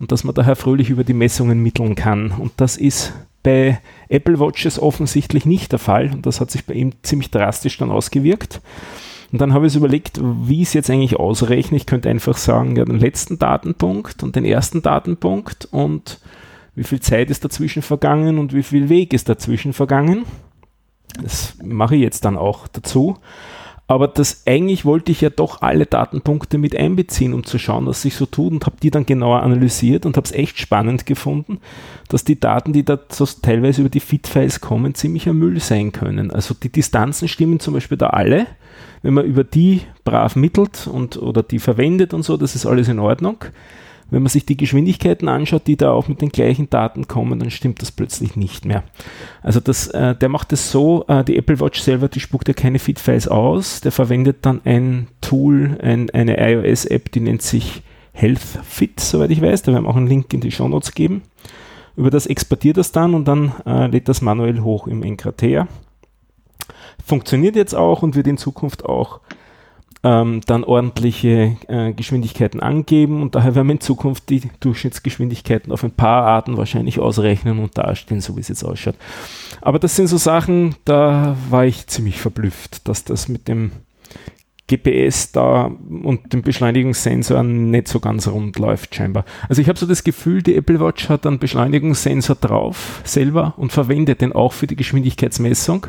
und 0.00 0.12
dass 0.12 0.24
man 0.24 0.34
daher 0.34 0.56
fröhlich 0.56 0.90
über 0.90 1.04
die 1.04 1.14
Messungen 1.14 1.62
mitteln 1.62 1.94
kann. 1.94 2.32
Und 2.32 2.52
das 2.56 2.76
ist 2.76 3.12
bei 3.42 3.80
Apple 4.08 4.40
Watches 4.40 4.78
offensichtlich 4.80 5.46
nicht 5.46 5.72
der 5.72 5.78
Fall 5.78 6.10
und 6.12 6.26
das 6.26 6.40
hat 6.40 6.50
sich 6.50 6.64
bei 6.64 6.74
ihm 6.74 6.92
ziemlich 7.02 7.30
drastisch 7.30 7.78
dann 7.78 7.90
ausgewirkt. 7.90 8.60
Und 9.30 9.40
dann 9.40 9.52
habe 9.52 9.66
ich 9.66 9.76
überlegt, 9.76 10.18
wie 10.22 10.62
ich 10.62 10.68
es 10.68 10.74
jetzt 10.74 10.90
eigentlich 10.90 11.16
ausrechne. 11.16 11.76
Ich 11.76 11.84
könnte 11.84 12.08
einfach 12.08 12.36
sagen, 12.36 12.76
ja, 12.76 12.84
den 12.84 12.98
letzten 12.98 13.38
Datenpunkt 13.38 14.22
und 14.22 14.36
den 14.36 14.44
ersten 14.44 14.80
Datenpunkt 14.80 15.68
und 15.70 16.18
wie 16.74 16.84
viel 16.84 17.00
Zeit 17.00 17.30
ist 17.30 17.44
dazwischen 17.44 17.82
vergangen 17.82 18.38
und 18.38 18.54
wie 18.54 18.62
viel 18.62 18.88
Weg 18.88 19.12
ist 19.12 19.28
dazwischen 19.28 19.72
vergangen. 19.72 20.24
Das 21.22 21.56
mache 21.62 21.96
ich 21.96 22.02
jetzt 22.02 22.24
dann 22.24 22.36
auch 22.36 22.68
dazu. 22.68 23.16
Aber 23.90 24.06
das 24.06 24.42
eigentlich 24.46 24.84
wollte 24.84 25.10
ich 25.10 25.22
ja 25.22 25.30
doch 25.30 25.62
alle 25.62 25.86
Datenpunkte 25.86 26.58
mit 26.58 26.76
einbeziehen, 26.76 27.32
um 27.32 27.42
zu 27.42 27.58
schauen, 27.58 27.86
was 27.86 28.02
sich 28.02 28.14
so 28.16 28.26
tut 28.26 28.52
und 28.52 28.66
habe 28.66 28.76
die 28.82 28.90
dann 28.90 29.06
genauer 29.06 29.42
analysiert 29.42 30.04
und 30.04 30.18
habe 30.18 30.26
es 30.26 30.32
echt 30.32 30.58
spannend 30.58 31.06
gefunden, 31.06 31.58
dass 32.10 32.22
die 32.22 32.38
Daten, 32.38 32.74
die 32.74 32.84
da 32.84 32.98
so 33.08 33.24
teilweise 33.24 33.80
über 33.80 33.88
die 33.88 34.00
Fit-Files 34.00 34.60
kommen, 34.60 34.94
ziemlicher 34.94 35.32
Müll 35.32 35.58
sein 35.60 35.90
können. 35.92 36.30
Also 36.30 36.54
die 36.54 36.70
Distanzen 36.70 37.28
stimmen 37.28 37.60
zum 37.60 37.72
Beispiel 37.72 37.96
da 37.96 38.08
alle. 38.08 38.46
Wenn 39.00 39.14
man 39.14 39.24
über 39.24 39.42
die 39.42 39.80
brav 40.04 40.36
mittelt 40.36 40.86
und 40.86 41.16
oder 41.16 41.42
die 41.42 41.58
verwendet 41.58 42.12
und 42.12 42.24
so, 42.24 42.36
das 42.36 42.54
ist 42.54 42.66
alles 42.66 42.88
in 42.88 42.98
Ordnung. 42.98 43.42
Wenn 44.10 44.22
man 44.22 44.30
sich 44.30 44.46
die 44.46 44.56
Geschwindigkeiten 44.56 45.28
anschaut, 45.28 45.66
die 45.66 45.76
da 45.76 45.92
auch 45.92 46.08
mit 46.08 46.22
den 46.22 46.30
gleichen 46.30 46.70
Daten 46.70 47.08
kommen, 47.08 47.38
dann 47.38 47.50
stimmt 47.50 47.82
das 47.82 47.92
plötzlich 47.92 48.36
nicht 48.36 48.64
mehr. 48.64 48.82
Also 49.42 49.60
das, 49.60 49.88
äh, 49.88 50.14
der 50.14 50.28
macht 50.28 50.52
es 50.52 50.70
so, 50.70 51.04
äh, 51.08 51.24
die 51.24 51.36
Apple 51.36 51.60
Watch 51.60 51.80
selber, 51.80 52.08
die 52.08 52.20
spuckt 52.20 52.48
ja 52.48 52.54
keine 52.54 52.78
Fit-Files 52.78 53.28
aus, 53.28 53.80
der 53.82 53.92
verwendet 53.92 54.38
dann 54.42 54.62
ein 54.64 55.08
Tool, 55.20 55.78
ein, 55.82 56.08
eine 56.10 56.38
iOS-App, 56.38 57.12
die 57.12 57.20
nennt 57.20 57.42
sich 57.42 57.82
Health 58.12 58.40
Fit, 58.40 58.98
soweit 58.98 59.30
ich 59.30 59.42
weiß, 59.42 59.62
da 59.62 59.72
werden 59.72 59.84
wir 59.84 59.90
auch 59.90 59.96
einen 59.96 60.08
Link 60.08 60.32
in 60.32 60.40
die 60.40 60.50
Show 60.50 60.68
Notes 60.68 60.92
geben. 60.92 61.22
Über 61.96 62.10
das 62.10 62.26
exportiert 62.26 62.76
das 62.76 62.92
dann 62.92 63.14
und 63.14 63.26
dann 63.26 63.52
äh, 63.66 63.88
lädt 63.88 64.08
das 64.08 64.22
manuell 64.22 64.60
hoch 64.60 64.86
im 64.86 65.02
Enkrater. 65.02 65.68
Funktioniert 67.04 67.56
jetzt 67.56 67.74
auch 67.74 68.02
und 68.02 68.14
wird 68.14 68.26
in 68.26 68.38
Zukunft 68.38 68.84
auch 68.84 69.20
ähm, 70.04 70.40
dann 70.46 70.64
ordentliche 70.64 71.56
äh, 71.66 71.92
Geschwindigkeiten 71.92 72.60
angeben 72.60 73.20
und 73.22 73.34
daher 73.34 73.54
werden 73.54 73.68
wir 73.68 73.74
in 73.74 73.80
Zukunft 73.80 74.30
die 74.30 74.42
Durchschnittsgeschwindigkeiten 74.60 75.72
auf 75.72 75.82
ein 75.82 75.90
paar 75.90 76.24
Arten 76.24 76.56
wahrscheinlich 76.56 77.00
ausrechnen 77.00 77.58
und 77.58 77.76
darstellen, 77.76 78.20
so 78.20 78.36
wie 78.36 78.40
es 78.40 78.48
jetzt 78.48 78.64
ausschaut. 78.64 78.94
Aber 79.60 79.78
das 79.78 79.96
sind 79.96 80.06
so 80.06 80.16
Sachen, 80.16 80.76
da 80.84 81.36
war 81.50 81.64
ich 81.64 81.86
ziemlich 81.88 82.20
verblüfft, 82.20 82.86
dass 82.88 83.04
das 83.04 83.28
mit 83.28 83.48
dem 83.48 83.72
GPS 84.68 85.32
da 85.32 85.70
und 86.02 86.32
dem 86.32 86.42
Beschleunigungssensor 86.42 87.42
nicht 87.42 87.88
so 87.88 88.00
ganz 88.00 88.28
rund 88.28 88.58
läuft 88.58 88.94
scheinbar. 88.94 89.24
Also 89.48 89.62
ich 89.62 89.68
habe 89.68 89.78
so 89.78 89.86
das 89.86 90.04
Gefühl, 90.04 90.42
die 90.42 90.56
Apple 90.56 90.78
Watch 90.78 91.08
hat 91.08 91.26
einen 91.26 91.38
Beschleunigungssensor 91.38 92.36
drauf 92.36 93.00
selber 93.04 93.54
und 93.56 93.72
verwendet 93.72 94.20
den 94.20 94.32
auch 94.32 94.52
für 94.52 94.66
die 94.66 94.76
Geschwindigkeitsmessung 94.76 95.86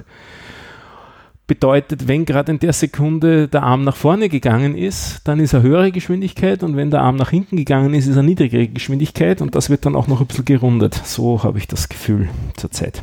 bedeutet, 1.50 2.08
wenn 2.08 2.24
gerade 2.24 2.54
in 2.54 2.60
der 2.60 2.72
Sekunde 2.72 3.50
der 3.50 3.64
Arm 3.64 3.84
nach 3.84 3.98
vorne 3.98 4.30
gegangen 4.30 4.78
ist, 4.78 5.28
dann 5.28 5.40
ist 5.40 5.52
er 5.52 5.64
höhere 5.64 5.92
Geschwindigkeit 5.92 6.64
und 6.64 6.78
wenn 6.78 6.92
der 6.92 7.02
Arm 7.02 7.18
nach 7.18 7.32
hinten 7.32 7.58
gegangen 7.58 7.94
ist, 7.94 8.08
ist 8.08 8.16
er 8.16 8.24
niedrigere 8.24 8.68
Geschwindigkeit 8.68 9.42
und 9.42 9.56
das 9.56 9.70
wird 9.70 9.86
dann 9.86 9.96
auch 9.96 10.08
noch 10.08 10.22
ein 10.22 10.28
bisschen 10.28 10.46
gerundet. 10.46 10.94
So 11.04 11.44
habe 11.44 11.58
ich 11.58 11.68
das 11.68 11.90
Gefühl 11.90 12.30
zurzeit. 12.56 13.02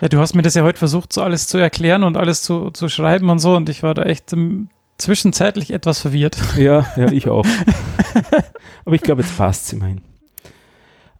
Ja, 0.00 0.08
du 0.08 0.18
hast 0.18 0.34
mir 0.34 0.42
das 0.42 0.54
ja 0.54 0.64
heute 0.64 0.78
versucht, 0.78 1.12
so 1.12 1.22
alles 1.22 1.46
zu 1.46 1.56
erklären 1.56 2.02
und 2.02 2.16
alles 2.16 2.42
zu, 2.42 2.70
zu 2.70 2.88
schreiben 2.88 3.30
und 3.30 3.38
so 3.38 3.56
und 3.56 3.68
ich 3.68 3.82
war 3.82 3.94
da 3.94 4.02
echt 4.02 4.32
um, 4.32 4.68
zwischenzeitlich 4.98 5.72
etwas 5.72 6.00
verwirrt. 6.00 6.36
Ja, 6.56 6.84
ja, 6.96 7.10
ich 7.12 7.28
auch. 7.28 7.46
Aber 8.84 8.94
ich 8.94 9.02
glaube, 9.02 9.22
jetzt 9.22 9.36
passt 9.38 9.66
es 9.66 9.72
immerhin. 9.72 10.00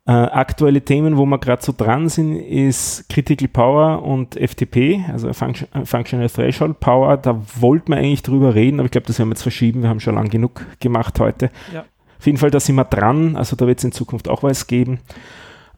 Äh, 0.09 0.13
aktuelle 0.13 0.81
Themen, 0.81 1.19
wo 1.19 1.27
wir 1.27 1.37
gerade 1.37 1.63
so 1.63 1.75
dran 1.77 2.09
sind, 2.09 2.35
ist 2.35 3.11
Critical 3.11 3.47
Power 3.47 4.03
und 4.03 4.37
FTP, 4.37 5.05
also 5.13 5.31
Function, 5.35 5.69
äh, 5.75 5.85
Functional 5.85 6.31
Threshold 6.31 6.81
Power. 6.81 7.19
Da 7.19 7.39
wollten 7.61 7.93
wir 7.93 7.99
eigentlich 7.99 8.23
drüber 8.23 8.55
reden, 8.55 8.81
aber 8.81 8.87
ich 8.87 8.91
glaube, 8.91 9.07
das 9.07 9.19
werden 9.19 9.29
wir 9.29 9.35
jetzt 9.35 9.43
verschieben. 9.43 9.83
Wir 9.83 9.91
haben 9.91 10.01
schon 10.01 10.15
lang 10.15 10.31
genug 10.31 10.65
gemacht 10.81 11.21
heute. 11.21 11.51
Ja. 11.75 11.85
Auf 12.19 12.25
jeden 12.25 12.39
Fall, 12.39 12.51
da 12.51 12.59
sind 12.59 12.77
wir 12.77 12.87
dran. 12.87 13.37
Also 13.37 13.55
da 13.55 13.67
wird 13.67 13.81
es 13.81 13.85
in 13.85 13.93
Zukunft 13.93 14.31
auch 14.31 14.43
was 14.43 14.67
geben. 14.67 15.01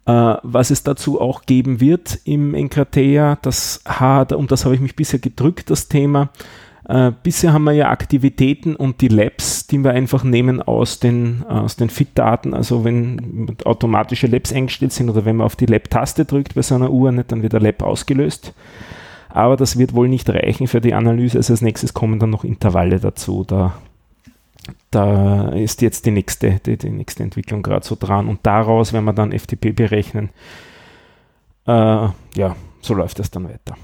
Uh, 0.08 0.36
was 0.44 0.70
es 0.70 0.84
dazu 0.84 1.20
auch 1.20 1.42
geben 1.42 1.80
wird 1.80 2.20
im 2.24 2.54
Enkratea, 2.54 3.36
das 3.42 3.82
hat, 3.84 4.32
um 4.32 4.46
das 4.46 4.64
habe 4.64 4.76
ich 4.76 4.80
mich 4.80 4.96
bisher 4.96 5.18
gedrückt, 5.18 5.70
das 5.70 5.88
Thema, 5.88 6.30
äh, 6.90 7.12
bisher 7.22 7.52
haben 7.52 7.64
wir 7.64 7.72
ja 7.72 7.88
Aktivitäten 7.90 8.74
und 8.74 9.00
die 9.00 9.06
Labs, 9.06 9.68
die 9.68 9.78
wir 9.78 9.92
einfach 9.92 10.24
nehmen 10.24 10.60
aus 10.60 10.98
den, 10.98 11.44
aus 11.46 11.76
den 11.76 11.88
Fit-Daten. 11.88 12.52
Also 12.52 12.84
wenn 12.84 13.56
automatische 13.64 14.26
Labs 14.26 14.52
eingestellt 14.52 14.92
sind 14.92 15.08
oder 15.08 15.24
wenn 15.24 15.36
man 15.36 15.46
auf 15.46 15.54
die 15.54 15.66
Lab-Taste 15.66 16.24
drückt 16.24 16.56
bei 16.56 16.62
so 16.62 16.74
einer 16.74 16.90
Uhr, 16.90 17.12
nicht, 17.12 17.30
dann 17.30 17.42
wird 17.42 17.52
der 17.52 17.60
Lab 17.60 17.82
ausgelöst. 17.82 18.54
Aber 19.28 19.56
das 19.56 19.78
wird 19.78 19.94
wohl 19.94 20.08
nicht 20.08 20.28
reichen 20.28 20.66
für 20.66 20.80
die 20.80 20.92
Analyse. 20.92 21.38
Also 21.38 21.52
als 21.52 21.62
nächstes 21.62 21.94
kommen 21.94 22.18
dann 22.18 22.30
noch 22.30 22.42
Intervalle 22.42 22.98
dazu. 22.98 23.44
Da, 23.46 23.74
da 24.90 25.50
ist 25.50 25.82
jetzt 25.82 26.06
die 26.06 26.10
nächste, 26.10 26.58
die, 26.66 26.76
die 26.76 26.90
nächste 26.90 27.22
Entwicklung 27.22 27.62
gerade 27.62 27.86
so 27.86 27.96
dran. 27.96 28.26
Und 28.26 28.40
daraus 28.42 28.92
werden 28.92 29.04
wir 29.04 29.12
dann 29.12 29.30
FTP 29.30 29.76
berechnen. 29.76 30.30
Äh, 31.68 32.08
ja, 32.34 32.56
so 32.80 32.94
läuft 32.94 33.20
das 33.20 33.30
dann 33.30 33.44
weiter. 33.44 33.76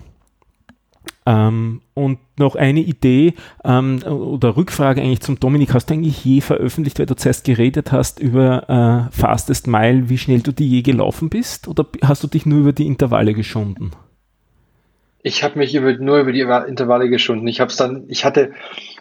Ähm, 1.26 1.82
und 1.94 2.18
noch 2.38 2.54
eine 2.54 2.80
Idee 2.80 3.34
ähm, 3.64 4.02
oder 4.04 4.56
Rückfrage 4.56 5.00
eigentlich 5.00 5.20
zum 5.20 5.40
Dominik. 5.40 5.74
Hast 5.74 5.90
du 5.90 5.94
eigentlich 5.94 6.24
je 6.24 6.40
veröffentlicht, 6.40 6.98
weil 6.98 7.06
du 7.06 7.16
zuerst 7.16 7.44
geredet 7.44 7.90
hast 7.90 8.20
über 8.20 9.08
äh, 9.10 9.12
Fastest 9.12 9.66
Mile, 9.66 10.08
wie 10.08 10.18
schnell 10.18 10.40
du 10.40 10.52
die 10.52 10.68
je 10.68 10.82
gelaufen 10.82 11.28
bist? 11.28 11.66
Oder 11.66 11.86
hast 12.02 12.22
du 12.22 12.28
dich 12.28 12.46
nur 12.46 12.60
über 12.60 12.72
die 12.72 12.86
Intervalle 12.86 13.34
geschunden? 13.34 13.90
Ich 15.22 15.42
habe 15.42 15.58
mich 15.58 15.74
über, 15.74 15.92
nur 15.94 16.18
über 16.18 16.30
die 16.30 16.40
Intervalle 16.40 17.08
geschunden. 17.08 17.48
Ich 17.48 17.60
habe 17.60 17.70
es 17.70 17.76
dann, 17.76 18.04
ich 18.06 18.24
hatte, 18.24 18.52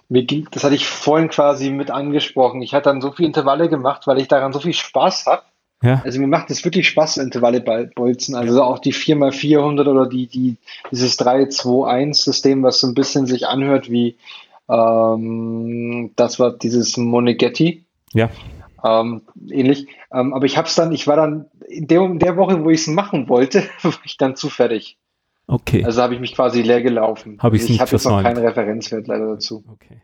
mir 0.10 0.24
ging, 0.24 0.48
das 0.50 0.64
hatte 0.64 0.74
ich 0.74 0.88
vorhin 0.88 1.30
quasi 1.30 1.70
mit 1.70 1.92
angesprochen. 1.92 2.64
Ich 2.64 2.74
hatte 2.74 2.90
dann 2.90 3.02
so 3.02 3.12
viele 3.12 3.28
Intervalle 3.28 3.70
gemacht, 3.70 4.08
weil 4.08 4.18
ich 4.18 4.28
daran 4.28 4.52
so 4.52 4.60
viel 4.60 4.74
Spaß 4.74 5.28
habe 5.28 5.44
ja. 5.84 6.02
Also 6.04 6.20
mir 6.20 6.28
macht 6.28 6.50
es 6.52 6.64
wirklich 6.64 6.88
Spaß, 6.88 7.18
Intervalle 7.18 7.62
bolzen. 7.62 8.36
Also 8.36 8.64
auch 8.64 8.80
die 8.80 8.94
4x400 8.94 9.88
oder 9.88 10.08
die, 10.08 10.28
die, 10.28 10.58
dieses 10.92 11.20
3-2-1-System, 11.20 12.64
was 12.64 12.80
so 12.80 12.88
ein 12.88 12.96
bisschen 12.96 13.28
sich 13.28 13.48
anhört 13.48 13.90
wie 13.90 14.18
ähm, 14.68 16.12
das 16.16 16.40
war 16.40 16.52
dieses 16.58 16.98
Moneghetti. 16.98 17.86
Ja. 18.14 18.30
Ähm, 18.84 19.22
ähnlich. 19.50 19.88
Ähm, 20.12 20.34
aber 20.34 20.46
ich 20.46 20.58
hab's 20.58 20.76
dann, 20.76 20.92
ich 20.92 21.08
war 21.08 21.16
dann 21.16 21.46
in 21.68 21.88
der, 21.88 22.02
in 22.02 22.20
der 22.20 22.38
Woche, 22.38 22.64
wo 22.64 22.70
ich 22.70 22.82
es 22.82 22.88
machen 22.88 23.30
wollte, 23.30 23.64
war 23.82 23.94
ich 24.04 24.18
dann 24.18 24.36
zu 24.36 24.50
fertig. 24.50 24.98
Okay. 25.48 25.84
Also 25.86 26.02
habe 26.02 26.16
ich 26.16 26.20
mich 26.20 26.34
quasi 26.34 26.62
leer 26.62 26.82
gelaufen. 26.82 27.38
Hab 27.40 27.54
ich's 27.54 27.70
ich 27.70 27.80
habe 27.80 27.92
jetzt 27.92 28.06
noch 28.06 28.24
keinen 28.24 28.38
Referenzwert 28.38 29.08
leider 29.08 29.28
dazu. 29.28 29.64
Okay. 29.72 30.02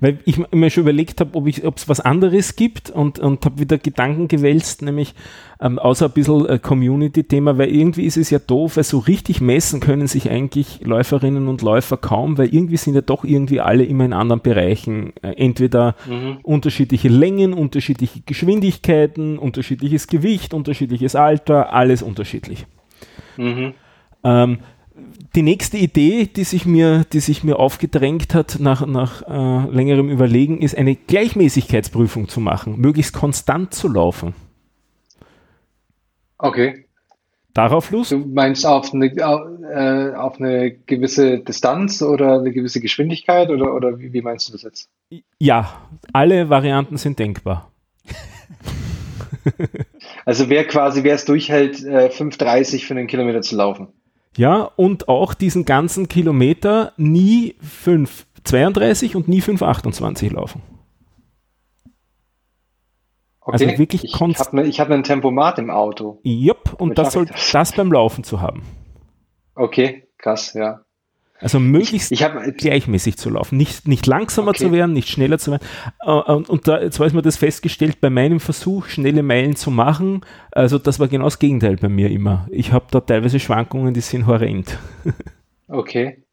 Weil 0.00 0.18
ich 0.24 0.38
mir 0.52 0.70
schon 0.70 0.82
überlegt 0.82 1.20
habe, 1.20 1.36
ob 1.36 1.76
es 1.76 1.88
was 1.88 2.00
anderes 2.00 2.56
gibt 2.56 2.90
und, 2.90 3.18
und 3.18 3.44
habe 3.44 3.58
wieder 3.58 3.78
Gedanken 3.78 4.28
gewälzt, 4.28 4.82
nämlich 4.82 5.14
ähm, 5.60 5.78
außer 5.78 6.06
ein 6.06 6.12
bisschen 6.12 6.46
äh, 6.46 6.58
Community-Thema, 6.58 7.58
weil 7.58 7.68
irgendwie 7.68 8.04
ist 8.04 8.16
es 8.16 8.30
ja 8.30 8.38
doof, 8.38 8.76
weil 8.76 8.84
so 8.84 8.98
richtig 8.98 9.40
messen 9.40 9.80
können 9.80 10.06
sich 10.06 10.30
eigentlich 10.30 10.80
Läuferinnen 10.84 11.48
und 11.48 11.62
Läufer 11.62 11.96
kaum, 11.96 12.38
weil 12.38 12.54
irgendwie 12.54 12.76
sind 12.76 12.94
ja 12.94 13.00
doch 13.00 13.24
irgendwie 13.24 13.60
alle 13.60 13.84
immer 13.84 14.04
in 14.04 14.12
anderen 14.12 14.40
Bereichen. 14.40 15.12
Äh, 15.22 15.32
entweder 15.32 15.96
mhm. 16.08 16.38
unterschiedliche 16.42 17.08
Längen, 17.08 17.52
unterschiedliche 17.54 18.20
Geschwindigkeiten, 18.24 19.38
unterschiedliches 19.38 20.06
Gewicht, 20.06 20.54
unterschiedliches 20.54 21.16
Alter, 21.16 21.72
alles 21.72 22.02
unterschiedlich. 22.02 22.66
Mhm. 23.36 23.74
Ähm, 24.24 24.58
die 25.34 25.42
nächste 25.42 25.76
Idee, 25.76 26.26
die 26.26 26.44
sich 26.44 26.66
mir, 26.66 27.04
die 27.12 27.20
sich 27.20 27.44
mir 27.44 27.58
aufgedrängt 27.58 28.34
hat 28.34 28.58
nach, 28.60 28.86
nach 28.86 29.22
äh, 29.22 29.70
längerem 29.70 30.08
Überlegen, 30.08 30.60
ist 30.60 30.76
eine 30.76 30.96
Gleichmäßigkeitsprüfung 30.96 32.28
zu 32.28 32.40
machen, 32.40 32.78
möglichst 32.78 33.14
konstant 33.14 33.74
zu 33.74 33.88
laufen. 33.88 34.34
Okay. 36.38 36.86
Darauf 37.54 37.90
Lust? 37.90 38.12
Du 38.12 38.18
meinst 38.18 38.64
auf 38.64 38.94
eine, 38.94 39.06
äh, 39.06 40.14
auf 40.14 40.40
eine 40.40 40.72
gewisse 40.86 41.40
Distanz 41.40 42.02
oder 42.02 42.38
eine 42.38 42.52
gewisse 42.52 42.80
Geschwindigkeit 42.80 43.50
oder, 43.50 43.74
oder 43.74 43.98
wie, 43.98 44.12
wie 44.12 44.22
meinst 44.22 44.48
du 44.48 44.52
das 44.52 44.62
jetzt? 44.62 44.88
Ja, 45.40 45.88
alle 46.12 46.50
Varianten 46.50 46.96
sind 46.96 47.18
denkbar. 47.18 47.72
also 50.24 50.48
wer 50.48 50.66
quasi, 50.66 51.02
wer 51.02 51.14
es 51.14 51.24
durchhält, 51.24 51.84
äh, 51.84 52.10
5,30 52.12 52.84
für 52.84 52.94
einen 52.94 53.08
Kilometer 53.08 53.42
zu 53.42 53.56
laufen. 53.56 53.88
Ja, 54.38 54.70
und 54.76 55.08
auch 55.08 55.34
diesen 55.34 55.64
ganzen 55.64 56.06
Kilometer 56.06 56.92
nie 56.96 57.56
5,32 57.84 59.16
und 59.16 59.26
nie 59.26 59.40
5,28 59.40 60.32
laufen. 60.32 60.62
Okay. 63.40 63.64
Also 63.64 63.78
wirklich 63.78 64.04
ich 64.04 64.14
habe 64.20 64.56
ne, 64.56 64.70
hab 64.70 64.90
einen 64.90 65.02
Tempomat 65.02 65.58
im 65.58 65.70
Auto. 65.70 66.20
Jupp, 66.22 66.74
und 66.78 66.98
das 66.98 67.14
soll 67.14 67.26
das? 67.26 67.50
das 67.50 67.72
beim 67.72 67.90
Laufen 67.90 68.22
zu 68.22 68.40
haben. 68.40 68.62
Okay, 69.56 70.06
krass, 70.18 70.52
ja. 70.54 70.84
Also 71.40 71.60
möglichst 71.60 72.10
ich, 72.10 72.20
ich 72.20 72.24
hab, 72.24 72.56
gleichmäßig 72.56 73.16
zu 73.16 73.30
laufen, 73.30 73.56
nicht, 73.56 73.86
nicht 73.86 74.06
langsamer 74.06 74.50
okay. 74.50 74.64
zu 74.64 74.72
werden, 74.72 74.92
nicht 74.92 75.08
schneller 75.08 75.38
zu 75.38 75.52
werden. 75.52 75.66
Äh, 76.00 76.32
und, 76.32 76.48
und 76.48 76.66
da, 76.66 76.80
jetzt 76.80 76.98
weiß 76.98 77.12
man 77.12 77.22
das 77.22 77.36
festgestellt, 77.36 78.00
bei 78.00 78.10
meinem 78.10 78.40
Versuch, 78.40 78.86
schnelle 78.86 79.22
Meilen 79.22 79.54
zu 79.54 79.70
machen, 79.70 80.22
also 80.50 80.78
das 80.78 80.98
war 80.98 81.08
genau 81.08 81.24
das 81.24 81.38
Gegenteil 81.38 81.76
bei 81.76 81.88
mir 81.88 82.10
immer. 82.10 82.48
Ich 82.50 82.72
habe 82.72 82.86
da 82.90 83.00
teilweise 83.00 83.38
Schwankungen, 83.38 83.94
die 83.94 84.00
sind 84.00 84.26
horrend. 84.26 84.78
Okay. 85.70 86.24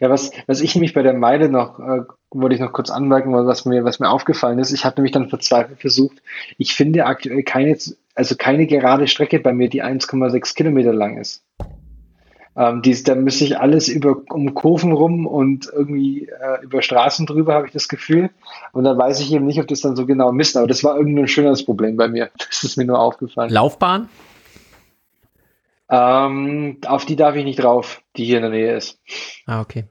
Ja, 0.00 0.10
was, 0.10 0.32
was 0.46 0.60
ich 0.60 0.74
nämlich 0.74 0.92
bei 0.92 1.02
der 1.02 1.14
Meile 1.14 1.48
noch, 1.48 1.78
äh, 1.78 2.02
wollte 2.30 2.54
ich 2.54 2.60
noch 2.60 2.74
kurz 2.74 2.90
anmerken, 2.90 3.32
was 3.32 3.64
mir, 3.64 3.84
was 3.84 4.00
mir 4.00 4.10
aufgefallen 4.10 4.58
ist. 4.58 4.70
Ich 4.70 4.84
habe 4.84 4.96
nämlich 4.96 5.12
dann 5.12 5.30
verzweifelt 5.30 5.80
versucht, 5.80 6.22
ich 6.58 6.74
finde 6.74 7.06
aktuell 7.06 7.42
keine, 7.42 7.76
also 8.14 8.36
keine 8.36 8.66
gerade 8.66 9.06
Strecke 9.08 9.40
bei 9.40 9.54
mir, 9.54 9.70
die 9.70 9.82
1,6 9.82 10.54
Kilometer 10.54 10.92
lang 10.92 11.16
ist. 11.16 11.42
Ähm, 12.54 12.82
dies, 12.82 13.02
da 13.02 13.14
müsste 13.14 13.44
ich 13.44 13.58
alles 13.58 13.88
über 13.88 14.16
um 14.30 14.52
Kurven 14.54 14.92
rum 14.92 15.26
und 15.26 15.70
irgendwie 15.72 16.28
äh, 16.28 16.62
über 16.62 16.82
Straßen 16.82 17.24
drüber, 17.24 17.54
habe 17.54 17.66
ich 17.66 17.72
das 17.72 17.88
Gefühl. 17.88 18.30
Und 18.72 18.84
dann 18.84 18.98
weiß 18.98 19.20
ich 19.20 19.32
eben 19.32 19.46
nicht, 19.46 19.58
ob 19.58 19.68
das 19.68 19.80
dann 19.80 19.96
so 19.96 20.04
genau 20.04 20.32
misst. 20.32 20.56
Aber 20.56 20.66
das 20.66 20.84
war 20.84 20.96
irgendein 20.96 21.28
schönes 21.28 21.64
Problem 21.64 21.96
bei 21.96 22.08
mir. 22.08 22.30
Das 22.38 22.64
ist 22.64 22.76
mir 22.76 22.84
nur 22.84 22.98
aufgefallen. 22.98 23.50
Laufbahn? 23.50 24.08
Ähm, 25.88 26.78
auf 26.86 27.06
die 27.06 27.16
darf 27.16 27.34
ich 27.34 27.44
nicht 27.44 27.62
drauf, 27.62 28.02
die 28.16 28.24
hier 28.24 28.36
in 28.36 28.42
der 28.42 28.50
Nähe 28.50 28.76
ist. 28.76 29.00
Ah, 29.46 29.60
okay. 29.60 29.84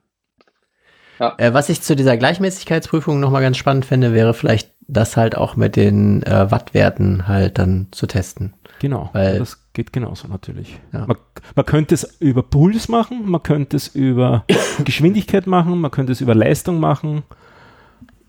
Ja. 1.20 1.36
Äh, 1.38 1.54
was 1.54 1.70
ich 1.70 1.82
zu 1.82 1.96
dieser 1.96 2.18
Gleichmäßigkeitsprüfung 2.18 3.20
nochmal 3.20 3.44
ganz 3.44 3.58
spannend 3.58 3.86
finde, 3.86 4.14
wäre 4.14 4.34
vielleicht 4.34 4.74
das 4.88 5.18
halt 5.18 5.38
auch 5.38 5.56
mit 5.56 5.76
den 5.76 6.24
äh, 6.24 6.50
Wattwerten 6.50 7.28
halt 7.28 7.60
dann 7.60 7.88
zu 7.92 8.08
testen. 8.08 8.54
Genau, 8.80 9.10
Weil, 9.14 9.40
das 9.40 9.61
geht 9.74 9.94
genauso 9.94 10.28
natürlich. 10.28 10.80
Ja. 10.92 11.06
Man, 11.08 11.18
man, 11.56 11.66
könnte 11.66 11.96
es 11.96 12.18
über 12.20 12.44
Puls 12.44 12.90
machen, 12.90 13.30
man 13.30 13.44
könnte 13.44 13.78
es 13.78 13.90
über 13.90 14.46
Geschwindigkeit 14.86 15.48
machen, 15.48 15.80
man 15.80 15.92
könnte 15.92 16.12
es 16.12 16.22
über 16.22 16.36
Leistung 16.36 16.80
machen. 16.80 17.24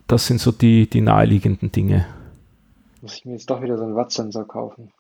Das 0.06 0.26
sind 0.26 0.40
so 0.40 0.52
die, 0.52 0.88
die 0.88 1.00
naheliegenden 1.00 1.72
Dinge. 1.72 2.06
Muss 3.00 3.16
ich 3.16 3.24
mir 3.24 3.32
jetzt 3.32 3.50
doch 3.50 3.62
wieder 3.62 3.76
so 3.76 3.84
einen 3.84 3.96
Wattsensor 3.96 4.46
kaufen? 4.46 4.92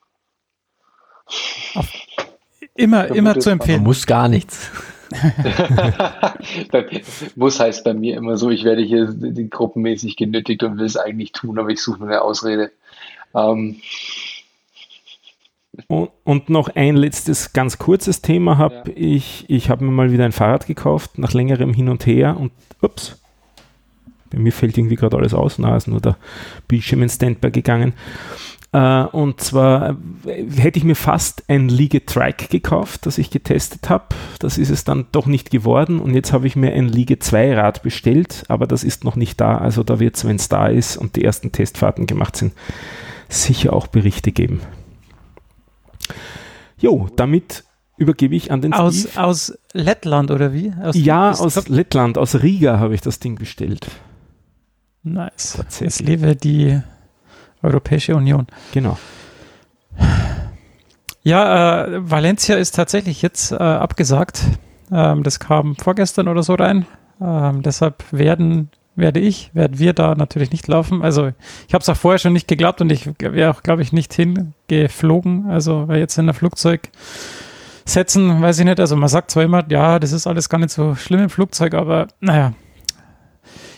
Immer, 2.74 3.08
immer 3.08 3.38
zu 3.38 3.50
empfehlen. 3.50 3.78
Man 3.78 3.84
muss 3.84 4.06
gar 4.06 4.28
nichts. 4.28 4.70
muss 7.36 7.60
heißt 7.60 7.84
bei 7.84 7.94
mir 7.94 8.16
immer 8.16 8.38
so, 8.38 8.50
ich 8.50 8.64
werde 8.64 8.82
hier 8.82 9.14
gruppenmäßig 9.50 10.16
genötigt 10.16 10.62
und 10.62 10.78
will 10.78 10.86
es 10.86 10.96
eigentlich 10.96 11.32
tun, 11.32 11.58
aber 11.58 11.68
ich 11.68 11.82
suche 11.82 11.98
nur 12.00 12.08
eine 12.08 12.22
Ausrede. 12.22 12.72
Ähm, 13.34 13.82
und, 15.86 16.10
und, 16.24 16.50
noch 16.50 16.68
ein 16.74 16.96
letztes 16.96 17.52
ganz 17.52 17.78
kurzes 17.78 18.20
Thema 18.20 18.58
habe 18.58 18.82
ja. 18.86 18.92
ich. 18.94 19.44
Ich 19.48 19.70
habe 19.70 19.84
mir 19.84 19.90
mal 19.90 20.12
wieder 20.12 20.24
ein 20.24 20.32
Fahrrad 20.32 20.66
gekauft, 20.66 21.18
nach 21.18 21.32
längerem 21.32 21.72
Hin 21.72 21.88
und 21.88 22.04
Her 22.06 22.36
und 22.38 22.52
ups, 22.82 23.22
bei 24.32 24.38
mir 24.38 24.52
fällt 24.52 24.78
irgendwie 24.78 24.96
gerade 24.96 25.16
alles 25.16 25.34
aus, 25.34 25.58
na, 25.58 25.76
ist 25.76 25.88
nur 25.88 26.00
der 26.00 26.16
Bildschirm 26.66 27.02
in 27.02 27.08
Standby 27.08 27.50
gegangen. 27.50 27.92
Uh, 28.74 29.06
und 29.12 29.38
zwar 29.42 29.98
äh, 30.24 30.46
hätte 30.56 30.78
ich 30.78 30.84
mir 30.84 30.94
fast 30.94 31.44
ein 31.48 31.68
Liege-Trike 31.68 32.48
gekauft, 32.48 33.04
das 33.04 33.18
ich 33.18 33.28
getestet 33.28 33.90
habe. 33.90 34.06
Das 34.38 34.56
ist 34.56 34.70
es 34.70 34.84
dann 34.84 35.08
doch 35.12 35.26
nicht 35.26 35.50
geworden. 35.50 36.00
Und 36.00 36.14
jetzt 36.14 36.32
habe 36.32 36.46
ich 36.46 36.56
mir 36.56 36.72
ein 36.72 36.88
Liege-2-Rad 36.88 37.82
bestellt, 37.82 38.44
aber 38.48 38.66
das 38.66 38.82
ist 38.82 39.04
noch 39.04 39.14
nicht 39.14 39.38
da. 39.42 39.58
Also 39.58 39.82
da 39.82 40.00
wird 40.00 40.16
es, 40.16 40.26
wenn 40.26 40.36
es 40.36 40.48
da 40.48 40.68
ist 40.68 40.96
und 40.96 41.16
die 41.16 41.24
ersten 41.24 41.52
Testfahrten 41.52 42.06
gemacht 42.06 42.34
sind, 42.34 42.54
sicher 43.28 43.74
auch 43.74 43.88
Berichte 43.88 44.32
geben. 44.32 44.62
Jo, 46.78 47.08
damit 47.16 47.64
übergebe 47.96 48.34
ich 48.34 48.50
an 48.50 48.60
den 48.60 48.72
aus, 48.72 49.00
Steve. 49.00 49.22
Aus 49.22 49.58
Lettland 49.72 50.30
oder 50.30 50.52
wie? 50.52 50.72
Aus 50.82 50.96
ja, 50.96 51.30
aus 51.30 51.54
Top? 51.54 51.68
Lettland, 51.68 52.18
aus 52.18 52.42
Riga 52.42 52.78
habe 52.78 52.94
ich 52.94 53.00
das 53.00 53.20
Ding 53.20 53.36
bestellt. 53.36 53.86
Nice. 55.04 55.58
Es 55.80 56.00
lebe 56.00 56.36
die 56.36 56.80
Europäische 57.62 58.14
Union. 58.16 58.46
Genau. 58.72 58.98
Ja, 61.22 61.84
äh, 61.84 62.10
Valencia 62.10 62.56
ist 62.56 62.74
tatsächlich 62.74 63.22
jetzt 63.22 63.52
äh, 63.52 63.56
abgesagt. 63.56 64.42
Ähm, 64.90 65.22
das 65.22 65.38
kam 65.38 65.76
vorgestern 65.76 66.28
oder 66.28 66.42
so 66.42 66.54
rein. 66.54 66.86
Ähm, 67.20 67.62
deshalb 67.62 68.04
werden 68.10 68.70
werde 68.94 69.20
ich, 69.20 69.50
werden 69.54 69.78
wir 69.78 69.92
da 69.92 70.14
natürlich 70.14 70.50
nicht 70.50 70.68
laufen. 70.68 71.02
Also 71.02 71.32
ich 71.66 71.74
habe 71.74 71.82
es 71.82 71.88
auch 71.88 71.96
vorher 71.96 72.18
schon 72.18 72.32
nicht 72.32 72.48
geglaubt 72.48 72.80
und 72.80 72.92
ich 72.92 73.08
wäre 73.18 73.50
auch, 73.50 73.62
glaube 73.62 73.82
ich, 73.82 73.92
nicht 73.92 74.12
hingeflogen. 74.12 75.50
Also 75.50 75.88
jetzt 75.90 76.18
in 76.18 76.28
ein 76.28 76.34
Flugzeug 76.34 76.90
setzen, 77.84 78.42
weiß 78.42 78.58
ich 78.58 78.64
nicht. 78.64 78.80
Also 78.80 78.96
man 78.96 79.08
sagt 79.08 79.30
zwar 79.30 79.44
immer, 79.44 79.64
ja, 79.70 79.98
das 79.98 80.12
ist 80.12 80.26
alles 80.26 80.48
gar 80.48 80.58
nicht 80.58 80.70
so 80.70 80.94
schlimm 80.94 81.20
im 81.20 81.30
Flugzeug, 81.30 81.74
aber 81.74 82.08
naja. 82.20 82.52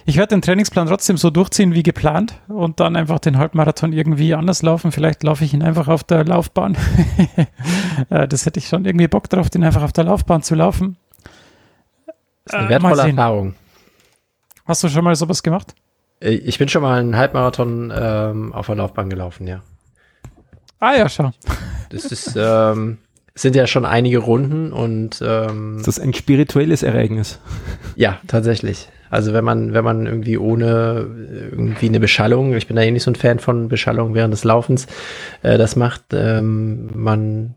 Ich 0.07 0.19
werde 0.19 0.35
den 0.35 0.43
Trainingsplan 0.43 0.87
trotzdem 0.87 1.17
so 1.17 1.31
durchziehen 1.31 1.73
wie 1.73 1.83
geplant 1.83 2.35
und 2.49 2.79
dann 2.79 2.95
einfach 2.95 3.21
den 3.21 3.39
Halbmarathon 3.39 3.95
irgendwie 3.95 4.35
anders 4.35 4.61
laufen. 4.61 4.93
Vielleicht 4.93 5.23
laufe 5.23 5.45
ich 5.45 5.55
ihn 5.55 5.63
einfach 5.63 5.89
auf 5.89 6.05
der 6.05 6.25
Laufbahn. 6.25 6.77
Äh, 8.11 8.27
das 8.27 8.45
hätte 8.45 8.59
ich 8.59 8.67
schon 8.67 8.85
irgendwie 8.85 9.07
Bock 9.07 9.31
drauf, 9.31 9.51
den 9.51 9.63
einfach 9.63 9.83
auf 9.83 9.93
der 9.93 10.03
Laufbahn 10.03 10.43
zu 10.43 10.57
laufen. 10.57 10.97
Das 12.07 12.15
ist 12.47 12.55
eine 12.55 12.69
wertvolle 12.69 13.03
äh, 13.05 13.11
Erfahrung. 13.11 13.55
Hast 14.65 14.83
du 14.83 14.89
schon 14.89 15.05
mal 15.05 15.15
sowas 15.15 15.43
gemacht? 15.43 15.75
Äh, 16.21 16.31
ich 16.31 16.59
bin 16.59 16.69
schon 16.69 16.83
mal 16.83 16.99
einen 16.99 17.17
Halbmarathon 17.17 17.93
ähm, 17.95 18.53
auf 18.53 18.67
der 18.67 18.77
Laufbahn 18.77 19.11
gelaufen, 19.11 19.47
ja. 19.47 19.63
Ah 20.81 20.97
ja, 20.97 21.09
schau. 21.09 21.33
Das 21.91 22.07
ist, 22.07 22.35
ähm, 22.37 22.99
sind 23.35 23.57
ja 23.57 23.67
schon 23.67 23.85
einige 23.85 24.19
Runden 24.19 24.73
und 24.73 25.23
ähm, 25.25 25.77
das 25.79 25.99
ist 25.99 26.01
ein 26.01 26.15
spirituelles 26.15 26.83
Ereignis. 26.83 27.41
Ja, 27.97 28.21
tatsächlich. 28.27 28.89
Also 29.11 29.33
wenn 29.33 29.45
man, 29.45 29.75
wenn 29.75 29.85
man 29.85 30.07
irgendwie 30.07 30.39
ohne 30.39 31.07
irgendwie 31.53 31.87
eine 31.87 32.01
Beschallung, 32.01 32.55
ich 32.55 32.67
bin 32.67 32.77
da 32.77 32.83
eh 32.83 32.91
nicht 32.91 33.05
so 33.05 33.11
ein 33.11 33.17
Fan 33.17 33.39
von 33.39 33.69
Beschallung 33.69 34.15
während 34.15 34.33
des 34.33 34.45
Laufens, 34.45 34.87
äh, 35.43 35.59
das 35.59 35.77
macht, 35.77 36.03
ähm, 36.13 36.91
man 36.95 37.55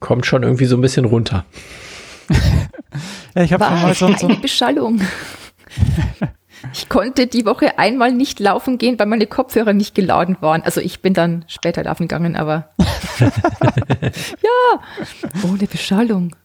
kommt 0.00 0.26
schon 0.26 0.42
irgendwie 0.42 0.66
so 0.66 0.76
ein 0.76 0.82
bisschen 0.82 1.04
runter. 1.04 1.44
ja, 3.34 3.42
ich 3.42 3.52
habe 3.52 3.64
schon 3.64 3.82
mal 3.82 3.94
so, 3.94 4.26
so 4.26 4.26
eine 4.28 4.36
Beschallung. 4.36 5.00
Ich 6.72 6.88
konnte 6.88 7.26
die 7.26 7.44
Woche 7.44 7.78
einmal 7.78 8.12
nicht 8.12 8.38
laufen 8.38 8.78
gehen, 8.78 8.98
weil 8.98 9.06
meine 9.06 9.26
Kopfhörer 9.26 9.72
nicht 9.72 9.94
geladen 9.94 10.36
waren. 10.40 10.62
Also 10.62 10.80
ich 10.80 11.00
bin 11.00 11.14
dann 11.14 11.44
später 11.48 11.82
laufen 11.82 12.04
gegangen, 12.04 12.36
aber 12.36 12.70
ja, 13.20 14.80
ohne 15.44 15.66
Beschallung. 15.66 16.36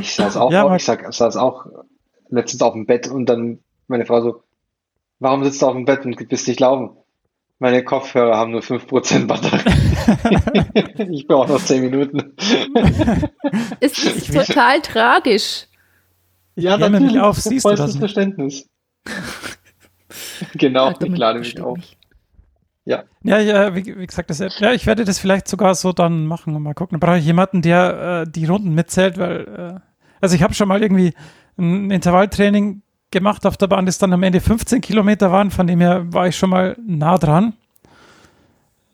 Ich 0.00 0.14
saß 0.14 0.36
auch, 0.36 0.52
ja, 0.52 0.74
ich 0.74 0.84
saß 0.84 1.36
auch 1.36 1.66
letztens 2.30 2.62
auf 2.62 2.72
dem 2.72 2.86
Bett 2.86 3.08
und 3.08 3.26
dann 3.26 3.58
meine 3.88 4.06
Frau 4.06 4.20
so, 4.20 4.42
warum 5.18 5.44
sitzt 5.44 5.60
du 5.62 5.66
auf 5.66 5.74
dem 5.74 5.84
Bett 5.84 6.04
und 6.04 6.28
bist 6.28 6.48
nicht 6.48 6.60
laufen? 6.60 6.96
Meine 7.60 7.82
Kopfhörer 7.82 8.36
haben 8.36 8.52
nur 8.52 8.60
5% 8.60 9.26
Batterie. 9.26 11.10
ich 11.12 11.26
brauche 11.26 11.50
noch 11.50 11.60
10 11.60 11.82
Minuten. 11.82 12.36
Es 13.80 13.98
ist 13.98 14.32
total 14.32 14.80
tragisch. 14.80 15.67
Ja, 16.58 16.76
ja 16.76 16.88
natürlich 16.88 17.20
auf, 17.20 17.38
siehst 17.38 17.64
du 17.64 17.74
das 17.74 17.96
Verständnis. 17.96 18.68
genau, 20.54 20.90
Ja, 20.90 20.96
ich 21.00 21.16
lade 21.16 21.38
mich 21.38 21.60
auf. 21.60 21.76
mich. 21.76 21.96
Ja, 23.22 23.38
ja 23.38 23.74
wie, 23.74 23.84
wie 23.98 24.06
gesagt, 24.06 24.30
das, 24.30 24.38
ja, 24.38 24.72
ich 24.72 24.86
werde 24.86 25.04
das 25.04 25.18
vielleicht 25.18 25.46
sogar 25.46 25.74
so 25.74 25.92
dann 25.92 26.26
machen 26.26 26.56
und 26.56 26.62
mal 26.62 26.74
gucken. 26.74 26.98
Da 26.98 27.06
brauche 27.06 27.18
ich 27.18 27.26
jemanden, 27.26 27.60
der 27.60 28.24
äh, 28.26 28.30
die 28.30 28.46
Runden 28.46 28.74
mitzählt, 28.74 29.18
weil, 29.18 29.40
äh, 29.76 29.80
also 30.20 30.34
ich 30.34 30.42
habe 30.42 30.54
schon 30.54 30.68
mal 30.68 30.82
irgendwie 30.82 31.12
ein 31.58 31.90
Intervalltraining 31.90 32.82
gemacht 33.10 33.44
auf 33.44 33.56
der 33.56 33.66
Bahn, 33.66 33.84
das 33.84 33.98
dann 33.98 34.12
am 34.12 34.22
Ende 34.22 34.40
15 34.40 34.80
Kilometer 34.80 35.30
waren, 35.30 35.50
von 35.50 35.66
dem 35.66 35.80
her 35.80 36.12
war 36.12 36.28
ich 36.28 36.36
schon 36.36 36.50
mal 36.50 36.76
nah 36.86 37.18
dran. 37.18 37.52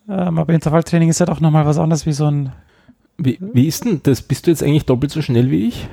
Ähm, 0.08 0.38
aber 0.38 0.52
Intervalltraining 0.52 1.08
ist 1.08 1.20
ja 1.20 1.26
doch 1.26 1.40
nochmal 1.40 1.64
was 1.64 1.78
anderes 1.78 2.04
wie 2.04 2.12
so 2.12 2.26
ein, 2.26 2.52
Wie, 3.16 3.38
wie 3.40 3.68
ist 3.68 3.84
denn 3.84 4.00
das? 4.02 4.22
Bist 4.22 4.46
du 4.46 4.50
jetzt 4.50 4.62
eigentlich 4.62 4.86
doppelt 4.86 5.12
so 5.12 5.22
schnell 5.22 5.50
wie 5.50 5.68
ich? 5.68 5.88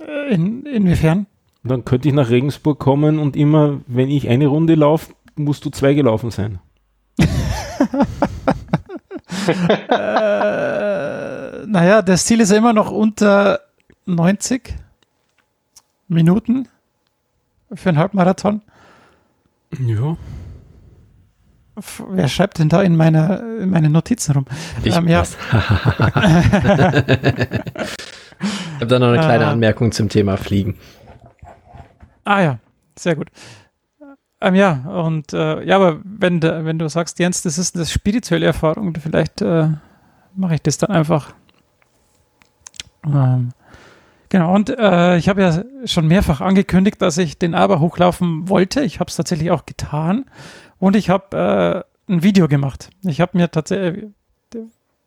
Äh, 0.00 0.34
in, 0.34 0.66
inwiefern? 0.66 1.26
Dann 1.62 1.84
könnte 1.84 2.08
ich 2.08 2.14
nach 2.14 2.30
Regensburg 2.30 2.78
kommen 2.78 3.18
und 3.18 3.36
immer, 3.36 3.80
wenn 3.86 4.10
ich 4.10 4.28
eine 4.28 4.46
Runde 4.46 4.74
laufe, 4.74 5.12
musst 5.36 5.64
du 5.64 5.70
zwei 5.70 5.94
gelaufen 5.94 6.30
sein. 6.30 6.58
Äh, 9.48 11.66
naja, 11.66 12.02
das 12.02 12.26
Ziel 12.26 12.40
ist 12.40 12.50
ja 12.50 12.58
immer 12.58 12.72
noch 12.72 12.90
unter 12.90 13.60
90 14.06 14.74
Minuten 16.08 16.68
für 17.72 17.88
einen 17.88 17.98
Halbmarathon. 17.98 18.62
Ja. 19.78 20.16
Wer 22.08 22.28
schreibt 22.28 22.58
denn 22.58 22.68
da 22.68 22.82
in, 22.82 22.96
meiner, 22.96 23.40
in 23.58 23.70
meine 23.70 23.90
Notizen 23.90 24.32
rum? 24.32 24.44
Ich 24.82 24.94
Ähm, 24.94 25.08
ja. 25.08 25.22
Ich 25.22 25.36
habe 28.76 28.86
da 28.86 28.98
noch 28.98 29.08
eine 29.08 29.18
kleine 29.20 29.44
Äh. 29.44 29.48
Anmerkung 29.48 29.92
zum 29.92 30.08
Thema 30.08 30.36
Fliegen. 30.36 30.76
Ah 32.24 32.40
ja, 32.42 32.58
sehr 32.98 33.16
gut. 33.16 33.28
Ähm, 34.40 34.54
ja, 34.54 34.72
und 34.86 35.32
äh, 35.32 35.62
ja, 35.64 35.76
aber 35.76 36.00
wenn, 36.02 36.42
wenn 36.42 36.78
du 36.78 36.88
sagst, 36.88 37.18
Jens, 37.18 37.42
das 37.42 37.58
ist 37.58 37.76
eine 37.76 37.84
spirituelle 37.84 38.46
Erfahrung, 38.46 38.94
vielleicht 38.94 39.42
äh, 39.42 39.68
mache 40.34 40.54
ich 40.54 40.62
das 40.62 40.78
dann 40.78 40.90
einfach. 40.90 41.34
Ähm, 43.04 43.50
genau, 44.30 44.54
und 44.54 44.70
äh, 44.70 45.18
ich 45.18 45.28
habe 45.28 45.42
ja 45.42 45.62
schon 45.84 46.06
mehrfach 46.06 46.40
angekündigt, 46.40 47.02
dass 47.02 47.18
ich 47.18 47.38
den 47.38 47.54
Aber 47.54 47.80
hochlaufen 47.80 48.48
wollte. 48.48 48.80
Ich 48.82 49.00
habe 49.00 49.08
es 49.10 49.16
tatsächlich 49.16 49.50
auch 49.50 49.66
getan. 49.66 50.24
Und 50.80 50.96
ich 50.96 51.08
habe 51.10 51.84
äh, 52.08 52.12
ein 52.12 52.22
Video 52.24 52.48
gemacht. 52.48 52.90
Ich 53.04 53.20
habe 53.20 53.38
mir 53.38 53.50
tatsächlich 53.50 54.06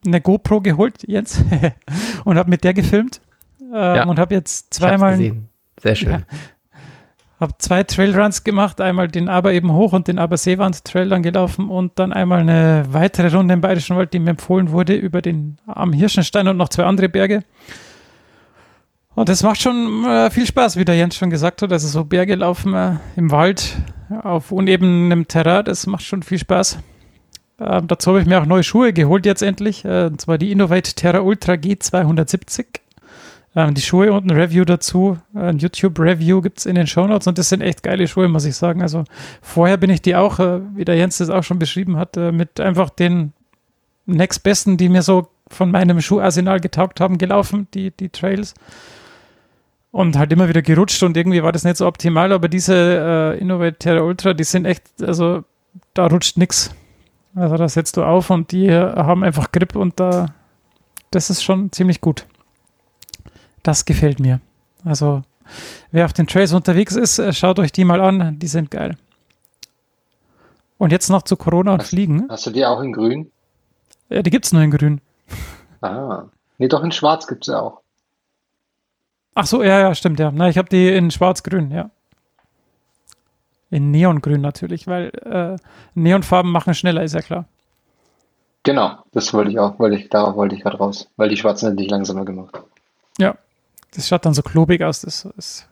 eine 0.06 0.22
GoPro 0.22 0.62
geholt, 0.62 1.04
Jens, 1.08 1.44
und 2.24 2.38
habe 2.38 2.50
mit 2.50 2.64
der 2.64 2.74
gefilmt. 2.74 3.20
Ähm, 3.60 3.72
Ja. 3.72 4.06
Und 4.06 4.20
habe 4.20 4.36
jetzt 4.36 4.74
zweimal. 4.74 5.18
Sehr 5.82 5.96
schön. 5.96 6.12
Ja. 6.12 6.22
habe 7.40 7.54
zwei 7.58 7.84
Trailruns 7.84 8.44
gemacht, 8.44 8.80
einmal 8.80 9.08
den 9.08 9.28
Aber 9.28 9.52
eben 9.54 9.74
hoch 9.74 9.92
und 9.94 10.08
den 10.08 10.20
Aber 10.20 10.38
Seewand 10.38 10.86
Trail 10.86 11.10
dann 11.10 11.24
gelaufen 11.24 11.70
und 11.70 11.98
dann 12.00 12.14
einmal 12.14 12.40
eine 12.40 12.86
weitere 12.90 13.36
Runde 13.36 13.54
im 13.56 13.62
Bayerischen 13.62 13.98
Wald, 13.98 14.14
die 14.14 14.20
mir 14.20 14.32
empfohlen 14.32 14.72
wurde, 14.72 14.94
über 14.94 15.22
den 15.22 15.58
am 15.66 15.92
Hirschenstein 15.92 16.48
und 16.48 16.58
noch 16.58 16.70
zwei 16.70 16.84
andere 16.84 17.10
Berge. 17.10 17.44
Und 19.16 19.30
das 19.30 19.44
macht 19.44 19.62
schon 19.62 20.06
äh, 20.06 20.32
viel 20.32 20.48
Spaß, 20.48 20.76
wie 20.76 20.86
der 20.86 20.96
Jens 20.96 21.16
schon 21.16 21.30
gesagt 21.30 21.62
hat. 21.62 21.72
Also 21.72 21.88
so 21.88 22.04
Berge 22.04 22.36
laufen 22.36 22.74
äh, 22.74 22.96
im 23.16 23.32
Wald 23.32 23.78
auf 24.24 24.52
unebenem 24.52 25.28
Terrain, 25.28 25.66
das 25.66 25.88
macht 25.88 26.04
schon 26.04 26.24
viel 26.24 26.40
Spaß. 26.40 26.80
Ähm, 27.60 27.88
dazu 27.88 28.12
habe 28.12 28.22
ich 28.22 28.26
mir 28.26 28.42
auch 28.42 28.46
neue 28.46 28.64
Schuhe 28.64 28.94
geholt 28.94 29.26
jetzt 29.26 29.44
endlich, 29.44 29.86
äh, 29.86 30.06
und 30.06 30.20
zwar 30.20 30.38
die 30.38 30.52
Innovate 30.52 30.96
Terra 30.96 31.20
Ultra 31.20 31.54
G270. 31.54 32.66
Ähm, 33.56 33.76
die 33.76 33.82
Schuhe 33.82 34.12
und 34.12 34.26
ein 34.26 34.36
Review 34.36 34.66
dazu, 34.66 35.20
ein 35.36 35.60
YouTube-Review 35.60 36.42
gibt 36.42 36.60
es 36.60 36.66
in 36.66 36.74
den 36.74 36.88
Shownotes 36.88 37.28
und 37.28 37.38
das 37.38 37.50
sind 37.50 37.62
echt 37.62 37.84
geile 37.84 38.08
Schuhe, 38.08 38.28
muss 38.28 38.46
ich 38.46 38.56
sagen. 38.56 38.82
Also 38.82 39.04
vorher 39.42 39.78
bin 39.78 39.92
ich 39.92 40.02
die 40.02 40.16
auch, 40.16 40.40
äh, 40.40 40.62
wie 40.76 40.86
der 40.86 40.96
Jens 40.96 41.20
das 41.20 41.30
auch 41.30 41.44
schon 41.44 41.60
beschrieben 41.60 41.98
hat, 41.98 42.18
äh, 42.18 42.32
mit 42.32 42.60
einfach 42.60 42.90
den 42.90 43.34
nächstbesten, 44.08 44.78
die 44.78 44.90
mir 44.90 45.04
so 45.04 45.28
von 45.48 45.70
meinem 45.70 46.02
Schuharsenal 46.02 46.60
getaugt 46.60 47.00
haben, 47.00 47.20
gelaufen, 47.20 47.68
die, 47.76 47.92
die 47.92 48.10
Trails. 48.10 48.56
Und 49.94 50.18
halt 50.18 50.34
immer 50.34 50.50
wieder 50.50 50.64
gerutscht 50.64 51.04
und 51.04 51.16
irgendwie 51.16 51.44
war 51.44 51.52
das 51.52 51.64
nicht 51.64 51.78
so 51.78 51.86
optimal, 51.86 52.32
aber 52.32 52.50
diese 52.50 52.74
äh, 52.74 53.40
Innovate 53.40 53.78
Terra 53.78 54.02
Ultra, 54.02 54.34
die 54.34 54.44
sind 54.44 54.66
echt, 54.66 54.84
also 55.04 55.44
da 55.94 56.08
rutscht 56.08 56.36
nix. 56.36 56.72
Also 57.36 57.58
da 57.58 57.70
setzt 57.70 57.96
du 57.98 58.04
auf 58.04 58.32
und 58.32 58.52
die 58.52 58.72
haben 58.72 59.24
einfach 59.24 59.52
Grip 59.52 59.76
und 59.76 60.00
da, 60.00 60.34
das 61.12 61.30
ist 61.30 61.44
schon 61.44 61.72
ziemlich 61.72 62.02
gut. 62.02 62.26
Das 63.62 63.86
gefällt 63.86 64.20
mir. 64.20 64.42
Also, 64.84 65.22
wer 65.92 66.06
auf 66.06 66.14
den 66.14 66.26
Trails 66.26 66.54
unterwegs 66.54 66.96
ist, 66.96 67.20
äh, 67.20 67.32
schaut 67.32 67.60
euch 67.60 67.72
die 67.72 67.86
mal 67.86 68.02
an. 68.02 68.40
Die 68.40 68.48
sind 68.48 68.72
geil. 68.72 68.98
Und 70.80 70.92
jetzt 70.92 71.10
noch 71.10 71.22
zu 71.22 71.38
Corona 71.38 71.74
und? 71.74 71.84
Fliegen. 71.84 72.26
Hast 72.30 72.48
du 72.48 72.50
die 72.50 72.66
auch 72.66 72.82
in 72.82 72.94
grün? 72.94 73.32
Ja, 74.10 74.24
die 74.24 74.32
gibt 74.32 74.46
es 74.46 74.54
nur 74.54 74.64
in 74.64 74.72
grün. 74.72 75.02
Ah. 75.82 76.24
Nee, 76.58 76.68
doch 76.68 76.84
in 76.84 76.92
schwarz 76.92 77.28
gibt 77.28 77.48
es 77.48 77.54
auch. 77.54 77.83
Ach 79.36 79.46
so, 79.46 79.64
ja, 79.64 79.80
ja, 79.80 79.96
stimmt, 79.96 80.20
ja. 80.20 80.32
Na, 80.32 80.50
ich 80.50 80.58
habe 80.58 80.70
die 80.70 80.90
in 80.90 81.10
schwarz-grün, 81.12 81.72
ja. 81.72 81.90
In 83.72 83.90
Neongrün 83.90 84.42
natürlich, 84.42 84.86
weil 84.86 85.10
äh, 85.26 85.58
Neonfarben 85.96 86.52
machen 86.52 86.76
schneller, 86.76 87.04
ist 87.04 87.16
ja 87.16 87.22
klar. 87.22 87.46
Genau, 88.64 89.00
das 89.12 89.34
wollte 89.34 89.52
ich 89.52 89.60
auch, 89.60 89.78
wollte 89.80 89.98
ich, 89.98 90.10
darauf 90.10 90.36
wollte 90.36 90.56
ich 90.56 90.62
gerade 90.62 90.78
raus, 90.78 91.10
weil 91.18 91.30
die 91.30 91.38
schwarzen 91.38 91.72
hätte 91.72 91.84
ich 91.84 91.90
langsamer 91.90 92.24
gemacht. 92.24 92.62
Ja, 93.18 93.36
das 93.94 94.08
schaut 94.08 94.26
dann 94.26 94.34
so 94.34 94.42
klobig 94.42 94.82
aus. 94.84 95.02
Das 95.02 95.26
ist. 95.38 95.68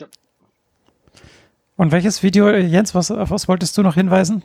Ja. 0.00 0.06
Und 1.76 1.92
welches 1.92 2.22
Video, 2.22 2.50
Jens, 2.50 2.94
was, 2.94 3.10
auf 3.10 3.30
was 3.30 3.46
wolltest 3.48 3.76
du 3.76 3.82
noch 3.82 3.94
hinweisen? 3.94 4.42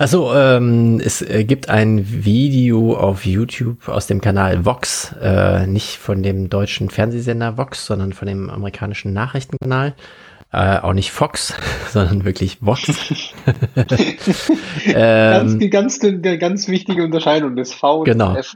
Also 0.00 0.32
ähm, 0.32 1.00
es 1.04 1.22
äh, 1.22 1.42
gibt 1.42 1.68
ein 1.68 2.24
Video 2.24 2.96
auf 2.96 3.26
YouTube 3.26 3.88
aus 3.88 4.06
dem 4.06 4.20
Kanal 4.20 4.64
Vox, 4.64 5.12
äh, 5.20 5.66
nicht 5.66 5.96
von 5.96 6.22
dem 6.22 6.48
deutschen 6.48 6.88
Fernsehsender 6.88 7.58
Vox, 7.58 7.84
sondern 7.84 8.12
von 8.12 8.28
dem 8.28 8.48
amerikanischen 8.48 9.12
Nachrichtenkanal. 9.12 9.94
Äh, 10.52 10.78
auch 10.78 10.92
nicht 10.92 11.10
Fox, 11.10 11.52
sondern 11.90 12.24
wirklich 12.24 12.58
Vox. 12.60 12.86
ähm, 14.86 15.68
ganz, 15.68 15.98
ganz, 15.98 16.22
ganz 16.38 16.68
wichtige 16.68 17.02
Unterscheidung 17.02 17.56
des 17.56 17.74
V 17.74 17.98
und 17.98 18.04
Genau. 18.04 18.36
F. 18.36 18.54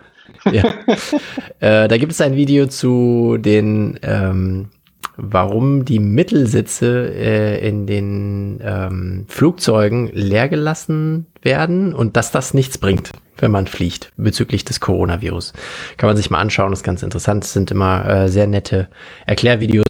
ja. 0.48 0.62
äh, 1.58 1.88
da 1.88 1.98
gibt 1.98 2.12
es 2.12 2.20
ein 2.20 2.36
Video 2.36 2.66
zu 2.66 3.36
den, 3.40 3.98
ähm, 4.02 4.68
warum 5.16 5.84
die 5.84 5.98
Mittelsitze 5.98 7.12
äh, 7.14 7.66
in 7.66 7.86
den 7.86 8.60
ähm, 8.62 9.24
Flugzeugen 9.28 10.10
leer 10.12 10.48
gelassen 10.48 11.26
werden 11.42 11.94
und 11.94 12.16
dass 12.16 12.30
das 12.30 12.54
nichts 12.54 12.78
bringt, 12.78 13.12
wenn 13.36 13.50
man 13.50 13.66
fliegt, 13.66 14.12
bezüglich 14.16 14.64
des 14.64 14.80
Coronavirus. 14.80 15.52
Kann 15.96 16.08
man 16.08 16.16
sich 16.16 16.30
mal 16.30 16.38
anschauen, 16.38 16.72
ist 16.72 16.84
ganz 16.84 17.02
interessant. 17.02 17.44
Es 17.44 17.52
sind 17.52 17.70
immer 17.70 18.06
äh, 18.06 18.28
sehr 18.28 18.46
nette 18.46 18.88
Erklärvideos 19.26 19.86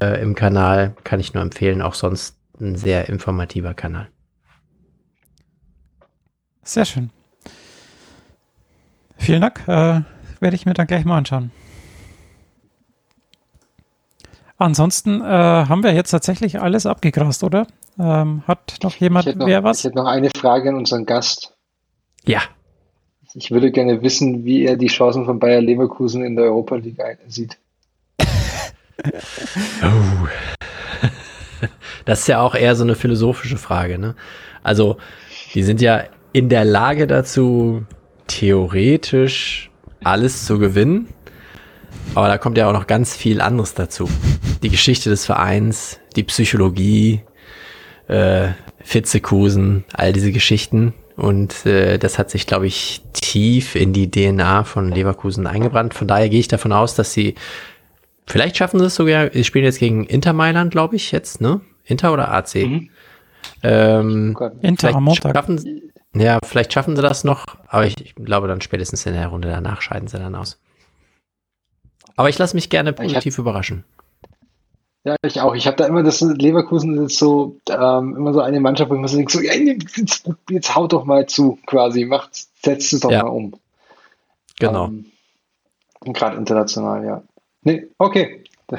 äh, 0.00 0.20
im 0.22 0.34
Kanal, 0.34 0.94
kann 1.04 1.20
ich 1.20 1.34
nur 1.34 1.42
empfehlen. 1.42 1.82
Auch 1.82 1.94
sonst 1.94 2.36
ein 2.60 2.76
sehr 2.76 3.08
informativer 3.08 3.74
Kanal. 3.74 4.08
Sehr 6.62 6.84
schön. 6.84 7.10
Vielen 9.18 9.40
Dank. 9.40 9.60
Äh, 9.66 10.02
werde 10.40 10.56
ich 10.56 10.66
mir 10.66 10.74
dann 10.74 10.86
gleich 10.86 11.04
mal 11.04 11.18
anschauen. 11.18 11.50
Ansonsten 14.58 15.20
äh, 15.20 15.24
haben 15.24 15.82
wir 15.82 15.92
jetzt 15.92 16.10
tatsächlich 16.10 16.60
alles 16.60 16.86
abgegrast, 16.86 17.44
oder? 17.44 17.66
Ähm, 17.98 18.42
hat 18.46 18.76
noch 18.82 18.94
Ich 18.94 19.00
jemand 19.00 19.36
noch, 19.36 19.46
wer 19.46 19.58
ich 19.58 19.64
was? 19.64 19.84
hätte 19.84 19.96
noch 19.96 20.06
eine 20.06 20.30
Frage 20.36 20.70
an 20.70 20.76
unseren 20.76 21.04
Gast. 21.06 21.54
Ja, 22.24 22.40
Ich 23.34 23.50
würde 23.50 23.70
gerne 23.70 24.02
wissen, 24.02 24.44
wie 24.44 24.64
er 24.64 24.76
die 24.76 24.86
Chancen 24.86 25.26
von 25.26 25.38
Bayer 25.38 25.60
Leverkusen 25.60 26.24
in 26.24 26.36
der 26.36 26.46
Europa 26.46 26.76
League 26.76 27.00
sieht. 27.28 27.58
Oh. 29.82 30.26
Das 32.06 32.20
ist 32.20 32.28
ja 32.28 32.40
auch 32.40 32.54
eher 32.54 32.74
so 32.76 32.84
eine 32.84 32.94
philosophische 32.94 33.56
Frage, 33.56 33.98
ne? 33.98 34.14
Also, 34.62 34.96
die 35.54 35.62
sind 35.62 35.80
ja 35.80 36.04
in 36.32 36.48
der 36.48 36.64
Lage 36.64 37.06
dazu, 37.06 37.84
theoretisch 38.26 39.70
alles 40.02 40.44
zu 40.44 40.58
gewinnen. 40.58 41.08
Aber 42.14 42.28
da 42.28 42.38
kommt 42.38 42.56
ja 42.58 42.68
auch 42.68 42.72
noch 42.72 42.86
ganz 42.86 43.14
viel 43.14 43.40
anderes 43.40 43.74
dazu. 43.74 44.08
Die 44.62 44.70
Geschichte 44.70 45.10
des 45.10 45.26
Vereins, 45.26 46.00
die 46.16 46.22
Psychologie, 46.22 47.22
äh, 48.08 48.48
Vitzekusen, 48.84 49.84
all 49.92 50.12
diese 50.12 50.32
Geschichten. 50.32 50.94
Und 51.16 51.66
äh, 51.66 51.98
das 51.98 52.18
hat 52.18 52.30
sich, 52.30 52.46
glaube 52.46 52.66
ich, 52.66 53.02
tief 53.12 53.74
in 53.74 53.92
die 53.92 54.10
DNA 54.10 54.64
von 54.64 54.90
Leverkusen 54.90 55.46
eingebrannt. 55.46 55.94
Von 55.94 56.08
daher 56.08 56.28
gehe 56.28 56.40
ich 56.40 56.48
davon 56.48 56.72
aus, 56.72 56.94
dass 56.94 57.12
sie 57.12 57.34
Vielleicht 58.26 58.56
schaffen 58.56 58.80
sie 58.80 58.86
es 58.86 58.94
sogar. 58.96 59.30
Sie 59.32 59.44
spielen 59.44 59.64
jetzt 59.64 59.78
gegen 59.78 60.04
Inter 60.04 60.32
Mailand, 60.32 60.72
glaube 60.72 60.96
ich, 60.96 61.12
jetzt, 61.12 61.40
ne? 61.40 61.60
Inter 61.84 62.12
oder 62.12 62.32
AC? 62.32 62.56
Mhm. 62.56 62.90
Ähm. 63.62 64.36
Inter 64.62 64.94
am 64.94 65.04
Montag. 65.04 65.34
schaffen, 65.34 65.92
ja, 66.14 66.38
vielleicht 66.44 66.72
schaffen 66.72 66.96
sie 66.96 67.02
das 67.02 67.24
noch, 67.24 67.46
aber 67.68 67.86
ich, 67.86 67.94
ich 68.00 68.14
glaube 68.16 68.48
dann 68.48 68.60
spätestens 68.60 69.06
in 69.06 69.12
der 69.12 69.28
Runde 69.28 69.48
danach 69.48 69.80
scheiden 69.80 70.08
sie 70.08 70.18
dann 70.18 70.34
aus. 70.34 70.58
Aber 72.16 72.28
ich 72.28 72.38
lasse 72.38 72.56
mich 72.56 72.70
gerne 72.70 72.90
hab- 72.90 72.96
positiv 72.96 73.38
überraschen. 73.38 73.84
Ja, 75.04 75.14
ich 75.24 75.40
auch. 75.40 75.54
Ich 75.54 75.68
habe 75.68 75.76
da 75.76 75.86
immer 75.86 76.02
das 76.02 76.20
Leverkusen 76.20 77.06
ist 77.06 77.18
so 77.18 77.60
ähm, 77.70 78.16
immer 78.16 78.32
so 78.32 78.40
eine 78.40 78.58
Mannschaft, 78.58 78.90
wo 78.90 78.94
ich 78.96 79.00
mir 79.00 79.06
so 79.06 79.16
denke, 79.16 79.30
so, 79.30 79.40
ja, 79.40 79.52
jetzt, 79.52 80.28
jetzt 80.50 80.74
haut 80.74 80.92
doch 80.92 81.04
mal 81.04 81.26
zu, 81.26 81.60
quasi, 81.64 82.04
macht, 82.04 82.30
setzt 82.60 82.92
es 82.92 83.00
doch 83.00 83.12
Ja. 83.12 83.22
mal 83.22 83.28
um. 83.28 83.54
Genau. 84.58 84.86
Ähm, 84.86 85.06
Gerade 86.12 86.36
international, 86.38 87.04
ja. 87.04 87.22
Nee, 87.62 87.86
okay. 87.98 88.42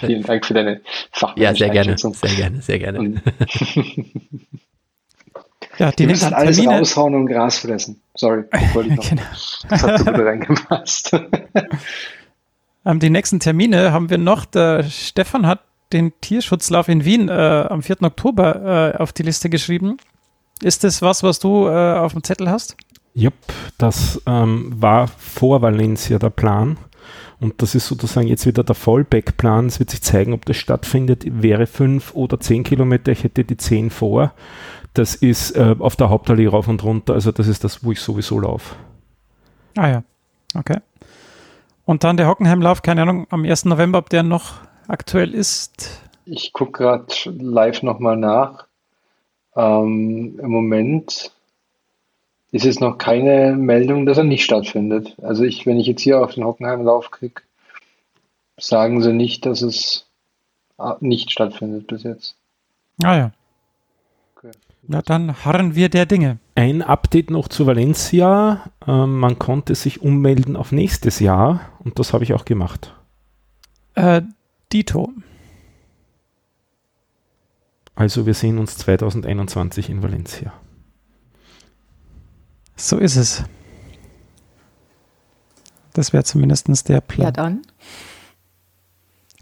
Vielen 0.00 0.22
Dank 0.24 0.44
für 0.44 0.52
deine 0.52 0.72
ja, 0.74 0.80
fachmännische 1.12 1.56
sehr 1.64 1.70
gerne, 1.70 1.96
sehr 1.96 2.34
gerne, 2.36 2.60
sehr 2.62 2.78
gerne. 2.80 3.22
Ja, 5.80 5.90
die 5.90 5.96
die 5.96 6.06
müssen 6.06 6.24
nächsten 6.24 6.36
halt 6.36 6.46
alles 6.46 6.56
Termine. 6.56 6.78
raushauen 6.78 7.14
und 7.14 7.26
Gras 7.26 7.58
fressen. 7.58 8.00
Sorry. 8.14 8.44
Genau. 8.74 9.02
Das 9.68 9.82
hat 9.82 9.98
so 9.98 10.04
gut 10.04 10.18
reingepasst. 10.18 11.12
Ähm, 12.82 12.98
die 12.98 13.10
nächsten 13.10 13.40
Termine 13.40 13.92
haben 13.92 14.08
wir 14.08 14.16
noch. 14.16 14.46
Der 14.46 14.84
Stefan 14.84 15.46
hat 15.46 15.60
den 15.92 16.12
Tierschutzlauf 16.22 16.88
in 16.88 17.04
Wien 17.04 17.28
äh, 17.28 17.66
am 17.68 17.82
4. 17.82 18.02
Oktober 18.04 18.94
äh, 18.94 18.96
auf 18.96 19.12
die 19.12 19.22
Liste 19.22 19.50
geschrieben. 19.50 19.98
Ist 20.62 20.82
das 20.82 21.02
was, 21.02 21.22
was 21.22 21.40
du 21.40 21.66
äh, 21.68 21.98
auf 21.98 22.12
dem 22.12 22.24
Zettel 22.24 22.48
hast? 22.50 22.78
Jupp, 23.12 23.34
das 23.76 24.22
ähm, 24.26 24.72
war 24.74 25.08
vor 25.08 25.60
Valencia 25.60 26.18
der 26.18 26.30
Plan. 26.30 26.78
Und 27.38 27.60
das 27.60 27.74
ist 27.74 27.86
sozusagen 27.86 28.28
jetzt 28.28 28.46
wieder 28.46 28.64
der 28.64 28.74
Fallback-Plan. 28.74 29.66
Es 29.66 29.78
wird 29.78 29.90
sich 29.90 30.00
zeigen, 30.02 30.32
ob 30.32 30.46
das 30.46 30.56
stattfindet. 30.56 31.24
Wäre 31.26 31.66
fünf 31.66 32.14
oder 32.14 32.40
zehn 32.40 32.64
Kilometer. 32.64 33.12
Ich 33.12 33.24
hätte 33.24 33.44
die 33.44 33.58
zehn 33.58 33.90
vor. 33.90 34.32
Das 34.94 35.14
ist 35.14 35.52
äh, 35.52 35.76
auf 35.78 35.96
der 35.96 36.10
Hauptallee 36.10 36.48
rauf 36.48 36.68
und 36.68 36.82
runter. 36.82 37.14
Also 37.14 37.32
das 37.32 37.46
ist 37.46 37.64
das, 37.64 37.84
wo 37.84 37.92
ich 37.92 38.00
sowieso 38.00 38.40
laufe. 38.40 38.74
Ah 39.76 39.88
ja, 39.88 40.02
okay. 40.56 40.78
Und 41.84 42.04
dann 42.04 42.16
der 42.16 42.28
Hockenheimlauf, 42.28 42.82
keine 42.82 43.02
Ahnung, 43.02 43.26
am 43.30 43.44
1. 43.44 43.66
November, 43.66 43.98
ob 43.98 44.10
der 44.10 44.22
noch 44.22 44.54
aktuell 44.88 45.34
ist. 45.34 46.02
Ich 46.24 46.52
gucke 46.52 46.82
gerade 46.82 47.06
live 47.26 47.82
nochmal 47.82 48.16
nach. 48.16 48.66
Ähm, 49.56 50.38
Im 50.40 50.50
Moment 50.50 51.32
ist 52.52 52.64
es 52.64 52.80
noch 52.80 52.98
keine 52.98 53.56
Meldung, 53.56 54.06
dass 54.06 54.18
er 54.18 54.24
nicht 54.24 54.44
stattfindet. 54.44 55.16
Also 55.22 55.44
ich, 55.44 55.66
wenn 55.66 55.78
ich 55.78 55.86
jetzt 55.86 56.02
hier 56.02 56.20
auf 56.20 56.34
den 56.34 56.44
Hockenheimlauf 56.44 57.10
klicke, 57.10 57.42
sagen 58.58 59.02
sie 59.02 59.12
nicht, 59.12 59.46
dass 59.46 59.62
es 59.62 60.06
ah, 60.78 60.96
nicht 61.00 61.30
stattfindet 61.30 61.86
bis 61.86 62.02
jetzt. 62.02 62.36
Ah 63.02 63.16
ja. 63.16 63.32
Na 64.82 65.02
dann 65.02 65.44
harren 65.44 65.74
wir 65.74 65.88
der 65.88 66.06
Dinge. 66.06 66.38
Ein 66.54 66.82
Update 66.82 67.30
noch 67.30 67.48
zu 67.48 67.66
Valencia. 67.66 68.70
Ähm, 68.86 69.18
man 69.18 69.38
konnte 69.38 69.74
sich 69.74 70.00
ummelden 70.02 70.56
auf 70.56 70.72
nächstes 70.72 71.20
Jahr. 71.20 71.60
Und 71.78 71.98
das 71.98 72.12
habe 72.12 72.24
ich 72.24 72.32
auch 72.34 72.44
gemacht. 72.44 72.94
Äh, 73.94 74.22
Dito. 74.72 75.12
Also 77.94 78.26
wir 78.26 78.34
sehen 78.34 78.58
uns 78.58 78.76
2021 78.78 79.90
in 79.90 80.02
Valencia. 80.02 80.52
So 82.76 82.96
ist 82.96 83.16
es. 83.16 83.44
Das 85.92 86.12
wäre 86.12 86.24
zumindest 86.24 86.88
der 86.88 86.96
Ja, 86.96 87.00
Plan. 87.00 87.32
dann. 87.34 87.62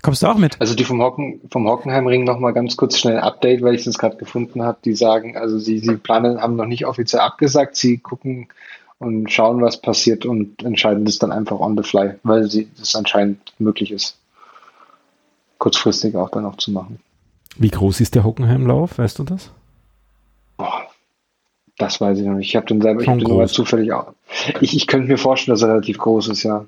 Kommst 0.02 0.22
du 0.22 0.28
auch 0.28 0.36
mit? 0.36 0.60
Also 0.60 0.74
die 0.74 0.84
vom, 0.84 1.02
Hocken, 1.02 1.40
vom 1.50 1.68
Hockenheimring 1.68 2.24
nochmal 2.24 2.52
ganz 2.52 2.76
kurz 2.76 2.98
schnell 2.98 3.16
ein 3.16 3.22
Update, 3.22 3.62
weil 3.62 3.74
ich 3.74 3.84
das 3.84 3.98
gerade 3.98 4.16
gefunden 4.16 4.62
habe. 4.62 4.78
Die 4.84 4.94
sagen, 4.94 5.36
also 5.36 5.58
sie, 5.58 5.80
sie 5.80 5.96
planen, 5.96 6.40
haben 6.40 6.56
noch 6.56 6.66
nicht 6.66 6.86
offiziell 6.86 7.20
abgesagt, 7.20 7.76
sie 7.76 7.98
gucken 7.98 8.48
und 8.98 9.30
schauen, 9.30 9.60
was 9.60 9.80
passiert 9.80 10.26
und 10.26 10.62
entscheiden 10.62 11.04
das 11.04 11.18
dann 11.18 11.32
einfach 11.32 11.58
on 11.60 11.76
the 11.76 11.82
fly, 11.82 12.14
weil 12.22 12.48
sie 12.48 12.68
das 12.78 12.94
anscheinend 12.94 13.38
möglich 13.58 13.92
ist, 13.92 14.16
kurzfristig 15.58 16.16
auch 16.16 16.30
dann 16.30 16.42
noch 16.44 16.56
zu 16.56 16.72
machen. 16.72 17.00
Wie 17.56 17.70
groß 17.70 18.00
ist 18.00 18.14
der 18.14 18.24
Hockenheimlauf? 18.24 18.98
Weißt 18.98 19.18
du 19.18 19.24
das? 19.24 19.50
Boah, 20.56 20.82
das 21.76 22.00
weiß 22.00 22.18
ich 22.18 22.26
noch 22.26 22.34
nicht. 22.34 22.48
Ich 22.48 22.56
habe 22.56 22.66
den 22.66 22.80
selber, 22.80 23.00
ich 23.00 23.08
habe 23.08 23.24
den 23.24 23.48
zufällig 23.48 23.92
auch. 23.92 24.12
Ich, 24.60 24.76
ich 24.76 24.86
könnte 24.86 25.08
mir 25.08 25.18
vorstellen, 25.18 25.54
dass 25.54 25.62
er 25.62 25.70
relativ 25.70 25.98
groß 25.98 26.28
ist, 26.28 26.42
ja. 26.42 26.64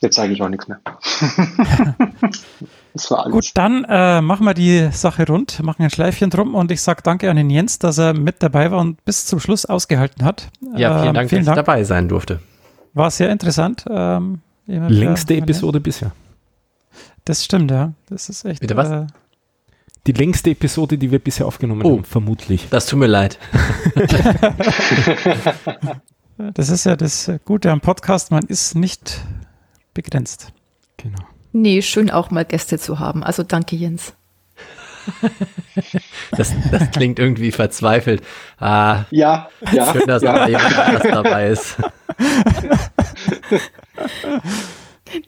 Jetzt 0.00 0.16
sage 0.16 0.32
ich 0.32 0.40
auch 0.42 0.48
nichts 0.48 0.66
mehr. 0.66 0.80
das 2.94 3.10
war 3.10 3.20
alles. 3.24 3.32
Gut, 3.32 3.50
dann 3.54 3.84
äh, 3.88 4.20
machen 4.22 4.46
wir 4.46 4.54
die 4.54 4.88
Sache 4.92 5.26
rund, 5.26 5.62
machen 5.62 5.82
ein 5.82 5.90
Schleifchen 5.90 6.30
drum 6.30 6.54
und 6.54 6.70
ich 6.70 6.80
sage 6.80 7.02
danke 7.02 7.28
an 7.30 7.36
den 7.36 7.50
Jens, 7.50 7.78
dass 7.78 7.98
er 7.98 8.14
mit 8.14 8.42
dabei 8.42 8.70
war 8.70 8.80
und 8.80 9.04
bis 9.04 9.26
zum 9.26 9.40
Schluss 9.40 9.66
ausgehalten 9.66 10.24
hat. 10.24 10.48
Ja, 10.74 10.94
vielen 10.98 11.08
Ähm, 11.08 11.14
Dank, 11.14 11.28
vielen 11.28 11.44
dass 11.44 11.52
ich 11.52 11.56
dabei 11.64 11.84
sein 11.84 12.08
durfte. 12.08 12.40
War 12.94 13.10
sehr 13.10 13.30
interessant. 13.30 13.84
Ähm, 13.90 14.40
Längste 14.66 15.34
Episode 15.36 15.80
bisher. 15.80 16.12
Das 17.24 17.44
stimmt, 17.44 17.70
ja. 17.70 17.92
Das 18.08 18.28
ist 18.28 18.44
echt. 18.44 18.60
Bitte 18.60 18.76
was? 18.76 18.88
Äh, 18.90 19.06
Die 20.06 20.12
längste 20.12 20.50
Episode, 20.50 20.96
die 20.96 21.10
wir 21.10 21.18
bisher 21.18 21.46
aufgenommen 21.46 21.82
Oh. 21.84 21.96
haben, 21.96 22.04
vermutlich. 22.04 22.68
Das 22.70 22.86
tut 22.86 22.98
mir 23.00 23.06
leid. 23.06 23.38
das 26.54 26.68
ist 26.70 26.84
ja 26.84 26.96
das 26.96 27.30
Gute 27.44 27.70
am 27.70 27.80
Podcast, 27.80 28.30
man 28.30 28.44
ist 28.44 28.74
nicht 28.74 29.20
begrenzt. 30.02 30.52
Genau. 30.96 31.18
Nee, 31.52 31.82
schön 31.82 32.10
auch 32.10 32.30
mal 32.30 32.44
Gäste 32.44 32.78
zu 32.78 32.98
haben. 32.98 33.22
Also 33.24 33.42
danke, 33.42 33.76
Jens. 33.76 34.14
Das, 36.36 36.52
das 36.70 36.90
klingt 36.90 37.18
irgendwie 37.18 37.50
verzweifelt. 37.50 38.22
Ah, 38.58 39.04
Ja, 39.10 39.48
ja. 39.72 39.92
schön, 39.92 40.06
dass 40.06 40.22
ja. 40.22 40.32
da 40.34 40.46
jemand 40.48 40.78
anders 40.78 41.02
dabei 41.02 41.48
ist. 41.48 41.76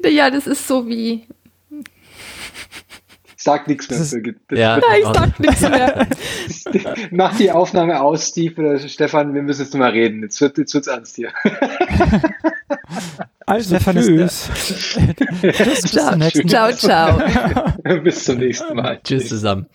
Ja, 0.04 0.30
das 0.30 0.46
ist 0.46 0.68
so 0.68 0.86
wie. 0.86 1.26
Sag 3.42 3.66
nichts 3.66 3.90
mehr, 3.90 3.98
Birgit. 3.98 4.36
Das 4.48 4.58
Ja. 4.58 4.78
Ja, 4.78 4.96
ich 4.96 5.04
sag 5.04 5.40
nichts 5.40 5.60
mehr. 5.62 6.06
Mach 7.10 7.36
die 7.36 7.50
Aufnahme 7.50 8.00
aus, 8.00 8.28
Steve 8.28 8.60
oder 8.60 8.78
Stefan, 8.78 9.34
wir 9.34 9.42
müssen 9.42 9.62
jetzt 9.62 9.74
mal 9.74 9.90
reden. 9.90 10.22
Jetzt 10.22 10.40
wird 10.40 10.58
jetzt 10.58 10.72
wird's 10.74 10.86
ernst 10.86 11.16
hier. 11.16 11.32
Also, 13.44 13.74
Stefan 13.74 13.96
ist 13.96 14.06
tschüss. 14.06 14.50
Tschüss, 14.54 15.82
bis 15.82 15.90
zum 15.90 16.18
nächsten 16.18 16.46
Mal. 16.46 16.48
Ciao, 16.48 16.72
ciao. 16.72 18.00
Bis 18.02 18.24
zum 18.24 18.38
nächsten 18.38 18.76
Mal. 18.76 19.00
Tschüss 19.02 19.28
zusammen. 19.28 19.66